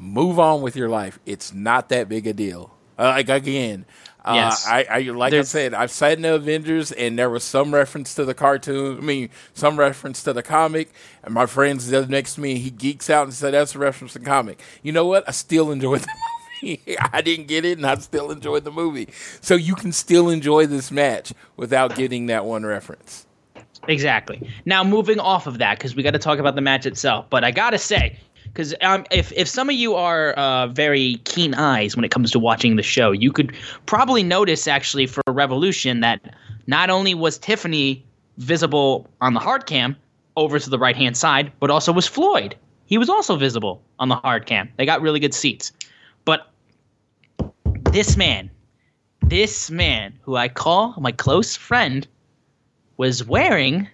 Move 0.00 0.40
on 0.40 0.62
with 0.62 0.74
your 0.74 0.88
life. 0.88 1.18
It's 1.26 1.54
not 1.54 1.88
that 1.90 2.08
big 2.08 2.26
a 2.26 2.32
deal. 2.32 2.74
Uh, 2.98 3.04
like 3.04 3.28
again, 3.28 3.86
uh, 4.24 4.32
Yes. 4.34 4.66
I, 4.66 4.86
I 4.90 4.98
like 5.00 5.30
There's- 5.30 5.48
I 5.54 5.58
said, 5.58 5.74
I've 5.74 5.90
sat 5.90 6.12
in 6.12 6.22
the 6.22 6.34
Avengers, 6.34 6.92
and 6.92 7.18
there 7.18 7.30
was 7.30 7.42
some 7.44 7.72
reference 7.74 8.14
to 8.14 8.24
the 8.24 8.34
cartoon. 8.34 8.98
I 8.98 9.00
mean, 9.00 9.30
some 9.54 9.78
reference 9.78 10.22
to 10.24 10.32
the 10.32 10.42
comic. 10.42 10.92
And 11.22 11.34
my 11.34 11.46
friends 11.46 11.90
next 12.08 12.34
to 12.34 12.40
me, 12.40 12.56
he 12.58 12.70
geeks 12.70 13.08
out 13.10 13.24
and 13.24 13.34
said, 13.34 13.54
"That's 13.54 13.74
a 13.74 13.78
reference 13.78 14.12
to 14.14 14.18
the 14.18 14.24
comic." 14.24 14.60
You 14.82 14.92
know 14.92 15.06
what? 15.06 15.24
I 15.28 15.32
still 15.32 15.70
enjoyed 15.70 16.00
the 16.00 16.08
movie. 16.62 16.96
I 17.12 17.22
didn't 17.22 17.46
get 17.48 17.64
it, 17.64 17.78
and 17.78 17.86
I 17.86 17.94
still 17.96 18.30
enjoyed 18.30 18.64
the 18.64 18.70
movie. 18.70 19.08
So 19.40 19.54
you 19.54 19.74
can 19.74 19.92
still 19.92 20.28
enjoy 20.28 20.66
this 20.66 20.90
match 20.90 21.32
without 21.56 21.96
getting 21.96 22.26
that 22.26 22.44
one 22.44 22.66
reference. 22.66 23.26
Exactly. 23.88 24.46
Now 24.66 24.84
moving 24.84 25.18
off 25.18 25.46
of 25.46 25.56
that, 25.58 25.78
because 25.78 25.96
we 25.96 26.02
got 26.02 26.10
to 26.10 26.18
talk 26.18 26.38
about 26.38 26.54
the 26.54 26.60
match 26.60 26.84
itself. 26.84 27.26
But 27.30 27.44
I 27.44 27.50
gotta 27.50 27.78
say, 27.78 28.18
because 28.52 28.74
um, 28.82 29.04
if 29.10 29.32
if 29.32 29.48
some 29.48 29.68
of 29.68 29.74
you 29.74 29.94
are 29.94 30.32
uh, 30.32 30.66
very 30.68 31.16
keen 31.24 31.54
eyes 31.54 31.96
when 31.96 32.04
it 32.04 32.10
comes 32.10 32.30
to 32.32 32.38
watching 32.38 32.76
the 32.76 32.82
show, 32.82 33.12
you 33.12 33.32
could 33.32 33.56
probably 33.86 34.22
notice 34.22 34.66
actually 34.66 35.06
for 35.06 35.22
Revolution 35.28 36.00
that 36.00 36.34
not 36.66 36.90
only 36.90 37.14
was 37.14 37.38
Tiffany 37.38 38.04
visible 38.38 39.08
on 39.20 39.34
the 39.34 39.40
hard 39.40 39.66
cam 39.66 39.96
over 40.36 40.58
to 40.58 40.70
the 40.70 40.78
right 40.78 40.96
hand 40.96 41.16
side, 41.16 41.52
but 41.60 41.70
also 41.70 41.92
was 41.92 42.06
Floyd. 42.06 42.56
He 42.86 42.98
was 42.98 43.08
also 43.08 43.36
visible 43.36 43.82
on 43.98 44.08
the 44.08 44.16
hard 44.16 44.46
cam. 44.46 44.68
They 44.76 44.86
got 44.86 45.00
really 45.00 45.20
good 45.20 45.34
seats. 45.34 45.72
But 46.24 46.50
this 47.92 48.16
man, 48.16 48.50
this 49.22 49.70
man 49.70 50.18
who 50.22 50.36
I 50.36 50.48
call 50.48 50.94
my 50.98 51.12
close 51.12 51.54
friend 51.54 52.06
was 52.96 53.24
wearing 53.24 53.88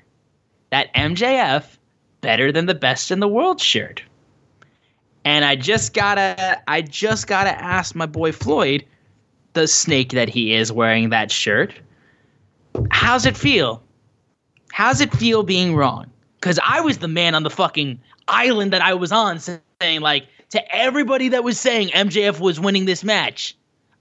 that 0.71 0.93
MJF 0.95 1.77
better 2.21 2.51
than 2.51 2.67
the 2.67 2.75
best 2.75 3.11
in 3.11 3.21
the 3.21 3.29
world 3.29 3.61
shirt. 3.61 4.03
And 5.27 5.45
I 5.45 5.57
just 5.57 5.93
gotta 5.93 6.63
I 6.69 6.83
just 6.83 7.27
gotta 7.27 7.51
ask 7.51 7.97
my 7.97 8.07
boy 8.07 8.31
Floyd, 8.31 8.85
the 9.55 9.67
snake 9.67 10.11
that 10.11 10.29
he 10.29 10.55
is 10.55 10.71
wearing 10.71 11.11
that 11.11 11.33
shirt, 11.33 11.75
how's 12.93 13.27
it 13.27 13.37
feel? 13.37 13.83
How's 14.71 15.01
it 15.01 15.13
feel 15.13 15.43
being 15.43 15.75
wrong? 15.75 16.07
Cause 16.43 16.61
I 16.65 16.81
was 16.81 16.99
the 16.99 17.09
man 17.09 17.35
on 17.35 17.43
the 17.43 17.51
fucking 17.51 17.99
island 18.29 18.73
that 18.73 18.83
I 18.83 18.95
was 18.95 19.11
on 19.11 19.41
saying 19.41 20.01
like 20.01 20.29
to 20.51 20.75
everybody 20.75 21.29
that 21.31 21.43
was 21.43 21.59
saying 21.59 21.89
MJF 21.89 22.39
was 22.39 22.61
winning 22.61 22.85
this 22.85 23.03
match. 23.03 23.57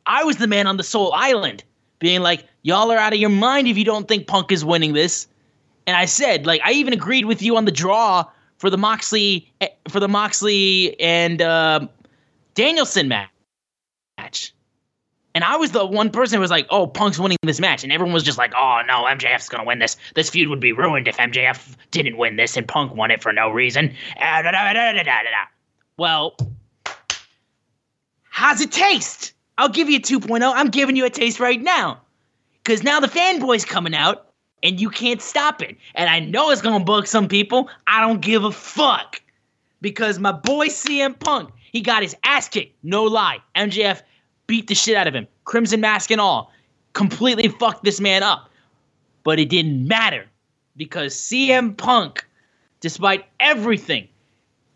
I 0.05 0.23
was 0.23 0.37
the 0.37 0.45
man 0.45 0.67
on 0.67 0.77
the 0.77 0.83
Soul 0.83 1.11
Island 1.11 1.63
being 1.97 2.21
like, 2.21 2.45
y'all 2.61 2.91
are 2.91 2.99
out 2.99 3.13
of 3.13 3.19
your 3.19 3.31
mind 3.31 3.67
if 3.67 3.79
you 3.79 3.83
don't 3.83 4.07
think 4.07 4.27
Punk 4.27 4.51
is 4.51 4.63
winning 4.63 4.93
this. 4.93 5.25
And 5.87 5.97
I 5.97 6.05
said, 6.05 6.45
like, 6.45 6.61
I 6.63 6.73
even 6.73 6.93
agreed 6.93 7.25
with 7.25 7.41
you 7.41 7.57
on 7.57 7.65
the 7.65 7.71
draw 7.71 8.25
for 8.57 8.69
the 8.69 8.77
Moxley 8.77 9.51
eh, 9.61 9.69
for 9.89 9.99
the 9.99 10.07
Moxley 10.07 10.99
and 10.99 11.41
uh, 11.41 11.87
Danielson 12.53 13.07
match. 13.07 14.53
And 15.33 15.43
I 15.43 15.57
was 15.57 15.71
the 15.71 15.85
one 15.85 16.11
person 16.11 16.37
who 16.37 16.41
was 16.41 16.49
like, 16.51 16.65
"Oh, 16.69 16.87
Punk's 16.87 17.19
winning 17.19 17.37
this 17.43 17.59
match," 17.59 17.83
and 17.83 17.91
everyone 17.91 18.13
was 18.13 18.23
just 18.23 18.37
like, 18.37 18.53
"Oh 18.55 18.81
no, 18.87 19.03
MJF's 19.03 19.49
gonna 19.49 19.65
win 19.65 19.79
this. 19.79 19.97
This 20.15 20.29
feud 20.29 20.47
would 20.47 20.61
be 20.61 20.71
ruined 20.71 21.09
if 21.09 21.17
MJF 21.17 21.75
didn't 21.91 22.15
win 22.17 22.37
this 22.37 22.55
and 22.55 22.65
Punk 22.65 22.95
won 22.95 23.11
it 23.11 23.21
for 23.21 23.33
no 23.33 23.49
reason." 23.49 23.93
Ah. 24.21 25.49
Well, 25.97 26.37
how's 28.29 28.61
it 28.61 28.71
taste? 28.71 29.33
I'll 29.57 29.69
give 29.69 29.89
you 29.89 29.97
a 29.97 30.01
2.0. 30.01 30.51
I'm 30.53 30.69
giving 30.69 30.95
you 30.95 31.05
a 31.05 31.09
taste 31.09 31.39
right 31.39 31.61
now. 31.61 32.01
Because 32.63 32.83
now 32.83 32.99
the 32.99 33.07
fanboy's 33.07 33.63
coming 33.63 33.95
out 33.95 34.33
and 34.63 34.79
you 34.79 34.89
can't 34.89 35.21
stop 35.21 35.61
it. 35.61 35.77
And 35.93 36.09
I 36.09 36.19
know 36.19 36.49
it's 36.49 36.61
going 36.61 36.79
to 36.79 36.83
bug 36.83 37.07
some 37.07 37.27
people. 37.27 37.69
I 37.87 38.01
don't 38.01 38.21
give 38.21 38.43
a 38.43 38.51
fuck. 38.51 39.21
Because 39.85 40.17
my 40.17 40.31
boy 40.31 40.69
CM 40.69 41.13
Punk, 41.19 41.51
he 41.71 41.79
got 41.79 42.01
his 42.01 42.15
ass 42.23 42.49
kicked. 42.49 42.75
No 42.81 43.03
lie. 43.03 43.37
MJF 43.55 44.01
beat 44.47 44.65
the 44.65 44.73
shit 44.73 44.97
out 44.97 45.05
of 45.05 45.13
him. 45.13 45.27
Crimson 45.43 45.79
Mask 45.79 46.09
and 46.09 46.19
all. 46.19 46.51
Completely 46.93 47.49
fucked 47.49 47.83
this 47.83 48.01
man 48.01 48.23
up. 48.23 48.49
But 49.23 49.37
it 49.37 49.47
didn't 49.47 49.87
matter. 49.87 50.25
Because 50.75 51.13
CM 51.13 51.77
Punk, 51.77 52.25
despite 52.79 53.25
everything, 53.39 54.07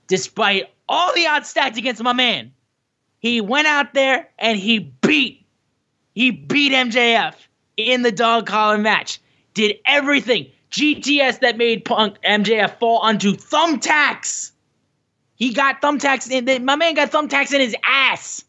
despite 0.05 0.69
all 0.87 1.11
the 1.15 1.25
odds 1.25 1.49
stacked 1.49 1.79
against 1.79 2.03
my 2.03 2.13
man, 2.13 2.53
he 3.17 3.41
went 3.41 3.65
out 3.65 3.95
there 3.95 4.29
and 4.37 4.59
he 4.59 4.93
beat 5.01 5.43
he 6.13 6.29
beat 6.29 6.71
MJF 6.71 7.33
in 7.77 8.03
the 8.03 8.11
dog 8.11 8.45
collar 8.45 8.77
match. 8.77 9.19
Did 9.55 9.75
everything. 9.87 10.51
GTS 10.69 11.39
that 11.39 11.57
made 11.57 11.83
Punk 11.83 12.17
MJF 12.23 12.77
fall 12.77 12.99
onto 12.99 13.33
thumbtacks. 13.33 14.51
He 15.39 15.53
got 15.53 15.81
thumbtacks 15.81 16.29
in 16.29 16.65
my 16.65 16.75
man 16.75 16.93
got 16.93 17.11
thumbtacks 17.11 17.53
in 17.53 17.61
his 17.61 17.75
ass. 17.83 18.43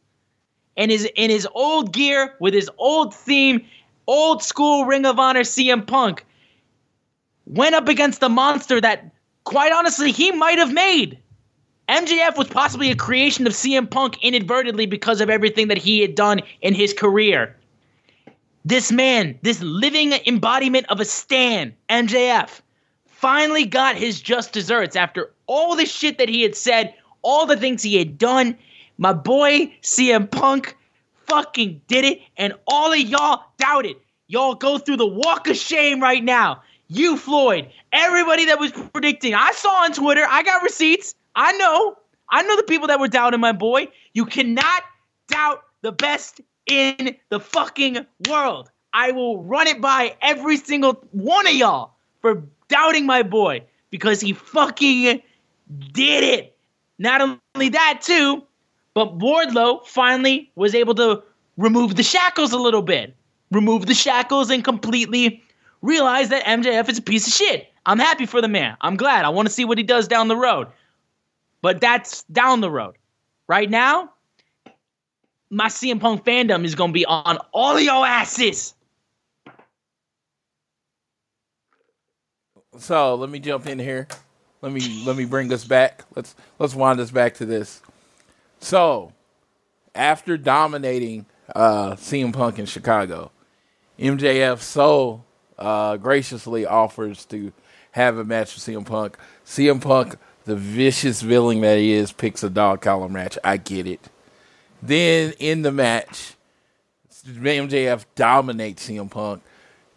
And 0.76 0.90
his 0.90 1.08
in 1.14 1.30
his 1.30 1.46
old 1.54 1.92
gear 1.92 2.34
with 2.40 2.52
his 2.52 2.68
old 2.78 3.14
theme, 3.14 3.64
old 4.06 4.42
school 4.42 4.84
Ring 4.84 5.06
of 5.06 5.18
Honor 5.18 5.42
CM 5.42 5.86
Punk 5.86 6.26
went 7.46 7.76
up 7.76 7.88
against 7.88 8.20
the 8.20 8.28
monster 8.28 8.80
that 8.80 9.12
quite 9.44 9.72
honestly 9.72 10.10
he 10.10 10.32
might 10.32 10.58
have 10.58 10.72
made. 10.72 11.18
MJF 11.88 12.36
was 12.36 12.48
possibly 12.48 12.90
a 12.90 12.96
creation 12.96 13.46
of 13.46 13.52
CM 13.52 13.88
Punk 13.88 14.22
inadvertently 14.22 14.86
because 14.86 15.20
of 15.20 15.30
everything 15.30 15.68
that 15.68 15.78
he 15.78 16.00
had 16.00 16.14
done 16.14 16.40
in 16.60 16.74
his 16.74 16.92
career. 16.92 17.56
This 18.64 18.92
man, 18.92 19.38
this 19.42 19.62
living 19.62 20.12
embodiment 20.26 20.86
of 20.88 21.00
a 21.00 21.04
stan, 21.04 21.74
MJF, 21.88 22.60
finally 23.06 23.64
got 23.64 23.96
his 23.96 24.20
just 24.20 24.52
desserts 24.52 24.96
after 24.96 25.32
all 25.50 25.74
the 25.74 25.84
shit 25.84 26.16
that 26.18 26.28
he 26.28 26.42
had 26.42 26.54
said, 26.54 26.94
all 27.22 27.44
the 27.44 27.56
things 27.56 27.82
he 27.82 27.96
had 27.96 28.16
done. 28.16 28.56
My 28.98 29.12
boy 29.12 29.74
CM 29.82 30.30
Punk 30.30 30.76
fucking 31.26 31.80
did 31.88 32.04
it, 32.04 32.20
and 32.36 32.54
all 32.68 32.92
of 32.92 33.00
y'all 33.00 33.42
doubted. 33.58 33.96
Y'all 34.28 34.54
go 34.54 34.78
through 34.78 34.98
the 34.98 35.06
walk 35.06 35.48
of 35.48 35.56
shame 35.56 36.00
right 36.00 36.22
now. 36.22 36.62
You, 36.86 37.16
Floyd, 37.16 37.68
everybody 37.92 38.46
that 38.46 38.60
was 38.60 38.70
predicting. 38.70 39.34
I 39.34 39.50
saw 39.50 39.82
on 39.82 39.92
Twitter, 39.92 40.24
I 40.28 40.44
got 40.44 40.62
receipts. 40.62 41.16
I 41.34 41.50
know. 41.52 41.96
I 42.28 42.42
know 42.42 42.56
the 42.56 42.62
people 42.62 42.86
that 42.86 43.00
were 43.00 43.08
doubting 43.08 43.40
my 43.40 43.52
boy. 43.52 43.88
You 44.14 44.26
cannot 44.26 44.84
doubt 45.26 45.64
the 45.82 45.90
best 45.90 46.40
in 46.66 47.16
the 47.30 47.40
fucking 47.40 48.06
world. 48.28 48.70
I 48.92 49.10
will 49.10 49.42
run 49.42 49.66
it 49.66 49.80
by 49.80 50.16
every 50.22 50.58
single 50.58 50.94
one 51.10 51.48
of 51.48 51.54
y'all 51.54 51.94
for 52.20 52.44
doubting 52.68 53.04
my 53.04 53.24
boy 53.24 53.64
because 53.90 54.20
he 54.20 54.32
fucking 54.32 55.22
did 55.92 56.24
it. 56.24 56.56
Not 56.98 57.20
only 57.54 57.68
that, 57.70 58.00
too, 58.02 58.42
but 58.94 59.18
Wardlow 59.18 59.86
finally 59.86 60.50
was 60.54 60.74
able 60.74 60.94
to 60.96 61.22
remove 61.56 61.96
the 61.96 62.02
shackles 62.02 62.52
a 62.52 62.58
little 62.58 62.82
bit, 62.82 63.14
remove 63.50 63.86
the 63.86 63.94
shackles 63.94 64.50
and 64.50 64.64
completely 64.64 65.42
realize 65.82 66.28
that 66.30 66.44
MJF 66.44 66.88
is 66.88 66.98
a 66.98 67.02
piece 67.02 67.26
of 67.26 67.32
shit. 67.32 67.72
I'm 67.86 67.98
happy 67.98 68.26
for 68.26 68.40
the 68.40 68.48
man. 68.48 68.76
I'm 68.80 68.96
glad. 68.96 69.24
I 69.24 69.30
want 69.30 69.48
to 69.48 69.54
see 69.54 69.64
what 69.64 69.78
he 69.78 69.84
does 69.84 70.08
down 70.08 70.28
the 70.28 70.36
road. 70.36 70.68
But 71.62 71.80
that's 71.80 72.22
down 72.24 72.60
the 72.60 72.70
road. 72.70 72.96
Right 73.48 73.68
now, 73.68 74.12
my 75.50 75.66
CM 75.66 76.00
Punk 76.00 76.24
fandom 76.24 76.64
is 76.64 76.74
going 76.74 76.90
to 76.90 76.94
be 76.94 77.04
on 77.04 77.38
all 77.52 77.76
of 77.76 77.82
your 77.82 78.06
asses. 78.06 78.74
So 82.78 83.14
let 83.16 83.28
me 83.28 83.40
jump 83.40 83.66
in 83.66 83.78
here. 83.78 84.06
Let 84.62 84.72
me 84.72 85.02
let 85.06 85.16
me 85.16 85.24
bring 85.24 85.52
us 85.52 85.64
back. 85.64 86.04
Let's 86.14 86.34
let's 86.58 86.74
wind 86.74 87.00
us 87.00 87.10
back 87.10 87.34
to 87.34 87.46
this. 87.46 87.80
So 88.60 89.12
after 89.94 90.36
dominating 90.36 91.26
uh, 91.54 91.92
CM 91.92 92.32
Punk 92.32 92.58
in 92.58 92.66
Chicago, 92.66 93.30
MJF 93.98 94.60
so 94.60 95.24
uh, 95.58 95.96
graciously 95.96 96.66
offers 96.66 97.24
to 97.26 97.52
have 97.92 98.18
a 98.18 98.24
match 98.24 98.54
with 98.54 98.64
CM 98.64 98.84
Punk. 98.86 99.16
CM 99.44 99.80
Punk, 99.80 100.16
the 100.44 100.56
vicious 100.56 101.22
villain 101.22 101.60
that 101.62 101.78
he 101.78 101.92
is, 101.92 102.12
picks 102.12 102.42
a 102.42 102.50
dog 102.50 102.80
collar 102.80 103.08
match. 103.08 103.38
I 103.44 103.56
get 103.56 103.86
it. 103.86 104.08
Then 104.82 105.32
in 105.38 105.62
the 105.62 105.72
match, 105.72 106.34
MJF 107.26 108.04
dominates 108.14 108.88
CM 108.88 109.10
Punk. 109.10 109.42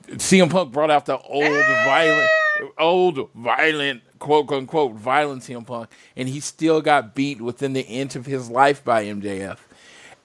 CM 0.07 0.49
Punk 0.49 0.72
brought 0.72 0.91
out 0.91 1.05
the 1.05 1.18
old 1.18 1.43
violent, 1.86 2.30
old 2.78 3.30
violent, 3.34 4.03
quote 4.20 4.51
unquote, 4.51 4.93
violent 4.93 5.43
CM 5.43 5.66
Punk, 5.66 5.89
and 6.16 6.30
he 6.30 6.39
still 6.39 6.82
got 6.82 7.16
beat 7.16 7.41
within 7.41 7.74
the 7.74 7.86
inch 7.86 8.16
of 8.16 8.26
his 8.26 8.49
life 8.49 8.84
by 8.84 9.05
MJF. 9.05 9.57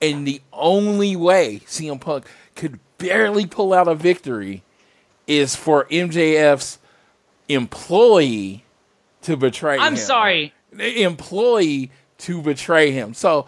And 0.01 0.27
the 0.27 0.41
only 0.53 1.17
way 1.17 1.61
CM 1.67 2.01
Punk 2.01 2.27
could 2.55 2.79
barely 2.99 3.47
pull 3.47 3.73
out 3.73 3.89
a 3.89 3.95
victory 3.95 4.63
is 5.27 5.57
for 5.57 5.85
MJF's 5.87 6.79
employee 7.49 8.65
to 9.23 9.37
betray 9.37 9.79
I'm 9.79 9.93
him. 9.93 9.99
sorry. 9.99 10.55
The 10.73 11.03
employee 11.03 11.91
to 12.19 12.43
betray 12.43 12.91
him. 12.91 13.15
So 13.15 13.47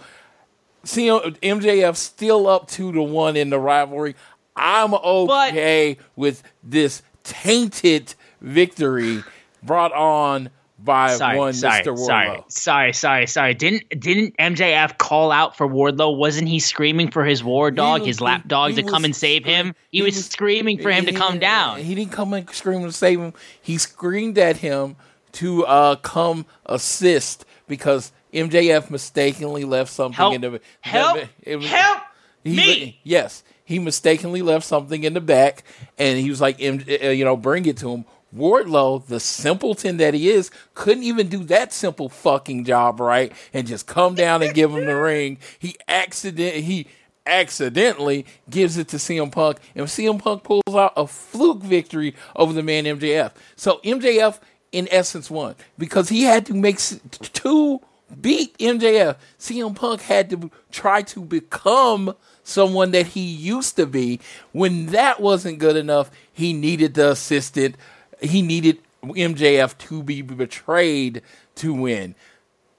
CM, 0.85 1.37
MJF 1.39 1.97
still 1.97 2.47
up 2.47 2.69
two 2.69 2.93
to 2.93 3.03
one 3.03 3.37
in 3.37 3.51
the 3.51 3.59
rivalry. 3.59 4.15
I'm 4.57 4.95
okay 4.95 5.97
with 6.17 6.43
this 6.63 7.03
tainted 7.25 8.15
victory 8.41 9.23
brought 9.63 9.93
on 9.93 10.51
by 10.83 11.15
Sorry, 11.17 11.37
one 11.37 11.53
sorry, 11.53 11.83
Mr. 11.83 11.95
Wardlow. 11.95 12.07
sorry, 12.07 12.43
sorry, 12.49 12.93
sorry, 12.95 13.27
sorry. 13.27 13.55
Didn't 13.55 14.01
didn't 14.01 14.35
MJF 14.39 14.97
call 14.97 15.31
out 15.31 15.55
for 15.57 15.69
Wardlow? 15.69 16.17
Wasn't 16.17 16.49
he 16.49 16.59
screaming 16.59 17.11
for 17.11 17.23
his 17.25 17.45
war 17.45 17.71
dog, 17.71 18.01
was- 18.01 18.07
his 18.09 18.21
lap 18.23 18.49
dog, 18.49 18.75
to 18.77 18.83
come 18.83 19.05
and 19.05 19.15
save 19.15 19.45
him? 19.45 19.75
He, 19.91 19.99
he 19.99 20.03
was, 20.03 20.17
was- 20.17 20.27
screaming 20.31 20.79
for 20.81 20.91
him 20.91 21.05
to 21.05 21.13
come 21.13 21.39
down. 21.39 21.81
He 21.81 21.95
didn't 21.95 22.13
come 22.13 22.33
and 22.33 22.49
scream 22.51 22.83
to 22.85 22.93
save 22.93 23.21
him. 23.21 23.35
He 23.61 23.77
screamed 23.77 24.39
at 24.39 24.57
him 24.59 24.97
to 25.33 25.67
uh, 25.67 25.97
come 25.97 26.47
assist 26.65 27.45
because 27.69 28.11
MJF 28.33 28.91
mistakenly 28.91 29.65
left 29.65 29.93
something 29.93 30.17
Help! 30.17 30.35
in 30.35 30.41
the 30.41 30.61
Help! 30.81 31.19
it 31.43 31.57
was- 31.57 31.67
Help 31.67 32.01
he- 32.43 32.57
me! 32.57 33.01
Yes, 33.03 33.43
he 33.67 33.79
mistakenly 33.79 34.41
left 34.41 34.65
something 34.65 35.05
in 35.05 35.13
the 35.13 35.21
back, 35.21 35.63
and 35.99 36.19
he 36.19 36.31
was 36.31 36.41
like, 36.41 36.57
"M- 36.61 36.83
uh, 36.89 37.09
you 37.09 37.25
know, 37.27 37.37
bring 37.37 37.67
it 37.67 37.77
to 37.79 37.91
him. 37.93 38.05
Wardlow, 38.37 39.07
the 39.07 39.21
simpleton 39.21 39.97
that 39.99 40.15
he 40.15 40.31
is, 40.31 40.51
couldn't 40.75 41.03
even 41.03 41.29
do 41.29 41.45
that 41.45 41.73
simple 41.73 42.09
fucking 42.09 42.65
job 42.65 43.01
right, 43.01 43.33
and 43.53 43.67
just 43.67 43.87
come 43.87 44.15
down 44.15 44.43
and 44.43 44.55
give 44.55 44.71
him 44.75 44.87
the 44.87 44.97
ring. 45.01 45.39
He 45.59 45.77
accident 45.89 46.57
he 46.57 46.87
accidentally 47.27 48.27
gives 48.49 48.77
it 48.77 48.89
to 48.89 48.97
CM 48.97 49.31
Punk, 49.31 49.59
and 49.75 49.87
CM 49.87 50.19
Punk 50.19 50.43
pulls 50.43 50.63
out 50.69 50.93
a 50.97 51.07
fluke 51.07 51.63
victory 51.63 52.15
over 52.37 52.53
the 52.53 52.63
man 52.63 52.85
MJF. 52.85 53.33
So 53.57 53.81
MJF, 53.85 54.39
in 54.73 54.89
essence, 54.91 55.31
won 55.31 55.55
because 55.79 56.09
he 56.09 56.23
had 56.23 56.47
to 56.47 56.55
make 56.55 56.79
two 56.79 57.81
beat 58.21 58.57
MJF. 58.59 59.17
CM 59.39 59.75
Punk 59.75 60.03
had 60.03 60.31
to 60.31 60.51
try 60.71 61.03
to 61.03 61.21
become 61.21 62.15
someone 62.43 62.91
that 62.91 63.09
he 63.09 63.21
used 63.21 63.77
to 63.77 63.87
be. 63.87 64.21
When 64.53 64.87
that 64.87 65.21
wasn't 65.21 65.59
good 65.59 65.77
enough, 65.77 66.11
he 66.33 66.53
needed 66.53 66.95
the 66.95 67.11
assistant. 67.11 67.77
He 68.21 68.43
needed 68.43 68.79
MJF 69.03 69.77
to 69.79 70.03
be 70.03 70.23
betrayed 70.23 71.23
to 71.57 71.73
win. 71.73 72.15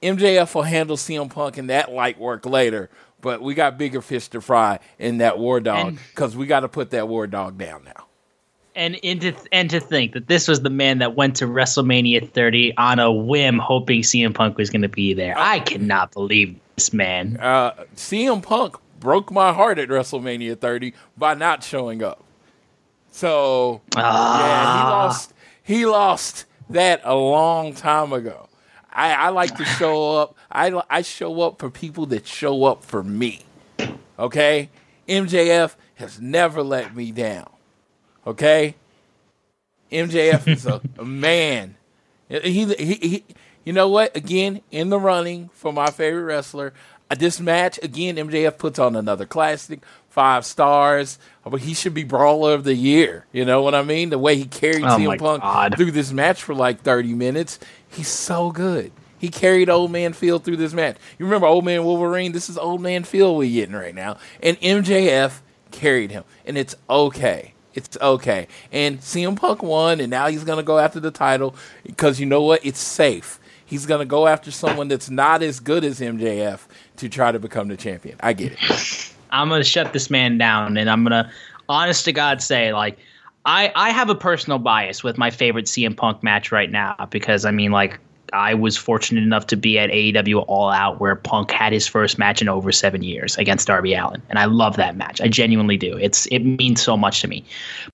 MJF 0.01 0.55
will 0.55 0.63
handle 0.63 0.97
CM 0.97 1.29
Punk 1.29 1.57
and 1.57 1.69
that 1.69 1.91
light 1.91 2.19
work 2.19 2.45
later, 2.45 2.89
but 3.21 3.41
we 3.41 3.53
got 3.53 3.77
bigger 3.77 4.01
fish 4.01 4.27
to 4.29 4.41
fry 4.41 4.79
in 4.97 5.19
that 5.19 5.37
War 5.37 5.59
Dog 5.59 5.97
because 6.09 6.35
we 6.35 6.47
got 6.47 6.61
to 6.61 6.67
put 6.67 6.91
that 6.91 7.07
War 7.07 7.27
Dog 7.27 7.57
down 7.57 7.83
now. 7.83 8.07
And 8.73 8.97
and 9.03 9.21
to, 9.21 9.33
and 9.51 9.69
to 9.69 9.79
think 9.79 10.13
that 10.13 10.27
this 10.27 10.47
was 10.47 10.61
the 10.61 10.69
man 10.69 10.99
that 10.99 11.13
went 11.15 11.35
to 11.37 11.45
WrestleMania 11.45 12.31
30 12.31 12.77
on 12.77 12.99
a 12.99 13.11
whim, 13.11 13.59
hoping 13.59 14.01
CM 14.01 14.33
Punk 14.33 14.57
was 14.57 14.69
going 14.69 14.81
to 14.81 14.89
be 14.89 15.13
there. 15.13 15.37
I 15.37 15.59
cannot 15.59 16.11
believe 16.11 16.57
this 16.75 16.93
man. 16.93 17.37
Uh, 17.37 17.73
CM 17.95 18.41
Punk 18.41 18.77
broke 18.99 19.29
my 19.29 19.51
heart 19.51 19.77
at 19.77 19.89
WrestleMania 19.89 20.57
30 20.57 20.93
by 21.17 21.33
not 21.33 21.63
showing 21.63 22.01
up. 22.01 22.23
So 23.11 23.81
yeah, 23.95 24.83
he 24.83 24.89
lost. 24.89 25.33
He 25.63 25.85
lost 25.85 26.45
that 26.69 27.01
a 27.03 27.13
long 27.15 27.73
time 27.73 28.13
ago. 28.13 28.47
I, 28.91 29.13
I 29.13 29.29
like 29.29 29.55
to 29.57 29.65
show 29.65 30.17
up. 30.17 30.35
I 30.51 30.81
I 30.89 31.01
show 31.01 31.41
up 31.41 31.59
for 31.59 31.69
people 31.69 32.05
that 32.07 32.25
show 32.25 32.65
up 32.65 32.83
for 32.83 33.03
me. 33.03 33.41
Okay, 34.17 34.69
MJF 35.07 35.75
has 35.95 36.19
never 36.19 36.63
let 36.63 36.95
me 36.95 37.11
down. 37.11 37.49
Okay, 38.25 38.75
MJF 39.91 40.47
is 40.47 40.65
a, 40.65 40.81
a 40.97 41.05
man. 41.05 41.75
He, 42.29 42.39
he, 42.65 42.93
he, 42.95 43.23
you 43.65 43.73
know 43.73 43.89
what? 43.89 44.15
Again, 44.15 44.61
in 44.71 44.89
the 44.89 44.99
running 44.99 45.49
for 45.53 45.73
my 45.73 45.89
favorite 45.91 46.23
wrestler. 46.23 46.73
Uh, 47.09 47.15
This 47.15 47.39
match, 47.41 47.77
again, 47.83 48.15
MJF 48.15 48.57
puts 48.57 48.79
on 48.79 48.95
another 48.95 49.25
classic, 49.25 49.81
five 50.11 50.45
stars. 50.45 51.17
But 51.43 51.61
he 51.61 51.73
should 51.73 51.95
be 51.95 52.03
brawler 52.03 52.53
of 52.53 52.63
the 52.63 52.75
year. 52.75 53.25
You 53.31 53.45
know 53.45 53.63
what 53.63 53.73
I 53.73 53.81
mean? 53.81 54.11
The 54.11 54.19
way 54.19 54.35
he 54.35 54.45
carried 54.45 54.83
Oh 54.83 54.97
CM 54.97 55.17
Punk 55.17 55.41
God. 55.41 55.75
through 55.75 55.91
this 55.91 56.11
match 56.11 56.43
for 56.43 56.53
like 56.53 56.81
30 56.81 57.15
minutes, 57.15 57.57
he's 57.89 58.07
so 58.07 58.51
good. 58.51 58.91
He 59.17 59.29
carried 59.29 59.69
Old 59.69 59.91
Man 59.91 60.13
Phil 60.13 60.39
through 60.39 60.57
this 60.57 60.73
match. 60.73 60.97
You 61.17 61.25
remember 61.25 61.47
Old 61.47 61.65
Man 61.65 61.83
Wolverine? 61.83 62.31
This 62.31 62.49
is 62.49 62.57
Old 62.57 62.81
Man 62.81 63.03
Phil 63.03 63.35
we're 63.35 63.51
getting 63.51 63.75
right 63.75 63.95
now. 63.95 64.17
And 64.41 64.59
MJF 64.61 65.41
carried 65.71 66.11
him. 66.11 66.23
And 66.45 66.57
it's 66.57 66.75
okay. 66.89 67.53
It's 67.73 67.97
okay. 68.01 68.47
And 68.71 68.99
CM 68.99 69.35
Punk 69.37 69.63
won, 69.63 69.99
and 69.99 70.09
now 70.09 70.27
he's 70.27 70.43
going 70.43 70.57
to 70.57 70.63
go 70.63 70.77
after 70.77 70.99
the 70.99 71.11
title 71.11 71.55
because 71.83 72.19
you 72.19 72.25
know 72.25 72.41
what? 72.41 72.65
It's 72.65 72.79
safe. 72.79 73.39
He's 73.65 73.85
going 73.85 73.99
to 73.99 74.05
go 74.05 74.27
after 74.27 74.51
someone 74.51 74.89
that's 74.89 75.09
not 75.09 75.41
as 75.41 75.59
good 75.61 75.85
as 75.85 75.99
MJF 76.01 76.59
to 76.97 77.07
try 77.07 77.31
to 77.31 77.39
become 77.39 77.69
the 77.69 77.77
champion. 77.77 78.17
I 78.19 78.33
get 78.33 78.53
it. 78.53 78.59
I'm 79.31 79.49
gonna 79.49 79.63
shut 79.63 79.93
this 79.93 80.09
man 80.09 80.37
down, 80.37 80.77
and 80.77 80.89
I'm 80.89 81.03
gonna, 81.03 81.31
honest 81.69 82.05
to 82.05 82.11
God, 82.13 82.41
say 82.41 82.73
like, 82.73 82.97
I 83.45 83.71
I 83.75 83.89
have 83.91 84.09
a 84.09 84.15
personal 84.15 84.59
bias 84.59 85.03
with 85.03 85.17
my 85.17 85.29
favorite 85.29 85.65
CM 85.65 85.95
Punk 85.95 86.23
match 86.23 86.51
right 86.51 86.71
now 86.71 87.07
because 87.09 87.45
I 87.45 87.51
mean 87.51 87.71
like. 87.71 87.99
I 88.33 88.53
was 88.53 88.77
fortunate 88.77 89.23
enough 89.23 89.47
to 89.47 89.57
be 89.57 89.77
at 89.77 89.89
AEW 89.89 90.45
All 90.47 90.69
Out 90.69 90.99
where 90.99 91.15
Punk 91.15 91.51
had 91.51 91.73
his 91.73 91.87
first 91.87 92.17
match 92.17 92.41
in 92.41 92.47
over 92.47 92.71
seven 92.71 93.03
years 93.03 93.37
against 93.37 93.67
Darby 93.67 93.93
Allin, 93.93 94.21
and 94.29 94.39
I 94.39 94.45
love 94.45 94.77
that 94.77 94.95
match. 94.95 95.19
I 95.21 95.27
genuinely 95.27 95.77
do. 95.77 95.97
It's 95.97 96.25
it 96.27 96.39
means 96.39 96.81
so 96.81 96.95
much 96.95 97.21
to 97.21 97.27
me. 97.27 97.43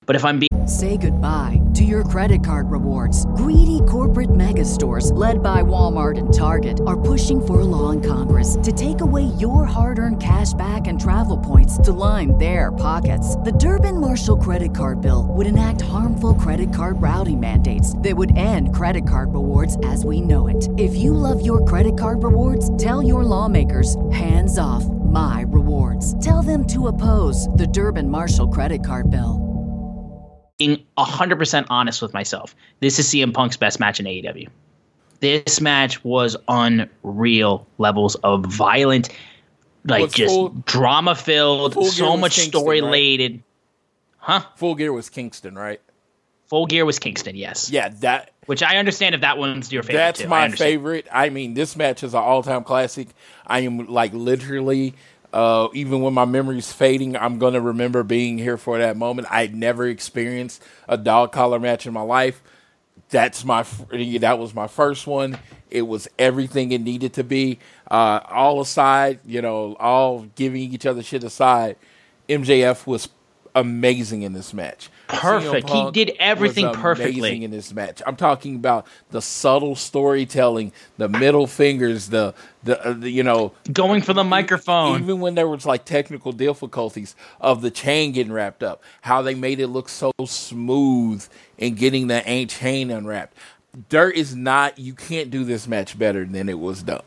But 0.05 0.15
if 0.15 0.23
I'm 0.23 0.39
being 0.39 0.47
Say 0.67 0.97
goodbye 0.97 1.61
to 1.75 1.85
your 1.85 2.03
credit 2.03 2.43
card 2.43 2.69
rewards. 2.69 3.25
Greedy 3.37 3.79
corporate 3.87 4.35
mega 4.35 4.65
stores, 4.65 5.13
led 5.13 5.41
by 5.41 5.61
Walmart 5.61 6.17
and 6.17 6.33
Target, 6.33 6.81
are 6.85 6.99
pushing 6.99 7.39
for 7.39 7.61
a 7.61 7.63
law 7.63 7.91
in 7.91 8.01
Congress 8.01 8.57
to 8.63 8.73
take 8.73 8.99
away 8.99 9.21
your 9.39 9.63
hard 9.63 9.97
earned 9.97 10.21
cash 10.21 10.51
back 10.55 10.87
and 10.87 10.99
travel 10.99 11.37
points 11.37 11.77
to 11.77 11.93
line 11.93 12.37
their 12.37 12.73
pockets. 12.73 13.37
The 13.37 13.53
Durbin 13.53 14.01
Marshall 14.01 14.39
credit 14.39 14.73
card 14.73 15.01
bill 15.01 15.27
would 15.29 15.47
enact 15.47 15.87
harmful 15.87 16.33
credit 16.33 16.73
card 16.73 17.01
routing 17.01 17.39
mandates 17.39 17.97
that 17.99 18.17
would 18.17 18.35
end 18.35 18.75
credit 18.75 19.07
card 19.07 19.33
rewards 19.33 19.77
as 19.85 20.03
we 20.03 20.19
know 20.27 20.47
it. 20.47 20.67
If 20.77 20.95
you 20.95 21.13
love 21.13 21.45
your 21.45 21.63
credit 21.65 21.97
card 21.97 22.21
rewards, 22.23 22.75
tell 22.77 23.01
your 23.01 23.23
lawmakers 23.23 23.95
hands 24.11 24.57
off 24.57 24.85
my 24.85 25.45
rewards. 25.47 26.21
Tell 26.23 26.43
them 26.43 26.65
to 26.67 26.87
oppose 26.87 27.47
the 27.49 27.67
Durbin 27.67 28.09
Marshall 28.09 28.49
credit 28.49 28.85
card 28.85 29.09
bill. 29.09 29.43
being 30.57 30.83
100% 30.97 31.67
honest 31.69 32.01
with 32.01 32.13
myself, 32.15 32.55
this 32.79 32.97
is 32.97 33.07
CM 33.07 33.31
Punk's 33.33 33.57
best 33.57 33.79
match 33.79 33.99
in 33.99 34.07
AEW. 34.07 34.47
This 35.19 35.61
match 35.61 36.03
was 36.03 36.35
unreal 36.47 37.67
levels 37.77 38.15
of 38.23 38.45
violent. 38.45 39.09
like 39.85 40.01
Was 40.01 40.13
just 40.13 40.33
Full- 40.33 40.49
drama 40.65 41.13
filled, 41.15 41.73
Full 41.75 41.85
so 41.85 42.17
much 42.17 42.35
Kingston, 42.35 42.59
story 42.59 42.81
right? 42.81 43.41
Huh? 44.17 44.41
Full 44.55 44.75
Gear 44.75 44.91
was 44.91 45.09
Kingston, 45.09 45.55
right? 45.55 45.79
Full 46.47 46.65
Gear 46.65 46.85
was 46.85 46.97
Kingston, 46.99 47.35
yes. 47.35 47.69
Yeah, 47.69 47.89
that 47.99 48.31
Which 48.45 48.63
I 48.63 48.77
understand 48.77 49.15
if 49.15 49.21
that 49.21 49.37
one's 49.37 49.71
your 49.71 49.83
favorite. 49.83 49.99
That's 49.99 50.21
too. 50.21 50.27
My 50.27 50.45
understand. 50.45 50.69
favorite. 50.69 51.07
I 51.11 51.29
mean, 51.29 51.53
this 51.53 51.75
match 51.75 52.03
is 52.03 52.13
an 52.13 52.21
all-time 52.21 52.63
classic. 52.63 53.09
I 53.45 53.59
am 53.61 53.87
like 53.87 54.13
literally, 54.13 54.93
uh, 55.33 55.67
even 55.73 56.01
when 56.01 56.13
my 56.13 56.23
memory's 56.25 56.71
fading, 56.71 57.17
I'm 57.17 57.37
gonna 57.37 57.59
remember 57.59 58.03
being 58.03 58.37
here 58.37 58.57
for 58.57 58.77
that 58.77 58.95
moment. 58.95 59.27
I'd 59.29 59.53
never 59.53 59.87
experienced 59.87 60.63
a 60.87 60.97
dog 60.97 61.33
collar 61.33 61.59
match 61.59 61.85
in 61.85 61.93
my 61.93 62.01
life. 62.01 62.41
That's 63.09 63.43
my 63.43 63.63
that 64.19 64.39
was 64.39 64.53
my 64.53 64.67
first 64.67 65.05
one. 65.05 65.37
It 65.69 65.81
was 65.81 66.07
everything 66.17 66.71
it 66.71 66.81
needed 66.81 67.13
to 67.13 67.23
be. 67.25 67.59
Uh, 67.91 68.21
all 68.29 68.61
aside, 68.61 69.19
you 69.25 69.41
know, 69.41 69.75
all 69.79 70.21
giving 70.35 70.61
each 70.73 70.85
other 70.85 71.03
shit 71.03 71.23
aside, 71.25 71.75
MJF 72.29 72.87
was 72.87 73.09
amazing 73.59 74.21
in 74.21 74.33
this 74.33 74.53
match. 74.53 74.89
Perfect. 75.07 75.69
He 75.69 75.91
did 75.91 76.15
everything 76.19 76.67
was 76.67 76.77
perfectly. 76.77 77.19
amazing 77.19 77.43
in 77.43 77.51
this 77.51 77.73
match. 77.73 78.01
I'm 78.05 78.15
talking 78.15 78.55
about 78.55 78.85
the 79.11 79.21
subtle 79.21 79.75
storytelling, 79.75 80.73
the 80.97 81.09
middle 81.09 81.47
fingers, 81.47 82.09
the 82.09 82.33
the, 82.63 82.85
uh, 82.85 82.93
the 82.93 83.09
you 83.09 83.23
know 83.23 83.53
Going 83.71 84.01
for 84.01 84.13
the 84.13 84.23
microphone. 84.23 85.01
even 85.01 85.19
when 85.19 85.35
there 85.35 85.47
was 85.47 85.65
like 85.65 85.85
technical 85.85 86.31
difficulties 86.31 87.15
of 87.39 87.61
the 87.61 87.71
chain 87.71 88.11
getting 88.11 88.33
wrapped 88.33 88.63
up, 88.63 88.83
how 89.01 89.21
they 89.21 89.33
made 89.33 89.59
it 89.59 89.67
look 89.67 89.89
so 89.89 90.11
smooth 90.25 91.25
in 91.57 91.75
getting 91.75 92.07
the 92.07 92.27
ain't 92.27 92.51
chain 92.51 92.91
unwrapped. 92.91 93.35
Dirt 93.89 94.15
is 94.15 94.35
not. 94.35 94.77
You 94.77 94.93
can't 94.93 95.29
do 95.29 95.43
this 95.43 95.67
match 95.67 95.97
better 95.97 96.25
than 96.25 96.49
it 96.49 96.59
was 96.59 96.83
done. 96.83 97.01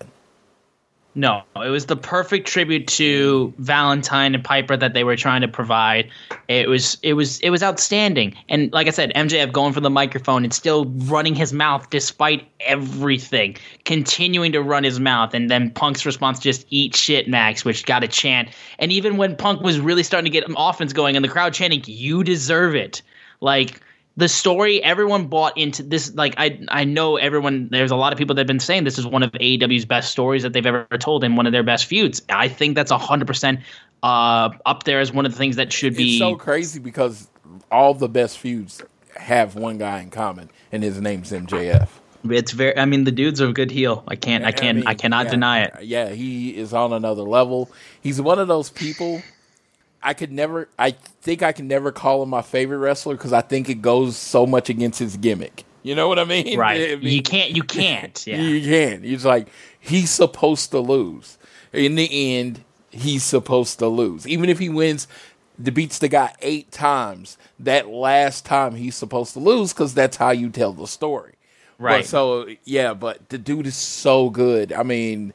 No, 1.15 1.43
it 1.57 1.71
was 1.71 1.87
the 1.87 1.97
perfect 1.97 2.47
tribute 2.47 2.87
to 2.87 3.53
Valentine 3.59 4.33
and 4.37 4.45
Piper 4.45 4.77
that 4.77 4.95
they 4.95 5.03
were 5.03 5.17
trying 5.17 5.41
to 5.41 5.49
provide. 5.49 6.09
It 6.47 6.69
was 6.69 6.99
it 7.03 7.15
was 7.15 7.41
it 7.41 7.51
was 7.51 7.65
outstanding. 7.65 8.37
And 8.49 8.73
like 8.73 8.87
I 8.87 8.91
said, 8.91 9.13
MJF 9.17 9.51
going 9.51 9.73
for 9.73 9.81
the 9.81 9.91
microphone 9.91 10.45
and 10.45 10.55
still 10.55 10.85
running 10.85 11.35
his 11.35 11.53
mouth 11.53 11.91
despite 11.91 12.47
everything, 12.61 13.57
continuing 13.85 14.53
to 14.53 14.63
run 14.63 14.85
his 14.85 15.01
mouth. 15.01 15.35
And 15.35 15.51
then 15.51 15.71
Punk's 15.71 16.07
response 16.07 16.39
just 16.39 16.65
eat 16.71 16.95
shit, 16.95 17.27
Max, 17.27 17.65
which 17.65 17.87
got 17.87 18.05
a 18.05 18.09
chant. 18.09 18.51
And 18.79 18.93
even 18.93 19.17
when 19.17 19.35
Punk 19.35 19.63
was 19.63 19.81
really 19.81 20.05
starting 20.05 20.31
to 20.31 20.41
get 20.41 20.49
offense 20.57 20.93
going 20.93 21.17
and 21.17 21.25
the 21.25 21.29
crowd 21.29 21.55
chanting, 21.55 21.83
"You 21.87 22.23
deserve 22.23 22.77
it," 22.77 23.03
like 23.41 23.81
the 24.17 24.29
story 24.29 24.83
everyone 24.83 25.27
bought 25.27 25.57
into 25.57 25.83
this 25.83 26.15
like 26.15 26.35
i 26.37 26.59
i 26.69 26.85
know 26.85 27.17
everyone 27.17 27.69
there's 27.71 27.91
a 27.91 27.97
lot 27.97 28.13
of 28.13 28.19
people 28.19 28.35
that 28.35 28.41
have 28.41 28.47
been 28.47 28.61
saying 28.61 28.85
this 28.85 28.99
is 28.99 29.07
one 29.07 29.23
of 29.23 29.31
AEW's 29.33 29.85
best 29.85 30.11
stories 30.11 30.43
that 30.43 30.53
they've 30.53 30.67
ever 30.67 30.87
told 30.99 31.25
and 31.25 31.37
one 31.37 31.47
of 31.47 31.53
their 31.53 31.63
best 31.63 31.87
feuds 31.87 32.23
i 32.29 32.49
think 32.49 32.75
that's 32.75 32.93
100% 32.93 33.63
uh 34.03 34.51
up 34.67 34.85
there 34.85 35.01
as 35.01 35.13
one 35.13 35.27
of 35.27 35.33
the 35.33 35.39
things 35.39 35.57
that 35.57 35.73
should 35.73 35.97
be 35.97 36.11
It's 36.11 36.19
so 36.19 36.37
crazy 36.37 36.81
because 36.81 37.29
all 37.71 37.95
the 37.95 38.09
best 38.09 38.39
feuds 38.39 38.83
have 39.17 39.55
one 39.55 39.77
guy 39.79 40.01
in 40.01 40.11
common, 40.11 40.51
and 40.73 40.83
his 40.83 41.01
name's 41.01 41.31
MJF. 41.31 41.89
it's 42.29 42.53
very 42.53 42.77
i 42.77 42.85
mean 42.85 43.05
the 43.05 43.13
dude's 43.13 43.41
a 43.41 43.53
good 43.53 43.71
heel 43.71 44.05
i 44.09 44.17
can't 44.17 44.45
i 44.45 44.53
can't 44.53 44.87
i, 44.87 44.91
mean, 44.91 44.99
cannot 44.99 45.25
yeah, 45.27 45.31
deny 45.31 45.63
it 45.63 45.73
Yeah, 45.83 46.11
he 46.11 46.57
is 46.57 46.75
on 46.75 46.93
another 46.93 47.23
level. 47.23 47.71
He's 48.03 48.21
one 48.21 48.39
of 48.39 48.49
those 48.49 48.71
people. 48.71 49.23
I 50.03 50.15
could 50.15 50.33
never. 50.33 50.69
I 50.79 50.93
think 50.93 51.43
I 51.43 51.53
can 51.53 51.69
never 51.69 51.93
call 51.93 52.23
him 52.23 52.31
my 52.31 52.43
favorite 52.43 52.79
wrestler 52.79 53.15
because 53.17 53.33
I 53.33 53.41
think 53.43 53.69
it 53.69 53.83
goes 53.83 54.17
so 54.17 54.47
much 54.47 54.69
against 54.69 54.99
his 54.99 55.17
gimmick. 55.17 55.65
You 55.83 55.95
know 55.95 56.09
what 56.09 56.19
I 56.19 56.25
mean? 56.25 56.55
I 56.55 56.61
right 56.61 57.03
mean, 57.03 57.13
you 57.13 57.23
can't 57.23 57.51
you 57.51 57.63
can't 57.63 58.23
yeah 58.27 58.41
You 58.41 58.61
can't. 58.63 59.05
He's 59.05 59.25
like 59.25 59.49
he's 59.79 60.11
supposed 60.11 60.71
to 60.71 60.81
lose. 60.81 61.39
In 61.73 61.95
the 61.95 62.39
end, 62.39 62.65
he's 62.91 63.23
supposed 63.23 63.79
to 63.79 63.89
lose. 63.89 64.27
Even 64.27 64.49
if 64.49 64.59
he 64.59 64.69
wins, 64.69 65.07
the 65.59 65.71
beats 65.71 65.99
the 65.99 66.09
guy 66.09 66.35
eight 66.41 66.73
times. 66.73 67.37
That 67.59 67.89
last 67.89 68.45
time 68.45 68.75
he's 68.75 68.97
supposed 68.97 69.35
to 69.35 69.41
lose 69.41 69.73
because 69.73 69.95
that's 69.95 70.17
how 70.17 70.31
you 70.31 70.49
tell 70.51 70.73
the 70.73 70.87
story. 70.87 71.35
Right. 71.79 71.99
But 71.99 72.07
so 72.07 72.49
yeah, 72.65 72.95
but 72.95 73.29
the 73.29 73.39
dude 73.39 73.67
is 73.67 73.77
so 73.77 74.31
good. 74.31 74.73
I 74.73 74.83
mean, 74.83 75.33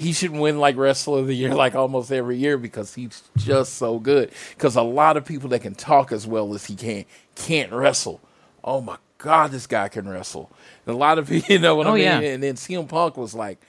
he 0.00 0.12
should 0.12 0.30
win 0.30 0.58
like 0.58 0.76
wrestler 0.76 1.18
of 1.20 1.26
the 1.26 1.34
year 1.34 1.54
like 1.54 1.74
almost 1.74 2.10
every 2.10 2.36
year 2.38 2.56
because 2.58 2.94
he's 2.94 3.22
just 3.36 3.74
so 3.74 3.98
good. 3.98 4.32
Because 4.56 4.74
a 4.76 4.82
lot 4.82 5.16
of 5.16 5.24
people 5.24 5.50
that 5.50 5.60
can 5.60 5.74
talk 5.74 6.10
as 6.10 6.26
well 6.26 6.54
as 6.54 6.64
he 6.66 6.74
can 6.74 7.04
can't 7.34 7.70
wrestle. 7.72 8.20
Oh 8.64 8.80
my 8.80 8.96
god, 9.18 9.50
this 9.50 9.66
guy 9.66 9.88
can 9.88 10.08
wrestle. 10.08 10.50
And 10.86 10.94
a 10.94 10.98
lot 10.98 11.18
of 11.18 11.28
people, 11.28 11.48
you 11.54 11.58
know 11.60 11.74
what 11.74 11.86
I 11.86 11.90
Oh, 11.90 11.94
mean. 11.94 12.02
yeah. 12.04 12.20
And 12.20 12.42
then 12.42 12.54
CM 12.54 12.88
Punk 12.88 13.16
was 13.16 13.34
like, 13.34 13.60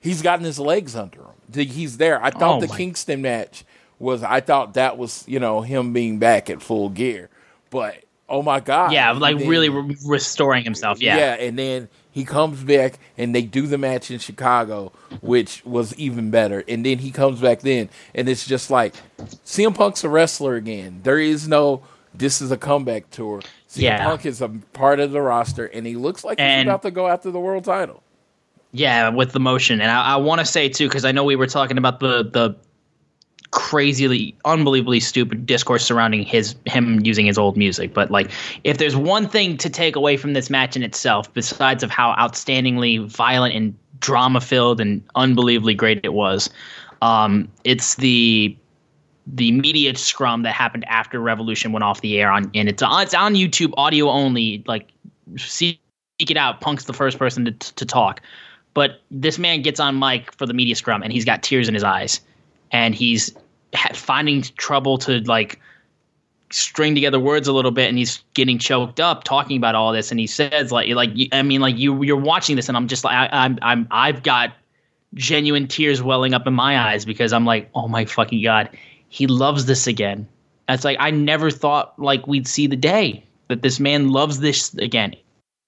he's 0.00 0.22
gotten 0.22 0.44
his 0.44 0.58
legs 0.58 0.94
under 0.94 1.20
him. 1.20 1.66
He's 1.68 1.96
there. 1.96 2.22
I 2.22 2.30
thought 2.30 2.58
Oh, 2.58 2.66
the 2.66 2.68
Kingston 2.68 3.22
match 3.22 3.64
was. 3.98 4.22
I 4.22 4.40
thought 4.40 4.74
that 4.74 4.98
was 4.98 5.24
you 5.26 5.40
know 5.40 5.62
him 5.62 5.92
being 5.94 6.18
back 6.18 6.50
at 6.50 6.60
full 6.62 6.90
gear. 6.90 7.30
But 7.70 8.04
oh 8.28 8.42
my 8.42 8.60
god, 8.60 8.92
yeah 8.92 9.10
like 9.12 9.38
did- 9.38 9.48
really 9.48 9.70
re- 9.70 9.96
restoring 10.06 10.62
himself 10.62 11.00
yeah 11.00 11.16
yeah, 11.16 11.34
and 11.34 11.58
then 11.58 11.88
he 12.18 12.24
comes 12.24 12.64
back 12.64 12.98
and 13.16 13.32
they 13.34 13.42
do 13.42 13.68
the 13.68 13.78
match 13.78 14.10
in 14.10 14.18
Chicago, 14.18 14.92
which 15.20 15.64
was 15.64 15.94
even 15.94 16.30
better. 16.30 16.64
And 16.66 16.84
then 16.84 16.98
he 16.98 17.12
comes 17.12 17.40
back 17.40 17.60
then, 17.60 17.88
and 18.14 18.28
it's 18.28 18.44
just 18.44 18.70
like 18.70 18.94
CM 19.44 19.74
Punk's 19.74 20.02
a 20.02 20.08
wrestler 20.08 20.56
again. 20.56 21.00
There 21.04 21.20
is 21.20 21.46
no 21.46 21.82
this 22.12 22.40
is 22.42 22.50
a 22.50 22.56
comeback 22.56 23.08
tour. 23.10 23.40
CM 23.68 23.82
Yeah. 23.82 24.04
Punk 24.04 24.26
is 24.26 24.40
a 24.42 24.48
part 24.72 24.98
of 24.98 25.12
the 25.12 25.20
roster, 25.20 25.66
and 25.66 25.86
he 25.86 25.94
looks 25.94 26.24
like 26.24 26.40
he's 26.40 26.62
about 26.62 26.82
to 26.82 26.90
go 26.90 27.06
after 27.06 27.30
the 27.30 27.38
world 27.38 27.64
title. 27.64 28.02
Yeah, 28.72 29.10
with 29.10 29.32
the 29.32 29.40
motion, 29.40 29.80
and 29.80 29.90
I, 29.90 30.14
I 30.14 30.16
want 30.16 30.40
to 30.40 30.44
say 30.44 30.68
too, 30.68 30.88
because 30.88 31.04
I 31.04 31.12
know 31.12 31.24
we 31.24 31.36
were 31.36 31.46
talking 31.46 31.78
about 31.78 32.00
the 32.00 32.24
the 32.24 32.56
crazily, 33.50 34.34
unbelievably 34.44 35.00
stupid 35.00 35.46
discourse 35.46 35.84
surrounding 35.84 36.22
his 36.22 36.54
him 36.66 37.00
using 37.04 37.26
his 37.26 37.38
old 37.38 37.56
music. 37.56 37.94
But 37.94 38.10
like, 38.10 38.30
if 38.64 38.78
there's 38.78 38.96
one 38.96 39.28
thing 39.28 39.56
to 39.58 39.70
take 39.70 39.96
away 39.96 40.16
from 40.16 40.32
this 40.32 40.50
match 40.50 40.76
in 40.76 40.82
itself, 40.82 41.32
besides 41.32 41.82
of 41.82 41.90
how 41.90 42.14
outstandingly 42.18 43.06
violent 43.06 43.54
and 43.54 43.74
drama 44.00 44.40
filled 44.40 44.80
and 44.80 45.02
unbelievably 45.14 45.74
great 45.74 46.00
it 46.04 46.12
was, 46.12 46.50
um, 47.02 47.48
it's 47.64 47.94
the 47.96 48.56
the 49.26 49.52
media 49.52 49.94
scrum 49.94 50.42
that 50.42 50.52
happened 50.52 50.86
after 50.86 51.20
Revolution 51.20 51.72
went 51.72 51.84
off 51.84 52.00
the 52.00 52.18
air 52.18 52.30
on, 52.30 52.50
and 52.54 52.68
it's 52.68 52.82
on 52.82 53.02
it's 53.02 53.14
on 53.14 53.34
YouTube, 53.34 53.72
audio 53.76 54.10
only. 54.10 54.62
Like, 54.66 54.88
seek 55.36 55.80
it 56.18 56.36
out. 56.36 56.60
Punk's 56.60 56.84
the 56.84 56.92
first 56.92 57.18
person 57.18 57.44
to 57.46 57.52
to 57.52 57.86
talk. 57.86 58.20
But 58.74 59.00
this 59.10 59.38
man 59.38 59.62
gets 59.62 59.80
on 59.80 59.98
mic 59.98 60.32
for 60.34 60.46
the 60.46 60.54
media 60.54 60.76
scrum 60.76 61.02
and 61.02 61.10
he's 61.10 61.24
got 61.24 61.42
tears 61.42 61.66
in 61.66 61.74
his 61.74 61.82
eyes 61.82 62.20
and 62.70 62.94
he's 62.94 63.34
finding 63.92 64.42
trouble 64.56 64.98
to 64.98 65.20
like 65.20 65.60
string 66.50 66.94
together 66.94 67.20
words 67.20 67.46
a 67.46 67.52
little 67.52 67.70
bit 67.70 67.88
and 67.88 67.98
he's 67.98 68.24
getting 68.32 68.58
choked 68.58 69.00
up 69.00 69.22
talking 69.24 69.58
about 69.58 69.74
all 69.74 69.92
this 69.92 70.10
and 70.10 70.18
he 70.18 70.26
says 70.26 70.72
like 70.72 70.88
like 70.94 71.10
I 71.30 71.42
mean 71.42 71.60
like 71.60 71.76
you 71.76 72.02
you're 72.02 72.16
watching 72.16 72.56
this 72.56 72.68
and 72.68 72.76
I'm 72.76 72.88
just 72.88 73.04
like 73.04 73.14
I, 73.14 73.44
I'm 73.44 73.58
I'm 73.60 73.86
I've 73.90 74.22
got 74.22 74.54
genuine 75.14 75.68
tears 75.68 76.02
welling 76.02 76.32
up 76.32 76.46
in 76.46 76.54
my 76.54 76.78
eyes 76.78 77.04
because 77.04 77.34
I'm 77.34 77.44
like 77.44 77.68
oh 77.74 77.86
my 77.86 78.06
fucking 78.06 78.42
god 78.42 78.70
he 79.08 79.26
loves 79.26 79.66
this 79.66 79.86
again. 79.86 80.28
It's 80.68 80.84
like 80.84 80.98
I 81.00 81.10
never 81.10 81.50
thought 81.50 81.98
like 81.98 82.26
we'd 82.26 82.46
see 82.46 82.66
the 82.66 82.76
day 82.76 83.24
that 83.48 83.62
this 83.62 83.80
man 83.80 84.10
loves 84.10 84.40
this 84.40 84.74
again 84.74 85.14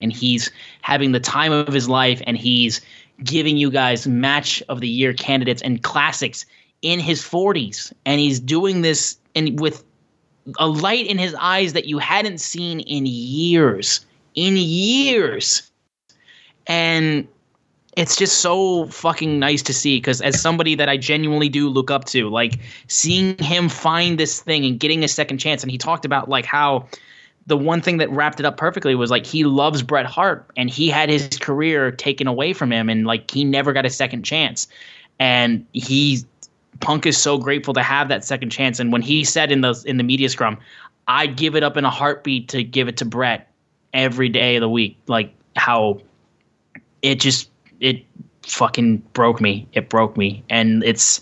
and 0.00 0.12
he's 0.12 0.50
having 0.82 1.12
the 1.12 1.20
time 1.20 1.52
of 1.52 1.72
his 1.72 1.88
life 1.88 2.20
and 2.26 2.36
he's 2.36 2.80
giving 3.24 3.56
you 3.56 3.70
guys 3.70 4.06
match 4.06 4.62
of 4.68 4.80
the 4.80 4.88
year 4.88 5.12
candidates 5.14 5.62
and 5.62 5.82
classics 5.82 6.44
in 6.82 7.00
his 7.00 7.22
40s 7.22 7.92
and 8.06 8.20
he's 8.20 8.40
doing 8.40 8.82
this 8.82 9.16
and 9.34 9.60
with 9.60 9.84
a 10.58 10.66
light 10.66 11.06
in 11.06 11.18
his 11.18 11.34
eyes 11.38 11.74
that 11.74 11.84
you 11.84 11.98
hadn't 11.98 12.38
seen 12.38 12.80
in 12.80 13.04
years 13.06 14.04
in 14.34 14.56
years. 14.56 15.70
And 16.66 17.26
it's 17.96 18.16
just 18.16 18.38
so 18.38 18.86
fucking 18.86 19.38
nice 19.38 19.62
to 19.62 19.74
see 19.74 19.98
because 19.98 20.20
as 20.20 20.40
somebody 20.40 20.74
that 20.76 20.88
I 20.88 20.96
genuinely 20.96 21.48
do 21.48 21.68
look 21.68 21.90
up 21.90 22.04
to, 22.06 22.28
like 22.28 22.60
seeing 22.86 23.36
him 23.38 23.68
find 23.68 24.18
this 24.18 24.40
thing 24.40 24.64
and 24.64 24.78
getting 24.78 25.02
a 25.02 25.08
second 25.08 25.38
chance, 25.38 25.62
and 25.62 25.70
he 25.70 25.78
talked 25.78 26.04
about 26.04 26.28
like 26.28 26.44
how 26.44 26.86
the 27.46 27.56
one 27.56 27.80
thing 27.80 27.96
that 27.96 28.10
wrapped 28.10 28.38
it 28.38 28.46
up 28.46 28.56
perfectly 28.56 28.94
was 28.94 29.10
like 29.10 29.26
he 29.26 29.44
loves 29.44 29.82
Bret 29.82 30.06
Hart 30.06 30.48
and 30.56 30.70
he 30.70 30.88
had 30.88 31.08
his 31.08 31.28
career 31.40 31.90
taken 31.90 32.28
away 32.28 32.52
from 32.52 32.70
him 32.70 32.88
and 32.88 33.06
like 33.06 33.30
he 33.30 33.42
never 33.42 33.72
got 33.72 33.84
a 33.84 33.90
second 33.90 34.22
chance, 34.22 34.68
and 35.18 35.66
he 35.72 36.20
Punk 36.78 37.06
is 37.06 37.18
so 37.18 37.36
grateful 37.36 37.74
to 37.74 37.82
have 37.82 38.08
that 38.08 38.24
second 38.24 38.50
chance, 38.50 38.80
and 38.80 38.92
when 38.92 39.02
he 39.02 39.24
said 39.24 39.52
in 39.52 39.60
the 39.60 39.82
in 39.86 39.96
the 39.96 40.04
media 40.04 40.28
scrum, 40.28 40.58
I'd 41.08 41.36
give 41.36 41.56
it 41.56 41.62
up 41.62 41.76
in 41.76 41.84
a 41.84 41.90
heartbeat 41.90 42.48
to 42.50 42.62
give 42.62 42.88
it 42.88 42.96
to 42.98 43.04
Bret 43.04 43.50
every 43.92 44.28
day 44.28 44.56
of 44.56 44.60
the 44.60 44.68
week, 44.68 44.96
like 45.06 45.34
how 45.56 46.00
it 47.02 47.16
just 47.16 47.50
it 47.80 48.04
fucking 48.42 48.98
broke 49.12 49.40
me. 49.40 49.66
It 49.72 49.88
broke 49.88 50.16
me, 50.16 50.42
and 50.48 50.84
it's 50.84 51.20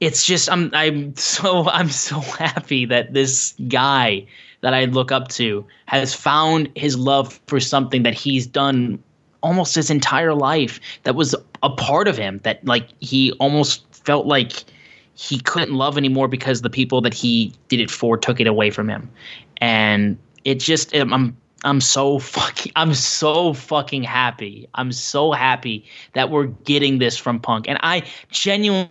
it's 0.00 0.26
just 0.26 0.50
I'm 0.50 0.70
I'm 0.74 1.16
so 1.16 1.68
I'm 1.70 1.88
so 1.90 2.20
happy 2.20 2.84
that 2.86 3.14
this 3.14 3.54
guy 3.68 4.26
that 4.60 4.74
I 4.74 4.86
look 4.86 5.12
up 5.12 5.28
to 5.28 5.64
has 5.86 6.14
found 6.14 6.70
his 6.74 6.96
love 6.96 7.38
for 7.46 7.60
something 7.60 8.02
that 8.02 8.14
he's 8.14 8.46
done 8.46 9.02
almost 9.42 9.74
his 9.74 9.90
entire 9.90 10.32
life 10.32 10.80
that 11.02 11.14
was 11.14 11.34
a 11.62 11.68
part 11.68 12.08
of 12.08 12.16
him 12.16 12.40
that 12.44 12.64
like 12.64 12.88
he 13.00 13.32
almost 13.32 13.93
felt 14.04 14.26
like 14.26 14.64
he 15.14 15.38
couldn't 15.40 15.74
love 15.74 15.96
anymore 15.96 16.28
because 16.28 16.62
the 16.62 16.70
people 16.70 17.00
that 17.02 17.14
he 17.14 17.52
did 17.68 17.80
it 17.80 17.90
for 17.90 18.16
took 18.16 18.40
it 18.40 18.46
away 18.46 18.70
from 18.70 18.88
him, 18.88 19.10
and 19.60 20.18
it 20.44 20.60
just 20.60 20.94
I'm 20.94 21.36
I'm 21.64 21.80
so 21.80 22.18
fucking 22.18 22.72
I'm 22.76 22.94
so 22.94 23.54
fucking 23.54 24.02
happy. 24.02 24.68
I'm 24.74 24.92
so 24.92 25.32
happy 25.32 25.84
that 26.12 26.30
we're 26.30 26.46
getting 26.46 26.98
this 26.98 27.16
from 27.16 27.40
Punk, 27.40 27.68
and 27.68 27.78
I 27.82 28.04
genuinely 28.30 28.90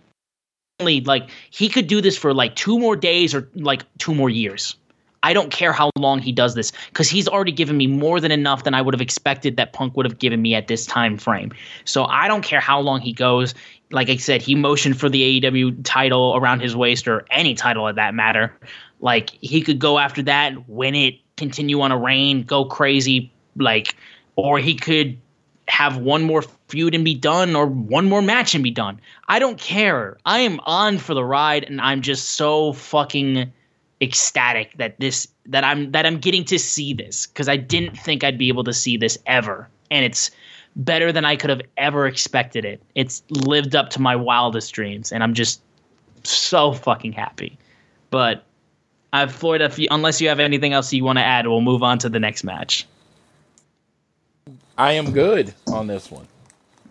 like 1.04 1.30
he 1.50 1.68
could 1.68 1.86
do 1.86 2.00
this 2.00 2.16
for 2.16 2.34
like 2.34 2.56
two 2.56 2.78
more 2.78 2.96
days 2.96 3.34
or 3.34 3.48
like 3.54 3.84
two 3.98 4.14
more 4.14 4.30
years. 4.30 4.76
I 5.24 5.32
don't 5.32 5.50
care 5.50 5.72
how 5.72 5.90
long 5.96 6.18
he 6.18 6.32
does 6.32 6.54
this 6.54 6.70
because 6.90 7.08
he's 7.08 7.26
already 7.26 7.50
given 7.50 7.78
me 7.78 7.86
more 7.86 8.20
than 8.20 8.30
enough 8.30 8.64
than 8.64 8.74
I 8.74 8.82
would 8.82 8.92
have 8.92 9.00
expected 9.00 9.56
that 9.56 9.72
Punk 9.72 9.96
would 9.96 10.04
have 10.04 10.18
given 10.18 10.42
me 10.42 10.54
at 10.54 10.68
this 10.68 10.84
time 10.84 11.16
frame. 11.16 11.50
So 11.86 12.04
I 12.04 12.28
don't 12.28 12.42
care 12.42 12.60
how 12.60 12.78
long 12.78 13.00
he 13.00 13.14
goes. 13.14 13.54
Like 13.90 14.08
I 14.08 14.16
said, 14.16 14.42
he 14.42 14.54
motioned 14.54 14.98
for 14.98 15.08
the 15.08 15.40
AEW 15.40 15.80
title 15.84 16.34
around 16.36 16.60
his 16.60 16.74
waist 16.74 17.06
or 17.06 17.24
any 17.30 17.54
title 17.54 17.86
of 17.86 17.96
that 17.96 18.14
matter. 18.14 18.54
Like 19.00 19.30
he 19.40 19.60
could 19.60 19.78
go 19.78 19.98
after 19.98 20.22
that, 20.22 20.68
win 20.68 20.94
it, 20.94 21.16
continue 21.36 21.80
on 21.80 21.92
a 21.92 21.98
reign, 21.98 22.42
go 22.42 22.64
crazy, 22.64 23.32
like, 23.56 23.96
or 24.36 24.58
he 24.58 24.74
could 24.74 25.18
have 25.68 25.96
one 25.96 26.22
more 26.22 26.42
feud 26.68 26.94
and 26.94 27.04
be 27.04 27.14
done 27.14 27.54
or 27.54 27.66
one 27.66 28.08
more 28.08 28.22
match 28.22 28.54
and 28.54 28.62
be 28.62 28.70
done. 28.70 29.00
I 29.28 29.38
don't 29.38 29.58
care. 29.58 30.18
I 30.24 30.40
am 30.40 30.60
on 30.60 30.98
for 30.98 31.14
the 31.14 31.24
ride 31.24 31.64
and 31.64 31.80
I'm 31.80 32.02
just 32.02 32.32
so 32.32 32.72
fucking 32.72 33.52
ecstatic 34.00 34.76
that 34.76 34.98
this 34.98 35.28
that 35.46 35.64
I'm 35.64 35.92
that 35.92 36.04
I'm 36.04 36.18
getting 36.18 36.44
to 36.46 36.58
see 36.58 36.92
this 36.92 37.26
cuz 37.26 37.48
I 37.48 37.56
didn't 37.56 37.96
think 37.96 38.24
I'd 38.24 38.38
be 38.38 38.48
able 38.48 38.64
to 38.64 38.72
see 38.72 38.96
this 38.96 39.18
ever. 39.26 39.68
And 39.90 40.04
it's 40.04 40.30
better 40.76 41.12
than 41.12 41.24
I 41.24 41.36
could 41.36 41.50
have 41.50 41.62
ever 41.76 42.06
expected 42.06 42.64
it. 42.64 42.82
It's 42.94 43.22
lived 43.30 43.76
up 43.76 43.90
to 43.90 44.02
my 44.02 44.16
wildest 44.16 44.72
dreams 44.72 45.12
and 45.12 45.22
I'm 45.22 45.34
just 45.34 45.60
so 46.24 46.72
fucking 46.72 47.12
happy. 47.12 47.56
But 48.10 48.44
Floyd, 49.28 49.60
if 49.60 49.78
you, 49.78 49.88
unless 49.90 50.20
you 50.20 50.28
have 50.28 50.40
anything 50.40 50.72
else 50.72 50.92
you 50.92 51.04
want 51.04 51.18
to 51.18 51.24
add, 51.24 51.46
we'll 51.46 51.60
move 51.60 51.82
on 51.82 51.98
to 51.98 52.08
the 52.08 52.18
next 52.18 52.44
match. 52.44 52.86
I 54.76 54.92
am 54.92 55.12
good 55.12 55.54
on 55.68 55.86
this 55.86 56.10
one. 56.10 56.26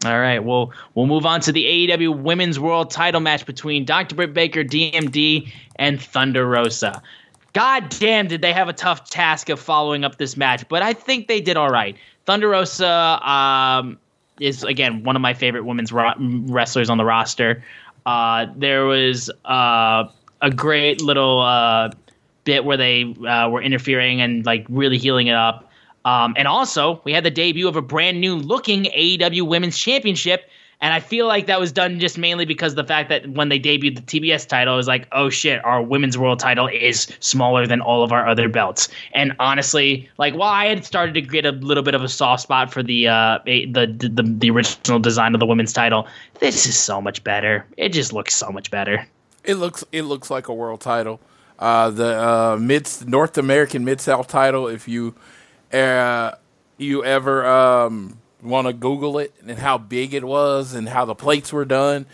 All 0.06 0.20
right, 0.20 0.44
well, 0.44 0.72
we'll 0.96 1.06
move 1.06 1.26
on 1.26 1.40
to 1.42 1.52
the 1.52 1.64
AEW 1.64 2.22
Women's 2.22 2.60
World 2.60 2.92
Title 2.92 3.22
match 3.22 3.46
between 3.46 3.86
Dr. 3.86 4.16
Britt 4.16 4.34
Baker, 4.34 4.64
DMD, 4.64 5.52
and 5.78 6.02
Thunder 6.02 6.46
Rosa. 6.46 7.02
God 7.54 7.88
damn, 7.90 8.28
did 8.28 8.42
they 8.42 8.52
have 8.52 8.68
a 8.68 8.74
tough 8.74 9.10
task 9.10 9.50
of 9.50 9.60
following 9.60 10.04
up 10.04 10.18
this 10.18 10.36
match, 10.36 10.68
but 10.68 10.82
I 10.82 10.94
think 10.94 11.28
they 11.28 11.40
did 11.40 11.56
all 11.56 11.70
right. 11.70 11.96
Thunder 12.26 12.50
Rosa 12.50 12.88
um, 12.88 13.98
is 14.40 14.64
again 14.64 15.04
one 15.04 15.16
of 15.16 15.22
my 15.22 15.34
favorite 15.34 15.66
women's 15.66 15.92
ro- 15.92 16.14
wrestlers 16.20 16.90
on 16.90 16.98
the 16.98 17.06
roster. 17.06 17.64
Uh, 18.06 18.48
there 18.56 18.86
was 18.86 19.30
uh, 19.46 20.06
a 20.42 20.52
great 20.52 21.02
little 21.02 21.42
uh, 21.42 21.90
bit 22.44 22.66
where 22.66 22.78
they 22.78 23.16
uh, 23.28 23.50
were 23.50 23.62
interfering 23.62 24.22
and 24.22 24.46
like 24.46 24.66
really 24.70 24.98
heeling 24.98 25.28
it 25.28 25.36
up. 25.36 25.70
Um, 26.06 26.34
and 26.38 26.48
also, 26.48 27.02
we 27.06 27.14
had 27.14 27.24
the 27.24 27.32
debut 27.32 27.68
of 27.68 27.78
a 27.78 27.82
brand 27.82 28.20
new 28.20 28.36
looking 28.36 28.86
AEW 28.86 29.48
Women's 29.48 29.78
Championship. 29.78 30.50
And 30.84 30.94
I 30.94 31.00
feel 31.00 31.28
like 31.28 31.48
that 31.48 31.62
was 31.62 31.72
done 31.72 32.02
just 32.02 32.18
mainly 32.18 32.44
because 32.44 32.76
the 32.76 32.84
fact 32.84 33.08
that 33.08 33.26
when 33.30 33.48
they 33.48 33.58
debuted 33.58 33.96
the 33.96 34.02
TBS 34.02 34.46
title, 34.46 34.74
it 34.74 34.78
was 34.78 34.88
like, 34.88 35.08
oh 35.14 35.30
shit, 35.30 35.64
our 35.64 35.82
women's 35.82 36.18
world 36.18 36.40
title 36.40 36.68
is 36.68 37.08
smaller 37.22 37.66
than 37.66 37.80
all 37.80 38.04
of 38.04 38.12
our 38.12 38.28
other 38.28 38.50
belts. 38.50 38.90
And 39.14 39.34
honestly, 39.40 40.10
like 40.18 40.34
while 40.34 40.50
I 40.50 40.66
had 40.66 40.84
started 40.84 41.14
to 41.14 41.22
get 41.22 41.46
a 41.46 41.54
little 41.54 41.84
bit 41.84 41.96
of 41.96 42.04
a 42.04 42.10
soft 42.10 42.44
spot 42.44 42.74
for 42.74 42.84
the 42.84 43.08
uh, 43.08 43.40
the, 43.46 43.66
the 43.66 44.24
the 44.24 44.50
original 44.50 45.00
design 45.00 45.34
of 45.34 45.40
the 45.40 45.46
women's 45.46 45.72
title, 45.72 46.06
this 46.40 46.66
is 46.66 46.78
so 46.78 47.00
much 47.00 47.24
better. 47.24 47.66
It 47.78 47.90
just 47.90 48.12
looks 48.12 48.36
so 48.36 48.50
much 48.52 48.70
better. 48.70 49.08
It 49.46 49.56
looks 49.56 49.86
it 49.94 50.02
looks 50.02 50.30
like 50.30 50.50
a 50.50 50.54
world 50.54 50.82
title. 50.82 51.22
Uh, 51.60 51.92
the 51.92 52.22
uh, 52.22 52.58
mid 52.60 52.90
North 53.08 53.38
American 53.38 53.86
Mid 53.86 54.02
South 54.02 54.28
title. 54.28 54.68
If 54.68 54.90
you 54.90 55.16
uh, 55.72 56.34
you 56.78 57.06
ever 57.06 57.46
um, 57.48 58.18
want 58.44 58.68
to 58.68 58.74
Google 58.74 59.18
it 59.20 59.34
and 59.48 59.58
how 59.58 59.78
big 59.78 60.14
it 60.14 60.24
was 60.24 60.74
and 60.74 60.90
how 60.90 61.06
the 61.06 61.16
plates 61.16 61.52
were 61.54 61.66
done, 61.66 62.06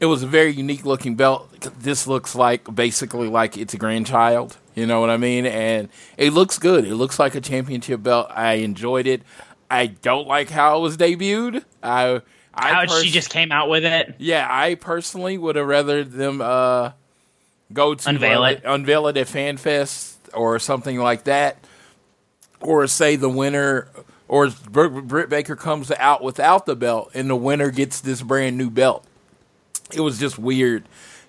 it 0.00 0.06
was 0.06 0.22
a 0.22 0.26
very 0.26 0.52
unique 0.52 0.84
looking 0.84 1.14
belt. 1.14 1.48
This 1.80 2.06
looks 2.06 2.34
like 2.34 2.74
basically 2.74 3.28
like 3.28 3.56
it's 3.56 3.74
a 3.74 3.78
grandchild. 3.78 4.56
You 4.74 4.86
know 4.86 5.00
what 5.00 5.10
I 5.10 5.16
mean? 5.16 5.44
And 5.46 5.88
it 6.16 6.32
looks 6.32 6.58
good. 6.58 6.84
It 6.84 6.94
looks 6.94 7.18
like 7.18 7.34
a 7.34 7.40
championship 7.40 8.02
belt. 8.02 8.28
I 8.30 8.54
enjoyed 8.54 9.06
it. 9.06 9.22
I 9.70 9.86
don't 9.86 10.26
like 10.28 10.50
how 10.50 10.78
it 10.78 10.80
was 10.80 10.96
debuted. 10.96 11.64
I, 11.82 12.22
I 12.54 12.68
How 12.72 12.80
pers- 12.86 13.02
she 13.02 13.10
just 13.10 13.30
came 13.30 13.50
out 13.52 13.68
with 13.68 13.84
it. 13.84 14.14
yeah, 14.18 14.46
I 14.50 14.76
personally 14.76 15.36
would 15.36 15.56
have 15.56 15.66
rather 15.66 16.04
them 16.04 16.40
uh, 16.40 16.92
go 17.72 17.94
to 17.94 18.08
Unveil 18.08 18.42
uh, 18.44 18.50
it. 18.50 18.62
unveil 18.64 19.08
it 19.08 19.16
at 19.16 19.26
FanFest 19.26 20.14
or 20.32 20.58
something 20.58 20.98
like 20.98 21.24
that, 21.24 21.58
or 22.60 22.86
say 22.86 23.16
the 23.16 23.28
winner 23.28 23.88
or 24.28 24.48
Br- 24.70 24.86
Britt 24.86 25.28
Baker 25.28 25.56
comes 25.56 25.90
out 25.92 26.22
without 26.22 26.66
the 26.66 26.76
belt 26.76 27.10
and 27.14 27.28
the 27.28 27.36
winner 27.36 27.70
gets 27.70 28.00
this 28.00 28.22
brand 28.22 28.56
new 28.56 28.70
belt. 28.70 29.04
It 29.92 30.00
was 30.00 30.18
just 30.18 30.38
weird 30.38 30.84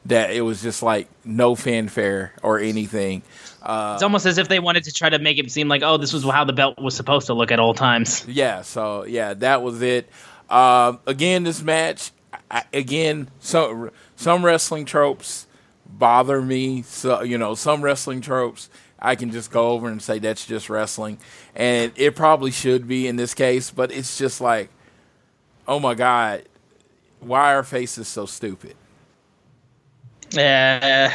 that 0.06 0.32
it 0.32 0.42
was 0.42 0.62
just 0.62 0.84
like 0.84 1.08
no 1.26 1.56
fanfare 1.56 2.34
or 2.44 2.60
anything. 2.60 3.22
It's 3.62 4.04
almost 4.04 4.26
as 4.26 4.38
if 4.38 4.48
they 4.48 4.60
wanted 4.60 4.86
to 4.86 4.94
try 4.94 5.10
to 5.10 5.20
make 5.20 5.38
it 5.38 5.52
seem 5.52 5.68
like, 5.68 5.82
oh, 5.84 5.98
this 5.98 6.14
was 6.14 6.24
how 6.24 6.44
the 6.46 6.54
belt 6.54 6.80
was 6.80 6.96
supposed 6.96 7.28
to 7.28 7.34
look 7.34 7.52
at 7.52 7.60
all 7.60 7.74
times. 7.74 8.26
Yeah, 8.28 8.62
so 8.62 9.06
yeah, 9.06 9.34
that 9.36 9.62
was 9.62 9.82
it. 9.82 10.10
Um, 10.50 11.00
again, 11.06 11.44
this 11.44 11.62
match, 11.62 12.12
I, 12.50 12.64
again, 12.74 13.30
some 13.40 13.92
some 14.16 14.44
wrestling 14.44 14.86
tropes 14.86 15.46
bother 15.86 16.42
me. 16.42 16.82
So 16.84 17.22
you 17.22 17.38
know, 17.38 17.54
some 17.56 17.82
wrestling 17.82 18.22
tropes 18.22 18.70
I 19.02 19.16
can 19.16 19.32
just 19.32 19.52
go 19.52 19.70
over 19.70 19.88
and 19.88 20.02
say 20.02 20.20
that's 20.20 20.46
just 20.46 20.70
wrestling, 20.70 21.20
and 21.56 21.92
it 21.96 22.16
probably 22.16 22.52
should 22.52 22.88
be 22.88 23.08
in 23.08 23.16
this 23.16 23.34
case. 23.34 23.72
But 23.72 23.92
it's 23.92 24.18
just 24.18 24.42
like, 24.42 24.70
oh 25.68 25.80
my 25.80 25.94
god, 25.94 26.44
why 27.20 27.54
are 27.54 27.64
faces 27.64 28.08
so 28.08 28.26
stupid? 28.26 28.76
Uh, 30.38 31.10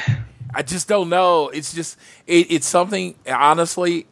I 0.55 0.63
just 0.63 0.89
don't 0.89 1.09
know. 1.09 1.49
It's 1.49 1.75
just 1.75 1.99
it, 2.27 2.51
it's 2.51 2.67
something. 2.67 3.15
Honestly, 3.29 4.07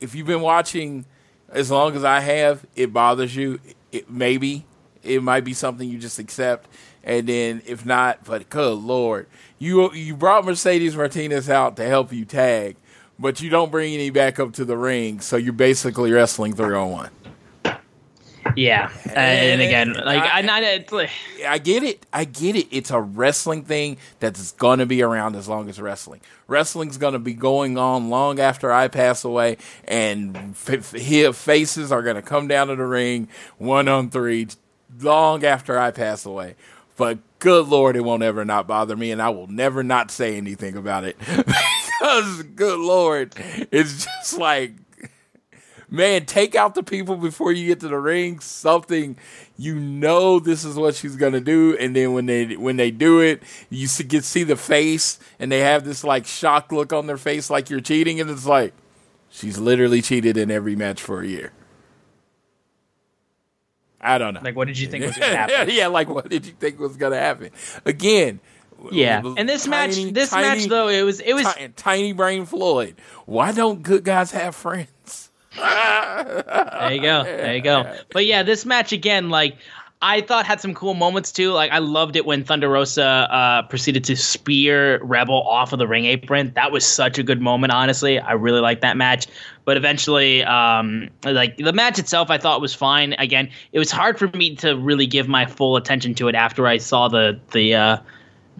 if 0.00 0.14
you've 0.14 0.26
been 0.26 0.40
watching 0.40 1.04
as 1.48 1.70
long 1.70 1.94
as 1.94 2.04
I 2.04 2.20
have, 2.20 2.64
it 2.74 2.92
bothers 2.92 3.34
you. 3.36 3.60
It, 3.92 4.10
maybe 4.10 4.64
it 5.02 5.22
might 5.22 5.44
be 5.44 5.52
something 5.52 5.88
you 5.88 5.98
just 5.98 6.18
accept, 6.18 6.68
and 7.04 7.28
then 7.28 7.62
if 7.66 7.84
not, 7.84 8.24
but 8.24 8.48
good 8.48 8.78
lord, 8.78 9.26
you 9.58 9.92
you 9.92 10.16
brought 10.16 10.44
Mercedes 10.44 10.96
Martinez 10.96 11.48
out 11.48 11.76
to 11.76 11.84
help 11.84 12.12
you 12.12 12.24
tag, 12.24 12.76
but 13.22 13.40
you 13.40 13.48
don't 13.48 13.70
bring 13.70 13.94
any 13.94 14.10
back 14.10 14.40
up 14.40 14.52
to 14.54 14.64
the 14.64 14.76
ring, 14.76 15.20
so 15.20 15.36
you're 15.36 15.52
basically 15.52 16.10
wrestling 16.10 16.54
three 16.54 16.74
on 16.74 16.90
one. 16.90 17.10
yeah, 18.56 18.90
uh, 19.06 19.12
and 19.12 19.62
again, 19.62 19.92
like 19.92 20.22
I, 20.30 20.42
not. 20.42 20.64
It's 20.64 20.90
like, 20.90 21.08
I 21.46 21.58
get 21.58 21.84
it. 21.84 22.04
I 22.12 22.24
get 22.24 22.56
it. 22.56 22.66
It's 22.72 22.90
a 22.90 23.00
wrestling 23.00 23.62
thing 23.64 23.96
that's 24.18 24.50
going 24.52 24.80
to 24.80 24.86
be 24.86 25.02
around 25.02 25.36
as 25.36 25.48
long 25.48 25.68
as 25.68 25.80
wrestling. 25.80 26.20
Wrestling's 26.48 26.98
going 26.98 27.12
to 27.12 27.20
be 27.20 27.32
going 27.32 27.78
on 27.78 28.10
long 28.10 28.40
after 28.40 28.72
I 28.72 28.88
pass 28.88 29.22
away, 29.22 29.56
and 29.84 30.36
f- 30.36 30.92
f- 30.94 31.36
faces 31.36 31.92
are 31.92 32.02
going 32.02 32.16
to 32.16 32.22
come 32.22 32.48
down 32.48 32.66
to 32.66 32.76
the 32.76 32.84
ring 32.84 33.28
one 33.56 33.86
on 33.86 34.10
three 34.10 34.48
long 35.00 35.44
after 35.44 35.78
I 35.78 35.92
pass 35.92 36.26
away. 36.26 36.56
But 36.96 37.18
good 37.38 37.68
lord, 37.68 37.94
it 37.94 38.00
won't 38.00 38.24
ever 38.24 38.44
not 38.44 38.66
bother 38.66 38.96
me, 38.96 39.12
and 39.12 39.22
I 39.22 39.30
will 39.30 39.46
never 39.46 39.84
not 39.84 40.10
say 40.10 40.36
anything 40.36 40.76
about 40.76 41.04
it 41.04 41.16
because 42.02 42.42
good 42.42 42.80
lord, 42.80 43.34
it's 43.70 44.04
just 44.04 44.38
like 44.38 44.72
man, 45.88 46.24
take 46.24 46.54
out 46.54 46.74
the 46.74 46.82
people 46.82 47.16
before 47.16 47.52
you 47.52 47.66
get 47.66 47.80
to 47.80 47.88
the 47.88 47.98
ring. 47.98 48.40
Something 48.40 49.16
you 49.56 49.78
know 49.78 50.40
this 50.40 50.64
is 50.64 50.74
what 50.74 50.96
she's 50.96 51.14
gonna 51.14 51.40
do, 51.40 51.76
and 51.78 51.94
then 51.94 52.12
when 52.12 52.26
they 52.26 52.56
when 52.56 52.76
they 52.76 52.90
do 52.90 53.20
it, 53.20 53.42
you 53.70 53.86
see, 53.86 54.02
get 54.02 54.24
see 54.24 54.42
the 54.42 54.56
face, 54.56 55.20
and 55.38 55.52
they 55.52 55.60
have 55.60 55.84
this 55.84 56.02
like 56.02 56.26
shock 56.26 56.72
look 56.72 56.92
on 56.92 57.06
their 57.06 57.16
face, 57.16 57.50
like 57.50 57.70
you're 57.70 57.80
cheating, 57.80 58.20
and 58.20 58.28
it's 58.30 58.46
like 58.46 58.74
she's 59.30 59.58
literally 59.58 60.02
cheated 60.02 60.36
in 60.36 60.50
every 60.50 60.74
match 60.74 61.00
for 61.00 61.20
a 61.20 61.26
year. 61.26 61.52
I 64.04 64.18
don't 64.18 64.34
know. 64.34 64.40
like, 64.42 64.56
what 64.56 64.66
did 64.66 64.76
you 64.76 64.88
think 64.88 65.04
was 65.04 65.16
going 65.16 65.30
to 65.30 65.36
happen? 65.36 65.70
yeah, 65.72 65.86
like 65.86 66.08
what 66.08 66.28
did 66.28 66.44
you 66.44 66.52
think 66.52 66.80
was 66.80 66.96
gonna 66.96 67.18
happen? 67.20 67.50
Again. 67.84 68.40
Yeah, 68.90 69.22
and 69.36 69.48
this 69.48 69.66
tiny- 69.66 70.04
match, 70.04 70.12
this 70.14 70.30
tiny- 70.30 70.60
match 70.60 70.68
though, 70.68 70.88
it 70.88 71.02
was, 71.02 71.20
it 71.20 71.34
was, 71.34 71.46
ti- 71.54 71.68
tiny 71.76 72.12
brain 72.12 72.46
Floyd. 72.46 72.96
Why 73.26 73.52
don't 73.52 73.82
good 73.82 74.04
guys 74.04 74.32
have 74.32 74.54
friends? 74.54 75.30
There 75.56 76.92
you 76.92 77.02
go. 77.02 77.24
There 77.24 77.54
you 77.54 77.62
go. 77.62 77.94
But 78.12 78.26
yeah, 78.26 78.42
this 78.42 78.64
match 78.64 78.92
again, 78.92 79.30
like 79.30 79.56
I 80.00 80.20
thought 80.20 80.46
had 80.46 80.60
some 80.60 80.74
cool 80.74 80.94
moments 80.94 81.30
too. 81.30 81.52
Like 81.52 81.70
I 81.70 81.78
loved 81.78 82.16
it 82.16 82.26
when 82.26 82.42
Thunder 82.42 82.68
Rosa 82.68 83.04
uh, 83.04 83.62
proceeded 83.62 84.02
to 84.04 84.16
spear 84.16 85.02
Rebel 85.04 85.42
off 85.46 85.72
of 85.72 85.78
the 85.78 85.86
ring 85.86 86.06
apron. 86.06 86.52
That 86.54 86.72
was 86.72 86.84
such 86.84 87.18
a 87.18 87.22
good 87.22 87.40
moment. 87.40 87.72
Honestly, 87.72 88.18
I 88.18 88.32
really 88.32 88.60
liked 88.60 88.82
that 88.82 88.96
match. 88.96 89.26
But 89.64 89.76
eventually, 89.76 90.42
um, 90.42 91.08
like 91.24 91.56
the 91.56 91.72
match 91.72 91.98
itself, 92.00 92.30
I 92.30 92.38
thought 92.38 92.60
was 92.60 92.74
fine. 92.74 93.12
Again, 93.18 93.48
it 93.70 93.78
was 93.78 93.92
hard 93.92 94.18
for 94.18 94.26
me 94.28 94.56
to 94.56 94.76
really 94.76 95.06
give 95.06 95.28
my 95.28 95.46
full 95.46 95.76
attention 95.76 96.14
to 96.16 96.28
it 96.28 96.34
after 96.34 96.66
I 96.66 96.78
saw 96.78 97.08
the 97.08 97.38
the. 97.52 97.74
Uh, 97.74 97.96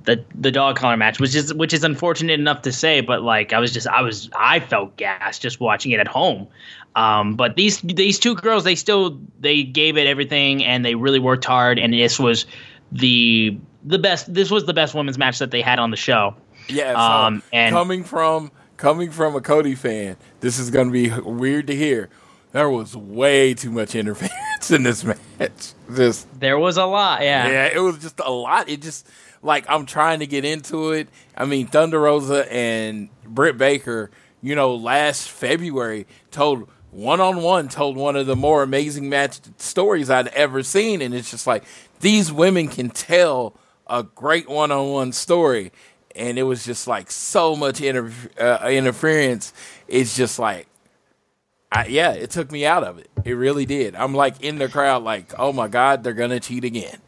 the 0.05 0.25
the 0.35 0.51
dog 0.51 0.77
collar 0.77 0.97
match, 0.97 1.21
which 1.21 1.35
is 1.35 1.53
which 1.55 1.73
is 1.73 1.85
unfortunate 1.85 2.39
enough 2.41 2.63
to 2.63 2.73
say, 2.73 3.01
but 3.01 3.23
like 3.23 3.53
I 3.53 3.59
was 3.59 3.73
just 3.73 3.87
I 3.87 4.03
was 4.03 4.29
I 4.39 4.61
felt 4.61 4.97
gas 4.97 5.39
just 5.39 5.61
watching 5.61 5.93
it 5.93 6.01
at 6.01 6.09
home. 6.09 6.47
Um, 6.95 7.37
but 7.37 7.57
these 7.57 7.81
these 7.81 8.19
two 8.19 8.35
girls, 8.35 8.65
they 8.65 8.75
still 8.75 9.19
they 9.41 9.63
gave 9.63 9.97
it 9.97 10.07
everything 10.07 10.65
and 10.65 10.85
they 10.85 10.95
really 10.95 11.19
worked 11.19 11.45
hard, 11.45 11.79
and 11.79 11.93
this 11.93 12.19
was 12.19 12.47
the 12.91 13.57
the 13.85 13.99
best. 13.99 14.33
This 14.33 14.51
was 14.51 14.67
the 14.67 14.75
best 14.75 14.95
women's 14.95 15.19
match 15.19 15.39
that 15.39 15.51
they 15.51 15.63
had 15.63 15.79
on 15.79 15.91
the 15.91 15.97
show. 15.97 16.35
Yeah, 16.69 16.93
so 16.93 16.99
Um, 17.27 17.43
and- 17.53 17.75
coming 17.75 18.05
from 18.05 18.51
coming 18.77 19.11
from 19.11 19.35
a 19.37 19.41
Cody 19.41 19.75
fan, 19.75 20.17
this 20.41 20.59
is 20.59 20.71
going 20.71 20.89
to 20.89 20.93
be 20.93 21.09
weird 21.21 21.67
to 21.69 21.77
hear. 21.77 22.09
There 22.53 22.69
was 22.69 22.95
way 22.95 23.55
too 23.55 23.71
much 23.71 23.95
interference 23.95 24.71
in 24.71 24.83
this 24.83 25.03
match. 25.05 25.73
Just 25.97 26.29
There 26.39 26.59
was 26.59 26.77
a 26.77 26.85
lot, 26.85 27.23
yeah. 27.23 27.49
yeah, 27.49 27.71
it 27.75 27.79
was 27.81 27.99
just 27.99 28.21
a 28.21 28.31
lot. 28.31 28.69
It 28.69 28.83
just 28.83 29.09
like 29.43 29.67
I'm 29.69 29.87
trying 29.87 30.21
to 30.21 30.27
get 30.27 30.45
into 30.45 30.93
it. 30.93 31.09
I 31.37 31.45
mean, 31.45 31.67
Thunder 31.67 32.01
Rosa 32.01 32.51
and 32.53 33.09
Britt 33.25 33.59
Baker, 33.59 34.11
you 34.41 34.55
know, 34.55 34.75
last 34.75 35.29
February 35.29 36.07
told 36.31 36.69
one 36.91 37.21
on 37.21 37.43
one 37.43 37.69
told 37.69 37.97
one 37.97 38.17
of 38.17 38.27
the 38.27 38.37
more 38.37 38.63
amazing 38.63 39.09
match 39.09 39.41
stories 39.57 40.11
I'd 40.11 40.29
ever 40.29 40.63
seen, 40.63 41.03
and 41.03 41.15
it's 41.15 41.31
just 41.31 41.47
like 41.47 41.65
these 42.01 42.33
women 42.33 42.69
can 42.69 42.91
tell 42.91 43.55
a 43.87 44.03
great 44.03 44.49
one 44.49 44.71
on 44.71 44.91
one 44.91 45.13
story, 45.13 45.73
and 46.15 46.39
it 46.39 46.45
was 46.45 46.65
just 46.65 46.87
like 46.87 47.11
so 47.11 47.57
much 47.57 47.81
inter- 47.81 48.13
uh, 48.39 48.69
interference. 48.69 49.53
It's 49.89 50.17
just 50.17 50.39
like 50.39 50.69
I, 51.73 51.87
yeah, 51.87 52.13
it 52.13 52.31
took 52.31 52.53
me 52.53 52.67
out 52.67 52.85
of 52.85 52.99
it. 52.99 53.09
It 53.25 53.33
really 53.33 53.65
did. 53.65 53.95
I'm 53.95 54.15
like 54.15 54.43
in 54.43 54.59
the 54.59 54.69
crowd, 54.69 55.03
like, 55.03 55.33
oh 55.39 55.53
my 55.53 55.69
god, 55.69 56.05
they're 56.05 56.13
gonna 56.13 56.41
cheat 56.41 56.65
again. 56.65 56.99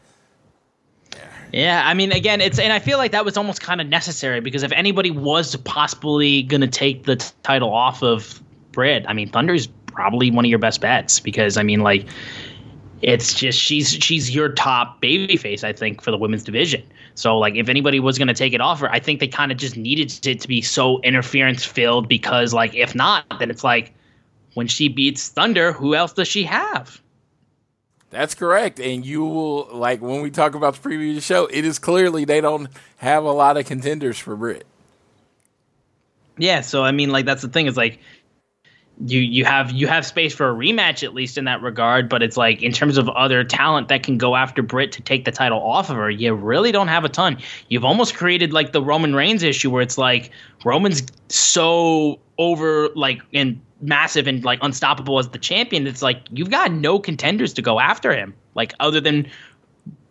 Yeah, 1.55 1.83
I 1.85 1.93
mean, 1.93 2.11
again, 2.11 2.41
it's 2.41 2.59
and 2.59 2.73
I 2.73 2.79
feel 2.79 2.97
like 2.97 3.13
that 3.13 3.23
was 3.23 3.37
almost 3.37 3.61
kind 3.61 3.79
of 3.79 3.87
necessary 3.87 4.41
because 4.41 4.63
if 4.63 4.73
anybody 4.73 5.09
was 5.09 5.55
possibly 5.55 6.43
going 6.43 6.59
to 6.59 6.67
take 6.67 7.05
the 7.05 7.15
t- 7.15 7.29
title 7.43 7.73
off 7.73 8.03
of 8.03 8.43
Britt, 8.73 9.05
I 9.07 9.13
mean, 9.13 9.29
Thunder's 9.29 9.67
probably 9.85 10.29
one 10.31 10.43
of 10.43 10.49
your 10.49 10.59
best 10.59 10.81
bets 10.81 11.21
because 11.21 11.55
I 11.55 11.63
mean, 11.63 11.79
like, 11.79 12.07
it's 13.01 13.33
just 13.33 13.57
she's 13.57 13.91
she's 13.91 14.35
your 14.35 14.49
top 14.49 15.01
babyface, 15.01 15.63
I 15.63 15.71
think, 15.71 16.01
for 16.01 16.11
the 16.11 16.17
women's 16.17 16.43
division. 16.43 16.83
So, 17.13 17.37
like, 17.37 17.55
if 17.55 17.69
anybody 17.69 18.01
was 18.01 18.17
going 18.17 18.27
to 18.27 18.33
take 18.33 18.51
it 18.51 18.59
off 18.59 18.81
her, 18.81 18.91
I 18.91 18.99
think 18.99 19.21
they 19.21 19.27
kind 19.29 19.49
of 19.49 19.57
just 19.57 19.77
needed 19.77 20.27
it 20.27 20.41
to 20.41 20.47
be 20.49 20.61
so 20.61 20.99
interference 21.03 21.63
filled 21.63 22.09
because, 22.09 22.53
like, 22.53 22.75
if 22.75 22.93
not, 22.95 23.23
then 23.39 23.49
it's 23.49 23.63
like 23.63 23.93
when 24.55 24.67
she 24.67 24.89
beats 24.89 25.29
Thunder, 25.29 25.71
who 25.71 25.95
else 25.95 26.11
does 26.11 26.27
she 26.27 26.43
have? 26.43 27.01
That's 28.15 28.33
correct. 28.33 28.79
And 28.79 29.05
you 29.05 29.25
will 29.25 29.67
like 29.73 30.01
when 30.01 30.21
we 30.21 30.31
talk 30.31 30.55
about 30.55 30.81
the 30.81 30.89
the 30.89 31.19
show, 31.19 31.47
it 31.47 31.65
is 31.65 31.79
clearly 31.79 32.23
they 32.23 32.39
don't 32.39 32.69
have 32.97 33.25
a 33.25 33.31
lot 33.31 33.57
of 33.57 33.65
contenders 33.65 34.17
for 34.17 34.37
Britt. 34.37 34.65
Yeah, 36.37 36.61
so 36.61 36.85
I 36.85 36.91
mean, 36.91 37.09
like 37.09 37.25
that's 37.25 37.41
the 37.41 37.49
thing 37.49 37.65
is 37.65 37.75
like 37.75 37.99
you 39.05 39.19
you 39.19 39.43
have 39.43 39.71
you 39.71 39.87
have 39.87 40.05
space 40.05 40.33
for 40.33 40.49
a 40.49 40.53
rematch 40.53 41.03
at 41.03 41.13
least 41.13 41.37
in 41.37 41.43
that 41.43 41.61
regard, 41.61 42.07
but 42.07 42.23
it's 42.23 42.37
like 42.37 42.63
in 42.63 42.71
terms 42.71 42.97
of 42.97 43.09
other 43.09 43.43
talent 43.43 43.89
that 43.89 44.03
can 44.03 44.17
go 44.17 44.37
after 44.37 44.63
Britt 44.63 44.93
to 44.93 45.01
take 45.01 45.25
the 45.25 45.31
title 45.31 45.59
off 45.59 45.89
of 45.89 45.97
her, 45.97 46.09
you 46.09 46.33
really 46.33 46.71
don't 46.71 46.87
have 46.87 47.03
a 47.03 47.09
ton. 47.09 47.37
You've 47.67 47.83
almost 47.83 48.15
created 48.15 48.53
like 48.53 48.71
the 48.71 48.81
Roman 48.81 49.13
Reigns 49.13 49.43
issue 49.43 49.69
where 49.69 49.81
it's 49.81 49.97
like 49.97 50.31
Roman's 50.63 51.03
so 51.27 52.21
over 52.37 52.87
like 52.95 53.21
and 53.33 53.59
massive 53.81 54.27
and 54.27 54.43
like 54.43 54.59
unstoppable 54.61 55.19
as 55.19 55.29
the 55.29 55.37
champion. 55.37 55.87
It's 55.87 56.01
like 56.01 56.21
you've 56.31 56.49
got 56.49 56.71
no 56.71 56.99
contenders 56.99 57.53
to 57.53 57.61
go 57.61 57.79
after 57.79 58.15
him, 58.15 58.33
like 58.55 58.73
other 58.79 59.01
than 59.01 59.27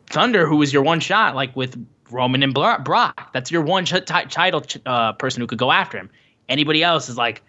Thunder, 0.07 0.47
who 0.47 0.57
was 0.57 0.73
your 0.73 0.83
one 0.83 1.01
shot, 1.01 1.35
like 1.35 1.55
with 1.57 1.77
Roman 2.11 2.43
and 2.43 2.55
Brock. 2.55 3.33
That's 3.33 3.51
your 3.51 3.62
one 3.62 3.85
ch- 3.85 4.05
ti- 4.05 4.27
title 4.29 4.61
ch- 4.61 4.79
uh, 4.87 5.12
person 5.15 5.41
who 5.41 5.47
could 5.47 5.59
go 5.59 5.73
after 5.73 5.99
him. 5.99 6.11
Anybody 6.49 6.83
else 6.83 7.09
is 7.09 7.17
like, 7.17 7.43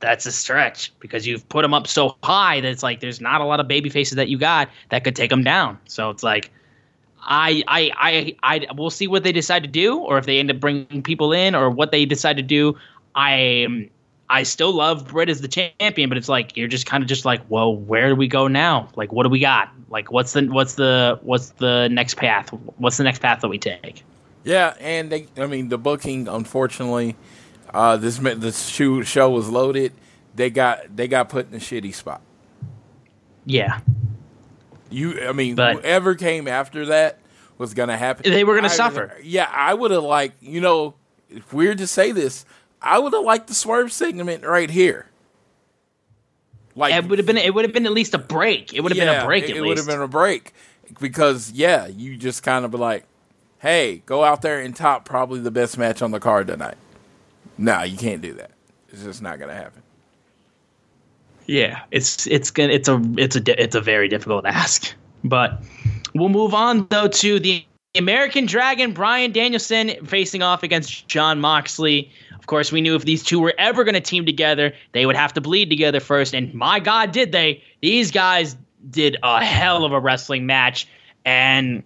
that's 0.00 0.26
a 0.26 0.32
stretch 0.32 0.92
because 0.98 1.26
you've 1.26 1.48
put 1.48 1.64
him 1.64 1.72
up 1.72 1.86
so 1.86 2.16
high 2.22 2.60
that 2.60 2.70
it's 2.70 2.82
like 2.82 3.00
there's 3.00 3.20
not 3.20 3.40
a 3.40 3.44
lot 3.44 3.60
of 3.60 3.68
baby 3.68 3.88
faces 3.88 4.16
that 4.16 4.28
you 4.28 4.36
got 4.36 4.68
that 4.90 5.04
could 5.04 5.16
take 5.16 5.32
him 5.32 5.44
down. 5.44 5.78
So 5.86 6.10
it's 6.10 6.22
like, 6.22 6.50
I, 7.24 7.62
I, 7.68 7.90
I, 7.96 8.36
I, 8.42 8.66
we'll 8.74 8.90
see 8.90 9.06
what 9.06 9.22
they 9.22 9.32
decide 9.32 9.62
to 9.62 9.68
do, 9.68 9.98
or 9.98 10.18
if 10.18 10.26
they 10.26 10.40
end 10.40 10.50
up 10.50 10.58
bringing 10.58 11.02
people 11.02 11.32
in, 11.32 11.54
or 11.54 11.70
what 11.70 11.92
they 11.92 12.04
decide 12.04 12.36
to 12.36 12.42
do. 12.42 12.76
I, 13.14 13.90
I 14.32 14.44
still 14.44 14.72
love 14.72 15.06
Britt 15.08 15.28
as 15.28 15.40
the 15.42 15.48
champion, 15.48 16.08
but 16.08 16.16
it's 16.18 16.28
like 16.28 16.56
you're 16.56 16.66
just 16.68 16.86
kind 16.86 17.02
of 17.02 17.08
just 17.08 17.24
like, 17.24 17.42
well, 17.48 17.76
where 17.76 18.08
do 18.08 18.14
we 18.16 18.26
go 18.28 18.48
now? 18.48 18.88
Like, 18.96 19.12
what 19.12 19.24
do 19.24 19.28
we 19.28 19.38
got? 19.40 19.68
Like, 19.90 20.10
what's 20.10 20.32
the, 20.32 20.46
what's 20.46 20.74
the, 20.74 21.18
what's 21.22 21.50
the 21.50 21.88
next 21.88 22.14
path? 22.16 22.48
What's 22.78 22.96
the 22.96 23.04
next 23.04 23.18
path 23.20 23.42
that 23.42 23.48
we 23.48 23.58
take? 23.58 24.02
Yeah, 24.44 24.74
and 24.80 25.10
they 25.12 25.28
I 25.36 25.46
mean 25.46 25.68
the 25.68 25.78
booking 25.78 26.26
unfortunately 26.26 27.14
uh 27.72 27.96
this 27.96 28.18
meant 28.20 28.40
the 28.40 28.50
show, 28.50 29.02
show 29.02 29.30
was 29.30 29.48
loaded. 29.48 29.92
They 30.34 30.50
got 30.50 30.96
they 30.96 31.06
got 31.06 31.28
put 31.28 31.48
in 31.48 31.54
a 31.54 31.60
shitty 31.60 31.94
spot. 31.94 32.22
Yeah, 33.44 33.80
You 34.90 35.28
I 35.28 35.32
mean 35.32 35.54
But- 35.54 35.76
whoever 35.76 36.14
came 36.14 36.48
after 36.48 36.86
that 36.86 37.18
was 37.58 37.74
going 37.74 37.88
to 37.90 37.96
happen. 37.96 38.30
They 38.32 38.44
were 38.44 38.54
gonna 38.56 38.66
I- 38.66 38.70
suffer. 38.70 39.16
Yeah, 39.22 39.48
I 39.52 39.74
would 39.74 39.90
have 39.92 40.02
like 40.02 40.32
you 40.40 40.60
know, 40.60 40.94
it's 41.30 41.52
weird 41.52 41.78
to 41.78 41.86
say 41.86 42.10
this. 42.12 42.44
I 42.82 42.98
would 42.98 43.12
have 43.12 43.24
liked 43.24 43.46
the 43.46 43.54
swerve 43.54 43.92
segment 43.92 44.44
right 44.44 44.70
here. 44.70 45.06
Like 46.74 46.94
it 46.94 47.06
would 47.08 47.18
have 47.18 47.26
been, 47.26 47.36
it 47.36 47.54
would 47.54 47.64
have 47.64 47.74
been 47.74 47.86
at 47.86 47.92
least 47.92 48.14
a 48.14 48.18
break. 48.18 48.72
It 48.72 48.80
would 48.80 48.92
have 48.92 48.98
been 48.98 49.08
a 49.08 49.24
break 49.24 49.48
It, 49.48 49.60
would 49.60 49.76
have 49.76 49.86
been 49.86 50.00
a 50.00 50.08
break 50.08 50.52
because 51.00 51.52
yeah, 51.52 51.86
you 51.86 52.16
just 52.16 52.42
kind 52.42 52.64
of 52.64 52.70
be 52.70 52.78
like, 52.78 53.04
hey, 53.58 54.02
go 54.06 54.24
out 54.24 54.42
there 54.42 54.60
and 54.60 54.74
top 54.74 55.04
probably 55.04 55.40
the 55.40 55.50
best 55.50 55.76
match 55.76 56.02
on 56.02 56.10
the 56.10 56.20
card 56.20 56.46
tonight. 56.46 56.76
No, 57.58 57.82
you 57.82 57.96
can't 57.96 58.22
do 58.22 58.32
that. 58.34 58.50
It's 58.88 59.02
just 59.02 59.22
not 59.22 59.38
gonna 59.38 59.54
happen. 59.54 59.82
Yeah, 61.46 61.82
it's 61.90 62.26
it's 62.26 62.50
gonna 62.50 62.72
it's 62.72 62.88
a 62.88 63.02
it's 63.16 63.36
a 63.36 63.62
it's 63.62 63.74
a 63.74 63.80
very 63.80 64.08
difficult 64.08 64.46
ask. 64.46 64.94
But 65.24 65.62
we'll 66.14 66.28
move 66.28 66.54
on 66.54 66.86
though 66.88 67.08
to 67.08 67.38
the 67.38 67.64
American 67.94 68.46
Dragon 68.46 68.92
Bryan 68.92 69.32
Danielson 69.32 70.06
facing 70.06 70.42
off 70.42 70.62
against 70.62 71.06
Jon 71.08 71.40
Moxley. 71.40 72.10
Of 72.42 72.48
course, 72.48 72.72
we 72.72 72.80
knew 72.80 72.96
if 72.96 73.04
these 73.04 73.22
two 73.22 73.38
were 73.38 73.54
ever 73.56 73.84
going 73.84 73.94
to 73.94 74.00
team 74.00 74.26
together, 74.26 74.72
they 74.90 75.06
would 75.06 75.14
have 75.14 75.32
to 75.34 75.40
bleed 75.40 75.70
together 75.70 76.00
first. 76.00 76.34
And 76.34 76.52
my 76.52 76.80
God, 76.80 77.12
did 77.12 77.30
they? 77.30 77.62
These 77.82 78.10
guys 78.10 78.56
did 78.90 79.16
a 79.22 79.44
hell 79.44 79.84
of 79.84 79.92
a 79.92 80.00
wrestling 80.00 80.44
match, 80.44 80.88
and 81.24 81.84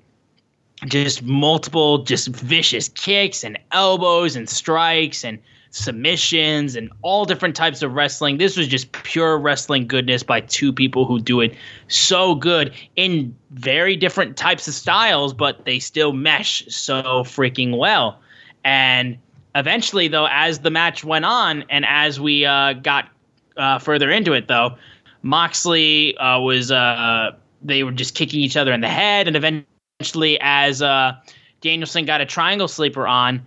just 0.87 1.23
multiple, 1.23 1.99
just 1.99 2.29
vicious 2.29 2.89
kicks 2.89 3.45
and 3.45 3.59
elbows 3.73 4.35
and 4.35 4.49
strikes 4.49 5.27
and 5.27 5.39
submissions 5.73 6.75
and 6.75 6.91
all 7.03 7.27
different 7.27 7.55
types 7.55 7.83
of 7.83 7.93
wrestling. 7.93 8.39
This 8.39 8.57
was 8.57 8.67
just 8.67 8.91
pure 8.93 9.39
wrestling 9.39 9.87
goodness 9.87 10.23
by 10.23 10.41
two 10.41 10.73
people 10.73 11.05
who 11.05 11.21
do 11.21 11.43
it 11.43 11.55
so 11.89 12.35
good 12.35 12.73
in 12.97 13.37
very 13.51 13.95
different 13.95 14.39
types 14.39 14.67
of 14.67 14.73
styles, 14.73 15.35
but 15.35 15.67
they 15.67 15.81
still 15.81 16.15
mesh 16.15 16.65
so 16.69 17.03
freaking 17.25 17.77
well. 17.77 18.19
And 18.65 19.19
eventually, 19.57 20.09
though, 20.09 20.29
as 20.31 20.61
the 20.61 20.71
match 20.71 21.03
went 21.03 21.25
on 21.25 21.65
and 21.71 21.85
as 21.87 22.21
we 22.21 22.45
uh, 22.45 22.75
got 22.75 23.09
uh, 23.57 23.79
further 23.79 24.11
into 24.11 24.33
it, 24.33 24.47
though, 24.49 24.77
Moxley 25.23 26.17
uh, 26.19 26.39
was 26.41 26.71
uh, 26.71 27.33
they 27.63 27.83
were 27.83 27.93
just 27.93 28.15
kicking 28.15 28.41
each 28.41 28.57
other 28.57 28.73
in 28.73 28.81
the 28.81 28.89
head, 28.89 29.27
and 29.27 29.37
eventually, 29.37 30.39
as 30.41 30.83
uh, 30.83 31.13
Danielson 31.61 32.05
got 32.05 32.21
a 32.21 32.27
triangle 32.27 32.69
sleeper 32.69 33.07
on. 33.07 33.45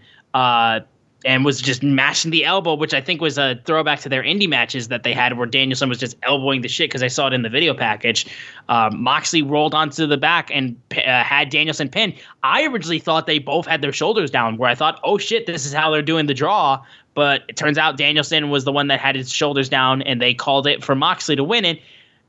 And 1.26 1.44
was 1.44 1.60
just 1.60 1.84
mashing 1.84 2.32
the 2.32 2.46
elbow, 2.46 2.76
which 2.76 2.94
I 2.94 3.02
think 3.02 3.20
was 3.20 3.38
a 3.38 3.60
throwback 3.66 4.00
to 4.02 4.10
their 4.10 4.24
indie 4.24 4.48
matches 4.48 4.88
that 4.88 5.04
they 5.04 5.12
had, 5.12 5.38
where 5.38 5.46
Danielson 5.46 5.90
was 5.90 5.98
just 5.98 6.16
elbowing 6.24 6.62
the 6.62 6.70
shit 6.70 6.90
because 6.90 7.04
I 7.04 7.10
saw 7.10 7.28
it 7.28 7.34
in 7.34 7.42
the 7.42 7.50
video 7.50 7.74
package. 7.74 8.26
Um, 8.70 9.04
Moxley 9.04 9.42
rolled 9.42 9.74
onto 9.74 10.08
the 10.08 10.16
back 10.16 10.50
and 10.50 10.80
uh, 10.96 11.22
had 11.22 11.50
Danielson 11.50 11.90
pinned. 11.90 12.14
I 12.44 12.66
originally 12.68 13.00
thought 13.00 13.28
they 13.28 13.38
both 13.38 13.68
had 13.68 13.82
their 13.82 13.92
shoulders 13.92 14.32
down, 14.32 14.56
where 14.56 14.70
I 14.70 14.76
thought, 14.76 14.98
oh 15.04 15.18
shit, 15.18 15.46
this 15.46 15.66
is 15.66 15.74
how 15.74 15.92
they're 15.92 16.02
doing 16.02 16.28
the 16.28 16.34
draw. 16.34 16.82
But 17.16 17.44
it 17.50 17.58
turns 17.58 17.78
out 17.78 17.98
Danielson 17.98 18.50
was 18.50 18.64
the 18.64 18.72
one 18.72 18.88
that 18.88 19.02
had 19.02 19.18
his 19.18 19.30
shoulders 19.30 19.68
down, 19.68 20.02
and 20.04 20.22
they 20.22 20.34
called 20.34 20.68
it 20.68 20.86
for 20.86 20.96
Moxley 20.96 21.36
to 21.36 21.44
win 21.44 21.66
it. 21.66 21.82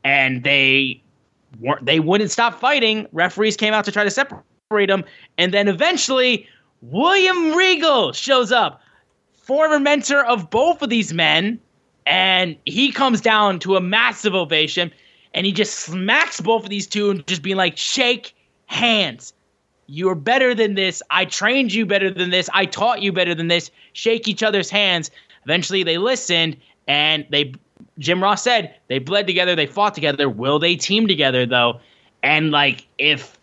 And 0.02 0.42
they 0.42 1.00
weren't, 1.60 1.86
they 1.86 2.00
wouldn't 2.00 2.32
stop 2.32 2.58
fighting. 2.58 3.06
Referees 3.12 3.56
came 3.56 3.72
out 3.72 3.84
to 3.84 3.92
try 3.92 4.02
to 4.02 4.10
separate 4.10 4.86
them, 4.88 5.04
and 5.38 5.54
then 5.54 5.68
eventually. 5.68 6.48
William 6.82 7.54
Regal 7.54 8.12
shows 8.12 8.52
up, 8.52 8.80
former 9.42 9.78
mentor 9.78 10.24
of 10.24 10.50
both 10.50 10.82
of 10.82 10.88
these 10.88 11.12
men, 11.12 11.60
and 12.06 12.56
he 12.64 12.90
comes 12.90 13.20
down 13.20 13.58
to 13.60 13.76
a 13.76 13.80
massive 13.80 14.34
ovation. 14.34 14.90
and 15.34 15.46
he 15.46 15.52
just 15.52 15.74
smacks 15.74 16.40
both 16.40 16.64
of 16.64 16.70
these 16.70 16.86
two 16.86 17.10
and 17.10 17.26
just 17.26 17.42
being 17.42 17.56
like, 17.56 17.76
shake 17.76 18.34
hands. 18.66 19.32
You're 19.86 20.14
better 20.14 20.54
than 20.54 20.74
this. 20.74 21.02
I 21.10 21.24
trained 21.24 21.72
you 21.72 21.86
better 21.86 22.10
than 22.10 22.30
this. 22.30 22.48
I 22.52 22.66
taught 22.66 23.02
you 23.02 23.12
better 23.12 23.34
than 23.34 23.48
this. 23.48 23.70
Shake 23.92 24.28
each 24.28 24.42
other's 24.42 24.70
hands. 24.70 25.10
Eventually, 25.44 25.82
they 25.82 25.98
listened 25.98 26.56
and 26.86 27.26
they. 27.30 27.54
Jim 27.98 28.22
Ross 28.22 28.42
said 28.42 28.74
they 28.88 28.98
bled 28.98 29.26
together. 29.26 29.56
They 29.56 29.66
fought 29.66 29.94
together. 29.94 30.28
Will 30.28 30.58
they 30.58 30.76
team 30.76 31.08
together 31.08 31.44
though? 31.44 31.80
And 32.22 32.50
like, 32.50 32.86
if 32.98 33.38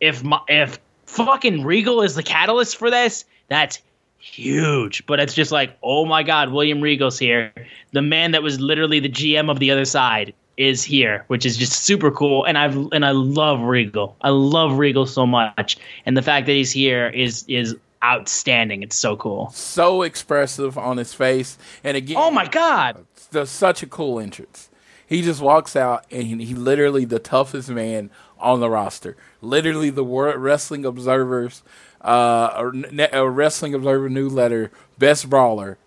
if 0.00 0.22
if 0.48 0.78
fucking 1.12 1.64
Regal 1.64 2.02
is 2.02 2.14
the 2.14 2.22
catalyst 2.22 2.76
for 2.76 2.90
this, 2.90 3.24
that's 3.48 3.80
huge. 4.18 5.04
But 5.06 5.20
it's 5.20 5.34
just 5.34 5.52
like, 5.52 5.76
oh 5.82 6.04
my 6.04 6.22
God, 6.22 6.52
William 6.52 6.80
Regal's 6.80 7.18
here. 7.18 7.52
The 7.92 8.02
man 8.02 8.32
that 8.32 8.42
was 8.42 8.60
literally 8.60 9.00
the 9.00 9.08
GM 9.08 9.50
of 9.50 9.58
the 9.58 9.70
other 9.70 9.84
side 9.84 10.34
is 10.56 10.82
here, 10.82 11.24
which 11.28 11.44
is 11.44 11.56
just 11.56 11.72
super 11.72 12.10
cool. 12.10 12.44
And 12.44 12.56
I've 12.56 12.76
and 12.92 13.04
I 13.04 13.10
love 13.10 13.60
Regal. 13.60 14.16
I 14.20 14.30
love 14.30 14.78
Regal 14.78 15.06
so 15.06 15.26
much. 15.26 15.76
And 16.06 16.16
the 16.16 16.22
fact 16.22 16.46
that 16.46 16.52
he's 16.52 16.72
here 16.72 17.08
is 17.08 17.44
is 17.48 17.76
outstanding. 18.04 18.82
It's 18.82 18.96
so 18.96 19.16
cool. 19.16 19.50
So 19.50 20.02
expressive 20.02 20.76
on 20.76 20.96
his 20.96 21.14
face, 21.14 21.58
and 21.84 21.96
again, 21.96 22.16
Oh 22.18 22.30
my 22.30 22.46
God. 22.46 23.04
There's 23.30 23.50
such 23.50 23.82
a 23.82 23.86
cool 23.86 24.20
entrance. 24.20 24.68
He 25.06 25.22
just 25.22 25.40
walks 25.40 25.76
out 25.76 26.06
and 26.10 26.22
he, 26.22 26.44
he 26.44 26.54
literally 26.54 27.04
the 27.04 27.18
toughest 27.18 27.68
man 27.68 28.10
on 28.42 28.60
the 28.60 28.68
roster. 28.68 29.16
Literally 29.40 29.90
the 29.90 30.04
World 30.04 30.36
Wrestling 30.36 30.84
Observer's 30.84 31.62
uh, 32.02 32.70
uh, 33.12 33.26
Wrestling 33.26 33.74
Observer 33.74 34.08
newsletter 34.08 34.70
best 34.98 35.30
brawler. 35.30 35.78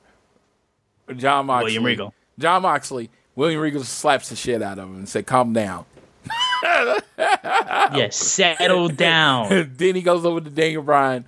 Jon 1.15 1.45
Moxley. 1.47 1.65
William 1.65 1.83
Regal. 1.85 2.13
Jon 2.39 2.61
Moxley. 2.63 3.09
William 3.35 3.59
Regal 3.61 3.83
slaps 3.83 4.29
the 4.29 4.35
shit 4.35 4.61
out 4.61 4.79
of 4.79 4.89
him 4.89 4.95
and 4.95 5.09
said, 5.09 5.25
"Calm 5.25 5.53
down." 5.53 5.85
Yeah, 7.17 8.09
settle 8.09 8.89
down. 8.89 9.73
then 9.77 9.95
he 9.95 10.01
goes 10.01 10.25
over 10.25 10.41
to 10.41 10.49
Daniel 10.49 10.81
Bryan, 10.83 11.25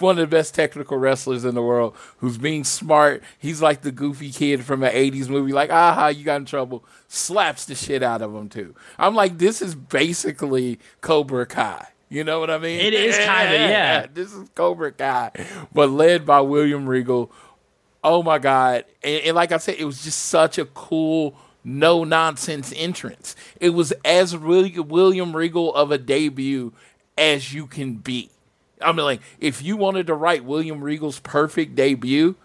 one 0.00 0.18
of 0.18 0.28
the 0.28 0.36
best 0.36 0.54
technical 0.54 0.96
wrestlers 0.96 1.44
in 1.44 1.54
the 1.54 1.62
world, 1.62 1.94
who's 2.18 2.38
being 2.38 2.64
smart. 2.64 3.22
He's 3.38 3.62
like 3.62 3.82
the 3.82 3.92
goofy 3.92 4.30
kid 4.30 4.64
from 4.64 4.82
an 4.82 4.92
80s 4.92 5.28
movie, 5.28 5.52
like, 5.52 5.70
aha, 5.70 6.08
you 6.08 6.24
got 6.24 6.36
in 6.36 6.44
trouble. 6.44 6.84
Slaps 7.08 7.66
the 7.66 7.74
shit 7.74 8.02
out 8.02 8.22
of 8.22 8.34
him, 8.34 8.48
too. 8.48 8.74
I'm 8.98 9.14
like, 9.14 9.38
this 9.38 9.62
is 9.62 9.74
basically 9.74 10.78
Cobra 11.00 11.46
Kai. 11.46 11.86
You 12.08 12.22
know 12.22 12.38
what 12.38 12.50
I 12.50 12.58
mean? 12.58 12.80
It 12.80 12.94
is 12.94 13.16
kinda, 13.16 13.32
yeah. 13.32 14.06
This 14.12 14.32
is 14.32 14.48
Cobra 14.54 14.92
Kai, 14.92 15.32
but 15.72 15.90
led 15.90 16.24
by 16.24 16.40
William 16.40 16.88
Regal. 16.88 17.32
Oh 18.04 18.22
my 18.22 18.38
God. 18.38 18.84
And, 19.02 19.22
and 19.24 19.36
like 19.36 19.50
I 19.50 19.56
said, 19.56 19.76
it 19.78 19.84
was 19.84 20.04
just 20.04 20.26
such 20.26 20.58
a 20.58 20.66
cool, 20.66 21.36
no 21.64 22.04
nonsense 22.04 22.72
entrance. 22.76 23.34
It 23.60 23.70
was 23.70 23.92
as 24.04 24.36
really 24.36 24.78
William 24.78 25.34
Regal 25.34 25.74
of 25.74 25.90
a 25.90 25.98
debut 25.98 26.72
as 27.18 27.52
you 27.52 27.66
can 27.66 27.94
be. 27.94 28.30
I 28.86 28.92
mean, 28.92 29.04
like, 29.04 29.20
if 29.40 29.62
you 29.62 29.76
wanted 29.76 30.06
to 30.06 30.14
write 30.14 30.44
William 30.44 30.82
Regal's 30.82 31.20
perfect 31.20 31.74
debut, 31.74 32.36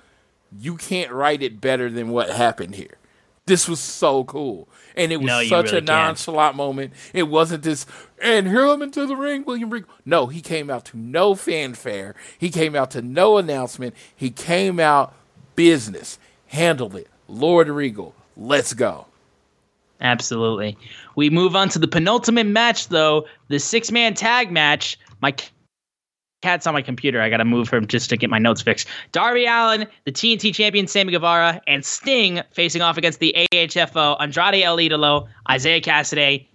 you 0.59 0.75
can't 0.75 1.11
write 1.11 1.41
it 1.41 1.61
better 1.61 1.89
than 1.89 2.09
what 2.09 2.29
happened 2.29 2.75
here. 2.75 2.97
This 3.45 3.67
was 3.67 3.79
so 3.79 4.23
cool. 4.23 4.67
And 4.95 5.11
it 5.11 5.17
was 5.17 5.27
No, 5.27 5.43
such 5.43 5.67
really 5.67 5.79
a 5.79 5.81
nonchalant 5.81 6.55
moment. 6.55 6.93
It 7.13 7.23
wasn't 7.23 7.63
this, 7.63 7.85
and 8.21 8.47
here 8.47 8.67
I'm 8.67 8.81
into 8.81 9.05
the 9.05 9.15
ring, 9.15 9.45
William 9.45 9.69
Regal. 9.69 9.89
No, 10.05 10.27
he 10.27 10.41
came 10.41 10.69
out 10.69 10.85
to 10.85 10.97
no 10.97 11.33
fanfare. 11.35 12.15
He 12.37 12.49
came 12.49 12.75
out 12.75 12.91
to 12.91 13.01
no 13.01 13.37
announcement. 13.37 13.95
He 14.15 14.29
came 14.29 14.79
out 14.79 15.13
business, 15.55 16.19
handled 16.47 16.95
it. 16.95 17.07
Lord 17.27 17.69
Regal, 17.69 18.13
let's 18.35 18.73
go. 18.73 19.05
Absolutely. 20.01 20.77
We 21.15 21.29
move 21.29 21.55
on 21.55 21.69
to 21.69 21.79
the 21.79 21.87
penultimate 21.87 22.47
match, 22.47 22.89
though 22.89 23.27
the 23.47 23.59
six 23.59 23.91
man 23.91 24.13
tag 24.13 24.51
match. 24.51 24.99
My 25.21 25.33
cat's 26.41 26.67
on 26.67 26.73
my 26.73 26.81
computer. 26.81 27.21
I 27.21 27.29
got 27.29 27.37
to 27.37 27.45
move 27.45 27.69
him 27.69 27.87
just 27.87 28.09
to 28.09 28.17
get 28.17 28.29
my 28.29 28.39
notes 28.39 28.61
fixed. 28.61 28.87
Darby 29.11 29.45
Allin, 29.45 29.87
the 30.05 30.11
TNT 30.11 30.53
champion 30.53 30.87
Sammy 30.87 31.11
Guevara, 31.11 31.61
and 31.67 31.85
Sting 31.85 32.41
facing 32.51 32.81
off 32.81 32.97
against 32.97 33.19
the 33.19 33.35
AHFO, 33.51 34.17
Andrade 34.19 34.63
El 34.63 34.77
Idolo, 34.77 35.27
Isiah 35.53 35.81
Kassidy, 35.81 36.47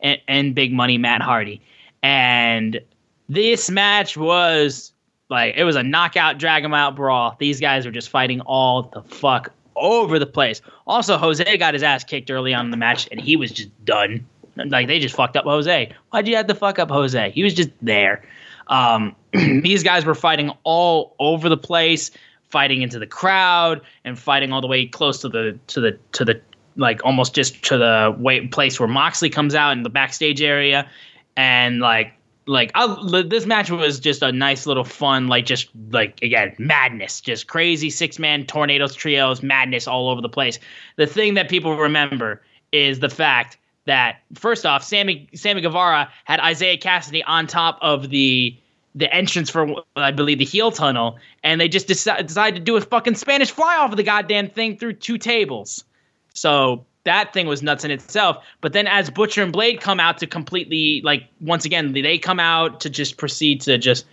and, 0.00 0.20
and 0.28 0.54
Big 0.54 0.72
Money 0.72 0.98
Matt 0.98 1.22
Hardy. 1.22 1.60
And 2.02 2.80
this 3.28 3.70
match 3.70 4.16
was 4.16 4.92
like 5.30 5.54
it 5.56 5.64
was 5.64 5.76
a 5.76 5.82
knockout, 5.82 6.38
drag 6.38 6.62
drag 6.62 6.64
'em 6.64 6.74
out 6.74 6.96
brawl. 6.96 7.36
These 7.38 7.60
guys 7.60 7.86
were 7.86 7.92
just 7.92 8.10
fighting 8.10 8.40
all 8.42 8.82
the 8.82 9.02
fuck 9.02 9.52
over 9.76 10.18
the 10.18 10.26
place. 10.26 10.60
Also, 10.86 11.16
Jose 11.16 11.56
got 11.56 11.74
his 11.74 11.82
ass 11.82 12.04
kicked 12.04 12.30
early 12.30 12.54
on 12.54 12.66
in 12.66 12.70
the 12.70 12.76
match, 12.76 13.08
and 13.10 13.20
he 13.20 13.36
was 13.36 13.50
just 13.50 13.84
done. 13.84 14.26
Like 14.56 14.86
they 14.86 15.00
just 15.00 15.16
fucked 15.16 15.36
up 15.36 15.44
Jose. 15.44 15.92
Why'd 16.10 16.28
you 16.28 16.36
have 16.36 16.46
to 16.46 16.54
fuck 16.54 16.78
up 16.78 16.90
Jose? 16.90 17.30
He 17.30 17.42
was 17.42 17.54
just 17.54 17.70
there. 17.82 18.22
Um, 18.68 19.14
these 19.32 19.82
guys 19.82 20.04
were 20.04 20.14
fighting 20.14 20.50
all 20.64 21.14
over 21.18 21.48
the 21.48 21.56
place, 21.56 22.10
fighting 22.48 22.82
into 22.82 22.98
the 22.98 23.06
crowd, 23.06 23.80
and 24.04 24.18
fighting 24.18 24.52
all 24.52 24.60
the 24.60 24.66
way 24.66 24.86
close 24.86 25.20
to 25.20 25.28
the 25.28 25.58
to 25.68 25.80
the 25.80 25.98
to 26.12 26.24
the 26.24 26.40
like 26.76 27.04
almost 27.04 27.34
just 27.34 27.62
to 27.64 27.78
the 27.78 28.14
way 28.18 28.46
place 28.46 28.78
where 28.78 28.88
Moxley 28.88 29.30
comes 29.30 29.54
out 29.54 29.72
in 29.72 29.82
the 29.82 29.90
backstage 29.90 30.42
area, 30.42 30.88
and 31.36 31.80
like 31.80 32.12
like 32.46 32.70
I, 32.74 33.22
this 33.26 33.46
match 33.46 33.70
was 33.70 33.98
just 33.98 34.22
a 34.22 34.30
nice 34.30 34.66
little 34.66 34.84
fun 34.84 35.28
like 35.28 35.46
just 35.46 35.68
like 35.90 36.22
again 36.22 36.54
madness. 36.58 37.20
Just 37.20 37.46
crazy 37.46 37.90
six 37.90 38.18
man 38.18 38.44
tornadoes 38.46 38.94
trios 38.94 39.42
madness 39.42 39.86
all 39.86 40.08
over 40.08 40.20
the 40.20 40.28
place. 40.28 40.58
The 40.96 41.06
thing 41.06 41.34
that 41.34 41.48
people 41.48 41.76
remember 41.76 42.42
is 42.72 43.00
the 43.00 43.08
fact 43.08 43.56
that 43.86 44.20
first 44.34 44.64
off 44.64 44.82
sammy 44.82 45.28
sammy 45.34 45.60
guevara 45.60 46.10
had 46.24 46.40
isiah 46.50 46.78
kassidy 46.78 47.22
on 47.26 47.46
top 47.46 47.78
of 47.82 48.10
the 48.10 48.56
the 48.94 49.12
entrance 49.12 49.50
for 49.50 49.82
i 49.96 50.10
believe 50.10 50.38
the 50.38 50.44
heel 50.44 50.70
tunnel 50.70 51.18
and 51.42 51.60
they 51.60 51.68
just 51.68 51.88
deci- 51.88 52.26
decided 52.26 52.56
to 52.56 52.62
do 52.62 52.76
a 52.76 52.80
fucking 52.80 53.14
spanish 53.14 53.50
fly 53.50 53.76
off 53.76 53.90
of 53.90 53.96
the 53.96 54.02
goddamn 54.02 54.48
thing 54.48 54.76
through 54.76 54.92
two 54.92 55.18
tables 55.18 55.84
so 56.32 56.84
that 57.04 57.32
thing 57.32 57.46
was 57.46 57.62
nuts 57.62 57.84
in 57.84 57.90
itself. 57.90 58.44
But 58.60 58.72
then 58.72 58.86
as 58.86 59.10
Butcher 59.10 59.42
and 59.42 59.52
Blade 59.52 59.80
come 59.80 60.00
out 60.00 60.18
to 60.18 60.26
completely 60.26 61.00
like 61.04 61.24
once 61.40 61.64
again 61.64 61.92
they 61.92 62.18
come 62.18 62.40
out 62.40 62.80
to 62.80 62.90
just 62.90 63.16
proceed 63.16 63.60
to 63.62 63.78
just 63.78 64.06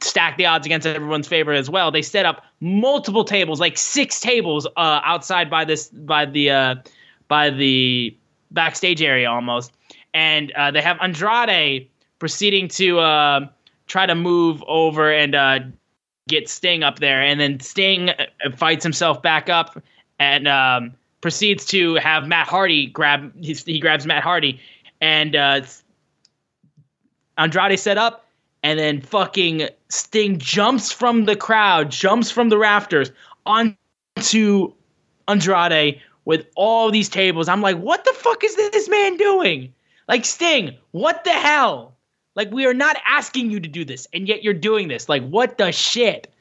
stack 0.00 0.38
the 0.38 0.46
odds 0.46 0.66
against 0.66 0.86
everyone's 0.86 1.28
favor 1.28 1.52
as 1.52 1.68
well. 1.68 1.90
They 1.90 2.02
set 2.02 2.24
up 2.24 2.44
multiple 2.60 3.24
tables, 3.24 3.60
like 3.60 3.76
six 3.76 4.20
tables 4.20 4.66
uh, 4.76 5.00
outside 5.04 5.50
by 5.50 5.64
this 5.64 5.88
by 5.88 6.26
the 6.26 6.50
uh, 6.50 6.74
by 7.28 7.50
the 7.50 8.16
backstage 8.50 9.02
area 9.02 9.30
almost, 9.30 9.72
and 10.14 10.50
uh, 10.52 10.70
they 10.70 10.82
have 10.82 10.98
Andrade 11.00 11.88
proceeding 12.18 12.68
to 12.68 12.98
uh, 12.98 13.46
try 13.86 14.06
to 14.06 14.14
move 14.14 14.62
over 14.66 15.12
and 15.12 15.34
uh, 15.34 15.60
get 16.28 16.48
Sting 16.48 16.82
up 16.82 16.98
there, 16.98 17.22
and 17.22 17.40
then 17.40 17.60
Sting 17.60 18.10
uh, 18.10 18.26
fights 18.56 18.82
himself 18.82 19.22
back 19.22 19.48
up 19.48 19.82
and 20.18 20.46
um, 20.46 20.94
proceeds 21.20 21.64
to 21.66 21.94
have 21.96 22.26
Matt 22.26 22.46
Hardy 22.46 22.86
grab. 22.86 23.32
He, 23.40 23.54
he 23.54 23.80
grabs 23.80 24.06
Matt 24.06 24.22
Hardy, 24.22 24.60
and 25.00 25.34
uh, 25.34 25.62
Andrade 27.38 27.78
set 27.78 27.98
up, 27.98 28.26
and 28.62 28.78
then 28.78 29.00
fucking 29.00 29.68
Sting 29.88 30.38
jumps 30.38 30.92
from 30.92 31.24
the 31.24 31.36
crowd, 31.36 31.90
jumps 31.90 32.30
from 32.30 32.48
the 32.48 32.58
rafters 32.58 33.10
onto 33.46 34.72
Andrade 35.26 36.00
with 36.30 36.46
all 36.54 36.92
these 36.92 37.08
tables. 37.08 37.48
I'm 37.48 37.60
like, 37.60 37.76
what 37.76 38.04
the 38.04 38.12
fuck 38.12 38.44
is 38.44 38.54
this 38.54 38.88
man 38.88 39.16
doing? 39.16 39.74
Like 40.06 40.24
Sting, 40.24 40.76
what 40.92 41.24
the 41.24 41.32
hell? 41.32 41.96
Like 42.36 42.52
we 42.52 42.66
are 42.66 42.72
not 42.72 42.96
asking 43.04 43.50
you 43.50 43.58
to 43.58 43.68
do 43.68 43.84
this, 43.84 44.06
and 44.12 44.28
yet 44.28 44.44
you're 44.44 44.54
doing 44.54 44.86
this. 44.86 45.08
Like 45.08 45.28
what 45.28 45.58
the 45.58 45.72
shit? 45.72 46.32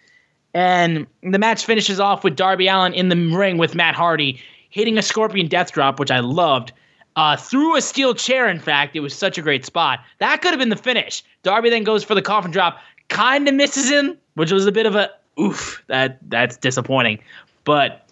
And 0.53 1.07
the 1.23 1.39
match 1.39 1.65
finishes 1.65 1.99
off 1.99 2.23
with 2.23 2.35
Darby 2.35 2.67
Allin 2.67 2.93
in 2.93 3.09
the 3.09 3.15
ring 3.35 3.57
with 3.57 3.73
Matt 3.73 3.95
Hardy 3.95 4.39
hitting 4.69 4.99
a 4.99 5.01
Scorpion 5.01 5.47
Death 5.47 5.71
Drop, 5.71 5.99
which 5.99 6.11
I 6.11 6.19
loved. 6.19 6.71
Uh, 7.15 7.35
through 7.35 7.75
a 7.75 7.81
steel 7.81 8.13
chair, 8.13 8.47
in 8.47 8.59
fact, 8.59 8.95
it 8.95 8.99
was 8.99 9.15
such 9.15 9.39
a 9.39 9.41
great 9.41 9.65
spot. 9.65 10.01
That 10.19 10.43
could 10.43 10.51
have 10.51 10.59
been 10.59 10.69
the 10.69 10.75
finish. 10.75 11.23
Darby 11.41 11.71
then 11.71 11.83
goes 11.83 12.03
for 12.03 12.13
the 12.13 12.21
coffin 12.21 12.51
drop, 12.51 12.77
kind 13.07 13.47
of 13.47 13.55
misses 13.55 13.89
him, 13.89 14.19
which 14.35 14.51
was 14.51 14.67
a 14.67 14.71
bit 14.71 14.85
of 14.85 14.93
a 14.93 15.09
oof. 15.39 15.83
That 15.87 16.19
that's 16.29 16.57
disappointing. 16.57 17.23
But 17.63 18.08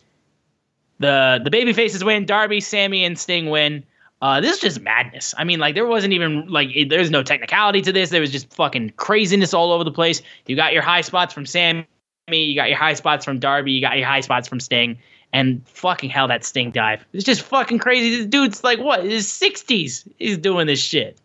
the 1.00 1.40
the 1.44 1.50
baby 1.50 1.74
faces 1.74 2.04
win. 2.04 2.26
Darby, 2.26 2.60
Sammy, 2.60 3.04
and 3.06 3.18
Sting 3.18 3.50
win. 3.50 3.84
Uh, 4.22 4.42
this 4.42 4.56
is 4.56 4.60
just 4.60 4.82
madness. 4.82 5.36
I 5.38 5.44
mean, 5.44 5.60
like 5.60 5.76
there 5.76 5.86
wasn't 5.86 6.14
even 6.14 6.48
like 6.48 6.70
it, 6.76 6.90
there's 6.90 7.12
no 7.12 7.22
technicality 7.22 7.82
to 7.84 7.92
this. 7.92 8.10
There 8.10 8.22
was 8.22 8.32
just 8.32 8.52
fucking 8.54 8.94
craziness 8.98 9.54
all 9.54 9.72
over 9.72 9.84
the 9.84 9.92
place. 9.92 10.22
You 10.48 10.56
got 10.56 10.74
your 10.74 10.82
high 10.82 11.02
spots 11.02 11.34
from 11.34 11.46
Sammy, 11.46 11.86
you 12.30 12.56
got 12.56 12.70
your 12.70 12.78
high 12.78 12.96
spots 12.96 13.24
from 13.24 13.40
Darby, 13.40 13.72
you 13.72 13.82
got 13.82 13.98
your 13.98 14.08
high 14.08 14.22
spots 14.22 14.48
from 14.48 14.60
Sting, 14.60 14.98
and 15.34 15.62
fucking 15.68 16.10
hell, 16.10 16.28
that 16.30 16.44
Sting 16.44 16.72
dive. 16.72 17.06
It's 17.14 17.24
just 17.24 17.44
fucking 17.44 17.78
crazy. 17.78 18.18
This 18.18 18.26
dude's 18.26 18.64
like 18.64 18.80
what? 18.80 19.04
His 19.04 19.32
sixties. 19.32 20.08
He's 20.18 20.40
doing 20.40 20.66
this 20.66 20.80
shit. 20.82 21.20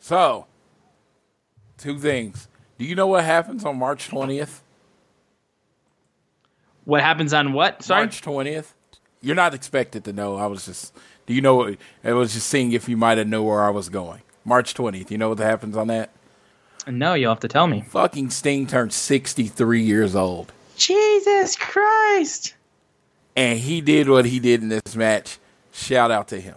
So, 0.00 0.46
two 1.78 1.98
things. 1.98 2.48
Do 2.78 2.84
you 2.84 2.94
know 2.94 3.06
what 3.06 3.24
happens 3.24 3.64
on 3.64 3.78
March 3.78 4.08
20th? 4.10 4.60
What 6.84 7.00
happens 7.00 7.32
on 7.32 7.52
what? 7.52 7.82
Sorry. 7.82 8.02
March 8.02 8.20
20th? 8.20 8.72
You're 9.26 9.34
not 9.36 9.54
expected 9.54 10.04
to 10.04 10.12
know. 10.12 10.36
I 10.36 10.46
was 10.46 10.64
just 10.66 10.94
Do 11.26 11.34
you 11.34 11.40
know? 11.40 11.56
What, 11.56 11.76
I 12.04 12.12
was 12.12 12.32
just 12.34 12.46
seeing 12.48 12.72
if 12.72 12.88
you 12.88 12.96
might 12.96 13.18
have 13.18 13.26
know 13.26 13.42
where 13.42 13.64
I 13.64 13.70
was 13.70 13.88
going. 13.88 14.22
March 14.44 14.72
twentieth. 14.74 15.10
You 15.10 15.18
know 15.18 15.30
what 15.30 15.38
happens 15.38 15.76
on 15.76 15.88
that? 15.88 16.10
No, 16.86 17.14
you'll 17.14 17.32
have 17.32 17.40
to 17.40 17.48
tell 17.48 17.66
me. 17.66 17.80
Fucking 17.88 18.30
Sting 18.30 18.66
turned 18.68 18.92
sixty 18.92 19.48
three 19.48 19.82
years 19.82 20.14
old, 20.14 20.52
Jesus 20.76 21.56
Christ. 21.56 22.54
and 23.34 23.58
he 23.58 23.80
did 23.80 24.08
what 24.08 24.24
he 24.26 24.38
did 24.38 24.62
in 24.62 24.68
this 24.68 24.94
match. 24.94 25.38
Shout 25.72 26.10
out 26.12 26.28
to 26.28 26.40
him. 26.40 26.54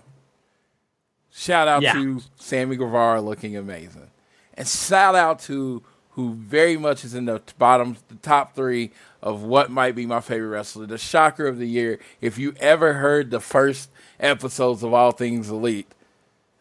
Shout 1.32 1.68
out 1.68 1.82
Yeah. 1.82 1.94
to 1.94 2.22
Sammy 2.36 2.76
Guevara 2.76 3.22
looking 3.22 3.58
amazing, 3.58 4.10
and 4.54 4.68
shout 4.68 5.16
out 5.16 5.40
to 5.41 5.82
who 6.20 6.34
very 6.34 6.76
much 6.76 7.06
is 7.06 7.14
in 7.14 7.24
the 7.24 7.41
bottom, 7.58 7.96
the 8.10 8.16
top 8.16 8.54
three 8.54 8.91
of 9.22 9.41
what 9.41 9.72
might 9.72 9.96
be 9.96 10.06
my 10.06 10.20
favorite 10.20 10.50
wrestler, 10.50 10.86
the 10.86 10.98
shocker 10.98 11.48
of 11.48 11.58
the 11.58 11.68
year. 11.68 11.98
If 12.20 12.38
you 12.38 12.54
ever 12.60 12.96
heard 12.96 13.32
the 13.32 13.40
first 13.40 13.90
episodes 14.20 14.84
of 14.84 14.94
All 14.94 15.12
Things 15.12 15.50
Elite, 15.50 15.90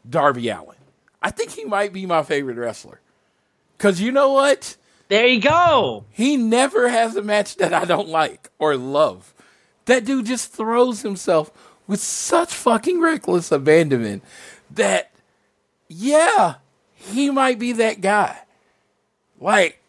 Darby 0.08 0.48
Allin. 0.48 0.76
I 1.20 1.32
think 1.32 1.50
he 1.50 1.64
might 1.64 1.92
be 1.92 2.06
my 2.06 2.22
favorite 2.22 2.56
wrestler. 2.56 3.00
Cause 3.78 4.00
you 4.00 4.12
know 4.12 4.32
what? 4.32 4.76
There 5.08 5.26
you 5.26 5.40
go. 5.40 6.04
He 6.12 6.36
never 6.36 6.88
has 6.88 7.16
a 7.16 7.22
match 7.22 7.56
that 7.56 7.74
I 7.74 7.84
don't 7.84 8.08
like 8.08 8.50
or 8.60 8.76
love. 8.76 9.34
That 9.86 10.04
dude 10.04 10.26
just 10.26 10.52
throws 10.52 11.02
himself 11.02 11.50
with 11.88 11.98
such 11.98 12.54
fucking 12.54 13.00
reckless 13.00 13.50
abandonment 13.50 14.22
that, 14.70 15.10
yeah, 15.88 16.56
he 16.94 17.28
might 17.30 17.58
be 17.58 17.72
that 17.72 18.00
guy. 18.00 18.38
Like, 19.40 19.80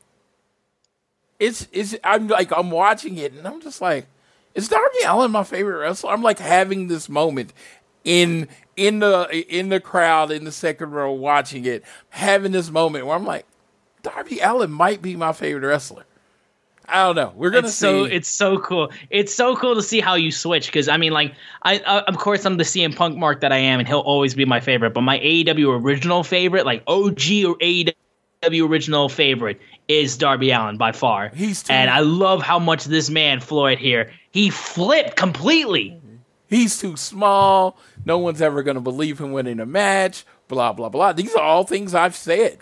it's 1.40 1.68
it's 1.72 1.96
I'm 2.04 2.28
like 2.28 2.52
I'm 2.56 2.72
watching 2.72 3.18
it 3.18 3.34
and 3.34 3.48
I'm 3.48 3.62
just 3.62 3.82
like, 3.82 4.08
is 4.56 4.68
Darby 4.68 5.00
Allin 5.06 5.32
my 5.32 5.44
favorite 5.44 5.78
wrestler? 5.80 6.12
I'm 6.12 6.22
like 6.22 6.40
having 6.40 6.88
this 6.88 7.08
moment 7.10 7.54
in 8.04 8.48
in 8.76 9.00
the 9.00 9.28
in 9.56 9.70
the 9.70 9.80
crowd 9.80 10.32
in 10.32 10.44
the 10.44 10.52
second 10.52 10.92
row 10.92 11.12
watching 11.12 11.66
it, 11.66 11.84
having 12.10 12.52
this 12.52 12.70
moment 12.70 13.06
where 13.06 13.16
I'm 13.16 13.26
like, 13.26 13.46
Darby 14.04 14.40
Allin 14.40 14.72
might 14.72 15.02
be 15.02 15.16
my 15.16 15.32
favorite 15.34 15.68
wrestler. 15.68 16.04
I 16.92 17.04
don't 17.06 17.16
know. 17.16 17.34
We're 17.36 17.52
gonna 17.52 17.68
It's 17.68 17.76
so 17.76 18.08
see. 18.08 18.14
it's 18.14 18.28
so 18.28 18.58
cool. 18.58 18.90
It's 19.12 19.34
so 19.34 19.56
cool 19.56 19.76
to 19.76 19.82
see 19.84 20.00
how 20.00 20.16
you 20.16 20.32
switch 20.32 20.66
because 20.66 20.88
I 20.88 20.98
mean, 20.98 21.12
like, 21.14 21.36
I, 21.62 21.80
I 21.80 22.00
of 22.02 22.18
course 22.18 22.46
I'm 22.46 22.58
the 22.58 22.64
CM 22.64 22.96
Punk 22.96 23.16
mark 23.16 23.42
that 23.42 23.52
I 23.52 23.58
am, 23.58 23.80
and 23.80 23.88
he'll 23.88 24.00
always 24.00 24.34
be 24.34 24.44
my 24.46 24.60
favorite. 24.60 24.96
But 24.96 25.02
my 25.02 25.20
AEW 25.20 25.82
original 25.82 26.24
favorite, 26.24 26.66
like 26.66 26.82
OG 26.88 27.20
or 27.46 27.56
AEW 27.60 27.94
original 28.48 29.10
favorite, 29.10 29.60
is 29.88 30.18
Darby 30.18 30.52
Allin 30.52 30.78
by 30.78 30.92
far. 30.92 31.30
He's 31.30 31.64
too- 31.64 31.74
and 31.74 31.90
I 31.90 32.00
love 32.00 32.42
how 32.42 32.60
much 32.60 32.86
this 32.86 33.10
man 33.10 33.40
Floyd 33.40 33.80
here 33.80 34.12
he 34.32 34.50
flipped 34.50 35.16
completely. 35.16 36.00
He's 36.48 36.80
too 36.80 36.96
small. 36.96 37.78
No 38.06 38.18
one's 38.18 38.42
ever 38.42 38.64
gonna 38.64 38.82
believe 38.82 39.20
him 39.20 39.32
winning 39.32 39.60
a 39.60 39.66
match. 39.66 40.26
Blah 40.48 40.74
blah 40.74 40.90
blah. 40.90 41.14
These 41.14 41.36
are 41.36 41.44
all 41.44 41.64
things 41.64 41.94
I've 41.94 42.16
said. 42.16 42.60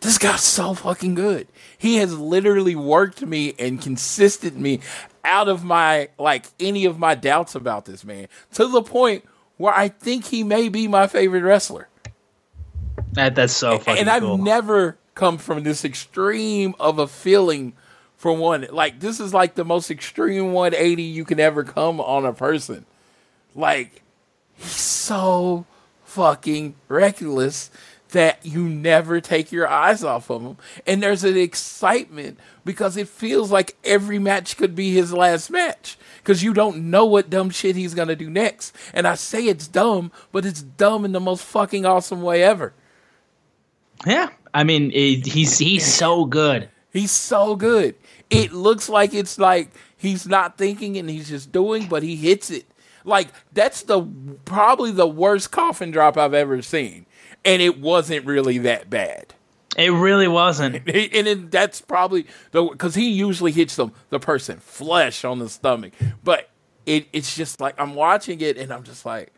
This 0.00 0.18
guy's 0.18 0.42
so 0.42 0.74
fucking 0.74 1.14
good. 1.14 1.46
He 1.78 1.96
has 1.96 2.16
literally 2.18 2.74
worked 2.74 3.22
me 3.22 3.54
and 3.58 3.80
consisted 3.80 4.56
me 4.56 4.80
out 5.24 5.48
of 5.48 5.62
my 5.64 6.08
like 6.18 6.46
any 6.60 6.84
of 6.84 6.98
my 6.98 7.14
doubts 7.14 7.54
about 7.54 7.84
this 7.86 8.04
man 8.04 8.26
to 8.54 8.66
the 8.66 8.82
point 8.82 9.24
where 9.56 9.72
I 9.72 9.88
think 9.88 10.26
he 10.26 10.42
may 10.42 10.68
be 10.68 10.88
my 10.88 11.06
favorite 11.06 11.42
wrestler. 11.42 11.88
That, 13.12 13.34
that's 13.34 13.52
so 13.52 13.78
fucking 13.78 14.00
and 14.00 14.10
I've 14.10 14.22
cool. 14.22 14.38
never 14.38 14.96
come 15.14 15.38
from 15.38 15.62
this 15.62 15.84
extreme 15.84 16.74
of 16.80 16.98
a 16.98 17.06
feeling 17.06 17.74
for 18.16 18.32
one. 18.32 18.66
Like 18.70 19.00
this 19.00 19.20
is 19.20 19.34
like 19.34 19.54
the 19.54 19.64
most 19.64 19.90
extreme 19.90 20.52
180 20.52 21.02
you 21.02 21.24
can 21.24 21.38
ever 21.38 21.64
come 21.64 22.00
on 22.00 22.24
a 22.24 22.32
person. 22.32 22.86
Like 23.54 24.02
he's 24.54 24.70
so 24.70 25.66
fucking 26.04 26.74
reckless 26.88 27.70
that 28.10 28.44
you 28.44 28.68
never 28.68 29.20
take 29.20 29.50
your 29.50 29.66
eyes 29.66 30.04
off 30.04 30.30
of 30.30 30.42
him. 30.42 30.56
And 30.86 31.02
there's 31.02 31.24
an 31.24 31.36
excitement 31.36 32.38
because 32.64 32.96
it 32.96 33.08
feels 33.08 33.50
like 33.50 33.76
every 33.84 34.18
match 34.18 34.56
could 34.56 34.74
be 34.74 34.92
his 34.92 35.12
last 35.12 35.50
match 35.50 35.98
because 36.18 36.42
you 36.42 36.52
don't 36.54 36.90
know 36.90 37.04
what 37.06 37.30
dumb 37.30 37.50
shit 37.50 37.74
he's 37.74 37.94
going 37.94 38.08
to 38.08 38.16
do 38.16 38.30
next. 38.30 38.76
And 38.94 39.06
I 39.06 39.14
say 39.16 39.44
it's 39.46 39.66
dumb, 39.66 40.12
but 40.30 40.46
it's 40.46 40.62
dumb 40.62 41.04
in 41.04 41.12
the 41.12 41.20
most 41.20 41.42
fucking 41.44 41.84
awesome 41.84 42.22
way 42.22 42.42
ever. 42.42 42.74
Yeah, 44.06 44.30
I 44.54 44.64
mean, 44.64 44.90
it, 44.92 45.26
he's 45.26 45.58
he's 45.58 45.86
so 45.86 46.24
good. 46.24 46.68
He's 46.92 47.10
so 47.10 47.56
good. 47.56 47.94
It 48.30 48.52
looks 48.52 48.88
like 48.88 49.14
it's 49.14 49.38
like 49.38 49.70
he's 49.96 50.26
not 50.26 50.58
thinking 50.58 50.96
and 50.98 51.08
he's 51.08 51.28
just 51.28 51.52
doing, 51.52 51.86
but 51.86 52.02
he 52.02 52.16
hits 52.16 52.50
it. 52.50 52.66
Like 53.04 53.28
that's 53.52 53.82
the 53.82 54.02
probably 54.44 54.90
the 54.92 55.06
worst 55.06 55.50
coffin 55.50 55.90
drop 55.90 56.16
I've 56.16 56.34
ever 56.34 56.62
seen, 56.62 57.06
and 57.44 57.62
it 57.62 57.80
wasn't 57.80 58.26
really 58.26 58.58
that 58.58 58.90
bad. 58.90 59.34
It 59.76 59.90
really 59.90 60.28
wasn't. 60.28 60.86
And 60.88 61.26
then 61.26 61.48
that's 61.50 61.80
probably 61.80 62.26
the 62.50 62.64
because 62.64 62.94
he 62.94 63.10
usually 63.10 63.52
hits 63.52 63.76
them 63.76 63.92
the 64.10 64.20
person 64.20 64.58
flesh 64.58 65.24
on 65.24 65.38
the 65.38 65.48
stomach, 65.48 65.92
but 66.22 66.50
it 66.86 67.06
it's 67.12 67.34
just 67.34 67.60
like 67.60 67.74
I'm 67.78 67.94
watching 67.94 68.40
it 68.40 68.56
and 68.56 68.72
I'm 68.72 68.82
just 68.82 69.06
like. 69.06 69.32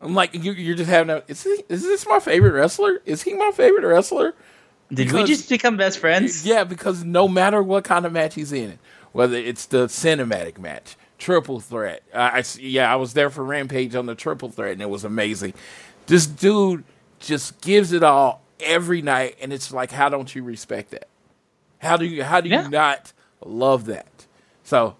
I'm 0.00 0.14
like 0.14 0.34
you, 0.34 0.52
you're 0.52 0.76
just 0.76 0.88
having 0.90 1.10
a. 1.10 1.22
Is, 1.28 1.42
he, 1.42 1.62
is 1.68 1.82
this 1.82 2.06
my 2.06 2.20
favorite 2.20 2.52
wrestler? 2.52 3.00
Is 3.04 3.22
he 3.22 3.34
my 3.34 3.50
favorite 3.52 3.86
wrestler? 3.86 4.34
Did 4.92 5.12
we 5.12 5.24
just 5.24 5.48
become 5.48 5.76
best 5.76 5.98
friends? 5.98 6.46
Yeah, 6.46 6.64
because 6.64 7.04
no 7.04 7.28
matter 7.28 7.62
what 7.62 7.84
kind 7.84 8.06
of 8.06 8.12
match 8.12 8.34
he's 8.34 8.52
in, 8.52 8.78
whether 9.12 9.36
it's 9.36 9.66
the 9.66 9.86
cinematic 9.86 10.58
match, 10.58 10.96
triple 11.18 11.60
threat. 11.60 12.02
I 12.14 12.38
s- 12.38 12.58
yeah, 12.58 12.90
I 12.90 12.96
was 12.96 13.12
there 13.12 13.28
for 13.28 13.44
Rampage 13.44 13.94
on 13.94 14.06
the 14.06 14.14
triple 14.14 14.48
threat, 14.48 14.72
and 14.72 14.80
it 14.80 14.88
was 14.88 15.04
amazing. 15.04 15.52
This 16.06 16.26
dude 16.26 16.84
just 17.18 17.60
gives 17.60 17.92
it 17.92 18.02
all 18.02 18.40
every 18.60 19.02
night, 19.02 19.36
and 19.42 19.52
it's 19.52 19.72
like, 19.72 19.90
how 19.90 20.08
don't 20.08 20.34
you 20.34 20.42
respect 20.42 20.92
that? 20.92 21.08
How 21.80 21.96
do 21.98 22.06
you 22.06 22.24
how 22.24 22.40
do 22.40 22.48
you 22.48 22.54
Yeah. 22.54 22.68
not 22.68 23.12
love 23.44 23.84
that? 23.86 24.26
So, 24.64 24.96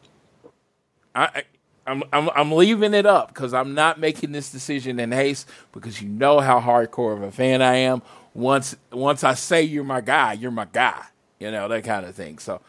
I. 1.15 1.25
I 1.25 1.43
I'm, 1.89 2.03
I'm 2.13 2.31
I'm 2.35 2.53
leaving 2.53 2.95
it 2.95 3.07
up 3.07 3.29
because 3.29 3.55
I'm 3.55 3.75
not 3.75 3.99
making 3.99 4.33
this 4.33 4.51
decision 4.51 5.01
in 5.01 5.11
haste 5.13 5.49
because 5.73 6.03
you 6.03 6.09
know 6.09 6.41
how 6.41 6.61
hardcore 6.61 7.15
of 7.15 7.23
a 7.23 7.33
fan 7.33 7.63
I 7.63 7.77
am. 7.77 8.03
Once 8.35 8.77
once 8.93 9.25
I 9.25 9.35
say 9.35 9.63
you're 9.63 9.85
my 9.85 10.01
guy, 10.01 10.35
you're 10.35 10.51
my 10.51 10.67
guy. 10.71 11.03
You 11.39 11.51
know 11.51 11.69
that 11.69 11.85
kind 11.85 12.05
of 12.05 12.15
thing. 12.15 12.39
So 12.39 12.61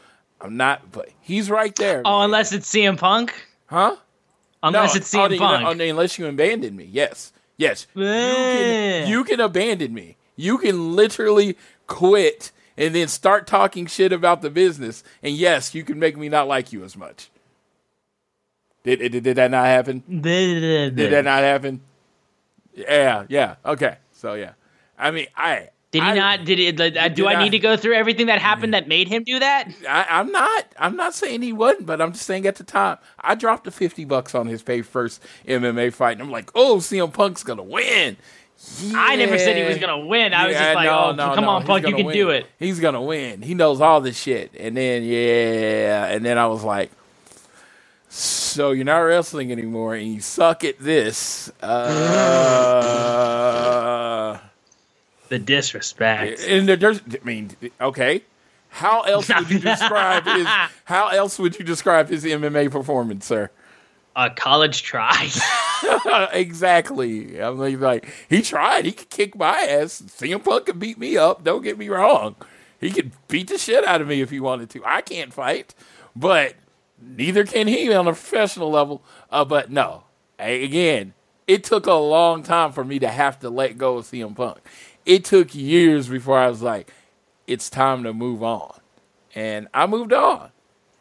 I'm 0.41 0.57
not, 0.57 0.91
but 0.91 1.09
he's 1.21 1.49
right 1.49 1.75
there. 1.75 2.01
Oh, 2.05 2.19
man. 2.19 2.25
unless 2.25 2.53
it's 2.53 2.71
CM 2.71 2.97
Punk. 2.97 3.33
huh? 3.65 3.97
Unless 4.63 4.93
No, 4.93 4.97
it's 4.97 5.13
oh, 5.13 5.17
CM 5.17 5.31
you 5.31 5.39
know, 5.39 5.45
Punk. 5.45 5.81
oh, 5.81 5.83
unless 5.89 6.17
you 6.17 6.27
abandon 6.27 6.75
me. 6.75 6.85
Yes, 6.85 7.33
yes. 7.57 7.87
You 7.93 8.03
can, 8.03 9.07
you 9.09 9.23
can 9.23 9.39
abandon 9.39 9.93
me. 9.93 10.17
You 10.35 10.57
can 10.57 10.95
literally 10.95 11.57
quit 11.87 12.51
and 12.77 12.95
then 12.95 13.09
start 13.09 13.45
talking 13.47 13.85
shit 13.87 14.13
about 14.13 14.41
the 14.41 14.49
business. 14.49 15.03
And 15.21 15.35
yes, 15.35 15.75
you 15.75 15.83
can 15.83 15.99
make 15.99 16.15
me 16.17 16.29
not 16.29 16.47
like 16.47 16.71
you 16.71 16.83
as 16.83 16.95
much. 16.95 17.29
Did 18.83 18.99
did, 18.99 19.23
did 19.23 19.35
that 19.35 19.51
not 19.51 19.65
happen? 19.65 20.03
Did 20.21 20.95
that 21.11 21.25
not 21.25 21.41
happen? 21.43 21.81
Yeah, 22.73 23.25
yeah. 23.29 23.55
Okay. 23.65 23.97
So 24.13 24.33
yeah. 24.35 24.53
I 24.97 25.11
mean, 25.11 25.27
I 25.35 25.69
Did 25.91 26.03
he 26.03 26.09
I- 26.09 26.13
not? 26.15 26.45
Did 26.45 26.59
it? 26.59 26.79
Like, 26.79 26.95
uh, 26.95 27.07
do 27.09 27.15
did 27.15 27.25
I 27.25 27.43
need 27.43 27.49
to 27.51 27.59
go 27.59 27.75
through 27.77 27.93
everything 27.93 28.27
that 28.27 28.39
happened 28.39 28.73
that 28.73 28.87
made 28.87 29.07
him 29.07 29.23
do 29.23 29.39
that? 29.39 29.69
I, 29.87 30.05
I'm 30.09 30.31
not. 30.31 30.65
I'm 30.77 30.95
not 30.95 31.13
saying 31.13 31.41
he 31.41 31.51
wasn't, 31.53 31.85
but 31.87 32.01
I'm 32.01 32.11
just 32.13 32.25
saying 32.25 32.45
at 32.47 32.55
the 32.55 32.63
time, 32.63 32.97
I 33.19 33.35
dropped 33.35 33.63
the 33.65 33.71
fifty 33.71 34.05
bucks 34.05 34.33
on 34.35 34.47
his 34.47 34.61
pay 34.61 34.81
first 34.81 35.21
MMA 35.47 35.91
fight, 35.93 36.13
and 36.13 36.21
I'm 36.21 36.31
like, 36.31 36.51
oh, 36.55 36.77
CM 36.77 37.11
Punk's 37.13 37.43
gonna 37.43 37.63
win. 37.63 38.17
I 38.93 39.15
never 39.15 39.37
said 39.39 39.55
he 39.55 39.63
was 39.63 39.77
gonna 39.77 40.05
win. 40.05 40.33
I 40.33 40.47
was 40.47 40.53
Yeah, 40.53 40.63
just 40.65 40.75
like, 40.75 40.85
no, 40.85 40.99
oh, 40.99 41.11
no, 41.13 41.33
come 41.35 41.43
no, 41.45 41.49
on, 41.51 41.61
he's 41.61 41.67
Punk, 41.67 41.87
you 41.87 41.95
can 41.95 42.05
win. 42.07 42.13
do 42.15 42.29
it. 42.29 42.45
He's 42.59 42.79
gonna 42.81 43.01
win. 43.01 43.41
He 43.41 43.53
knows 43.53 43.79
all 43.79 44.01
this 44.01 44.19
shit, 44.19 44.51
and 44.59 44.75
then 44.75 45.03
yeah, 45.03 46.07
and 46.07 46.25
then 46.25 46.37
I 46.37 46.47
was 46.47 46.63
like, 46.63 46.91
so 48.09 48.71
you're 48.71 48.83
not 48.85 48.97
wrestling 48.99 49.51
anymore, 49.51 49.95
and 49.95 50.13
you 50.13 50.19
suck 50.21 50.63
at 50.63 50.79
this. 50.79 51.49
Uh, 52.99 54.39
The 55.29 55.39
disrespect. 55.39 56.41
and 56.41 56.67
there's, 56.67 56.99
I 57.01 57.23
mean, 57.23 57.51
okay. 57.79 58.23
How 58.71 59.01
else 59.01 59.29
would 59.29 59.49
you 59.49 59.59
describe 59.71 60.25
his? 60.25 60.45
How 60.85 61.07
else 61.09 61.39
would 61.39 61.57
you 61.57 61.65
describe 61.65 62.09
his 62.09 62.23
MMA 62.23 62.69
performance, 62.71 63.25
sir? 63.25 63.49
A 64.15 64.29
college 64.29 64.83
try. 64.83 65.29
exactly. 66.33 67.41
I 67.41 67.51
mean, 67.51 67.79
like 67.79 68.07
he 68.29 68.41
tried. 68.43 68.85
He 68.85 68.91
could 68.91 69.09
kick 69.09 69.35
my 69.37 69.57
ass. 69.59 70.01
CM 70.01 70.43
Punk 70.43 70.65
could 70.67 70.79
beat 70.79 70.97
me 70.99 71.17
up. 71.17 71.43
Don't 71.43 71.63
get 71.63 71.77
me 71.79 71.89
wrong. 71.89 72.35
He 72.79 72.91
could 72.91 73.11
beat 73.27 73.47
the 73.49 73.57
shit 73.57 73.83
out 73.85 74.01
of 74.01 74.07
me 74.07 74.21
if 74.21 74.29
he 74.29 74.39
wanted 74.39 74.69
to. 74.71 74.83
I 74.85 75.01
can't 75.01 75.33
fight, 75.33 75.73
but 76.15 76.53
neither 77.01 77.45
can 77.45 77.67
he 77.67 77.93
on 77.93 78.07
a 78.07 78.11
professional 78.11 78.69
level. 78.69 79.03
Uh, 79.31 79.45
but 79.45 79.71
no, 79.71 80.03
again, 80.37 81.13
it 81.47 81.63
took 81.63 81.87
a 81.87 81.93
long 81.93 82.43
time 82.43 82.71
for 82.71 82.83
me 82.83 82.99
to 82.99 83.07
have 83.07 83.39
to 83.39 83.49
let 83.49 83.77
go 83.77 83.97
of 83.97 84.05
CM 84.05 84.35
Punk. 84.35 84.59
It 85.05 85.25
took 85.25 85.55
years 85.55 86.07
before 86.07 86.37
I 86.37 86.47
was 86.47 86.61
like, 86.61 86.93
it's 87.47 87.69
time 87.69 88.03
to 88.03 88.13
move 88.13 88.43
on, 88.43 88.79
and 89.33 89.67
I 89.73 89.87
moved 89.87 90.13
on 90.13 90.51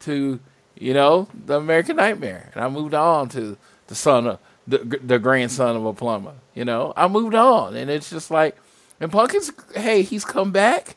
to 0.01 0.39
you 0.75 0.93
know 0.93 1.27
the 1.45 1.57
American 1.57 1.97
Nightmare, 1.97 2.49
and 2.53 2.63
I 2.63 2.69
moved 2.69 2.95
on 2.95 3.29
to 3.29 3.57
the 3.87 3.95
son 3.95 4.25
of 4.25 4.39
the 4.67 4.79
the 4.79 5.19
grandson 5.19 5.75
of 5.75 5.85
a 5.85 5.93
plumber. 5.93 6.33
You 6.55 6.65
know, 6.65 6.93
I 6.97 7.07
moved 7.07 7.35
on, 7.35 7.75
and 7.75 7.91
it's 7.91 8.09
just 8.09 8.31
like, 8.31 8.57
and 8.99 9.11
Punk 9.11 9.35
is 9.35 9.53
hey, 9.75 10.01
he's 10.01 10.25
come 10.25 10.51
back, 10.51 10.95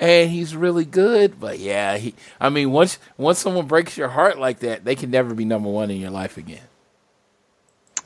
and 0.00 0.30
he's 0.30 0.56
really 0.56 0.84
good. 0.84 1.38
But 1.38 1.58
yeah, 1.58 1.98
he. 1.98 2.14
I 2.40 2.48
mean, 2.48 2.72
once 2.72 2.98
once 3.16 3.38
someone 3.38 3.66
breaks 3.66 3.96
your 3.96 4.08
heart 4.08 4.38
like 4.38 4.60
that, 4.60 4.84
they 4.84 4.96
can 4.96 5.10
never 5.10 5.34
be 5.34 5.44
number 5.44 5.68
one 5.68 5.90
in 5.90 6.00
your 6.00 6.10
life 6.10 6.36
again. 6.36 6.62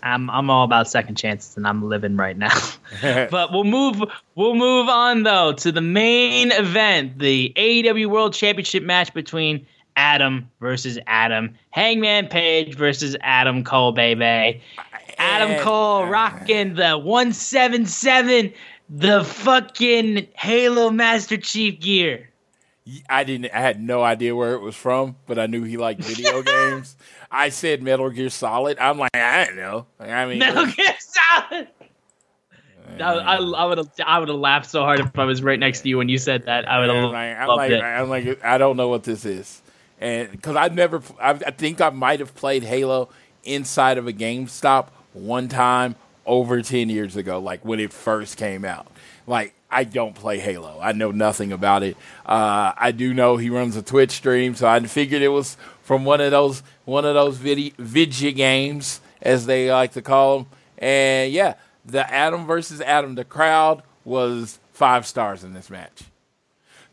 I'm 0.02 0.28
I'm 0.28 0.50
all 0.50 0.64
about 0.64 0.88
second 0.88 1.14
chances, 1.14 1.56
and 1.56 1.66
I'm 1.66 1.88
living 1.88 2.16
right 2.16 2.36
now. 2.36 2.56
but 3.02 3.52
we'll 3.52 3.64
move 3.64 4.02
we'll 4.34 4.54
move 4.54 4.88
on 4.88 5.22
though 5.22 5.52
to 5.54 5.72
the 5.72 5.80
main 5.80 6.52
event, 6.52 7.18
the 7.18 7.52
AEW 7.56 8.08
World 8.08 8.34
Championship 8.34 8.82
match 8.82 9.14
between 9.14 9.66
Adam 9.96 10.50
versus 10.60 10.98
Adam, 11.06 11.54
Hangman 11.70 12.28
Page 12.28 12.74
versus 12.74 13.16
Adam 13.20 13.64
Cole, 13.64 13.92
baby. 13.92 14.60
Adam 15.16 15.62
Cole 15.62 16.06
rocking 16.06 16.74
the 16.74 16.98
177, 16.98 18.52
the 18.88 19.24
fucking 19.24 20.28
Halo 20.34 20.90
Master 20.90 21.36
Chief 21.36 21.80
gear. 21.80 22.30
I 23.08 23.24
didn't. 23.24 23.50
I 23.54 23.60
had 23.60 23.80
no 23.80 24.02
idea 24.02 24.36
where 24.36 24.54
it 24.54 24.60
was 24.60 24.76
from, 24.76 25.16
but 25.26 25.38
I 25.38 25.46
knew 25.46 25.62
he 25.62 25.78
liked 25.78 26.02
video 26.02 26.42
games. 26.42 26.96
I 27.30 27.48
said 27.48 27.82
Metal 27.82 28.10
Gear 28.10 28.28
Solid. 28.28 28.78
I'm 28.78 28.98
like, 28.98 29.14
I 29.14 29.46
don't 29.46 29.56
know. 29.56 29.86
I 29.98 30.26
mean, 30.26 30.38
Metal 30.38 30.66
Gear 30.66 30.94
Solid. 30.98 31.68
Uh, 33.00 33.02
I, 33.02 33.36
I, 33.36 33.38
I 33.38 33.64
would 33.64 33.78
have 33.78 33.90
I 34.04 34.18
would 34.18 34.28
have 34.28 34.38
laughed 34.38 34.70
so 34.70 34.82
hard 34.82 35.00
if 35.00 35.18
I 35.18 35.24
was 35.24 35.42
right 35.42 35.58
next 35.58 35.80
to 35.80 35.88
you 35.88 35.96
when 35.96 36.10
you 36.10 36.18
said 36.18 36.44
that. 36.44 36.68
I 36.68 36.80
would 36.80 36.90
have 36.90 37.10
like, 37.10 37.36
I'm 37.36 37.48
like, 37.48 37.70
it. 37.70 37.82
I'm 37.82 38.08
like, 38.10 38.44
I 38.44 38.58
don't 38.58 38.76
know 38.76 38.88
what 38.88 39.04
this 39.04 39.24
is, 39.24 39.62
and 39.98 40.30
because 40.30 40.54
I've 40.54 40.74
never, 40.74 41.02
I, 41.18 41.30
I 41.30 41.50
think 41.50 41.80
I 41.80 41.88
might 41.88 42.20
have 42.20 42.34
played 42.34 42.64
Halo 42.64 43.08
inside 43.44 43.96
of 43.96 44.06
a 44.06 44.12
GameStop 44.12 44.88
one 45.14 45.48
time 45.48 45.96
over 46.26 46.62
ten 46.62 46.88
years 46.88 47.16
ago, 47.16 47.38
like 47.38 47.64
when 47.64 47.80
it 47.80 47.92
first 47.92 48.36
came 48.36 48.64
out. 48.64 48.86
Like 49.26 49.54
I 49.70 49.84
don't 49.84 50.14
play 50.14 50.38
Halo. 50.38 50.78
I 50.80 50.92
know 50.92 51.10
nothing 51.10 51.50
about 51.50 51.82
it. 51.82 51.96
Uh, 52.24 52.72
I 52.76 52.92
do 52.92 53.12
know 53.12 53.36
he 53.36 53.50
runs 53.50 53.76
a 53.76 53.82
Twitch 53.82 54.12
stream, 54.12 54.54
so 54.54 54.68
I 54.68 54.78
figured 54.80 55.22
it 55.22 55.28
was 55.28 55.56
from 55.82 56.04
one 56.04 56.20
of 56.20 56.30
those 56.30 56.62
one 56.84 57.04
of 57.04 57.14
those 57.14 57.36
video 57.38 57.72
video 57.78 58.32
games 58.32 59.00
as 59.20 59.46
they 59.46 59.70
like 59.72 59.92
to 59.92 60.02
call 60.02 60.38
them. 60.38 60.46
And 60.78 61.32
yeah, 61.32 61.54
the 61.84 62.08
Adam 62.12 62.46
versus 62.46 62.80
Adam. 62.80 63.14
The 63.14 63.24
crowd 63.24 63.82
was 64.04 64.58
five 64.72 65.06
stars 65.06 65.44
in 65.44 65.54
this 65.54 65.70
match. 65.70 66.04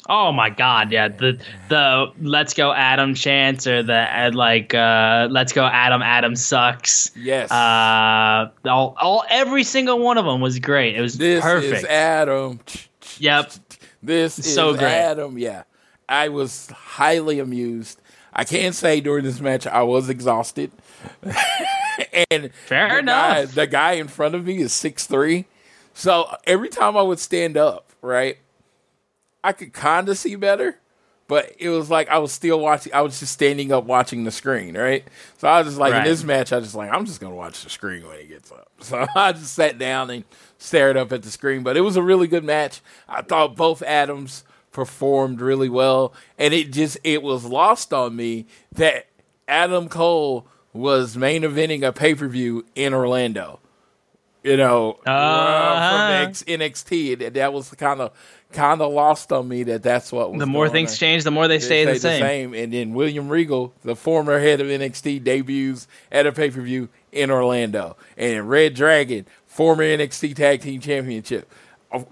Oh 0.09 0.31
my 0.31 0.49
god, 0.49 0.91
yeah. 0.91 1.07
The 1.09 1.39
the 1.69 2.11
let's 2.21 2.53
go 2.53 2.73
Adam 2.73 3.13
chance 3.13 3.67
or 3.67 3.83
the 3.83 3.93
uh, 3.95 4.31
like 4.33 4.73
uh 4.73 5.27
let's 5.29 5.53
go 5.53 5.63
Adam 5.65 6.01
Adam 6.01 6.35
sucks. 6.35 7.11
Yes. 7.15 7.51
Uh 7.51 8.49
all 8.65 8.95
all 8.99 9.23
every 9.29 9.63
single 9.63 9.99
one 9.99 10.17
of 10.17 10.25
them 10.25 10.41
was 10.41 10.59
great. 10.59 10.95
It 10.95 11.01
was 11.01 11.17
This 11.17 11.43
perfect. 11.43 11.77
is 11.79 11.85
Adam. 11.85 12.59
Yep. 13.19 13.51
This 14.01 14.39
is 14.39 14.53
So 14.53 14.73
great. 14.73 14.83
Adam. 14.91 15.37
Yeah. 15.37 15.63
I 16.09 16.29
was 16.29 16.69
highly 16.71 17.39
amused. 17.39 18.01
I 18.33 18.43
can't 18.43 18.73
say 18.75 19.01
during 19.01 19.23
this 19.23 19.39
match 19.39 19.67
I 19.67 19.83
was 19.83 20.09
exhausted. 20.09 20.71
and 22.31 22.51
Fair 22.65 22.89
the 22.89 22.99
enough. 22.99 23.35
Guy, 23.37 23.45
the 23.45 23.67
guy 23.67 23.91
in 23.93 24.07
front 24.07 24.35
of 24.35 24.45
me 24.45 24.57
is 24.61 24.73
six 24.73 25.05
three. 25.05 25.45
So 25.93 26.33
every 26.45 26.69
time 26.69 26.95
I 26.97 27.01
would 27.01 27.19
stand 27.19 27.57
up, 27.57 27.85
right, 28.01 28.37
I 29.43 29.53
could 29.53 29.73
kind 29.73 30.07
of 30.09 30.17
see 30.17 30.35
better, 30.35 30.77
but 31.27 31.53
it 31.59 31.69
was 31.69 31.89
like 31.89 32.09
I 32.09 32.19
was 32.19 32.31
still 32.31 32.59
watching. 32.59 32.93
I 32.93 33.01
was 33.01 33.19
just 33.19 33.33
standing 33.33 33.71
up 33.71 33.85
watching 33.85 34.23
the 34.23 34.31
screen, 34.31 34.77
right? 34.77 35.03
So 35.37 35.47
I 35.47 35.59
was 35.59 35.67
just 35.67 35.79
like, 35.79 35.93
Right. 35.93 36.05
in 36.05 36.11
this 36.11 36.23
match, 36.23 36.51
I 36.53 36.57
was 36.57 36.65
just 36.65 36.75
like, 36.75 36.91
I'm 36.91 37.05
just 37.05 37.19
gonna 37.19 37.35
watch 37.35 37.63
the 37.63 37.69
screen 37.69 38.05
when 38.07 38.19
he 38.19 38.25
gets 38.27 38.51
up. 38.51 38.67
So 38.81 39.05
I 39.15 39.31
just 39.33 39.53
sat 39.53 39.77
down 39.77 40.09
and 40.09 40.23
stared 40.57 40.97
up 40.97 41.11
at 41.11 41.21
the 41.23 41.29
screen. 41.31 41.61
But 41.63 41.77
it 41.77 41.81
was 41.81 41.95
a 41.95 42.01
really 42.03 42.27
good 42.27 42.43
match. 42.43 42.81
I 43.07 43.21
thought 43.21 43.55
both 43.55 43.81
Adams 43.83 44.43
performed 44.71 45.41
really 45.41 45.69
well, 45.69 46.13
and 46.39 46.53
it 46.53 46.71
just 46.71 46.97
it 47.03 47.21
was 47.23 47.43
lost 47.45 47.93
on 47.93 48.15
me 48.15 48.45
that 48.71 49.07
Adam 49.47 49.89
Cole 49.89 50.47
was 50.73 51.17
main 51.17 51.41
eventing 51.43 51.83
a 51.85 51.91
pay 51.91 52.15
per 52.15 52.27
view 52.27 52.65
in 52.75 52.93
Orlando 52.93 53.59
you 54.43 54.57
know, 54.57 54.99
uh, 55.05 55.09
Uh-huh. 55.09 56.25
from 56.25 56.33
NXT. 56.59 57.19
That, 57.19 57.33
that 57.35 57.53
was 57.53 57.69
kind 57.71 58.01
of 58.01 58.11
kind 58.51 58.81
of 58.81 58.91
lost 58.91 59.31
on 59.31 59.47
me 59.47 59.63
that 59.63 59.81
that's 59.81 60.11
what 60.11 60.31
was 60.31 60.39
the 60.39 60.45
more 60.45 60.67
things 60.67 60.91
on. 60.91 60.97
change, 60.97 61.23
the 61.23 61.31
more 61.31 61.47
they 61.47 61.59
stay 61.59 61.85
They 61.85 61.93
the 61.93 61.99
same. 61.99 62.53
And 62.53 62.73
then 62.73 62.93
William 62.93 63.29
Regal, 63.29 63.73
the 63.83 63.95
former 63.95 64.39
head 64.39 64.59
of 64.59 64.67
NXT, 64.67 65.23
debuts 65.23 65.87
at 66.11 66.25
a 66.27 66.31
pay 66.31 66.49
per 66.51 66.61
view 66.61 66.89
in 67.11 67.31
Orlando. 67.31 67.95
And 68.17 68.49
Red 68.49 68.73
Dragon, 68.73 69.25
former 69.45 69.83
NXT 69.83 70.35
Tag 70.35 70.61
Team 70.61 70.81
Championship, 70.81 71.49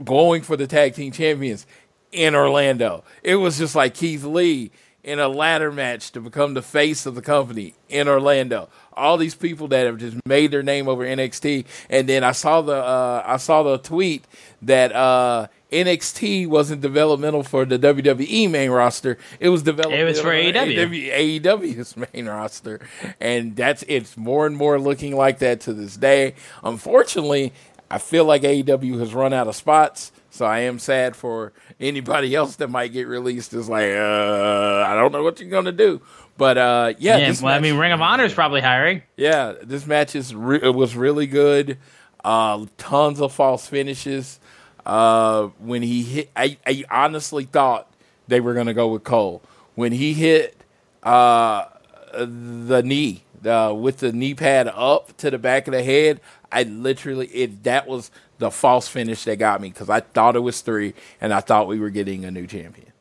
going 0.03 0.41
for 0.43 0.55
the 0.55 0.67
Tag 0.67 0.93
Team 0.95 1.11
Champions 1.11 1.65
in 2.11 2.35
Orlando. 2.35 3.03
It 3.23 3.35
was 3.35 3.57
just 3.57 3.75
like 3.75 3.93
Keith 3.93 4.23
Lee 4.23 4.71
in 5.03 5.19
a 5.19 5.27
ladder 5.29 5.71
match 5.71 6.11
to 6.11 6.19
become 6.21 6.53
the 6.53 6.61
face 6.61 7.05
of 7.05 7.15
the 7.15 7.21
company 7.21 7.73
in 7.87 8.07
Orlando. 8.07 8.69
All 8.99 9.17
these 9.17 9.35
people 9.35 9.67
that 9.69 9.85
have 9.85 9.97
just 9.97 10.17
made 10.25 10.51
their 10.51 10.63
name 10.63 10.87
over 10.87 11.03
NXT, 11.05 11.65
and 11.89 12.07
then 12.07 12.23
I 12.23 12.33
saw 12.33 12.61
the 12.61 12.75
uh, 12.75 13.23
I 13.25 13.37
saw 13.37 13.63
the 13.63 13.77
tweet 13.77 14.25
that 14.61 14.93
uh, 14.93 15.47
NXT 15.71 16.47
wasn't 16.47 16.81
developmental 16.81 17.43
for 17.43 17.65
the 17.65 17.77
WWE 17.79 18.49
main 18.49 18.71
roster. 18.71 19.17
It 19.39 19.49
was 19.49 19.63
developmental 19.63 20.07
It 20.07 20.09
was 20.09 20.19
for 20.21 20.29
AEW. 20.29 21.41
AEW's 21.41 21.95
main 22.13 22.27
roster, 22.27 22.79
and 23.19 23.55
that's 23.55 23.83
it's 23.87 24.17
more 24.17 24.45
and 24.45 24.55
more 24.57 24.79
looking 24.79 25.15
like 25.15 25.39
that 25.39 25.61
to 25.61 25.73
this 25.73 25.95
day. 25.97 26.35
Unfortunately, 26.63 27.53
I 27.91 27.97
feel 27.97 28.25
like 28.25 28.43
AEW 28.43 28.99
has 28.99 29.13
run 29.13 29.33
out 29.33 29.47
of 29.47 29.55
spots, 29.55 30.11
so 30.29 30.45
I 30.45 30.59
am 30.59 30.79
sad 30.79 31.15
for 31.15 31.53
anybody 31.79 32.35
else 32.39 32.55
that 32.57 32.69
might 32.69 32.93
get 32.93 33.07
released. 33.07 33.53
Is 33.53 33.69
like, 33.69 33.91
uh, 33.91 34.83
I 34.87 34.93
don't 34.95 35.11
know 35.11 35.23
what 35.23 35.39
you're 35.39 35.49
gonna 35.49 35.71
do, 35.71 36.01
but 36.39 36.57
uh, 36.57 36.93
yeah, 36.97 37.17
Yeah, 37.17 37.35
well, 37.43 37.53
I 37.53 37.59
mean, 37.59 37.77
Ring 37.77 37.91
of 37.91 38.01
Honor 38.01 38.23
is 38.25 38.33
probably 38.33 38.61
hiring. 38.61 39.03
yeah, 39.15 39.53
this 39.61 39.85
match 39.85 40.15
is 40.15 40.33
re- 40.33 40.59
it 40.63 40.73
was 40.73 40.95
really 40.95 41.27
good. 41.27 41.77
Uh, 42.25 42.65
tons 42.77 43.21
of 43.21 43.31
false 43.31 43.67
finishes. 43.67 44.39
Uh, 44.85 45.49
when 45.59 45.83
he 45.83 46.01
hit, 46.01 46.31
I, 46.35 46.57
I 46.65 46.83
honestly 46.89 47.43
thought 47.43 47.91
they 48.27 48.39
were 48.39 48.55
gonna 48.55 48.73
go 48.73 48.87
with 48.87 49.03
Cole 49.03 49.43
when 49.75 49.91
he 49.91 50.13
hit 50.13 50.55
uh, 51.03 51.65
the 52.13 52.81
knee 52.83 53.23
with 53.43 53.97
the 53.97 54.11
knee 54.11 54.33
pad 54.33 54.67
up 54.67 55.15
to 55.17 55.29
the 55.29 55.37
back 55.37 55.67
of 55.67 55.73
the 55.73 55.83
head. 55.83 56.19
I 56.51 56.63
literally 56.63 57.27
it 57.27 57.63
that 57.63 57.87
was 57.87 58.09
the 58.39 58.49
false 58.49 58.87
finish 58.87 59.23
that 59.25 59.37
got 59.37 59.61
me 59.61 59.69
because 59.69 59.89
I 59.89 59.99
thought 59.99 60.35
it 60.35 60.39
was 60.39 60.61
three 60.61 60.93
and 61.21 61.33
I 61.33 61.41
thought 61.41 61.67
we 61.67 61.79
were 61.79 61.89
getting 61.91 62.25
a 62.25 62.31
new 62.31 62.47
champion. 62.47 62.91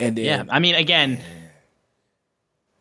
And 0.00 0.16
then 0.16 0.24
Yeah, 0.24 0.44
I 0.48 0.58
mean, 0.58 0.74
again, 0.74 1.20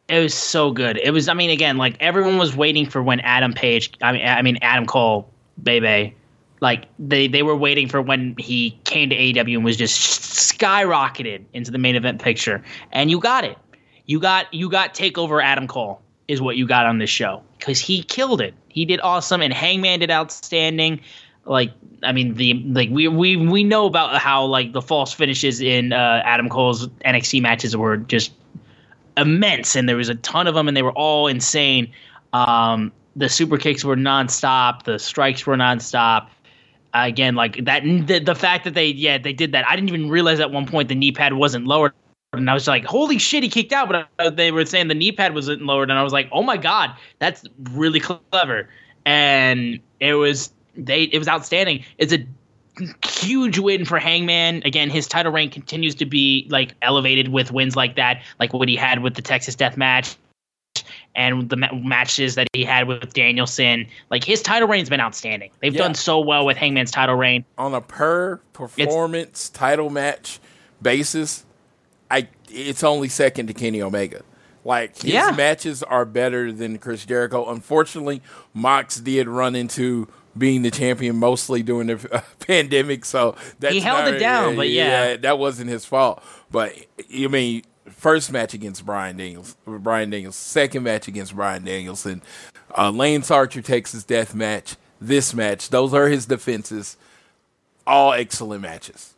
it 0.08 0.20
was 0.20 0.34
so 0.34 0.72
good. 0.72 0.98
It 0.98 1.12
was, 1.12 1.28
I 1.28 1.34
mean, 1.34 1.50
again, 1.50 1.78
like 1.78 1.98
everyone 2.00 2.38
was 2.38 2.56
waiting 2.56 2.88
for 2.90 3.02
when 3.02 3.20
Adam 3.22 3.54
Page, 3.54 3.94
I 4.02 4.12
mean, 4.12 4.26
I 4.26 4.42
mean 4.42 4.58
Adam 4.62 4.86
Cole, 4.86 5.30
baby, 5.62 6.16
like 6.62 6.86
they 7.00 7.28
they 7.28 7.44
were 7.44 7.56
waiting 7.56 7.88
for 7.88 8.02
when 8.02 8.36
he 8.38 8.80
came 8.86 9.10
to 9.10 9.16
AEW 9.16 9.56
and 9.56 9.66
was 9.66 9.78
just 9.78 10.00
skyrocketed 10.58 11.44
into 11.54 11.72
the 11.72 11.78
main 11.78 11.96
event 11.96 12.22
picture, 12.22 12.64
and 12.92 13.12
you 13.12 13.20
got 13.20 13.44
it. 13.44 13.58
You 14.06 14.20
got 14.20 14.54
you 14.54 14.70
got 14.70 14.94
Takeover 14.94 15.44
Adam 15.44 15.68
Cole 15.68 16.02
is 16.28 16.42
what 16.42 16.56
you 16.58 16.68
got 16.68 16.86
on 16.86 16.98
this 16.98 17.10
show 17.10 17.44
because 17.60 17.80
he 17.80 18.04
killed 18.04 18.42
it. 18.42 18.54
He 18.70 18.86
did 18.86 19.00
awesome, 19.02 19.42
and 19.42 19.54
Hangman 19.54 20.00
did 20.00 20.12
outstanding. 20.12 21.02
Like 21.46 21.72
I 22.04 22.12
mean, 22.12 22.36
the 22.36 22.54
like 22.68 22.90
we 22.90 23.08
we 23.08 23.36
we 23.36 23.64
know 23.64 23.86
about 23.86 24.18
how 24.18 24.46
like 24.46 24.74
the 24.74 24.82
false 24.82 25.14
finishes 25.14 25.62
in 25.62 25.94
uh, 25.94 26.22
Adam 26.26 26.50
Cole's 26.50 26.88
NXT 27.06 27.42
matches 27.42 27.76
were 27.76 27.98
just 27.98 28.34
immense, 29.18 29.76
and 29.76 29.88
there 29.88 29.98
was 29.98 30.10
a 30.10 30.16
ton 30.16 30.48
of 30.48 30.56
them, 30.56 30.68
and 30.68 30.76
they 30.76 30.84
were 30.84 30.94
all 30.94 31.28
insane. 31.28 31.92
Um, 32.34 32.92
the 33.16 33.30
super 33.30 33.58
kicks 33.58 33.84
were 33.84 33.96
nonstop. 33.96 34.84
The 34.84 35.00
strikes 35.00 35.46
were 35.46 35.56
nonstop. 35.56 36.28
again, 36.94 37.36
like 37.36 37.64
that, 37.66 37.84
the, 37.84 38.20
the 38.20 38.36
fact 38.36 38.66
that 38.66 38.74
they, 38.74 38.88
yeah, 38.88 39.18
they 39.18 39.34
did 39.34 39.52
that. 39.54 39.68
I 39.68 39.76
didn't 39.76 39.90
even 39.90 40.10
realize 40.10 40.40
at 40.40 40.52
one 40.52 40.66
point 40.66 40.90
the 40.90 40.96
knee 40.96 41.12
pad 41.12 41.34
wasn't 41.34 41.66
lowered. 41.66 41.94
And 42.34 42.50
I 42.50 42.54
was 42.54 42.68
like, 42.68 42.84
holy 42.84 43.18
shit, 43.18 43.44
he 43.44 43.50
kicked 43.50 43.72
out. 43.72 43.88
But 43.88 44.10
uh, 44.20 44.30
they 44.30 44.52
were 44.52 44.66
saying 44.66 44.90
the 44.90 44.96
knee 44.96 45.14
pad 45.14 45.34
wasn't 45.34 45.62
lowered. 45.62 45.90
And 45.90 45.98
I 45.98 46.04
was 46.04 46.12
like, 46.12 46.28
oh 46.34 46.44
my 46.44 46.58
God, 46.58 46.92
that's 47.20 47.46
really 47.72 48.02
clever. 48.02 48.68
And 49.06 49.80
it 50.02 50.16
was, 50.16 50.52
they, 50.78 51.04
it 51.04 51.18
was 51.20 51.28
outstanding. 51.28 51.84
It's 51.98 52.14
a 52.14 52.26
huge 53.08 53.58
win 53.60 53.86
for 53.86 54.00
Hangman. 54.00 54.62
Again, 54.66 54.90
his 54.90 55.08
title 55.08 55.32
reign 55.32 55.50
continues 55.50 55.96
to 55.96 56.06
be 56.06 56.46
like 56.50 56.74
elevated 56.82 57.30
with 57.30 57.52
wins 57.52 57.76
like 57.76 57.96
that, 57.96 58.22
like 58.40 58.54
what 58.54 58.68
he 58.68 58.76
had 58.76 59.02
with 59.02 59.16
the 59.16 59.22
Texas 59.22 59.56
Death 59.56 59.78
Match 59.78 60.16
and 61.16 61.50
the 61.50 61.56
ma- 61.56 61.72
matches 61.74 62.36
that 62.36 62.48
he 62.54 62.64
had 62.66 62.88
with 62.88 63.14
Danielson. 63.14 63.88
Like 64.12 64.24
his 64.26 64.42
title 64.42 64.68
reign's 64.68 64.90
been 64.90 65.00
outstanding. 65.00 65.52
They've 65.62 65.74
Yeah. 65.74 65.84
done 65.84 65.96
so 65.96 66.20
well 66.20 66.46
with 66.46 66.58
Hangman's 66.58 66.92
title 66.92 67.16
reign. 67.16 67.46
on 67.58 67.74
a 67.74 67.80
per 67.82 68.38
performance 68.54 69.50
title 69.50 69.90
match 69.90 70.40
basis, 70.82 71.46
I 72.12 72.28
it's 72.52 72.84
only 72.84 73.08
second 73.08 73.48
to 73.48 73.54
Kenny 73.54 73.82
Omega. 73.82 74.22
Like 74.66 74.96
his 75.02 75.14
Yeah. 75.14 75.32
matches 75.32 75.82
are 75.84 76.04
better 76.06 76.52
than 76.52 76.78
Chris 76.80 77.06
Jericho. 77.06 77.50
Unfortunately, 77.50 78.22
Mox 78.54 78.98
did 79.00 79.28
run 79.30 79.56
into 79.56 80.08
being 80.38 80.62
the 80.62 80.72
champion 80.72 81.16
mostly 81.18 81.64
during 81.64 81.88
the 81.88 82.10
uh, 82.12 82.22
pandemic, 82.40 83.06
so 83.06 83.36
that's 83.60 83.74
He 83.74 83.80
held 83.80 84.06
not- 84.06 84.14
it 84.14 84.20
down, 84.20 84.56
but 84.56 84.70
yeah. 84.70 85.16
that 85.18 85.40
wasn't 85.40 85.70
his 85.70 85.86
fault. 85.86 86.24
But 86.52 86.74
you 87.10 87.30
mean 87.30 87.64
first 87.90 88.32
match 88.32 88.54
against 88.54 88.86
Brian 88.86 89.18
Daniels, 89.18 89.56
Brian 89.66 90.10
Daniels, 90.10 90.36
second 90.36 90.84
match 90.84 91.08
against 91.08 91.36
Bryan 91.36 91.64
Danielson, 91.64 92.22
uh, 92.78 92.92
Lance 92.92 93.32
Archer 93.32 93.62
takes 93.62 93.94
his 93.94 94.04
death 94.04 94.36
match, 94.36 94.76
this 95.02 95.34
match, 95.34 95.70
those 95.70 95.94
are 95.94 96.08
his 96.08 96.26
defenses. 96.26 96.98
All 97.88 98.14
excellent 98.14 98.62
matches. 98.62 99.15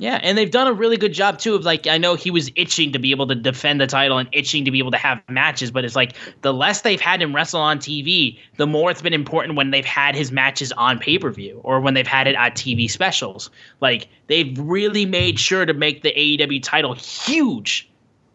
Yeah, 0.00 0.20
and 0.22 0.38
they've 0.38 0.50
done 0.50 0.68
a 0.68 0.72
really 0.72 0.96
good 0.96 1.12
job 1.12 1.40
too 1.40 1.56
of 1.56 1.64
like 1.64 1.88
I 1.88 1.98
know 1.98 2.14
he 2.14 2.30
was 2.30 2.52
itching 2.54 2.92
to 2.92 3.00
be 3.00 3.10
able 3.10 3.26
to 3.26 3.34
defend 3.34 3.80
the 3.80 3.86
title 3.88 4.16
and 4.18 4.28
itching 4.32 4.64
to 4.64 4.70
be 4.70 4.78
able 4.78 4.92
to 4.92 4.96
have 4.96 5.20
matches, 5.28 5.72
but 5.72 5.84
it's 5.84 5.96
like 5.96 6.14
the 6.42 6.54
less 6.54 6.82
they've 6.82 7.00
had 7.00 7.20
him 7.20 7.34
wrestle 7.34 7.60
on 7.60 7.80
TV, 7.80 8.38
the 8.58 8.66
more 8.66 8.92
it's 8.92 9.02
been 9.02 9.12
important 9.12 9.56
when 9.56 9.72
they've 9.72 9.84
had 9.84 10.14
his 10.14 10.30
matches 10.30 10.70
on 10.70 11.00
pay-per-view 11.00 11.60
or 11.64 11.80
when 11.80 11.94
they've 11.94 12.06
had 12.06 12.28
it 12.28 12.36
at 12.36 12.54
TV 12.54 12.88
specials. 12.88 13.50
Like 13.80 14.06
they've 14.28 14.56
really 14.56 15.04
made 15.04 15.40
sure 15.40 15.66
to 15.66 15.74
make 15.74 16.02
the 16.02 16.12
AEW 16.12 16.62
title 16.62 16.94
huge. 16.94 17.90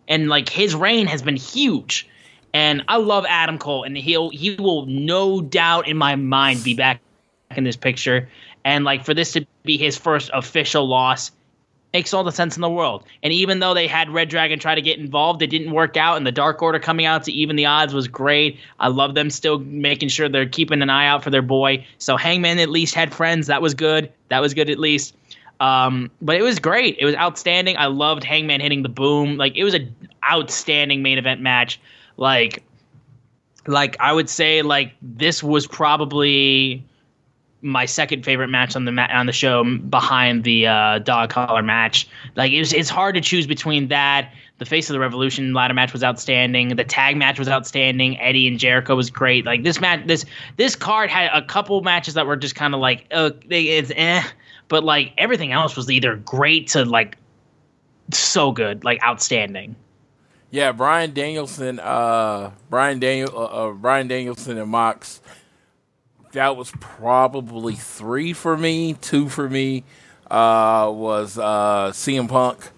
And 0.09 0.27
like 0.27 0.49
his 0.49 0.75
reign 0.75 1.07
has 1.07 1.21
been 1.21 1.37
huge. 1.37 2.09
And 2.53 2.83
I 2.89 2.97
love 2.97 3.25
Adam 3.29 3.57
Cole 3.57 3.83
and 3.83 3.97
he'll 3.97 4.31
he 4.31 4.55
will 4.55 4.85
no 4.85 5.41
doubt 5.41 5.87
in 5.87 5.95
my 5.95 6.17
mind 6.17 6.61
be 6.61 6.73
back 6.73 6.99
in 7.55 7.63
this 7.63 7.77
picture. 7.77 8.27
And 8.65 8.83
like 8.83 9.05
for 9.05 9.13
this 9.13 9.31
to 9.31 9.45
be 9.63 9.77
his 9.77 9.97
first 9.97 10.29
official 10.33 10.85
loss 10.85 11.31
makes 11.93 12.13
all 12.13 12.23
the 12.23 12.31
sense 12.31 12.55
in 12.57 12.61
the 12.61 12.69
world. 12.69 13.03
And 13.21 13.31
even 13.31 13.59
though 13.59 13.73
they 13.73 13.87
had 13.87 14.09
Red 14.09 14.27
Dragon 14.27 14.57
try 14.59 14.73
to 14.73 14.81
get 14.81 14.97
involved, 14.97 15.41
it 15.43 15.47
didn't 15.47 15.71
work 15.71 15.95
out. 15.95 16.17
And 16.17 16.25
the 16.25 16.31
Dark 16.31 16.61
Order 16.61 16.79
coming 16.79 17.05
out 17.05 17.23
to 17.25 17.31
even 17.31 17.55
the 17.55 17.67
odds 17.67 17.93
was 17.93 18.07
great. 18.07 18.59
I 18.79 18.87
love 18.87 19.13
them 19.13 19.29
still 19.29 19.59
making 19.59 20.09
sure 20.09 20.27
they're 20.27 20.49
keeping 20.49 20.81
an 20.81 20.89
eye 20.89 21.05
out 21.05 21.23
for 21.23 21.29
their 21.29 21.43
boy. 21.43 21.85
So 21.99 22.17
Hangman 22.17 22.57
at 22.57 22.69
least 22.69 22.95
had 22.95 23.13
friends. 23.13 23.47
That 23.47 23.61
was 23.61 23.75
good. 23.75 24.11
That 24.29 24.39
was 24.39 24.53
good 24.55 24.69
at 24.69 24.79
least. 24.79 25.15
Um, 25.59 26.09
but 26.21 26.35
it 26.35 26.41
was 26.41 26.57
great. 26.59 26.97
It 26.99 27.05
was 27.05 27.15
outstanding. 27.15 27.77
I 27.77 27.85
loved 27.85 28.23
Hangman 28.23 28.59
hitting 28.59 28.81
the 28.81 28.89
boom. 28.89 29.37
Like 29.37 29.55
it 29.55 29.63
was 29.63 29.75
an 29.75 29.95
outstanding 30.29 31.03
main 31.03 31.19
event 31.19 31.41
match. 31.41 31.79
Like, 32.17 32.63
like 33.67 33.95
I 33.99 34.11
would 34.13 34.29
say, 34.29 34.63
like 34.63 34.93
this 35.01 35.43
was 35.43 35.67
probably 35.67 36.83
my 37.63 37.85
second 37.85 38.23
favorite 38.23 38.49
match 38.49 38.75
on 38.75 38.85
the 38.85 38.91
ma- 38.91 39.07
on 39.11 39.25
the 39.25 39.33
show 39.33 39.63
behind 39.63 40.43
the 40.43 40.67
uh, 40.67 40.99
dog 40.99 41.29
collar 41.29 41.63
match. 41.63 42.07
Like 42.35 42.51
it 42.51 42.59
was, 42.59 42.73
it's 42.73 42.89
hard 42.89 43.15
to 43.15 43.21
choose 43.21 43.47
between 43.47 43.87
that. 43.87 44.31
The 44.59 44.65
face 44.65 44.89
of 44.89 44.93
the 44.93 44.99
revolution 44.99 45.53
ladder 45.53 45.73
match 45.73 45.93
was 45.93 46.03
outstanding. 46.03 46.75
The 46.75 46.83
tag 46.83 47.17
match 47.17 47.39
was 47.39 47.47
outstanding. 47.47 48.19
Eddie 48.19 48.47
and 48.47 48.59
Jericho 48.59 48.95
was 48.95 49.09
great. 49.09 49.45
Like 49.45 49.63
this 49.63 49.81
match, 49.81 50.05
this 50.05 50.25
this 50.57 50.75
card 50.75 51.09
had 51.09 51.31
a 51.33 51.41
couple 51.41 51.81
matches 51.81 52.13
that 52.13 52.27
were 52.27 52.35
just 52.35 52.55
kind 52.55 52.73
of 52.73 52.79
like, 52.79 53.07
uh, 53.11 53.31
it's 53.49 53.91
eh, 53.95 54.23
but 54.67 54.83
like 54.83 55.13
everything 55.17 55.51
else 55.51 55.75
was 55.75 55.89
either 55.89 56.17
great 56.17 56.67
to 56.67 56.85
like 56.85 57.17
so 58.11 58.51
good, 58.51 58.83
like 58.83 59.03
outstanding. 59.03 59.75
Yeah, 60.51 60.71
Bryan 60.71 61.13
Danielson, 61.13 61.79
uh, 61.79 62.51
Brian 62.69 62.99
Daniel, 62.99 63.31
uh, 63.35 63.45
uh, 63.45 63.71
Bryan 63.71 64.07
Danielson 64.07 64.59
and 64.59 64.69
Mox. 64.69 65.19
That 66.33 66.57
was 66.57 66.71
probably 66.79 67.75
three 67.75 68.33
for 68.33 68.57
me. 68.57 68.95
Two 68.95 69.29
for 69.29 69.47
me 69.47 69.83
uh, 70.31 70.89
was 70.91 71.37
uh, 71.37 71.91
CM 71.93 72.27
Punk 72.27 72.71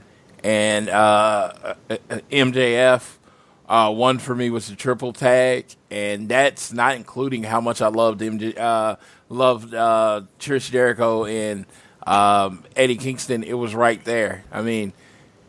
and 0.44 0.90
uh, 0.90 1.53
uh, 1.90 1.98
MJF. 2.32 3.15
Uh, 3.68 3.94
one 3.94 4.19
for 4.19 4.36
me 4.36 4.49
was 4.49 4.68
the 4.68 4.76
triple 4.76 5.14
tag, 5.14 5.65
and 5.90 6.27
that's 6.27 6.73
not 6.73 6.95
including 6.98 7.44
how 7.44 7.61
much 7.61 7.82
I 7.82 7.88
loved 7.88 8.19
MJ, 8.19 8.57
uh, 8.57 8.98
loved 9.30 9.73
uh, 9.73 10.23
Trish 10.38 10.69
Jericho 10.69 11.23
and 11.23 11.65
um, 12.06 12.64
Eddie 12.76 12.98
Kingston. 12.98 13.41
It 13.41 13.53
was 13.53 13.73
right 13.73 14.03
there. 14.03 14.44
I 14.52 14.64
mean, 14.64 14.91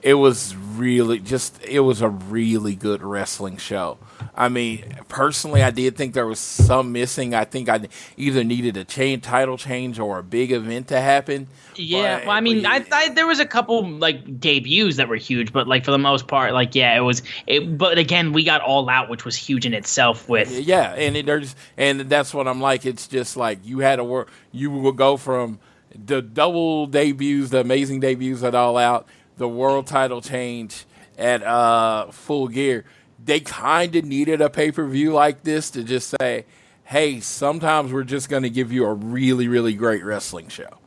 it 0.00 0.14
was 0.14 0.54
really 0.54 1.18
just 1.18 1.60
it 1.64 1.80
was 1.80 2.02
a 2.02 2.08
really 2.08 2.76
good 2.76 3.02
wrestling 3.02 3.56
show. 3.56 3.98
I 4.34 4.48
mean, 4.48 4.84
personally, 5.08 5.62
I 5.62 5.70
did 5.70 5.96
think 5.96 6.14
there 6.14 6.26
was 6.26 6.38
some 6.38 6.92
missing. 6.92 7.34
I 7.34 7.44
think 7.44 7.68
I 7.68 7.88
either 8.16 8.44
needed 8.44 8.76
a 8.76 8.84
chain 8.84 9.20
title 9.20 9.56
change 9.56 9.98
or 9.98 10.18
a 10.18 10.22
big 10.22 10.52
event 10.52 10.88
to 10.88 11.00
happen. 11.00 11.48
Yeah, 11.74 12.20
well, 12.20 12.30
I 12.30 12.40
mean, 12.40 12.66
I, 12.66 12.84
I 12.92 13.08
there 13.10 13.26
was 13.26 13.40
a 13.40 13.46
couple 13.46 13.88
like 13.88 14.40
debuts 14.40 14.96
that 14.96 15.08
were 15.08 15.16
huge, 15.16 15.52
but 15.52 15.66
like 15.66 15.84
for 15.84 15.90
the 15.90 15.98
most 15.98 16.26
part, 16.26 16.52
like 16.52 16.74
yeah, 16.74 16.96
it 16.96 17.00
was. 17.00 17.22
It, 17.46 17.78
but 17.78 17.98
again, 17.98 18.32
we 18.32 18.44
got 18.44 18.60
all 18.60 18.88
out, 18.88 19.08
which 19.08 19.24
was 19.24 19.36
huge 19.36 19.66
in 19.66 19.74
itself. 19.74 20.28
With 20.28 20.50
Yeah, 20.50 20.92
and 20.92 21.16
it, 21.16 21.26
there's 21.26 21.56
and 21.76 22.00
that's 22.00 22.34
what 22.34 22.46
I'm 22.46 22.60
like. 22.60 22.84
It's 22.84 23.08
just 23.08 23.36
like 23.36 23.58
you 23.64 23.78
had 23.78 23.96
to 23.96 24.04
work. 24.04 24.30
You 24.52 24.70
will 24.70 24.92
go 24.92 25.16
from 25.16 25.58
the 25.94 26.22
double 26.22 26.86
debuts, 26.86 27.50
the 27.50 27.60
amazing 27.60 28.00
debuts 28.00 28.42
at 28.42 28.54
All 28.54 28.76
Out, 28.76 29.06
the 29.36 29.48
world 29.48 29.86
title 29.86 30.20
change 30.20 30.84
at 31.18 31.42
uh, 31.42 32.10
Full 32.10 32.48
Gear. 32.48 32.84
They 33.26 33.40
kind 33.40 33.94
of 33.96 34.04
needed 34.04 34.40
a 34.40 34.48
pay 34.48 34.70
per 34.72 34.86
view 34.86 35.12
like 35.12 35.42
this 35.42 35.70
to 35.72 35.82
just 35.84 36.14
say, 36.20 36.46
"Hey, 36.84 37.20
sometimes 37.20 37.92
we're 37.92 38.04
just 38.04 38.28
going 38.28 38.44
to 38.44 38.50
give 38.50 38.72
you 38.72 38.84
a 38.86 38.94
really, 38.94 39.48
really 39.48 39.74
great 39.74 40.02
wrestling 40.04 40.48
show." 40.48 40.78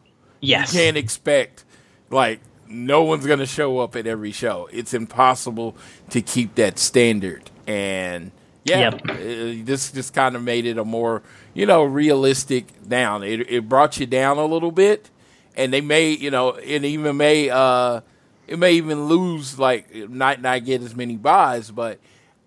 yes, 0.42 0.74
You 0.74 0.80
can't 0.80 0.98
expect 0.98 1.66
like 2.10 2.40
no 2.68 3.04
one's 3.04 3.26
going 3.26 3.40
to 3.40 3.46
show 3.46 3.80
up 3.80 3.96
at 3.96 4.08
every 4.08 4.32
show. 4.32 4.70
It's 4.72 4.94
impossible 4.94 5.76
to 6.12 6.22
keep 6.22 6.56
that 6.56 6.80
standard. 6.80 7.50
And 7.68 8.32
yeah, 8.64 8.92
Yep. 8.92 8.94
uh, 9.10 9.66
this 9.66 9.92
just 9.92 10.14
kind 10.14 10.36
of 10.36 10.42
made 10.44 10.66
it 10.66 10.78
a 10.78 10.86
more 10.86 11.22
you 11.54 11.66
know 11.66 11.84
realistic 11.84 12.66
down. 12.88 13.24
It 13.24 13.50
it 13.50 13.68
brought 13.68 14.00
you 14.00 14.06
down 14.06 14.38
a 14.38 14.46
little 14.46 14.72
bit, 14.72 15.10
and 15.58 15.74
they 15.74 15.82
may 15.82 16.12
you 16.12 16.32
know 16.32 16.52
it 16.52 16.86
even 16.86 17.18
may 17.18 17.50
uh 17.50 18.00
it 18.48 18.58
may 18.58 18.74
even 18.74 19.06
lose 19.08 19.60
like 19.60 19.94
not 20.10 20.42
not 20.42 20.64
get 20.64 20.82
as 20.82 20.96
many 20.96 21.18
buys, 21.18 21.70
but. 21.70 22.00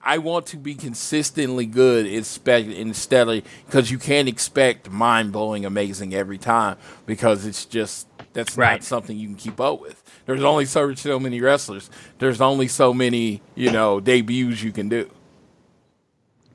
I 0.04 0.18
want 0.18 0.46
to 0.46 0.56
be 0.56 0.74
consistently 0.74 1.66
good 1.66 2.06
instead 2.06 2.66
instead 2.66 3.28
of 3.28 3.44
because 3.66 3.90
you 3.90 3.98
can't 3.98 4.28
expect 4.28 4.90
mind 4.90 5.32
blowing 5.32 5.64
amazing 5.64 6.14
every 6.14 6.38
time 6.38 6.76
because 7.06 7.46
it's 7.46 7.64
just 7.64 8.08
that's 8.32 8.56
not 8.56 8.82
something 8.82 9.16
you 9.16 9.28
can 9.28 9.36
keep 9.36 9.60
up 9.60 9.80
with. 9.80 10.02
There's 10.26 10.42
only 10.42 10.64
so 10.64 10.94
so 10.94 11.20
many 11.20 11.40
wrestlers. 11.40 11.90
There's 12.18 12.40
only 12.40 12.68
so 12.68 12.92
many 12.92 13.42
you 13.54 13.70
know 13.70 14.00
debuts 14.00 14.62
you 14.62 14.72
can 14.72 14.88
do. 14.88 15.10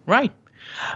right. 0.06 0.34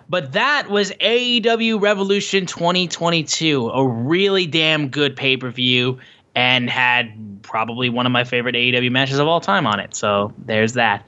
But 0.10 0.34
that 0.34 0.70
was 0.70 0.92
AEW 0.92 1.82
Revolution 1.82 2.46
2022, 2.46 3.70
a 3.70 3.88
really 3.88 4.46
damn 4.46 4.90
good 4.90 5.16
pay 5.16 5.38
per 5.38 5.50
view, 5.50 6.00
and 6.36 6.70
had 6.70 7.42
probably 7.42 7.90
one 7.90 8.06
of 8.06 8.12
my 8.12 8.24
favorite 8.24 8.56
AEW 8.56 8.92
matches 8.92 9.20
of 9.20 9.28
all 9.28 9.42
time 9.42 9.66
on 9.66 9.80
it. 9.80 9.96
So 9.96 10.34
there's 10.38 10.74
that. 10.74 11.06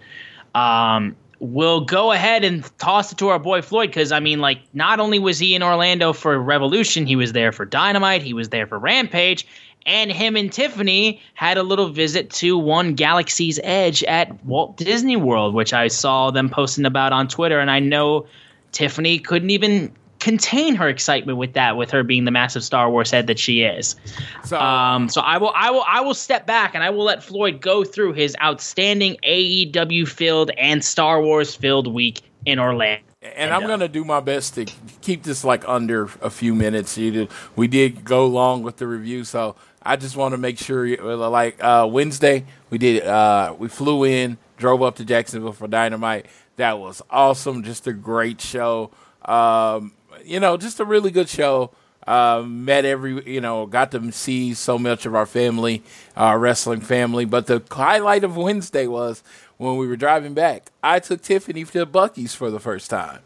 Um, 0.55 1.15
we'll 1.43 1.81
go 1.81 2.13
ahead 2.13 2.45
and 2.45 2.65
toss 2.79 3.11
it 3.11 3.17
to 3.17 3.27
our 3.27 3.37
boy 3.37 3.61
Floyd 3.61 3.89
because 3.89 4.11
I 4.11 4.19
mean, 4.19 4.39
like, 4.39 4.59
not 4.73 4.99
only 4.99 5.19
was 5.19 5.37
he 5.37 5.55
in 5.55 5.61
Orlando 5.61 6.13
for 6.13 6.39
Revolution, 6.39 7.05
he 7.05 7.17
was 7.17 7.33
there 7.33 7.51
for 7.51 7.65
Dynamite, 7.65 8.23
he 8.23 8.33
was 8.33 8.49
there 8.49 8.65
for 8.65 8.79
Rampage, 8.79 9.45
and 9.85 10.09
him 10.09 10.37
and 10.37 10.51
Tiffany 10.51 11.21
had 11.33 11.57
a 11.57 11.63
little 11.63 11.89
visit 11.89 12.29
to 12.31 12.57
One 12.57 12.93
Galaxy's 12.93 13.59
Edge 13.63 14.03
at 14.05 14.43
Walt 14.45 14.77
Disney 14.77 15.17
World, 15.17 15.53
which 15.53 15.73
I 15.73 15.89
saw 15.89 16.31
them 16.31 16.49
posting 16.49 16.85
about 16.85 17.11
on 17.11 17.27
Twitter, 17.27 17.59
and 17.59 17.69
I 17.69 17.79
know 17.79 18.25
Tiffany 18.71 19.19
couldn't 19.19 19.49
even 19.49 19.93
contain 20.23 20.73
her 20.73 20.87
excitement 20.87 21.37
with 21.37 21.51
that, 21.51 21.75
with 21.75 21.91
her 21.91 22.01
being 22.01 22.23
the 22.23 22.31
massive 22.31 22.63
Star 22.63 22.89
Wars 22.89 23.11
head 23.11 23.27
that 23.27 23.37
she 23.37 23.61
is. 23.63 23.97
So 24.45 24.57
Um, 24.57 25.09
so 25.09 25.19
I 25.19 25.37
will, 25.37 25.51
I 25.53 25.69
will, 25.69 25.83
I 25.85 25.99
will 25.99 26.13
step 26.13 26.47
back 26.47 26.73
and 26.73 26.81
I 26.81 26.91
will 26.91 27.03
let 27.03 27.21
Floyd 27.21 27.59
go 27.59 27.83
through 27.83 28.13
his 28.13 28.33
outstanding 28.41 29.17
AEW 29.27 30.07
filled 30.07 30.51
and 30.57 30.81
Star 30.81 31.21
Wars 31.21 31.53
filled 31.53 31.93
week 31.93 32.21
in 32.45 32.57
Orlando. 32.57 33.03
and 33.21 33.53
I'm 33.53 33.67
gonna 33.67 33.89
do 33.89 34.05
my 34.05 34.21
best 34.21 34.55
to 34.55 34.65
keep 35.01 35.23
this 35.23 35.43
like 35.43 35.67
under 35.67 36.03
a 36.21 36.29
few 36.29 36.55
minutes. 36.55 36.97
We 37.57 37.67
did 37.67 38.05
go 38.05 38.25
long 38.25 38.63
with 38.63 38.77
the 38.77 38.87
review, 38.87 39.25
so 39.25 39.57
I 39.81 39.97
just 39.97 40.15
want 40.15 40.33
to 40.33 40.37
make 40.37 40.57
sure. 40.57 40.87
Like 41.17 41.61
uh, 41.61 41.87
Wednesday, 41.89 42.45
we 42.69 42.77
did. 42.77 43.03
Uh, 43.03 43.55
we 43.57 43.67
flew 43.67 44.05
in, 44.05 44.37
drove 44.57 44.81
up 44.81 44.95
to 44.97 45.05
Jacksonville 45.05 45.53
for 45.53 45.67
Dynamite. 45.67 46.27
That 46.55 46.79
was 46.79 47.01
awesome. 47.09 47.63
Just 47.63 47.87
a 47.87 47.93
great 47.93 48.39
show. 48.39 48.91
Um, 49.25 49.93
you 50.23 50.39
know, 50.39 50.57
just 50.57 50.79
a 50.79 50.85
really 50.85 51.11
good 51.11 51.29
show. 51.29 51.71
Uh, 52.05 52.43
met 52.45 52.83
every, 52.83 53.31
you 53.31 53.39
know, 53.39 53.65
got 53.65 53.91
to 53.91 54.11
see 54.11 54.53
so 54.53 54.77
much 54.77 55.05
of 55.05 55.15
our 55.15 55.25
family, 55.25 55.81
our 56.17 56.37
wrestling 56.37 56.81
family. 56.81 57.23
But 57.23 57.47
the 57.47 57.63
highlight 57.71 58.25
of 58.25 58.35
Wednesday 58.35 58.87
was 58.87 59.23
when 59.57 59.77
we 59.77 59.87
were 59.87 59.95
driving 59.95 60.33
back. 60.33 60.69
I 60.83 60.99
took 60.99 61.21
Tiffany 61.21 61.63
to 61.63 61.85
Buc-ee's 61.85 62.35
for 62.35 62.51
the 62.51 62.59
first 62.59 62.89
time. 62.89 63.19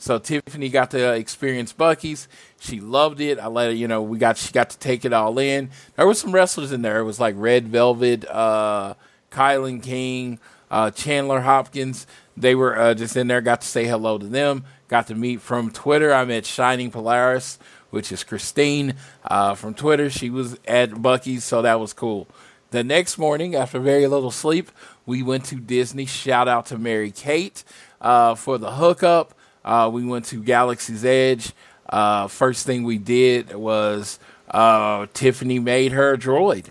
So 0.00 0.18
Tiffany 0.18 0.70
got 0.70 0.90
to 0.92 1.12
experience 1.12 1.72
Buc-ee's. 1.74 2.26
She 2.58 2.80
loved 2.80 3.20
it. 3.20 3.38
I 3.38 3.48
let 3.48 3.66
her, 3.66 3.74
you 3.74 3.86
know, 3.86 4.02
we 4.02 4.18
got 4.18 4.38
she 4.38 4.50
got 4.50 4.70
to 4.70 4.78
take 4.78 5.04
it 5.04 5.12
all 5.12 5.38
in. 5.38 5.70
There 5.96 6.06
was 6.06 6.18
some 6.18 6.32
wrestlers 6.32 6.72
in 6.72 6.82
there. 6.82 6.98
It 7.00 7.04
was 7.04 7.20
like 7.20 7.34
Red 7.36 7.68
Velvet, 7.68 8.24
uh, 8.28 8.94
Kylon 9.30 9.82
King, 9.82 10.40
uh, 10.70 10.90
Chandler 10.90 11.40
Hopkins. 11.40 12.06
They 12.34 12.54
were 12.54 12.78
uh, 12.78 12.94
just 12.94 13.14
in 13.16 13.26
there, 13.26 13.42
got 13.42 13.60
to 13.60 13.66
say 13.66 13.84
hello 13.84 14.16
to 14.16 14.26
them. 14.26 14.64
Got 14.90 15.06
to 15.06 15.14
meet 15.14 15.40
from 15.40 15.70
Twitter. 15.70 16.12
I 16.12 16.24
met 16.24 16.44
Shining 16.44 16.90
Polaris, 16.90 17.60
which 17.90 18.10
is 18.10 18.24
Christine 18.24 18.96
uh, 19.24 19.54
from 19.54 19.72
Twitter. 19.72 20.10
She 20.10 20.30
was 20.30 20.58
at 20.66 20.90
Buc-ee's, 20.90 21.44
so 21.44 21.62
that 21.62 21.78
was 21.78 21.92
cool. 21.92 22.26
The 22.72 22.82
next 22.82 23.16
morning, 23.16 23.54
after 23.54 23.78
very 23.78 24.08
little 24.08 24.32
sleep, 24.32 24.68
we 25.06 25.22
went 25.22 25.44
to 25.44 25.60
Disney. 25.60 26.06
Shout 26.06 26.48
out 26.48 26.66
to 26.66 26.76
Mary 26.76 27.12
Kate 27.12 27.62
uh, 28.00 28.34
for 28.34 28.58
the 28.58 28.72
hookup. 28.72 29.32
Uh, 29.64 29.88
we 29.92 30.04
went 30.04 30.24
to 30.24 30.42
Galaxy's 30.42 31.04
Edge. 31.04 31.52
Uh, 31.88 32.26
first 32.26 32.66
thing 32.66 32.82
we 32.82 32.98
did 32.98 33.54
was 33.54 34.18
uh, 34.50 35.06
Tiffany 35.14 35.60
made 35.60 35.92
her 35.92 36.16
droid. 36.16 36.66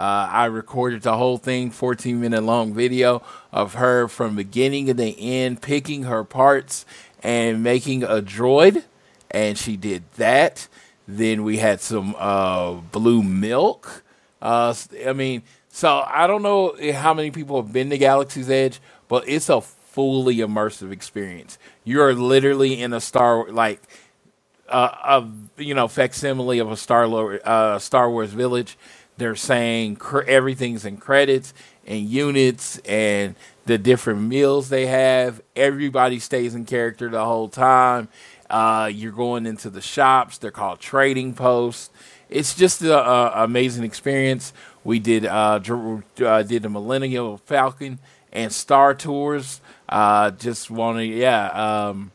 Uh, 0.00 0.30
I 0.32 0.46
recorded 0.46 1.02
the 1.02 1.14
whole 1.14 1.36
thing, 1.36 1.70
14 1.70 2.18
minute 2.18 2.42
long 2.42 2.72
video 2.72 3.22
of 3.52 3.74
her 3.74 4.08
from 4.08 4.34
beginning 4.34 4.86
to 4.86 4.94
the 4.94 5.14
end, 5.20 5.60
picking 5.60 6.04
her 6.04 6.24
parts 6.24 6.86
and 7.22 7.62
making 7.62 8.02
a 8.02 8.22
droid. 8.22 8.84
And 9.30 9.56
she 9.56 9.76
did 9.76 10.04
that. 10.16 10.68
Then 11.06 11.44
we 11.44 11.58
had 11.58 11.80
some 11.80 12.14
uh, 12.18 12.72
blue 12.74 13.22
milk. 13.22 14.02
Uh, 14.42 14.74
I 15.06 15.12
mean, 15.12 15.42
so 15.68 16.04
I 16.06 16.26
don't 16.26 16.42
know 16.42 16.74
how 16.92 17.14
many 17.14 17.30
people 17.30 17.60
have 17.62 17.72
been 17.72 17.90
to 17.90 17.98
Galaxy's 17.98 18.50
Edge, 18.50 18.80
but 19.08 19.28
it's 19.28 19.48
a 19.48 19.60
fully 19.60 20.36
immersive 20.36 20.92
experience. 20.92 21.58
You're 21.84 22.14
literally 22.14 22.80
in 22.80 22.92
a 22.92 23.00
Star 23.00 23.50
like 23.50 23.82
uh, 24.68 25.20
a 25.58 25.62
you 25.62 25.74
know 25.74 25.88
facsimile 25.88 26.58
of 26.58 26.70
a 26.70 26.76
Star 26.76 27.06
uh, 27.44 27.78
Star 27.78 28.10
Wars 28.10 28.32
village. 28.32 28.78
They're 29.16 29.36
saying 29.36 29.96
cr- 29.96 30.22
everything's 30.22 30.84
in 30.84 30.96
credits 30.96 31.52
and 31.86 32.00
units 32.08 32.78
and 32.78 33.34
the 33.70 33.78
different 33.78 34.20
meals 34.22 34.68
they 34.68 34.86
have. 34.86 35.40
Everybody 35.54 36.18
stays 36.18 36.56
in 36.56 36.64
character 36.64 37.08
the 37.08 37.24
whole 37.24 37.48
time. 37.48 38.08
Uh, 38.50 38.90
you're 38.92 39.12
going 39.12 39.46
into 39.46 39.70
the 39.70 39.80
shops. 39.80 40.38
They're 40.38 40.50
called 40.50 40.80
trading 40.80 41.34
posts. 41.34 41.88
It's 42.28 42.56
just 42.56 42.82
an 42.82 42.90
amazing 43.32 43.84
experience. 43.84 44.52
We 44.82 44.98
did 44.98 45.24
uh, 45.24 45.60
uh, 45.60 46.42
did 46.42 46.62
the 46.64 46.68
Millennium 46.68 47.38
Falcon 47.38 48.00
and 48.32 48.52
Star 48.52 48.92
Tours. 48.92 49.60
Uh, 49.88 50.32
just 50.32 50.68
wanted, 50.68 51.14
yeah. 51.14 51.90
Um, 51.90 52.10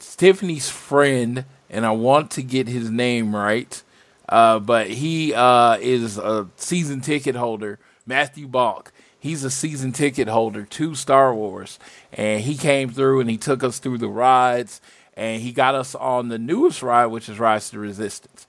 Tiffany's 0.00 0.68
friend, 0.68 1.44
and 1.70 1.86
I 1.86 1.92
want 1.92 2.32
to 2.32 2.42
get 2.42 2.66
his 2.66 2.90
name 2.90 3.36
right, 3.36 3.80
uh, 4.28 4.58
but 4.58 4.88
he 4.88 5.32
uh, 5.32 5.76
is 5.80 6.18
a 6.18 6.48
season 6.56 7.02
ticket 7.02 7.36
holder. 7.36 7.78
Matthew 8.04 8.48
Balk. 8.48 8.92
He's 9.22 9.44
a 9.44 9.50
season 9.50 9.92
ticket 9.92 10.26
holder 10.26 10.64
to 10.64 10.96
Star 10.96 11.32
Wars, 11.32 11.78
and 12.12 12.40
he 12.40 12.56
came 12.56 12.90
through 12.90 13.20
and 13.20 13.30
he 13.30 13.36
took 13.36 13.62
us 13.62 13.78
through 13.78 13.98
the 13.98 14.08
rides, 14.08 14.80
and 15.16 15.40
he 15.40 15.52
got 15.52 15.76
us 15.76 15.94
on 15.94 16.26
the 16.26 16.40
newest 16.40 16.82
ride, 16.82 17.06
which 17.06 17.28
is 17.28 17.38
Rise 17.38 17.70
the 17.70 17.78
Resistance. 17.78 18.48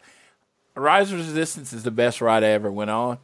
Rise 0.74 1.12
of 1.12 1.20
Resistance 1.20 1.74
is 1.74 1.84
the 1.84 1.92
best 1.92 2.22
ride 2.22 2.44
I 2.44 2.48
ever 2.48 2.72
went 2.72 2.90
on. 2.90 3.20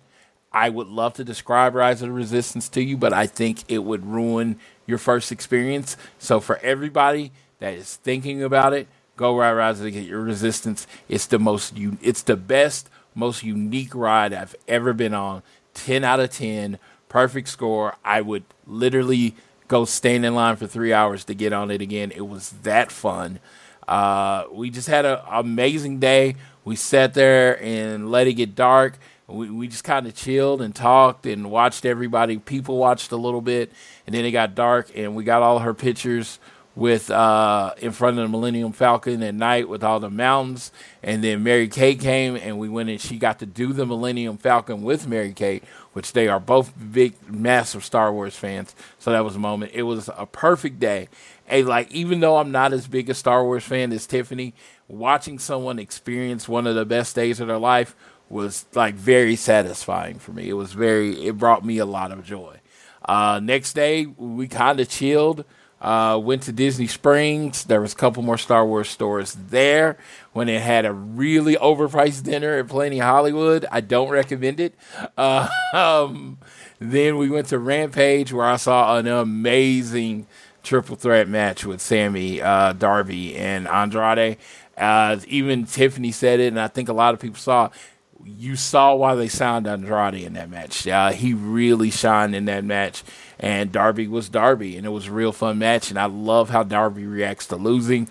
I 0.53 0.69
would 0.69 0.89
love 0.89 1.15
to 1.15 1.23
describe 1.23 1.73
Rise 1.73 2.03
of 2.03 2.09
the 2.09 2.13
Resistance 2.13 2.69
to 2.69 2.83
you, 2.83 2.97
but 2.97 3.13
I 3.13 3.25
think 3.25 3.63
it 3.67 3.79
would 3.79 4.05
ruin 4.05 4.59
your 4.85 4.99
first 4.99 5.31
experience. 5.31 5.97
So 6.19 6.39
for 6.39 6.57
everybody 6.57 7.31
that 7.57 7.73
is 7.73 7.95
thinking 7.95 8.43
about 8.43 8.73
it, 8.73 8.87
go 9.17 9.35
ride 9.35 9.53
Rise 9.53 9.79
of 9.81 9.91
the 9.91 10.13
Resistance. 10.13 10.85
It's 11.07 11.25
the 11.25 11.39
most, 11.39 11.73
it's 11.75 12.21
the 12.21 12.37
best, 12.37 12.91
most 13.15 13.41
unique 13.41 13.95
ride 13.95 14.33
I've 14.33 14.55
ever 14.67 14.93
been 14.93 15.15
on. 15.15 15.41
Ten 15.73 16.03
out 16.03 16.19
of 16.19 16.29
ten, 16.29 16.77
perfect 17.09 17.49
score. 17.49 17.95
I 18.05 18.21
would 18.21 18.43
literally 18.65 19.35
go 19.67 19.85
stand 19.85 20.25
in 20.25 20.33
line 20.33 20.55
for 20.55 20.67
three 20.67 20.93
hours 20.93 21.25
to 21.25 21.33
get 21.33 21.53
on 21.53 21.71
it 21.71 21.81
again. 21.81 22.11
It 22.11 22.27
was 22.27 22.51
that 22.63 22.91
fun. 22.91 23.39
Uh, 23.87 24.45
we 24.51 24.69
just 24.69 24.87
had 24.87 25.05
an 25.05 25.19
amazing 25.29 25.99
day. 25.99 26.35
We 26.63 26.75
sat 26.75 27.13
there 27.15 27.61
and 27.61 28.11
let 28.11 28.27
it 28.27 28.33
get 28.33 28.55
dark. 28.55 28.97
We, 29.27 29.49
we 29.49 29.67
just 29.67 29.83
kind 29.83 30.07
of 30.07 30.15
chilled 30.15 30.61
and 30.61 30.75
talked 30.75 31.25
and 31.25 31.51
watched 31.51 31.85
everybody. 31.85 32.37
People 32.37 32.77
watched 32.77 33.11
a 33.11 33.17
little 33.17 33.41
bit, 33.41 33.71
and 34.05 34.15
then 34.15 34.25
it 34.25 34.31
got 34.31 34.55
dark, 34.55 34.91
and 34.95 35.15
we 35.15 35.23
got 35.23 35.41
all 35.41 35.59
her 35.59 35.73
pictures 35.73 36.39
with 36.75 37.11
uh, 37.11 37.73
in 37.79 37.91
front 37.91 38.17
of 38.17 38.23
the 38.23 38.29
Millennium 38.29 38.71
Falcon 38.71 39.21
at 39.23 39.35
night 39.35 39.67
with 39.67 39.83
all 39.83 39.99
the 39.99 40.09
mountains. 40.09 40.71
And 41.03 41.23
then 41.23 41.43
Mary 41.43 41.67
Kate 41.67 41.99
came, 41.99 42.35
and 42.35 42.57
we 42.57 42.69
went 42.69 42.89
and 42.89 43.01
she 43.01 43.17
got 43.17 43.39
to 43.39 43.45
do 43.45 43.73
the 43.73 43.85
Millennium 43.85 44.37
Falcon 44.37 44.83
with 44.83 45.07
Mary 45.07 45.33
Kate, 45.33 45.63
which 45.93 46.13
they 46.13 46.27
are 46.27 46.39
both 46.39 46.73
big, 46.91 47.15
massive 47.29 47.83
Star 47.83 48.13
Wars 48.13 48.35
fans. 48.35 48.75
So 48.97 49.11
that 49.11 49.25
was 49.25 49.35
a 49.35 49.39
moment. 49.39 49.71
It 49.73 49.83
was 49.83 50.09
a 50.15 50.25
perfect 50.25 50.79
day. 50.79 51.09
And 51.47 51.67
like, 51.67 51.91
even 51.91 52.19
though 52.19 52.37
I'm 52.37 52.51
not 52.51 52.73
as 52.73 52.87
big 52.87 53.09
a 53.09 53.13
Star 53.13 53.43
Wars 53.43 53.63
fan 53.63 53.91
as 53.91 54.05
Tiffany, 54.07 54.53
watching 54.87 55.39
someone 55.39 55.79
experience 55.79 56.47
one 56.47 56.67
of 56.67 56.75
the 56.75 56.85
best 56.85 57.15
days 57.15 57.39
of 57.39 57.47
their 57.47 57.57
life 57.57 57.95
was 58.29 58.65
like 58.75 58.93
very 58.93 59.35
satisfying 59.35 60.19
for 60.19 60.31
me. 60.31 60.47
It 60.47 60.53
was 60.53 60.73
very, 60.73 61.25
it 61.25 61.37
brought 61.37 61.65
me 61.65 61.79
a 61.79 61.85
lot 61.85 62.11
of 62.11 62.23
joy. 62.23 62.59
Uh, 63.03 63.39
next 63.41 63.73
day, 63.73 64.05
we 64.05 64.47
kind 64.47 64.79
of 64.79 64.87
chilled. 64.87 65.43
Uh, 65.81 66.19
went 66.21 66.43
to 66.43 66.51
Disney 66.51 66.87
Springs. 66.87 67.63
There 67.63 67.79
was 67.79 67.93
a 67.93 67.95
couple 67.95 68.21
more 68.21 68.37
Star 68.37 68.65
Wars 68.65 68.89
stores 68.89 69.33
there. 69.33 69.97
When 70.33 70.49
it 70.49 70.61
had 70.61 70.85
a 70.85 70.91
really 70.91 71.55
overpriced 71.55 72.23
dinner 72.23 72.57
at 72.57 72.67
Planet 72.67 72.99
Hollywood, 72.99 73.65
I 73.71 73.81
don't 73.81 74.09
recommend 74.09 74.59
it. 74.59 74.75
Uh, 75.17 75.47
um, 75.73 76.37
then 76.79 77.17
we 77.17 77.29
went 77.29 77.47
to 77.47 77.59
Rampage, 77.59 78.33
where 78.33 78.45
I 78.45 78.57
saw 78.57 78.97
an 78.97 79.07
amazing 79.07 80.27
triple 80.63 80.95
threat 80.95 81.27
match 81.27 81.65
with 81.65 81.81
Sammy, 81.81 82.41
uh, 82.41 82.73
Darby, 82.73 83.35
and 83.35 83.67
Andrade. 83.67 84.37
Uh, 84.77 85.17
even 85.27 85.65
Tiffany 85.65 86.11
said 86.11 86.39
it, 86.39 86.47
and 86.47 86.59
I 86.59 86.67
think 86.67 86.89
a 86.89 86.93
lot 86.93 87.13
of 87.13 87.19
people 87.19 87.39
saw. 87.39 87.69
You 88.25 88.55
saw 88.55 88.95
why 88.95 89.15
they 89.15 89.27
signed 89.27 89.67
Andrade 89.67 90.23
in 90.23 90.33
that 90.33 90.49
match. 90.49 90.87
Uh, 90.87 91.11
he 91.11 91.33
really 91.33 91.89
shined 91.89 92.35
in 92.35 92.45
that 92.45 92.63
match 92.63 93.03
and 93.39 93.71
Darby 93.71 94.07
was 94.07 94.27
Darby, 94.27 94.75
and 94.75 94.85
it 94.85 94.89
was 94.89 95.07
a 95.07 95.11
real 95.11 95.31
fun 95.31 95.59
match. 95.59 95.89
And 95.89 95.97
I 95.97 96.05
love 96.05 96.49
how 96.49 96.63
Darby 96.63 97.05
reacts 97.05 97.47
to 97.47 97.55
losing. 97.55 98.09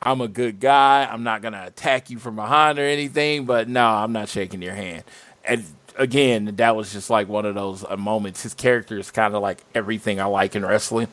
I'm 0.00 0.20
a 0.20 0.28
good 0.28 0.60
guy. 0.60 1.04
I'm 1.10 1.24
not 1.24 1.42
gonna 1.42 1.64
attack 1.66 2.10
you 2.10 2.18
from 2.18 2.36
behind 2.36 2.78
or 2.78 2.84
anything, 2.84 3.44
but 3.44 3.68
no, 3.68 3.84
I'm 3.84 4.12
not 4.12 4.28
shaking 4.28 4.62
your 4.62 4.74
hand. 4.74 5.02
And 5.44 5.64
again, 5.96 6.54
that 6.56 6.76
was 6.76 6.92
just 6.92 7.10
like 7.10 7.28
one 7.28 7.44
of 7.44 7.56
those 7.56 7.84
uh, 7.84 7.96
moments. 7.96 8.44
His 8.44 8.54
character 8.54 8.96
is 8.98 9.10
kind 9.10 9.34
of 9.34 9.42
like 9.42 9.58
everything 9.74 10.20
I 10.20 10.26
like 10.26 10.54
in 10.54 10.64
wrestling. 10.64 11.08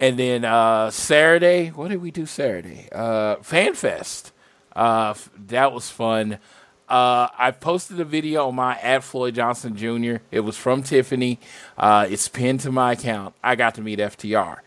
And 0.00 0.18
then 0.18 0.44
uh, 0.44 0.90
Saturday, 0.90 1.68
what 1.68 1.88
did 1.88 2.02
we 2.02 2.10
do 2.10 2.26
Saturday? 2.26 2.88
Uh, 2.90 3.36
FanFest. 3.36 4.32
Uh, 4.74 5.14
that 5.48 5.72
was 5.72 5.90
fun. 5.90 6.38
Uh, 6.88 7.28
I 7.38 7.52
posted 7.52 8.00
a 8.00 8.04
video 8.04 8.48
on 8.48 8.54
my 8.54 8.76
at 8.78 9.02
Floyd 9.02 9.34
Johnson 9.34 9.76
Jr. 9.76 10.16
It 10.30 10.40
was 10.40 10.56
from 10.56 10.82
Tiffany. 10.82 11.38
Uh, 11.78 12.06
it's 12.08 12.28
pinned 12.28 12.60
to 12.60 12.72
my 12.72 12.92
account. 12.92 13.34
I 13.42 13.54
got 13.54 13.74
to 13.76 13.80
meet 13.80 13.98
FTR. 13.98 14.58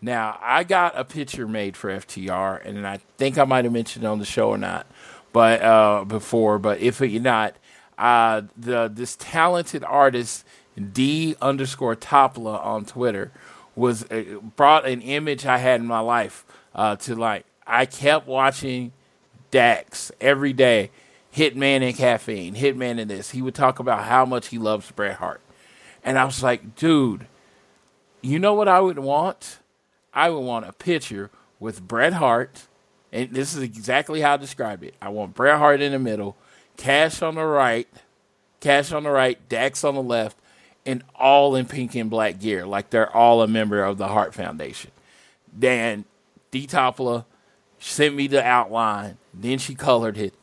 Now 0.00 0.38
I 0.42 0.64
got 0.64 0.98
a 0.98 1.04
picture 1.04 1.46
made 1.46 1.76
for 1.76 1.90
FTR, 1.90 2.64
and 2.66 2.86
I 2.86 2.98
think 3.18 3.38
I 3.38 3.44
might 3.44 3.64
have 3.64 3.72
mentioned 3.72 4.04
on 4.04 4.18
the 4.18 4.24
show 4.24 4.50
or 4.50 4.58
not, 4.58 4.86
but 5.32 5.62
uh, 5.62 6.04
before. 6.04 6.58
But 6.58 6.80
if 6.80 7.00
you're 7.00 7.22
not, 7.22 7.54
uh, 7.96 8.42
the 8.56 8.90
this 8.92 9.16
talented 9.16 9.84
artist 9.84 10.44
D 10.92 11.36
underscore 11.40 11.94
Topla 11.94 12.64
on 12.64 12.84
Twitter 12.84 13.30
was 13.76 14.04
uh, 14.10 14.40
brought 14.56 14.86
an 14.86 15.00
image 15.02 15.46
I 15.46 15.58
had 15.58 15.80
in 15.80 15.86
my 15.86 16.00
life 16.00 16.44
uh, 16.74 16.96
to 16.96 17.14
like. 17.14 17.46
I 17.66 17.86
kept 17.86 18.26
watching 18.26 18.92
Dax 19.52 20.10
every 20.20 20.52
day 20.52 20.90
Hitman 21.34 21.82
and 21.82 21.96
caffeine, 21.96 22.54
Hitman 22.54 23.00
and 23.00 23.10
this. 23.10 23.30
He 23.30 23.42
would 23.42 23.54
talk 23.54 23.78
about 23.78 24.04
how 24.04 24.24
much 24.24 24.48
he 24.48 24.58
loves 24.58 24.90
Bret 24.90 25.16
Hart. 25.16 25.40
And 26.04 26.18
I 26.18 26.24
was 26.24 26.42
like, 26.42 26.76
dude, 26.76 27.26
you 28.20 28.38
know 28.38 28.54
what 28.54 28.68
I 28.68 28.80
would 28.80 28.98
want? 28.98 29.58
I 30.12 30.30
would 30.30 30.40
want 30.40 30.66
a 30.66 30.72
picture 30.72 31.30
with 31.58 31.86
Bret 31.86 32.14
Hart, 32.14 32.66
and 33.12 33.30
this 33.30 33.54
is 33.54 33.62
exactly 33.62 34.20
how 34.20 34.34
I 34.34 34.36
described 34.36 34.82
it. 34.84 34.94
I 35.00 35.08
want 35.08 35.34
Bret 35.34 35.58
Hart 35.58 35.80
in 35.80 35.92
the 35.92 35.98
middle, 35.98 36.36
Cash 36.76 37.22
on 37.22 37.36
the 37.36 37.44
right, 37.44 37.88
Cash 38.60 38.92
on 38.92 39.04
the 39.04 39.10
right, 39.10 39.38
Dax 39.48 39.84
on 39.84 39.94
the 39.94 40.02
left, 40.02 40.36
and 40.84 41.02
all 41.14 41.54
in 41.54 41.66
pink 41.66 41.94
and 41.94 42.10
black 42.10 42.40
gear, 42.40 42.66
like 42.66 42.90
they're 42.90 43.14
all 43.14 43.42
a 43.42 43.48
member 43.48 43.84
of 43.84 43.96
the 43.98 44.08
Hart 44.08 44.34
Foundation. 44.34 44.90
Then 45.52 46.04
D 46.50 46.66
Topla 46.66 47.24
sent 47.78 48.14
me 48.14 48.26
the 48.26 48.44
outline, 48.44 49.18
then 49.32 49.58
she 49.58 49.74
colored 49.74 50.18
it, 50.18 50.34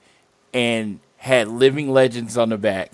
and 0.53 0.99
had 1.17 1.47
living 1.47 1.91
legends 1.91 2.37
on 2.37 2.49
the 2.49 2.57
back. 2.57 2.91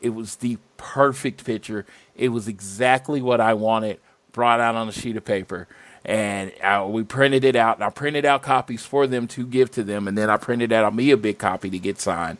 It 0.00 0.10
was 0.10 0.36
the 0.36 0.58
perfect 0.76 1.44
picture. 1.44 1.86
It 2.14 2.28
was 2.28 2.48
exactly 2.48 3.20
what 3.20 3.40
I 3.40 3.54
wanted 3.54 3.98
brought 4.32 4.60
out 4.60 4.74
on 4.74 4.88
a 4.88 4.92
sheet 4.92 5.16
of 5.16 5.24
paper. 5.24 5.66
And 6.04 6.52
I, 6.62 6.84
we 6.84 7.02
printed 7.02 7.42
it 7.42 7.56
out, 7.56 7.76
and 7.76 7.84
I 7.84 7.90
printed 7.90 8.24
out 8.24 8.42
copies 8.42 8.84
for 8.84 9.06
them 9.06 9.26
to 9.28 9.44
give 9.44 9.72
to 9.72 9.82
them. 9.82 10.06
And 10.06 10.16
then 10.16 10.30
I 10.30 10.36
printed 10.36 10.72
out 10.72 10.94
me 10.94 11.10
a 11.10 11.16
big 11.16 11.38
copy 11.38 11.68
to 11.70 11.78
get 11.78 12.00
signed. 12.00 12.38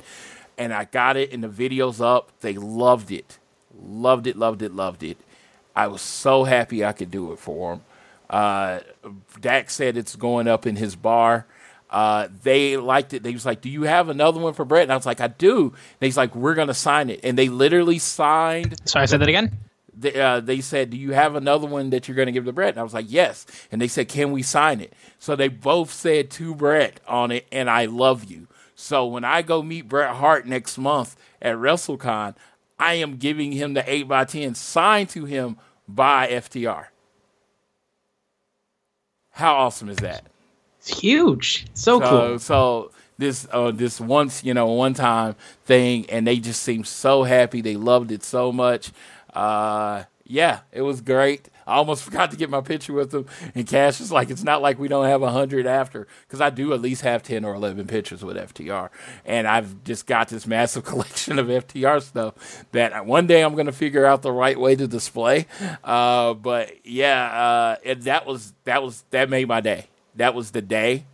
And 0.56 0.72
I 0.72 0.84
got 0.84 1.16
it, 1.16 1.32
and 1.32 1.42
the 1.42 1.48
video's 1.48 2.00
up. 2.00 2.30
They 2.40 2.54
loved 2.54 3.10
it. 3.10 3.38
Loved 3.76 4.26
it, 4.26 4.36
loved 4.36 4.62
it, 4.62 4.72
loved 4.72 5.02
it. 5.02 5.16
I 5.74 5.88
was 5.88 6.00
so 6.00 6.44
happy 6.44 6.84
I 6.84 6.92
could 6.92 7.10
do 7.10 7.32
it 7.32 7.38
for 7.38 7.72
them. 7.72 7.84
Uh, 8.30 8.80
Dax 9.40 9.74
said 9.74 9.96
it's 9.96 10.16
going 10.16 10.48
up 10.48 10.66
in 10.66 10.76
his 10.76 10.96
bar. 10.96 11.46
Uh, 11.90 12.28
they 12.42 12.76
liked 12.76 13.12
it. 13.12 13.22
They 13.22 13.32
was 13.32 13.46
like, 13.46 13.60
"Do 13.60 13.68
you 13.68 13.82
have 13.82 14.08
another 14.08 14.40
one 14.40 14.54
for 14.54 14.64
Bret?" 14.64 14.82
And 14.82 14.92
I 14.92 14.96
was 14.96 15.06
like, 15.06 15.20
"I 15.20 15.28
do." 15.28 15.66
And 15.66 15.74
he's 16.00 16.16
like, 16.16 16.34
"We're 16.34 16.54
gonna 16.54 16.74
sign 16.74 17.10
it," 17.10 17.20
and 17.22 17.38
they 17.38 17.48
literally 17.48 17.98
signed 17.98 18.76
Sorry, 18.88 19.04
I 19.04 19.06
said 19.06 19.20
that 19.20 19.28
again. 19.28 19.56
they, 19.96 20.20
uh, 20.20 20.40
they 20.40 20.60
said, 20.60 20.90
"Do 20.90 20.96
you 20.96 21.12
have 21.12 21.36
another 21.36 21.66
one 21.66 21.90
that 21.90 22.08
you're 22.08 22.16
going 22.16 22.26
to 22.26 22.32
give 22.32 22.44
to 22.44 22.52
Bret?" 22.52 22.70
And 22.70 22.80
I 22.80 22.82
was 22.82 22.92
like, 22.94 23.06
"Yes." 23.08 23.46
And 23.70 23.80
they 23.80 23.88
said, 23.88 24.08
"Can 24.08 24.32
we 24.32 24.42
sign 24.42 24.80
it?" 24.80 24.92
So 25.18 25.36
they 25.36 25.48
both 25.48 25.92
said 25.92 26.30
to 26.32 26.54
Bret 26.54 27.00
on 27.06 27.30
it, 27.30 27.46
and 27.52 27.70
I 27.70 27.84
love 27.86 28.24
you. 28.24 28.48
So 28.74 29.06
when 29.06 29.24
I 29.24 29.42
go 29.42 29.62
meet 29.62 29.88
Bret 29.88 30.16
Hart 30.16 30.44
next 30.46 30.76
month 30.76 31.16
at 31.40 31.56
WrestleCon, 31.56 32.34
I 32.78 32.94
am 32.94 33.16
giving 33.16 33.52
him 33.52 33.74
the 33.74 33.90
eight 33.90 34.10
x 34.10 34.32
ten 34.32 34.54
signed 34.54 35.08
to 35.10 35.24
him 35.24 35.56
by 35.88 36.28
FTR. 36.28 36.86
How 39.30 39.54
awesome 39.54 39.88
is 39.88 39.98
that? 39.98 40.24
It's 40.86 41.00
huge. 41.00 41.66
So, 41.74 42.00
so, 42.00 42.08
cool. 42.08 42.38
So 42.38 42.90
this 43.18 43.46
uh, 43.50 43.72
this 43.72 44.00
once 44.00 44.44
you 44.44 44.54
know 44.54 44.66
one 44.66 44.94
time 44.94 45.34
thing, 45.64 46.08
and 46.10 46.26
they 46.26 46.38
just 46.38 46.62
seemed 46.62 46.86
so 46.86 47.24
happy. 47.24 47.60
They 47.60 47.76
loved 47.76 48.12
it 48.12 48.22
so 48.22 48.52
much. 48.52 48.92
Uh, 49.32 50.04
yeah, 50.24 50.60
it 50.72 50.82
was 50.82 51.00
great. 51.00 51.48
I 51.66 51.74
almost 51.74 52.04
forgot 52.04 52.30
to 52.30 52.36
get 52.36 52.50
my 52.50 52.60
picture 52.60 52.92
with 52.92 53.10
them. 53.10 53.26
And 53.56 53.66
Cash 53.66 54.00
is 54.00 54.12
like, 54.12 54.30
it's 54.30 54.44
not 54.44 54.62
like 54.62 54.78
we 54.78 54.86
don't 54.86 55.06
have 55.06 55.22
a 55.22 55.30
hundred 55.30 55.66
after, 55.66 56.06
because 56.26 56.40
I 56.40 56.50
do 56.50 56.72
at 56.72 56.80
least 56.80 57.02
have 57.02 57.24
ten 57.24 57.44
or 57.44 57.54
eleven 57.54 57.88
pictures 57.88 58.24
with 58.24 58.36
FTR, 58.36 58.90
and 59.24 59.48
I've 59.48 59.82
just 59.82 60.06
got 60.06 60.28
this 60.28 60.46
massive 60.46 60.84
collection 60.84 61.40
of 61.40 61.48
FTR 61.48 62.00
stuff 62.00 62.64
that 62.70 63.06
one 63.06 63.26
day 63.26 63.42
I'm 63.42 63.54
going 63.54 63.66
to 63.66 63.72
figure 63.72 64.06
out 64.06 64.22
the 64.22 64.32
right 64.32 64.58
way 64.58 64.76
to 64.76 64.86
display. 64.86 65.46
Uh, 65.82 66.34
but 66.34 66.86
yeah, 66.86 67.76
uh, 67.84 67.94
that 68.02 68.24
was 68.24 68.52
that 68.62 68.84
was 68.84 69.02
that 69.10 69.28
made 69.28 69.48
my 69.48 69.60
day. 69.60 69.86
That 70.16 70.34
was 70.34 70.50
the 70.50 70.62
day. 70.62 71.04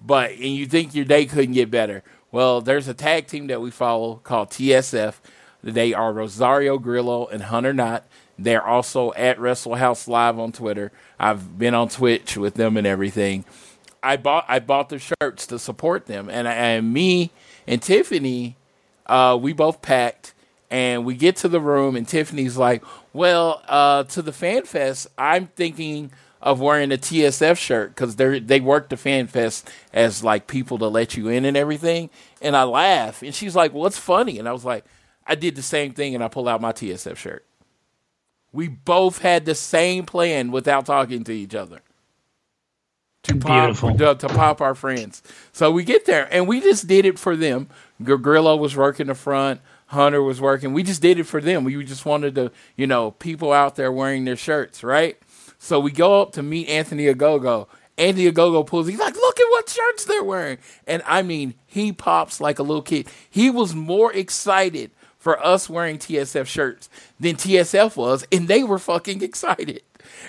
But 0.00 0.32
and 0.32 0.40
you 0.40 0.66
think 0.66 0.94
your 0.94 1.04
day 1.04 1.26
couldn't 1.26 1.54
get 1.54 1.70
better? 1.70 2.02
Well, 2.30 2.60
there's 2.60 2.88
a 2.88 2.94
tag 2.94 3.26
team 3.26 3.46
that 3.46 3.60
we 3.60 3.70
follow 3.70 4.16
called 4.16 4.50
TSF. 4.50 5.14
They 5.62 5.94
are 5.94 6.12
Rosario 6.12 6.78
Grillo 6.78 7.26
and 7.26 7.44
Hunter 7.44 7.72
Knott. 7.72 8.06
They're 8.38 8.66
also 8.66 9.12
at 9.14 9.38
Wrestle 9.38 9.76
House 9.76 10.08
Live 10.08 10.38
on 10.38 10.52
Twitter. 10.52 10.92
I've 11.18 11.58
been 11.58 11.74
on 11.74 11.88
Twitch 11.88 12.36
with 12.36 12.54
them 12.54 12.76
and 12.76 12.86
everything. 12.86 13.44
I 14.02 14.16
bought 14.16 14.44
I 14.48 14.58
bought 14.58 14.90
their 14.90 14.98
shirts 14.98 15.46
to 15.46 15.58
support 15.58 16.06
them, 16.06 16.28
and 16.28 16.46
and 16.46 16.92
me 16.92 17.30
and 17.66 17.80
Tiffany, 17.80 18.56
uh, 19.06 19.38
we 19.40 19.54
both 19.54 19.80
packed, 19.80 20.34
and 20.70 21.06
we 21.06 21.14
get 21.14 21.36
to 21.36 21.48
the 21.48 21.60
room, 21.60 21.96
and 21.96 22.06
Tiffany's 22.06 22.58
like, 22.58 22.84
"Well, 23.14 23.62
uh, 23.66 24.04
to 24.04 24.20
the 24.20 24.32
fan 24.32 24.64
fest, 24.64 25.06
I'm 25.16 25.46
thinking." 25.56 26.12
Of 26.44 26.60
wearing 26.60 26.92
a 26.92 26.98
TSF 26.98 27.56
shirt 27.56 27.94
because 27.94 28.16
they 28.16 28.38
they 28.38 28.60
work 28.60 28.90
the 28.90 28.98
fan 28.98 29.26
fest 29.28 29.68
as 29.94 30.22
like 30.22 30.46
people 30.46 30.78
to 30.78 30.86
let 30.88 31.16
you 31.16 31.28
in 31.28 31.44
and 31.46 31.56
everything, 31.56 32.10
and 32.42 32.54
I 32.54 32.64
laugh, 32.64 33.22
and 33.22 33.34
she's 33.34 33.56
like, 33.56 33.72
"What's 33.72 33.98
funny?" 33.98 34.38
And 34.38 34.46
I 34.46 34.52
was 34.52 34.64
like, 34.64 34.84
"I 35.26 35.36
did 35.36 35.56
the 35.56 35.62
same 35.62 35.94
thing," 35.94 36.14
and 36.14 36.22
I 36.22 36.28
pull 36.28 36.46
out 36.46 36.60
my 36.60 36.72
TSF 36.72 37.16
shirt. 37.16 37.46
We 38.52 38.68
both 38.68 39.18
had 39.22 39.46
the 39.46 39.54
same 39.54 40.04
plan 40.04 40.52
without 40.52 40.84
talking 40.86 41.24
to 41.24 41.32
each 41.32 41.54
other. 41.54 41.80
To 43.24 43.34
Beautiful. 43.34 43.96
pop, 43.96 44.20
to, 44.20 44.28
to 44.28 44.34
pop 44.34 44.60
our 44.60 44.74
friends. 44.74 45.22
So 45.52 45.70
we 45.70 45.82
get 45.82 46.04
there, 46.04 46.28
and 46.30 46.46
we 46.46 46.60
just 46.60 46.86
did 46.86 47.06
it 47.06 47.18
for 47.18 47.36
them. 47.36 47.68
Gr- 48.02 48.16
Grillo 48.16 48.54
was 48.56 48.76
working 48.76 49.06
the 49.06 49.14
front. 49.14 49.62
Hunter 49.86 50.22
was 50.22 50.42
working. 50.42 50.74
We 50.74 50.82
just 50.82 51.00
did 51.00 51.18
it 51.18 51.24
for 51.24 51.40
them. 51.40 51.64
We 51.64 51.82
just 51.84 52.04
wanted 52.04 52.34
to, 52.34 52.52
you 52.76 52.86
know, 52.86 53.12
people 53.12 53.50
out 53.50 53.76
there 53.76 53.90
wearing 53.90 54.26
their 54.26 54.36
shirts, 54.36 54.84
right? 54.84 55.16
So 55.64 55.80
we 55.80 55.92
go 55.92 56.20
up 56.20 56.32
to 56.32 56.42
meet 56.42 56.68
Anthony 56.68 57.06
Ogogo. 57.06 57.68
Anthony 57.96 58.30
Ogogo 58.30 58.66
pulls. 58.66 58.86
He's 58.86 58.98
like, 58.98 59.16
"Look 59.16 59.40
at 59.40 59.48
what 59.48 59.66
shirts 59.66 60.04
they're 60.04 60.22
wearing!" 60.22 60.58
And 60.86 61.02
I 61.06 61.22
mean, 61.22 61.54
he 61.64 61.90
pops 61.90 62.38
like 62.38 62.58
a 62.58 62.62
little 62.62 62.82
kid. 62.82 63.08
He 63.30 63.48
was 63.48 63.74
more 63.74 64.12
excited 64.12 64.90
for 65.18 65.42
us 65.42 65.70
wearing 65.70 65.96
TSF 65.96 66.46
shirts 66.46 66.90
than 67.18 67.36
TSF 67.36 67.96
was, 67.96 68.26
and 68.30 68.46
they 68.46 68.62
were 68.62 68.78
fucking 68.78 69.22
excited. 69.22 69.80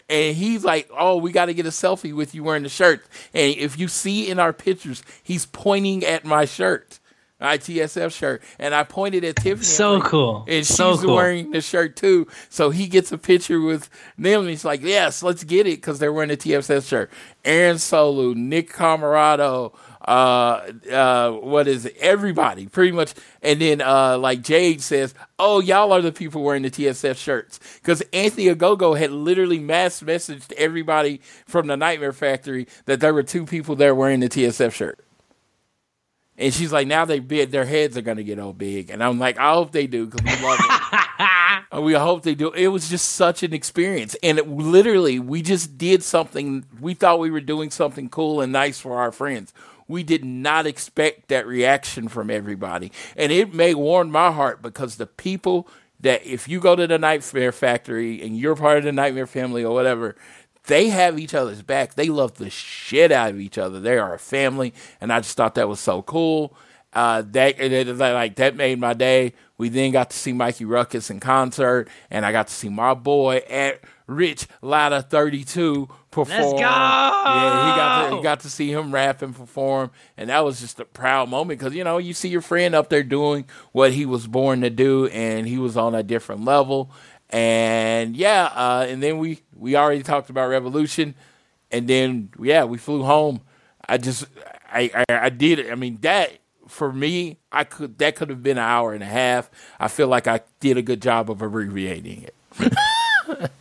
And 0.08 0.38
he's 0.38 0.64
like, 0.64 0.90
"Oh, 0.98 1.18
we 1.18 1.34
got 1.34 1.48
to 1.48 1.54
get 1.54 1.66
a 1.66 1.70
selfie 1.70 2.16
with 2.16 2.34
you 2.34 2.42
wearing 2.42 2.64
the 2.64 2.70
shirt." 2.70 3.06
And 3.34 3.58
if 3.58 3.78
you 3.78 3.90
see 3.90 4.30
in 4.30 4.40
our 4.40 4.54
pictures, 4.54 5.04
he's 5.22 5.46
pointing 5.46 6.06
at 6.06 6.24
my 6.24 6.46
shirt, 6.46 7.00
my 7.46 7.58
TSF 7.60 8.12
shirt, 8.12 8.42
and 8.60 8.74
I 8.74 8.84
pointed 8.84 9.24
at 9.24 9.36
Tiffany. 9.36 9.64
So 9.64 9.94
like- 9.94 10.04
cool. 10.06 10.46
And 10.48 10.66
she's 10.66 10.76
So 10.76 10.98
cool. 10.98 11.16
wearing 11.16 11.52
the 11.52 11.62
shirt 11.62 11.96
too. 11.96 12.28
So 12.50 12.72
he 12.72 12.88
gets 12.88 13.12
a 13.12 13.18
picture 13.18 13.62
with 13.62 13.88
them, 14.18 14.42
and 14.42 14.50
he's 14.50 14.66
like, 14.66 14.82
"Yes, 14.82 15.22
let's 15.22 15.44
get 15.44 15.68
it," 15.68 15.78
because 15.78 16.00
they're 16.00 16.12
wearing 16.14 16.30
the 16.30 16.38
TSF 16.38 16.88
shirt. 16.88 17.12
Aaron 17.44 17.78
Solo, 17.78 18.34
Nick 18.34 18.74
Comoroto, 18.74 19.74
uh, 20.08 20.62
uh, 20.92 21.32
what 21.32 21.68
is 21.68 21.86
it? 21.86 21.96
Everybody, 22.00 22.66
pretty 22.66 22.92
much. 22.92 23.14
And 23.44 23.62
then, 23.62 23.82
uh, 23.82 24.18
like 24.18 24.42
Jade 24.42 24.82
says, 24.82 25.14
"Oh, 25.38 25.60
y'all 25.60 25.92
are 25.94 26.02
the 26.02 26.12
people 26.12 26.42
wearing 26.44 26.64
the 26.64 26.72
TSF 26.72 27.18
shirts," 27.18 27.60
because 27.82 28.02
Anthony 28.14 28.46
Ogogo 28.48 28.98
had 28.98 29.12
literally 29.12 29.60
mass 29.60 30.02
messaged 30.02 30.52
everybody 30.54 31.22
from 31.48 31.68
the 31.68 31.78
Nightmare 31.78 32.14
Factory 32.14 32.68
that 32.86 33.00
there 33.00 33.14
were 33.14 33.24
two 33.24 33.46
people 33.46 33.76
there 33.76 33.94
wearing 33.94 34.22
the 34.22 34.30
TSF 34.30 34.74
shirt. 34.74 35.00
And 36.38 36.54
she's 36.54 36.72
like, 36.72 36.88
now 36.88 37.06
they 37.06 37.20
big, 37.20 37.52
their 37.52 37.66
heads 37.66 37.98
are 37.98 38.02
gonna 38.02 38.24
get 38.24 38.40
all 38.40 38.54
big, 38.54 38.90
and 38.90 39.04
I'm 39.04 39.20
like, 39.20 39.38
I 39.38 39.54
hope 39.54 39.72
they 39.72 39.88
do 39.88 40.06
because 40.06 40.24
we 40.24 40.46
love 40.46 40.60
it. 40.60 40.82
We 41.82 41.94
hope 41.94 42.24
they 42.24 42.36
do. 42.36 42.52
It 42.52 42.68
was 42.68 42.90
just 42.90 43.10
such 43.10 43.44
an 43.44 43.54
experience, 43.54 44.16
and 44.24 44.38
it, 44.38 44.48
literally, 44.48 45.20
we 45.20 45.42
just 45.42 45.78
did 45.78 46.04
something. 46.04 46.66
We 46.80 46.94
thought 46.94 47.20
we 47.20 47.32
were 47.32 47.42
doing 47.42 47.70
something 47.70 48.08
cool 48.08 48.40
and 48.40 48.54
nice 48.54 48.80
for 48.80 48.98
our 48.98 49.12
friends. 49.12 49.54
We 49.88 50.04
did 50.04 50.24
not 50.24 50.66
expect 50.66 51.28
that 51.30 51.46
reaction 51.46 52.08
from 52.08 52.30
everybody, 52.30 52.92
and 53.18 53.32
it 53.32 53.54
may 53.54 53.74
warm 53.74 54.10
my 54.10 54.32
heart 54.32 54.62
because 54.62 54.96
the 54.96 55.08
people 55.08 55.68
that 56.00 56.26
if 56.26 56.48
you 56.48 56.60
go 56.60 56.76
to 56.76 56.88
the 56.88 56.98
Nightmare 56.98 57.52
Factory 57.52 58.22
and 58.22 58.38
you're 58.38 58.56
part 58.56 58.80
of 58.80 58.84
the 58.84 58.92
Nightmare 58.92 59.28
family 59.28 59.64
or 59.64 59.74
whatever, 59.74 60.16
they 60.68 60.90
have 60.90 61.20
each 61.20 61.34
other's 61.34 61.62
back. 61.62 61.96
They 61.96 62.10
love 62.10 62.36
the 62.36 62.50
shit 62.50 63.12
out 63.12 63.32
of 63.32 63.40
each 63.40 63.58
other. 63.58 63.80
They 63.80 63.98
are 63.98 64.14
a 64.14 64.20
family, 64.20 64.74
and 65.00 65.12
I 65.12 65.20
just 65.20 65.38
thought 65.38 65.56
that 65.56 65.70
was 65.70 65.80
so 65.80 66.02
cool. 66.02 66.56
Uh, 66.94 67.24
that, 67.32 67.60
like 68.00 68.36
that 68.36 68.56
made 68.56 68.80
my 68.80 68.94
day. 68.94 69.34
We 69.58 69.70
then 69.70 69.92
got 69.92 70.10
to 70.12 70.18
see 70.18 70.34
Mikey 70.34 70.66
Rukus 70.66 71.10
in 71.10 71.20
concert, 71.20 71.90
and 72.10 72.26
I 72.26 72.32
got 72.32 72.48
to 72.48 72.54
see 72.54 72.70
my 72.70 72.94
boy 72.94 73.38
at 73.50 73.82
Rich 74.08 74.48
Latta 74.62 75.02
Thirty 75.02 75.44
Two 75.44 75.90
perform. 76.12 76.40
Let's 76.40 76.54
go! 76.54 76.60
Yeah, 76.60 77.72
he 77.72 77.78
got 77.78 78.10
to, 78.10 78.16
he 78.16 78.24
got 78.24 78.40
to 78.42 78.50
see 78.50 78.72
him 78.72 78.94
rap 78.94 79.22
and 79.22 79.36
perform, 79.36 79.92
and 80.18 80.30
that 80.30 80.46
was 80.46 80.62
just 80.62 80.80
a 80.80 80.86
proud 80.86 81.30
moment 81.30 81.60
because 81.60 81.76
you 81.76 81.84
know 81.84 81.98
you 81.98 82.14
see 82.14 82.30
your 82.30 82.42
friend 82.42 82.76
up 82.76 82.90
there 82.90 83.04
doing 83.04 83.46
what 83.72 83.92
he 83.92 84.06
was 84.06 84.28
born 84.28 84.62
to 84.62 84.70
do, 84.70 85.08
and 85.08 85.48
he 85.48 85.58
was 85.58 85.76
on 85.76 85.96
a 85.96 86.04
different 86.04 86.46
level. 86.46 86.92
And 87.36 88.16
yeah, 88.16 88.46
uh, 88.46 88.86
and 88.88 89.04
then 89.04 89.18
we 89.18 89.42
we 89.58 89.76
already 89.76 90.04
talked 90.04 90.30
about 90.30 90.48
Revolution, 90.48 91.16
and 91.70 91.86
then 91.86 92.30
yeah, 92.40 92.64
we 92.64 92.78
flew 92.78 93.04
home. 93.04 93.42
I 93.90 93.98
just 93.98 94.26
I 94.72 94.90
I, 95.10 95.26
I 95.26 95.30
did 95.30 95.60
it. 95.60 95.70
I 95.70 95.76
mean 95.76 95.98
that 96.02 96.32
for 96.70 96.94
me, 96.94 97.38
I 97.52 97.66
could 97.66 97.98
that 97.98 98.16
could 98.16 98.30
have 98.30 98.42
been 98.42 98.58
an 98.58 98.64
hour 98.64 98.94
and 98.94 99.04
a 99.04 99.08
half. 99.08 99.50
I 99.82 99.90
feel 99.90 100.08
like 100.08 100.28
I 100.28 100.40
did 100.62 100.78
a 100.78 100.82
good 100.82 101.02
job 101.02 101.30
of 101.30 101.42
abbreviating 101.42 102.24
it. 102.24 102.34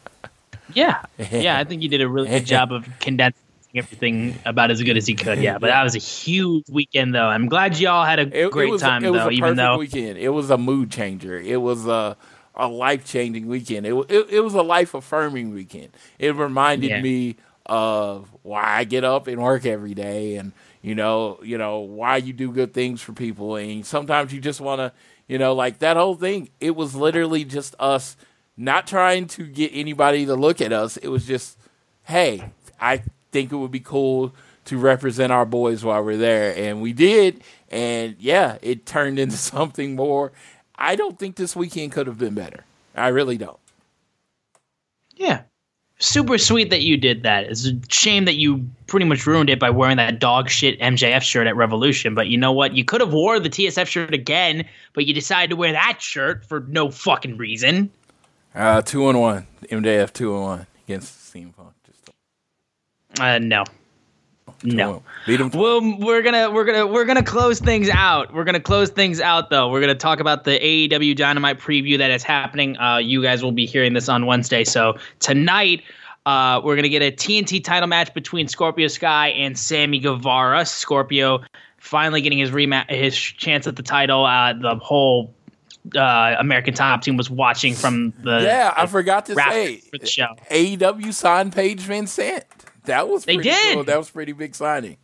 Yeah, 0.73 1.03
yeah. 1.31 1.59
I 1.59 1.65
think 1.65 1.83
you 1.83 1.89
did 1.89 2.01
a 2.01 2.09
really 2.09 2.29
good 2.29 2.47
job 2.47 2.73
of 2.73 2.89
condensing 3.01 3.41
everything 3.75 4.39
about 4.45 4.71
as 4.71 4.83
good 4.83 4.97
as 4.97 5.09
you 5.09 5.15
could. 5.15 5.39
Yeah, 5.39 5.59
but 5.59 5.69
that 5.69 5.83
was 5.85 5.95
a 5.95 5.99
huge 6.01 6.65
weekend, 6.69 7.15
though. 7.15 7.27
I'm 7.27 7.47
glad 7.47 7.79
you 7.79 7.89
all 7.89 8.05
had 8.05 8.19
a 8.19 8.47
It, 8.47 8.51
great 8.51 8.69
it 8.69 8.73
was, 8.73 8.81
time, 8.83 9.05
it 9.05 9.11
was 9.11 9.23
though. 9.23 9.29
a 9.29 9.33
Even 9.33 9.57
though 9.57 9.79
weekend. 9.79 10.19
It 10.19 10.31
was 10.31 10.51
a 10.51 10.59
mood 10.59 10.91
changer. 10.91 11.39
It 11.39 11.61
was 11.61 11.87
a 11.87 12.17
a 12.57 12.69
life 12.69 13.05
changing 13.05 13.47
weekend. 13.47 13.87
It, 13.87 13.95
it 14.09 14.27
it 14.31 14.41
was 14.41 14.55
a 14.55 14.63
life 14.63 14.95
affirming 14.95 15.53
weekend. 15.55 15.91
It 16.19 16.35
reminded 16.37 16.91
Yeah. 16.91 17.01
me 17.01 17.37
of 17.67 18.29
why 18.43 18.63
I 18.63 18.85
get 18.85 19.05
up 19.05 19.27
and 19.27 19.43
work 19.43 19.65
every 19.67 19.95
day, 19.95 20.37
and 20.37 20.53
you 20.83 20.95
know, 20.95 21.39
you 21.43 21.57
know 21.59 21.81
why 21.81 22.19
you 22.19 22.33
do 22.33 22.53
good 22.53 22.75
things 22.75 23.01
for 23.01 23.13
people, 23.13 23.57
and 23.57 23.85
sometimes 23.87 24.33
you 24.33 24.41
just 24.41 24.61
want 24.61 24.81
to, 24.81 24.93
you 25.29 25.39
know, 25.39 25.55
like 25.55 25.79
that 25.79 25.97
whole 25.97 26.15
thing. 26.15 26.51
It 26.61 26.77
was 26.77 26.95
literally 26.95 27.45
just 27.45 27.75
us 27.79 28.17
not 28.57 28.87
trying 28.87 29.27
to 29.29 29.47
get 29.47 29.71
anybody 29.75 30.27
to 30.27 30.35
look 30.35 30.61
at 30.61 30.73
us. 30.73 30.97
It 30.99 31.09
was 31.09 31.27
just, 31.27 31.59
hey, 32.05 32.51
I 32.81 33.03
think 33.33 33.51
it 33.51 33.57
would 33.57 33.73
be 33.73 33.81
cool 33.81 34.33
to 34.67 34.79
represent 34.79 35.33
our 35.33 35.45
boys 35.45 35.85
while 35.85 36.03
we're 36.05 36.17
there. 36.17 36.55
And 36.57 36.81
we 36.81 36.93
did. 36.93 37.43
And 37.71 38.15
yeah, 38.21 38.59
it 38.63 38.87
turned 38.87 39.19
into 39.19 39.37
something 39.53 39.97
more. 39.97 40.33
I 40.77 40.97
don't 40.97 41.19
think 41.19 41.37
this 41.37 41.55
weekend 41.55 41.93
could 41.93 42.07
have 42.07 42.19
been 42.19 42.35
better. 42.35 42.65
I 42.95 43.09
really 43.09 43.37
don't. 43.37 43.59
Yeah. 45.17 45.43
Super 46.01 46.39
sweet 46.39 46.71
that 46.71 46.83
you 46.83 46.97
did 46.97 47.23
that. 47.23 47.45
It's 47.45 47.67
a 47.67 47.73
shame 47.89 48.25
that 48.25 48.35
you 48.35 48.69
pretty 48.89 49.07
much 49.07 49.27
ruined 49.27 49.49
it 49.49 49.61
by 49.61 49.71
wearing 49.71 49.97
that 49.99 50.19
dog 50.19 50.51
shit 50.51 50.79
MJF 50.81 51.23
shirt 51.23 51.47
at 51.47 51.55
Revolution. 51.55 52.15
But 52.15 52.27
you 52.27 52.37
know 52.37 52.53
what? 52.53 52.75
You 52.75 52.85
could 52.85 53.01
have 53.01 53.13
wore 53.13 53.39
the 53.39 53.49
TSF 53.49 53.87
shirt 53.87 54.13
again, 54.13 54.69
but 54.93 55.07
you 55.07 55.15
decided 55.15 55.51
to 55.51 55.57
wear 55.57 55.73
that 55.73 56.03
shirt 56.03 56.45
for 56.45 56.61
no 56.69 56.91
fucking 56.91 57.37
reason. 57.37 57.91
Uh, 58.55 58.83
two 58.83 59.09
and 59.09 59.21
one. 59.21 59.47
MJF 59.71 60.13
two 60.13 60.35
and 60.35 60.43
one 60.43 60.67
against 60.87 61.33
CM 61.33 61.55
Punk. 61.55 61.73
Just 61.87 62.11
Uh, 63.21 63.39
no. 63.39 63.65
No. 64.65 65.03
him. 65.27 65.51
Well, 65.51 65.99
we're 65.99 66.23
gonna 66.23 66.51
we're 66.51 66.65
gonna 66.65 66.87
we're 66.87 67.05
gonna 67.05 67.23
close 67.23 67.61
things 67.61 67.89
out. 67.91 68.33
We're 68.33 68.45
gonna 68.45 68.61
close 68.61 68.91
things 68.91 69.21
out 69.21 69.51
though. 69.51 69.69
We're 69.69 69.81
gonna 69.81 69.95
talk 69.95 70.21
about 70.21 70.45
the 70.45 70.59
AEW 70.59 71.17
Dynamite 71.17 71.61
preview 71.61 71.99
that 71.99 72.11
is 72.11 72.23
happening. 72.23 72.79
Uh, 72.79 72.97
you 72.97 73.23
guys 73.23 73.43
will 73.43 73.53
be 73.53 73.67
hearing 73.67 73.93
this 73.93 74.09
on 74.09 74.27
Wednesday. 74.27 74.65
So 74.65 74.97
tonight, 75.21 75.83
uh, 76.25 76.61
we're 76.65 76.77
gonna 76.77 76.89
get 76.89 77.03
a 77.03 77.13
TNT 77.13 77.63
title 77.63 77.89
match 77.89 78.15
between 78.15 78.49
Scorpio 78.49 78.89
Sky 78.89 79.29
and 79.29 79.59
Sammy 79.59 79.99
Guevara. 79.99 80.65
Scorpio 80.65 81.43
finally 81.79 82.23
getting 82.23 82.39
his 82.39 82.51
rematch, 82.51 82.91
his 82.91 83.15
chance 83.15 83.67
at 83.67 83.77
the 83.77 83.83
title. 83.83 84.25
Uh, 84.25 84.55
the 84.55 84.77
whole 84.77 85.35
uh, 85.95 86.37
American 86.39 86.75
Top 86.75 87.03
Team 87.03 87.17
was 87.17 87.29
watching 87.29 87.75
from 87.75 88.13
the 88.23 88.41
Yeah, 88.41 88.73
I 88.77 88.87
forgot 88.87 89.27
to 89.27 89.35
say 89.35 89.77
for 89.79 89.99
the 89.99 90.07
show. 90.07 90.29
AEW 90.51 91.13
signed 91.13 91.53
Paige 91.53 91.83
VanZant. 91.83 92.43
That 92.85 93.09
was 93.09 93.25
They 93.25 93.37
pretty 93.37 93.51
did. 93.51 93.75
Cool. 93.75 93.85
That 93.85 93.99
was 93.99 94.11
pretty 94.11 94.33
big 94.33 94.55
signing. 94.55 94.97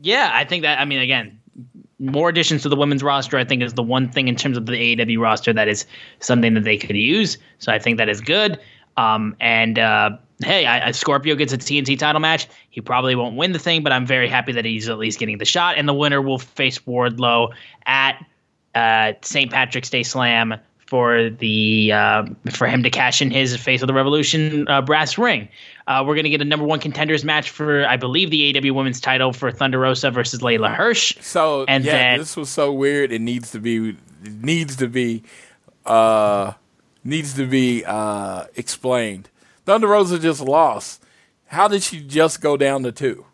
Yeah, 0.00 0.30
I 0.32 0.44
think 0.44 0.62
that. 0.62 0.80
I 0.80 0.84
mean, 0.84 1.00
again, 1.00 1.38
more 1.98 2.28
additions 2.28 2.62
to 2.62 2.68
the 2.68 2.76
women's 2.76 3.02
roster. 3.02 3.36
I 3.36 3.44
think 3.44 3.62
is 3.62 3.74
the 3.74 3.82
one 3.82 4.10
thing 4.10 4.28
in 4.28 4.36
terms 4.36 4.56
of 4.56 4.66
the 4.66 4.72
AEW 4.72 5.20
roster 5.20 5.52
that 5.52 5.68
is 5.68 5.86
something 6.20 6.54
that 6.54 6.64
they 6.64 6.78
could 6.78 6.96
use. 6.96 7.36
So 7.58 7.72
I 7.72 7.78
think 7.78 7.98
that 7.98 8.08
is 8.08 8.20
good. 8.20 8.58
Um, 8.96 9.36
and 9.40 9.78
uh, 9.78 10.10
hey, 10.42 10.66
I, 10.66 10.88
I, 10.88 10.90
Scorpio 10.92 11.34
gets 11.34 11.52
a 11.52 11.58
TNT 11.58 11.98
title 11.98 12.20
match. 12.20 12.48
He 12.70 12.80
probably 12.80 13.14
won't 13.14 13.36
win 13.36 13.52
the 13.52 13.58
thing, 13.58 13.82
but 13.82 13.92
I'm 13.92 14.06
very 14.06 14.28
happy 14.28 14.52
that 14.52 14.64
he's 14.64 14.88
at 14.88 14.98
least 14.98 15.18
getting 15.18 15.38
the 15.38 15.44
shot. 15.44 15.76
And 15.76 15.88
the 15.88 15.94
winner 15.94 16.20
will 16.20 16.38
face 16.38 16.78
Wardlow 16.80 17.52
at 17.86 18.24
uh, 18.74 19.12
St. 19.22 19.50
Patrick's 19.50 19.90
Day 19.90 20.02
Slam 20.02 20.54
for 20.90 21.30
the 21.30 21.92
uh, 21.92 22.24
for 22.52 22.66
him 22.66 22.82
to 22.82 22.90
cash 22.90 23.22
in 23.22 23.30
his 23.30 23.56
Face 23.56 23.80
of 23.80 23.86
the 23.86 23.94
Revolution 23.94 24.66
uh, 24.68 24.82
brass 24.82 25.16
ring. 25.16 25.48
Uh, 25.86 26.02
we're 26.04 26.16
gonna 26.16 26.28
get 26.28 26.40
a 26.42 26.44
number 26.44 26.66
one 26.66 26.80
contenders 26.80 27.24
match 27.24 27.48
for 27.50 27.86
I 27.86 27.96
believe 27.96 28.30
the 28.30 28.58
AW 28.58 28.74
Women's 28.74 29.00
Title 29.00 29.32
for 29.32 29.52
Thunder 29.52 29.78
Rosa 29.78 30.10
versus 30.10 30.40
Leyla 30.40 30.74
Hirsch. 30.74 31.16
So 31.20 31.64
And 31.68 31.84
yeah, 31.84 31.92
then- 31.92 32.18
this 32.18 32.36
was 32.36 32.48
so 32.50 32.72
weird. 32.72 33.12
It 33.12 33.20
needs 33.20 33.52
to 33.52 33.60
be 33.60 33.96
needs 34.24 34.74
to 34.76 34.88
be 34.88 35.22
uh 35.86 36.52
needs 37.04 37.34
to 37.34 37.46
be 37.46 37.84
uh 37.86 38.46
explained. 38.56 39.30
Thunder 39.64 39.86
Rosa 39.86 40.18
just 40.18 40.40
lost. 40.40 41.02
How 41.46 41.68
did 41.68 41.82
she 41.84 42.00
just 42.00 42.40
go 42.40 42.56
down 42.56 42.82
to 42.82 42.90
two? 42.92 43.24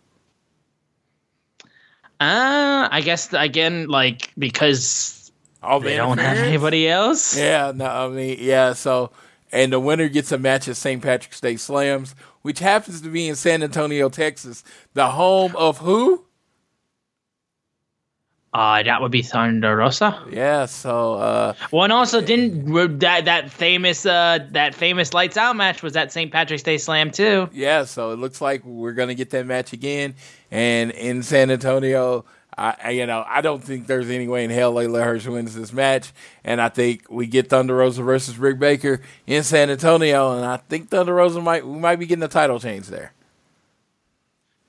Uh, 2.19 2.89
I 2.91 3.03
guess 3.03 3.33
again, 3.33 3.89
like 3.89 4.33
because 4.39 5.16
All 5.63 5.81
the 5.81 5.89
they 5.89 5.97
don't 5.97 6.19
have 6.19 6.37
anybody 6.39 6.89
else. 6.89 7.37
Yeah, 7.37 7.73
no, 7.75 7.87
I 7.87 8.09
mean, 8.09 8.37
yeah. 8.41 8.73
So, 8.75 9.11
and 9.53 9.73
the 9.73 9.81
winner 9.81 10.09
gets 10.09 10.31
a 10.33 10.39
match 10.39 10.69
at 10.69 10.77
St. 10.77 11.03
Patrick's 11.03 11.41
Day 11.41 11.57
Slams, 11.57 12.15
which 12.43 12.59
happens 12.61 13.01
to 13.01 13.09
be 13.09 13.27
in 13.29 13.35
San 13.37 13.63
Antonio, 13.63 14.09
Texas, 14.09 14.63
the 14.95 15.09
home 15.09 15.57
of 15.57 15.79
who? 15.79 16.25
Uh, 18.53 18.83
that 18.83 19.03
would 19.03 19.13
be 19.13 19.21
Thunder 19.21 19.77
Rosa. 19.77 20.25
Yeah. 20.31 20.65
So, 20.65 21.15
uh, 21.15 21.53
Well, 21.71 21.85
and 21.85 21.93
also 21.93 22.23
didn't 22.23 22.73
that 23.01 23.27
that 23.27 23.51
famous 23.51 24.07
uh 24.07 24.39
that 24.53 24.75
famous 24.75 25.13
lights 25.13 25.37
out 25.37 25.57
match 25.57 25.83
was 25.83 25.95
at 25.95 26.11
St. 26.11 26.33
Patrick's 26.33 26.63
Day 26.63 26.79
Slam 26.79 27.11
too. 27.11 27.51
yeah. 27.53 27.85
So 27.85 28.13
it 28.13 28.17
looks 28.19 28.41
like 28.41 28.65
we're 28.65 28.93
gonna 28.95 29.15
get 29.15 29.29
that 29.31 29.45
match 29.47 29.75
again, 29.75 30.15
and 30.51 30.91
in 30.93 31.23
San 31.23 31.51
Antonio. 31.51 32.25
I, 32.59 32.91
you 32.91 33.07
know, 33.07 33.23
I 33.27 33.43
don't 33.43 33.63
think 33.63 33.87
there's 33.87 34.09
any 34.09 34.27
way 34.29 34.45
in 34.45 34.51
hell 34.51 34.73
Leyla 34.73 35.05
Hirsch 35.05 35.27
wins 35.27 35.55
this 35.55 35.75
match, 35.75 36.13
and 36.43 36.61
I 36.61 36.71
think 36.71 37.11
we 37.11 37.27
get 37.27 37.51
Thunder 37.51 37.77
Rosa 37.77 38.03
versus 38.03 38.37
Britt 38.37 38.59
Baker 38.59 39.03
in 39.27 39.43
San 39.43 39.69
Antonio, 39.69 40.35
and 40.37 40.45
I 40.45 40.57
think 40.57 40.89
Thunder 40.89 41.15
Rosa 41.15 41.41
might 41.43 41.67
we 41.67 41.79
might 41.79 41.97
be 41.97 42.07
getting 42.07 42.25
a 42.25 42.29
title 42.29 42.59
change 42.59 42.87
there. 42.87 43.13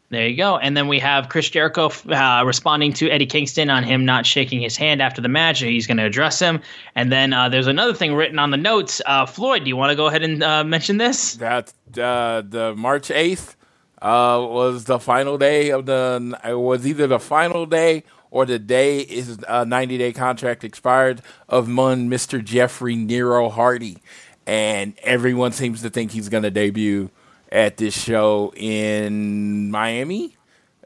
There 0.10 0.26
you 0.26 0.38
go. 0.38 0.58
And 0.58 0.78
then 0.78 0.88
we 0.88 1.00
have 1.00 1.28
Chris 1.28 1.50
Jericho 1.50 1.92
uh, 2.10 2.44
responding 2.46 2.94
to 2.94 3.10
Eddie 3.10 3.26
Kingston 3.26 3.70
on 3.70 3.84
him 3.84 4.06
not 4.06 4.26
shaking 4.26 4.62
his 4.62 4.78
hand 4.78 5.02
after 5.02 5.22
the 5.22 5.28
match. 5.28 5.60
He's 5.60 5.86
going 5.86 5.98
to 5.98 6.06
address 6.06 6.40
him. 6.40 6.62
And 6.96 7.12
then 7.12 7.34
uh, 7.34 7.50
there's 7.50 7.68
another 7.68 7.94
thing 7.94 8.14
written 8.14 8.40
on 8.40 8.52
the 8.52 8.58
notes. 8.58 9.02
Uh, 9.06 9.26
Floyd, 9.26 9.66
do 9.66 9.68
you 9.68 9.76
want 9.76 9.90
to 9.90 9.98
go 9.98 10.08
ahead 10.08 10.24
and 10.24 10.42
uh, 10.42 10.64
mention 10.64 10.98
this? 10.98 11.36
that 11.36 11.74
uh, 11.98 12.42
the 12.48 12.74
March 12.78 13.12
eighth 13.12 13.57
uh, 14.02 14.46
was 14.48 14.86
the 14.86 15.00
final 15.00 15.38
day 15.38 15.70
of 15.70 15.86
the. 15.86 16.40
It 16.44 16.54
was 16.54 16.86
either 16.86 17.08
the 17.08 17.20
final 17.20 17.66
day 17.66 18.04
or 18.30 18.46
the 18.46 18.60
day 18.60 19.06
his 19.06 19.40
uh, 19.48 19.64
ninety 19.64 19.98
day 19.98 20.14
contract 20.14 20.64
expired 20.64 21.22
of 21.50 21.74
one 21.74 22.10
Mister 22.10 22.42
Jeffrey 22.42 22.96
Nero 22.96 23.50
Hardy, 23.50 23.98
and 24.46 24.94
everyone 25.04 25.52
seems 25.52 25.82
to 25.82 25.90
think 25.90 26.12
he's 26.12 26.30
going 26.30 26.44
to 26.44 26.52
debut 26.52 27.10
at 27.52 27.78
this 27.78 27.98
show 27.98 28.54
in 28.56 29.72
Miami. 29.72 30.36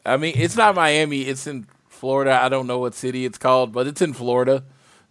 I 0.06 0.18
mean, 0.18 0.34
it's 0.38 0.56
not 0.56 0.76
Miami; 0.76 1.22
it's 1.22 1.48
in 1.48 1.68
Florida. 1.90 2.40
I 2.42 2.50
don't 2.50 2.68
know 2.68 2.80
what 2.80 2.94
city 2.96 3.26
it's 3.26 3.38
called, 3.38 3.74
but 3.74 3.88
it's 3.88 4.02
in 4.02 4.14
Florida. 4.14 4.64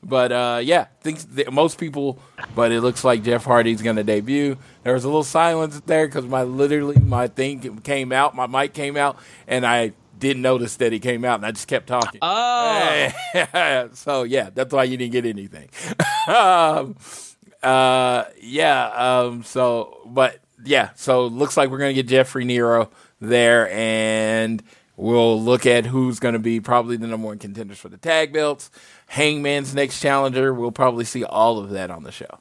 But 0.03 0.33
uh, 0.33 0.61
yeah, 0.63 0.87
thinks 1.03 1.27
most 1.51 1.79
people. 1.79 2.19
But 2.55 2.73
it 2.73 2.81
looks 2.81 3.05
like 3.05 3.23
Jeff 3.23 3.45
Hardy's 3.45 3.83
going 3.83 3.97
to 3.97 4.05
debut. 4.05 4.57
There 4.83 4.95
was 4.95 5.05
a 5.05 5.09
little 5.09 5.25
silence 5.25 5.81
there 5.87 6.07
because 6.07 6.25
my 6.27 6.43
literally 6.43 6.99
my 6.99 7.29
thing 7.29 7.81
came 7.81 8.13
out, 8.13 8.35
my 8.35 8.47
mic 8.47 8.73
came 8.73 8.97
out, 8.97 9.19
and 9.47 9.67
I 9.67 9.93
didn't 10.21 10.43
notice 10.43 10.77
that 10.77 10.93
he 10.93 11.01
came 11.01 11.25
out, 11.25 11.37
and 11.37 11.47
I 11.47 11.51
just 11.51 11.67
kept 11.67 11.87
talking. 11.87 12.21
Oh. 12.23 13.89
so 13.95 14.23
yeah, 14.23 14.51
that's 14.55 14.73
why 14.73 14.85
you 14.85 14.97
didn't 14.97 15.13
get 15.13 15.27
anything. 15.27 15.69
um, 16.29 16.97
uh, 17.63 18.25
yeah. 18.41 18.87
Um, 18.89 19.43
so, 19.43 20.03
but 20.07 20.39
yeah. 20.65 20.91
So 20.95 21.27
looks 21.27 21.57
like 21.57 21.71
we're 21.71 21.79
gonna 21.79 21.95
get 21.95 22.07
Jeffrey 22.07 22.45
Nero 22.45 22.91
there, 23.21 23.71
and 23.71 24.63
we'll 24.97 25.43
look 25.43 25.67
at 25.67 25.87
who's 25.87 26.21
gonna 26.21 26.39
be 26.39 26.61
probably 26.61 26.97
the 26.97 27.07
number 27.07 27.27
one 27.27 27.39
contenders 27.39 27.79
for 27.79 27.89
the 27.89 27.99
tag 27.99 28.33
belts. 28.33 28.71
Hangman's 29.11 29.75
next 29.75 29.99
challenger. 29.99 30.55
We'll 30.55 30.71
probably 30.71 31.05
see 31.05 31.25
all 31.25 31.59
of 31.59 31.71
that 31.71 31.91
on 31.91 32.05
the 32.05 32.13
show. 32.13 32.39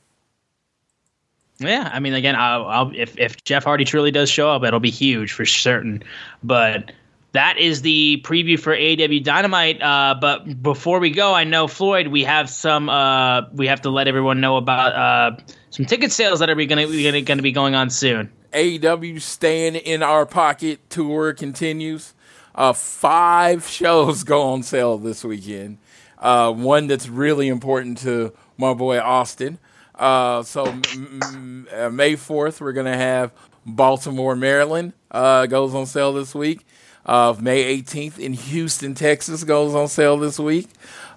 Yeah, 1.58 1.90
I 1.92 2.00
mean, 2.00 2.14
again, 2.14 2.36
I'll, 2.36 2.68
I'll, 2.68 2.92
if 2.96 3.18
if 3.18 3.44
Jeff 3.44 3.64
Hardy 3.64 3.86
truly 3.86 4.12
does 4.12 4.30
show 4.30 4.52
up, 4.52 4.64
it'll 4.64 4.80
be 4.80 4.92
huge 4.92 5.32
for 5.32 5.48
certain. 5.48 6.04
But 6.44 6.92
that 7.32 7.58
is 7.58 7.82
the 7.82 8.22
preview 8.24 8.60
for 8.60 8.76
AEW 8.76 9.24
Dynamite. 9.24 9.82
Uh, 9.82 10.14
but 10.22 10.62
before 10.62 11.00
we 11.00 11.10
go, 11.10 11.34
I 11.34 11.44
know 11.44 11.68
Floyd, 11.68 12.10
we 12.10 12.24
have 12.26 12.52
some. 12.52 12.88
Uh, 12.88 13.50
we 13.52 13.66
have 13.66 13.82
to 13.82 13.90
let 13.90 14.08
everyone 14.08 14.40
know 14.40 14.56
about 14.56 14.94
uh, 14.94 15.42
some 15.72 15.88
ticket 15.88 16.12
sales 16.12 16.38
that 16.38 16.52
are 16.52 16.56
going 16.56 16.70
to 16.70 17.24
going 17.24 17.40
to 17.40 17.42
be 17.42 17.52
going 17.52 17.74
on 17.74 17.90
soon. 17.90 18.32
AEW 18.54 19.20
staying 19.20 19.74
in 19.74 20.04
our 20.04 20.28
pocket 20.28 20.88
tour 20.92 21.34
continues. 21.34 22.14
Uh, 22.54 22.74
five 22.74 23.68
shows 23.68 24.24
go 24.24 24.44
on 24.44 24.62
sale 24.62 25.00
this 25.00 25.24
weekend. 25.24 25.80
Uh, 26.20 26.52
one 26.52 26.88
that's 26.88 27.08
really 27.08 27.48
important 27.48 27.98
to 28.00 28.34
my 28.58 28.74
boy 28.74 29.00
Austin. 29.00 29.58
Uh, 29.96 30.44
so 30.44 30.66
m- 30.66 30.82
m- 31.24 31.68
uh, 31.74 31.90
May 31.90 32.16
fourth, 32.16 32.62
we're 32.62 32.74
gonna 32.74 32.98
have 32.98 33.32
Baltimore, 33.66 34.36
Maryland. 34.36 34.94
Uh, 35.12 35.46
goes 35.46 35.74
on 35.74 35.86
sale 35.86 36.14
this 36.14 36.34
week. 36.36 36.66
Uh, 37.06 37.36
May 37.40 37.64
eighteenth 37.64 38.20
in 38.20 38.34
Houston, 38.34 38.96
Texas 38.96 39.44
goes 39.44 39.74
on 39.76 39.88
sale 39.88 40.18
this 40.18 40.40
week. 40.40 40.68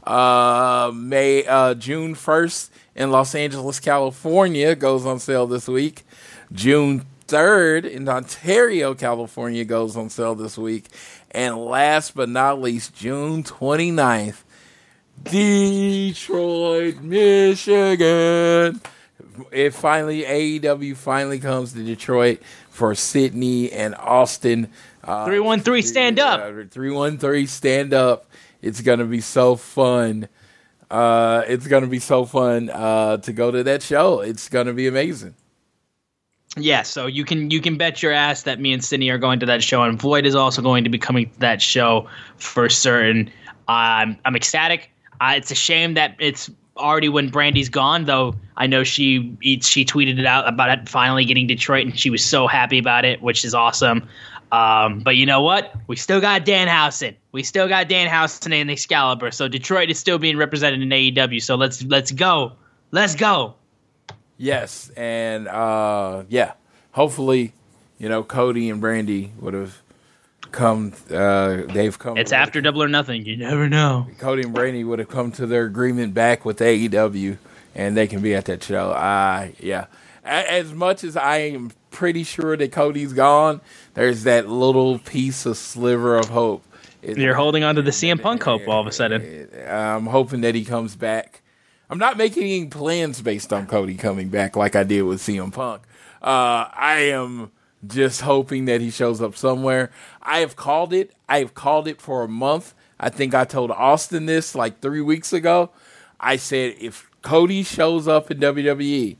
Uh, 0.05 0.91
May 0.95 1.45
uh, 1.47 1.75
June 1.75 2.15
first 2.15 2.73
in 2.95 3.11
Los 3.11 3.35
Angeles, 3.35 3.81
California 3.81 4.75
goes 4.75 5.07
on 5.07 5.19
sale 5.19 5.47
this 5.47 5.69
week. 5.69 6.03
June 6.53 7.07
3rd 7.29 7.89
in 7.91 8.09
Ontario, 8.09 8.95
California 8.95 9.65
goes 9.65 9.97
on 9.97 10.11
sale 10.11 10.35
this 10.35 10.59
week. 10.59 10.87
And 11.31 11.57
last 11.57 12.15
but 12.15 12.29
not 12.29 12.61
least, 12.61 12.95
June 12.95 13.43
29th, 13.43 14.43
Detroit, 15.25 17.01
Michigan. 17.01 18.81
It 19.51 19.75
finally, 19.75 20.23
AEW 20.23 20.97
finally 20.97 21.39
comes 21.39 21.73
to 21.73 21.83
Detroit 21.83 22.43
for 22.71 22.95
Sydney 22.95 23.73
and 23.73 23.95
Austin. 23.95 24.71
Uh, 25.03 25.27
313 25.27 25.83
stand 25.83 26.19
up. 26.19 26.41
313 26.71 27.47
stand 27.47 27.95
up. 27.95 28.27
It's 28.61 28.81
going 28.81 28.99
to 28.99 29.05
be 29.05 29.21
so 29.21 29.57
fun. 29.57 30.29
Uh, 30.91 31.43
it's 31.49 31.67
going 31.67 31.83
to 31.83 31.89
be 31.89 31.99
so 31.99 32.25
fun 32.25 32.69
uh, 32.71 33.17
to 33.19 33.33
go 33.33 33.51
to 33.51 33.63
that 33.65 33.83
show. 33.83 34.21
It's 34.21 34.49
going 34.49 34.67
to 34.67 34.75
be 34.75 34.87
amazing. 34.87 35.35
Yeah, 36.57 36.83
so 36.83 37.07
you 37.07 37.25
can 37.25 37.51
you 37.51 37.63
can 37.63 37.79
bet 37.79 38.03
your 38.03 38.13
ass 38.13 38.43
that 38.43 38.61
me 38.61 38.75
and 38.75 38.85
Sydney 38.85 39.09
are 39.09 39.17
going 39.17 39.41
to 39.41 39.47
that 39.47 39.63
show, 39.63 39.83
and 39.83 39.99
Floyd 39.99 40.27
is 40.27 40.35
also 40.35 40.61
going 40.61 40.85
to 40.85 40.91
be 40.91 40.99
coming 40.99 41.31
to 41.31 41.41
that 41.41 41.63
show 41.63 42.09
for 42.37 42.69
certain. 42.69 43.31
I'm 43.69 44.19
I'm 44.27 44.37
ecstatic. 44.37 44.92
Uh, 45.23 45.35
it's 45.37 45.53
a 45.53 45.55
shame 45.55 45.95
that 45.95 46.17
it's 46.19 46.51
already 46.77 47.09
when 47.09 47.31
Brandi's 47.31 47.69
gone, 47.69 48.07
though. 48.07 48.35
I 48.57 48.67
know 48.67 48.83
she 48.83 49.37
she 49.61 49.85
tweeted 49.85 50.19
it 50.19 50.27
out 50.27 50.49
about 50.49 50.77
it 50.77 50.89
finally 50.89 51.25
getting 51.25 51.47
Detroit, 51.47 51.87
and 51.87 51.97
she 51.97 52.11
was 52.11 52.25
so 52.25 52.49
happy 52.49 52.77
about 52.77 53.05
it, 53.05 53.23
which 53.23 53.45
is 53.45 53.55
awesome. 53.55 54.09
Um, 54.51 54.99
but 54.99 55.15
you 55.15 55.25
know 55.25 55.41
what? 55.41 55.75
We 55.87 55.95
still 55.95 56.21
got 56.21 56.45
Danhausen. 56.45 57.15
We 57.31 57.45
still 57.45 57.69
got 57.69 57.89
Danhausen 57.89 58.53
and 58.53 58.69
Excalibur. 58.69 59.31
So 59.31 59.47
Detroit 59.47 59.91
is 59.91 59.99
still 59.99 60.19
being 60.19 60.37
represented 60.37 60.83
in 60.83 60.89
AEW. 60.89 61.41
So 61.41 61.55
let's 61.55 61.85
let's 61.85 62.11
go. 62.11 62.53
Let's 62.91 63.15
go. 63.15 63.55
Yes, 64.39 64.91
and 64.97 65.47
uh, 65.47 66.25
yeah, 66.29 66.55
hopefully, 66.91 67.53
you 67.99 68.09
know, 68.09 68.25
Cody 68.25 68.69
and 68.69 68.83
Brandi 68.83 69.37
would 69.37 69.55
have 69.55 69.82
come. 70.53 70.93
Uh, 71.11 71.63
they've 71.73 71.99
come. 71.99 72.17
It's 72.19 72.33
after 72.33 72.61
Double 72.61 72.83
or 72.83 72.89
Nothing. 72.89 73.25
You 73.27 73.37
never 73.37 73.69
know. 73.69 74.07
Cody 74.19 74.43
and 74.43 74.55
Brandi 74.55 74.87
would 74.87 74.99
have 74.99 75.09
come 75.09 75.33
to 75.33 75.47
their 75.47 75.65
agreement 75.65 76.15
back 76.15 76.45
with 76.45 76.59
AEW, 76.59 77.39
and 77.75 77.97
they 77.97 78.07
can 78.07 78.21
be 78.21 78.35
at 78.35 78.45
that 78.47 78.63
show. 78.63 78.93
I 78.93 79.55
yeah. 79.59 79.87
As 80.25 80.73
much 80.73 81.03
as 81.03 81.17
I 81.17 81.39
am 81.39 81.73
pretty 81.91 82.23
sure 82.23 82.57
that 82.57 82.71
Cody's 82.71 83.13
gone, 83.13 83.61
there's 83.95 84.23
that 84.23 84.49
little 84.49 85.01
piece 85.01 85.47
of 85.47 85.57
sliver 85.57 86.17
of 86.17 86.29
hope. 86.29 86.65
It- 87.03 87.19
You're 87.19 87.35
holding 87.35 87.65
on 87.65 87.75
to 87.75 87.83
the 87.83 87.91
CM 87.91 88.23
Punk 88.23 88.45
hope 88.45 88.69
all 88.69 88.81
of 88.81 88.87
a 88.87 88.93
sudden. 88.93 89.49
I'm 89.69 90.07
hoping 90.07 90.43
that 90.43 90.55
he 90.55 90.65
comes 90.65 90.95
back. 90.95 91.41
I'm 91.91 91.99
not 91.99 92.17
making 92.17 92.45
any 92.45 92.67
plans 92.67 93.21
based 93.21 93.53
on 93.53 93.67
Cody 93.67 93.97
coming 93.97 94.29
back 94.29 94.55
like 94.55 94.77
I 94.77 94.85
did 94.85 95.03
with 95.03 95.21
CM 95.21 95.53
Punk. 95.53 95.83
Uh, 96.23 96.71
I 96.73 97.11
am 97.13 97.51
just 97.87 98.21
hoping 98.21 98.67
that 98.67 98.81
he 98.81 98.91
shows 98.91 99.21
up 99.21 99.37
somewhere. 99.37 99.91
I 100.23 100.39
have 100.39 100.57
called 100.57 100.93
it. 100.93 101.13
I 101.29 101.39
have 101.41 101.55
called 101.55 101.89
it 101.89 102.01
for 102.01 102.23
a 102.23 102.29
month. 102.29 102.75
I 103.01 103.09
think 103.11 103.35
I 103.35 103.45
told 103.45 103.71
Austin 103.71 104.27
this 104.27 104.55
like 104.55 104.81
three 104.81 105.01
weeks 105.01 105.33
ago. 105.33 105.71
I 106.21 106.37
said 106.37 106.77
if 106.79 107.11
Cody 107.23 107.63
shows 107.63 108.07
up 108.07 108.31
in 108.31 108.39
WWE, 108.39 109.17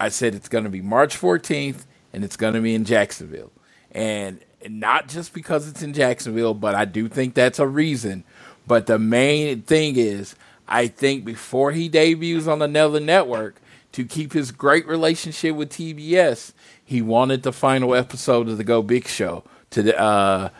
I 0.00 0.08
said 0.08 0.34
it's 0.34 0.48
going 0.48 0.64
to 0.64 0.70
be 0.70 0.82
March 0.82 1.18
14th 1.18 1.84
and 2.12 2.24
it's 2.24 2.36
going 2.36 2.54
to 2.54 2.60
be 2.60 2.74
in 2.74 2.84
Jacksonville. 2.84 3.52
And 3.92 4.40
not 4.68 5.08
just 5.08 5.32
because 5.32 5.68
it's 5.68 5.82
in 5.82 5.92
Jacksonville, 5.92 6.54
but 6.54 6.74
I 6.74 6.84
do 6.84 7.08
think 7.08 7.34
that's 7.34 7.58
a 7.58 7.66
reason. 7.66 8.24
But 8.66 8.86
the 8.86 8.98
main 8.98 9.62
thing 9.62 9.96
is, 9.96 10.34
I 10.66 10.88
think 10.88 11.24
before 11.24 11.72
he 11.72 11.88
debuts 11.88 12.48
on 12.48 12.62
another 12.62 12.98
network, 12.98 13.60
to 13.94 14.04
keep 14.04 14.32
his 14.32 14.50
great 14.50 14.88
relationship 14.88 15.54
with 15.54 15.70
TBS, 15.70 16.52
he 16.84 17.00
wanted 17.00 17.42
the 17.42 17.52
final 17.52 17.94
episode 17.94 18.48
of 18.48 18.58
the 18.58 18.64
Go 18.64 18.82
Big 18.82 19.08
Show 19.08 19.44
to 19.70 19.82
the, 19.82 19.98
uh, 19.98 20.50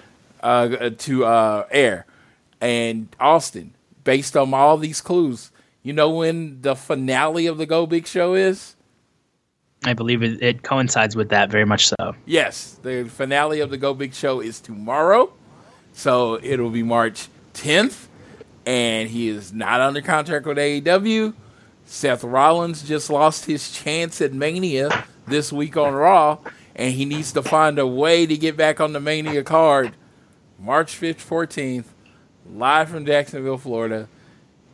uh, 0.42 0.90
to 0.90 1.24
uh, 1.24 1.66
air. 1.70 2.06
And 2.60 3.08
Austin, 3.20 3.74
based 4.04 4.36
on 4.36 4.54
all 4.54 4.78
these 4.78 5.00
clues, 5.00 5.50
you 5.82 5.92
know 5.92 6.10
when 6.10 6.62
the 6.62 6.74
finale 6.74 7.46
of 7.46 7.58
the 7.58 7.66
Go 7.66 7.86
Big 7.86 8.06
Show 8.06 8.34
is? 8.34 8.74
I 9.84 9.92
believe 9.92 10.22
it, 10.22 10.42
it 10.42 10.62
coincides 10.62 11.14
with 11.14 11.28
that 11.28 11.50
very 11.50 11.66
much 11.66 11.88
so. 11.88 12.16
Yes, 12.24 12.78
the 12.82 13.04
finale 13.04 13.60
of 13.60 13.68
the 13.68 13.76
Go 13.76 13.92
Big 13.92 14.14
Show 14.14 14.40
is 14.40 14.60
tomorrow. 14.60 15.30
So 15.92 16.40
it'll 16.42 16.70
be 16.70 16.82
March 16.82 17.28
10th. 17.52 18.06
And 18.64 19.10
he 19.10 19.28
is 19.28 19.52
not 19.52 19.82
under 19.82 20.00
contract 20.00 20.46
with 20.46 20.56
AEW. 20.56 21.34
Seth 21.84 22.24
Rollins 22.24 22.82
just 22.82 23.10
lost 23.10 23.44
his 23.44 23.70
chance 23.70 24.22
at 24.22 24.32
Mania 24.32 25.04
this 25.26 25.52
week 25.52 25.76
on 25.76 25.94
Raw. 25.94 26.38
And 26.76 26.92
he 26.92 27.04
needs 27.04 27.32
to 27.32 27.42
find 27.42 27.78
a 27.78 27.86
way 27.86 28.26
to 28.26 28.36
get 28.36 28.56
back 28.56 28.80
on 28.80 28.92
the 28.92 29.00
Mania 29.00 29.44
card 29.44 29.94
March 30.58 30.98
5th, 30.98 31.16
14th, 31.16 31.84
live 32.52 32.88
from 32.88 33.04
Jacksonville, 33.04 33.58
Florida. 33.58 34.08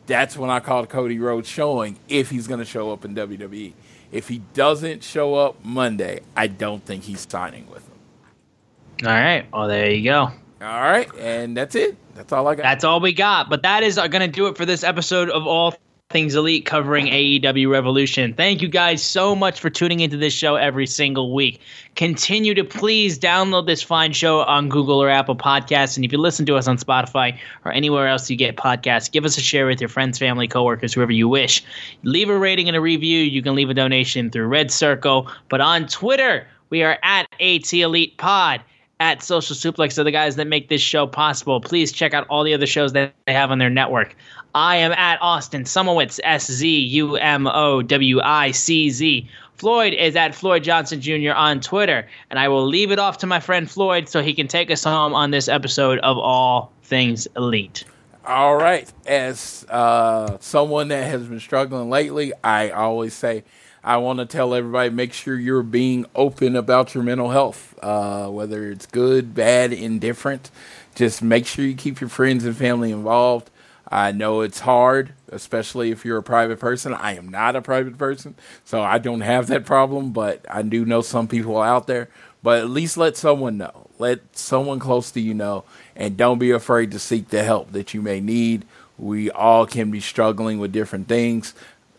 That's 0.07 0.37
when 0.37 0.51
I 0.51 0.61
called 0.61 0.89
Cody 0.89 1.19
Rhodes 1.19 1.49
showing 1.49 1.99
if 2.09 2.31
he's 2.31 2.47
going 2.47 2.61
to 2.61 2.67
show 2.67 2.93
up 2.93 3.05
in 3.05 3.15
WWE. 3.15 3.73
If 4.13 4.29
he 4.29 4.39
doesn't 4.55 5.03
show 5.05 5.35
up 5.35 5.65
Monday, 5.65 6.21
I 6.37 6.49
don't 6.49 6.85
think 6.85 7.05
he's 7.05 7.27
signing 7.29 7.69
with 7.71 7.85
them. 7.89 9.09
All 9.09 9.15
right. 9.15 9.47
Well, 9.53 9.69
there 9.69 9.91
you 9.91 10.05
go. 10.05 10.31
All 10.63 10.81
right, 10.81 11.09
and 11.19 11.57
that's 11.57 11.75
it. 11.75 11.97
That's 12.15 12.33
all 12.33 12.47
I 12.47 12.55
got. 12.55 12.65
That's 12.65 12.85
all 12.85 13.01
we 13.01 13.15
got. 13.15 13.49
But 13.49 13.63
that 13.63 13.83
is 13.83 13.97
uh, 13.97 14.09
going 14.09 14.21
to 14.21 14.29
do 14.29 14.49
it 14.49 14.59
for 14.59 14.67
this 14.67 14.85
episode 14.85 15.31
of 15.31 15.47
All 15.47 15.75
Things 16.11 16.35
Elite 16.35 16.66
covering 16.66 17.07
AEW 17.07 17.70
Revolution. 17.70 18.35
Thank 18.35 18.62
you 18.62 18.66
guys 18.66 19.01
so 19.01 19.37
much 19.37 19.61
for 19.61 19.70
tuning 19.70 20.01
into 20.01 20.16
this 20.16 20.32
show 20.32 20.57
every 20.57 20.89
single 20.89 21.32
week. 21.32 21.61
Continue 21.95 22.53
to 22.55 22.65
please 22.65 23.16
download 23.16 23.69
this 23.69 23.81
fine 23.81 24.12
show 24.12 24.41
on 24.41 24.69
Google 24.69 25.01
or 25.01 25.09
Apple 25.09 25.37
Podcasts. 25.37 25.95
And 25.95 26.05
if 26.05 26.11
you 26.11 26.19
listen 26.19 26.45
to 26.47 26.57
us 26.57 26.66
on 26.66 26.78
Spotify 26.78 27.39
or 27.65 27.70
anywhere 27.70 28.09
else 28.09 28.28
you 28.28 28.35
get 28.35 28.57
podcasts, 28.57 29.09
give 29.09 29.24
us 29.24 29.39
a 29.39 29.41
share 29.41 29.66
with 29.66 29.81
your 29.81 29.89
friends, 29.89 30.19
family, 30.19 30.49
coworkers, 30.49 30.93
whoever 30.93 31.12
you 31.12 31.28
wish. 31.28 31.62
Leave 32.03 32.28
a 32.28 32.37
rating 32.37 32.66
and 32.66 32.77
a 32.77 32.81
review. 32.81 33.20
You 33.20 33.41
can 33.41 33.55
leave 33.55 33.70
a 33.70 33.74
donation 33.74 34.31
through 34.31 34.49
Red 34.49 34.73
Circle. 34.73 35.31
But 35.49 35.61
on 35.61 35.87
Twitter, 35.87 36.45
we 36.70 36.82
are 36.82 36.99
at 37.05 37.28
AT 37.41 37.73
Elite 37.73 38.19
Pod 38.19 38.62
at 39.01 39.23
Social 39.23 39.57
Suplex 39.57 39.99
are 39.99 40.05
the 40.05 40.11
guys 40.11 40.37
that 40.37 40.47
make 40.47 40.69
this 40.69 40.83
show 40.83 41.07
possible. 41.07 41.61
Please 41.61 41.91
check 41.91 42.15
out 42.15 42.27
all 42.29 42.45
the 42.45 42.55
other 42.55 42.67
shows 42.67 42.93
that 42.93 43.15
they 43.27 43.33
have 43.33 43.51
on 43.51 43.59
their 43.59 43.71
network. 43.71 44.15
I 44.55 44.77
am 44.77 44.93
at 44.93 45.21
Austin 45.23 45.65
Szumowicz, 45.65 46.21
S 46.23 46.51
Z 46.51 46.69
U 46.69 47.17
M 47.17 47.47
O 47.47 47.83
W 47.83 48.21
I 48.23 48.51
C 48.51 48.91
Z. 48.91 49.29
Floyd 49.55 49.95
is 49.95 50.17
at 50.17 50.35
Floyd 50.35 50.65
Johnson 50.65 51.01
Jr. 51.01 51.33
on 51.33 51.61
Twitter. 51.61 52.09
And 52.31 52.39
I 52.39 52.49
will 52.49 52.67
leave 52.67 52.91
it 52.91 52.99
off 52.99 53.19
to 53.19 53.27
my 53.27 53.41
friend 53.41 53.71
Floyd 53.71 54.09
so 54.09 54.23
he 54.23 54.35
can 54.35 54.49
take 54.49 54.71
us 54.71 54.85
home 54.85 55.15
on 55.15 55.31
this 55.31 55.49
episode 55.49 55.99
of 56.01 56.19
All 56.19 56.73
Things 56.83 57.29
Elite. 57.37 57.85
All 58.25 58.57
right. 58.57 58.91
As 59.07 59.67
uh, 59.69 60.39
someone 60.41 60.89
that 60.89 61.05
has 61.11 61.27
been 61.27 61.41
struggling 61.41 61.91
lately, 61.91 62.33
I 62.43 62.71
always 62.71 63.15
say 63.15 63.45
I 63.82 63.97
want 63.97 64.19
to 64.19 64.27
tell 64.27 64.55
everybody 64.55 64.90
make 64.90 65.12
sure 65.12 65.39
you're 65.39 65.62
being 65.62 66.05
open 66.15 66.55
about 66.55 66.94
your 66.94 67.02
mental 67.02 67.31
health, 67.31 67.78
uh, 67.82 68.28
whether 68.28 68.70
it's 68.70 68.86
good, 68.86 69.35
bad, 69.35 69.73
indifferent. 69.73 70.51
Just 70.94 71.23
make 71.23 71.47
sure 71.47 71.65
you 71.65 71.74
keep 71.74 72.01
your 72.01 72.11
friends 72.11 72.44
and 72.44 72.57
family 72.57 72.93
involved. 72.93 73.51
I 73.89 74.12
know 74.12 74.43
it's 74.43 74.61
hard, 74.61 75.15
especially 75.31 75.90
if 75.90 76.05
you're 76.05 76.19
a 76.19 76.23
private 76.23 76.61
person. 76.61 76.94
I 76.94 77.16
am 77.16 77.28
not 77.28 77.57
a 77.57 77.62
private 77.62 77.98
person, 77.98 78.36
so 78.65 78.82
I 78.82 78.98
don't 78.98 79.23
have 79.23 79.48
that 79.48 79.65
problem, 79.65 80.12
but 80.12 80.44
I 80.48 80.62
do 80.62 80.85
know 80.85 81.01
some 81.01 81.27
people 81.27 81.59
out 81.59 81.86
there. 81.86 82.09
But 82.43 82.61
at 82.61 82.70
least 82.70 82.97
let 82.97 83.16
someone 83.16 83.59
know. 83.59 83.89
Let 83.98 84.36
someone 84.36 84.78
close 84.78 85.11
to 85.12 85.20
you 85.20 85.35
know, 85.35 85.65
and 85.97 86.16
don't 86.16 86.39
be 86.39 86.52
afraid 86.52 86.93
to 86.93 86.98
seek 86.98 87.28
the 87.28 87.43
help 87.43 87.73
that 87.73 87.93
you 87.93 88.01
may 88.01 88.20
need. 88.20 88.65
We 88.97 89.31
all 89.31 89.66
can 89.66 89.90
be 89.90 90.01
struggling 90.01 90.59
with 90.59 90.73
different 90.73 91.09
things. 91.09 91.55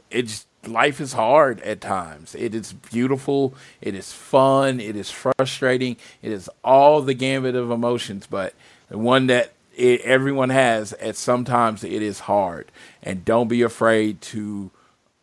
It's 0.09 0.45
life 0.67 1.01
is 1.01 1.13
hard 1.13 1.59
at 1.61 1.81
times. 1.81 2.35
It 2.35 2.53
is 2.53 2.73
beautiful. 2.73 3.53
It 3.81 3.95
is 3.95 4.13
fun. 4.13 4.79
It 4.79 4.95
is 4.95 5.09
frustrating. 5.09 5.97
It 6.21 6.31
is 6.31 6.49
all 6.63 7.01
the 7.01 7.13
gambit 7.13 7.55
of 7.55 7.71
emotions, 7.71 8.27
but 8.29 8.53
the 8.89 8.97
one 8.97 9.27
that 9.27 9.53
it, 9.75 10.01
everyone 10.01 10.49
has 10.49 10.93
at 10.93 11.15
sometimes 11.15 11.83
it 11.83 12.01
is 12.01 12.21
hard. 12.21 12.71
And 13.01 13.25
don't 13.25 13.47
be 13.47 13.61
afraid 13.61 14.21
to 14.21 14.71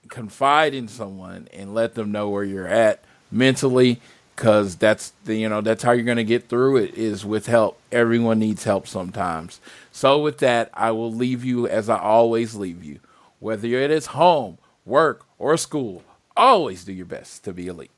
confide 0.09 0.75
in 0.75 0.89
someone 0.89 1.49
and 1.53 1.75
let 1.75 1.95
them 1.95 2.11
know 2.11 2.29
where 2.29 2.45
you're 2.45 2.67
at 2.67 3.05
mentally 3.31 4.01
because 4.35 4.77
that's 4.77 5.13
the 5.25 5.35
you 5.37 5.49
know 5.49 5.61
that's 5.61 5.83
how 5.83 5.93
you're 5.93 6.05
going 6.05 6.17
to 6.17 6.25
get 6.25 6.49
through 6.49 6.77
it 6.79 6.95
is 6.95 7.27
with 7.27 7.47
help 7.47 7.79
everyone 7.93 8.39
needs 8.39 8.65
help 8.65 8.87
sometimes 8.87 9.61
so 9.93 10.19
with 10.19 10.39
that 10.39 10.71
i 10.73 10.91
will 10.91 11.13
leave 11.13 11.45
you 11.45 11.69
as 11.69 11.91
i 11.91 11.99
always 11.99 12.55
leave 12.55 12.83
you 12.83 12.99
whether 13.41 13.67
it 13.67 13.91
is 13.91 14.07
home 14.07 14.57
work 14.89 15.27
or 15.39 15.57
school. 15.57 16.03
Always 16.37 16.85
do 16.85 16.93
your 16.93 17.07
best 17.07 17.45
to 17.45 17.53
be 17.53 17.67
elite 17.69 17.98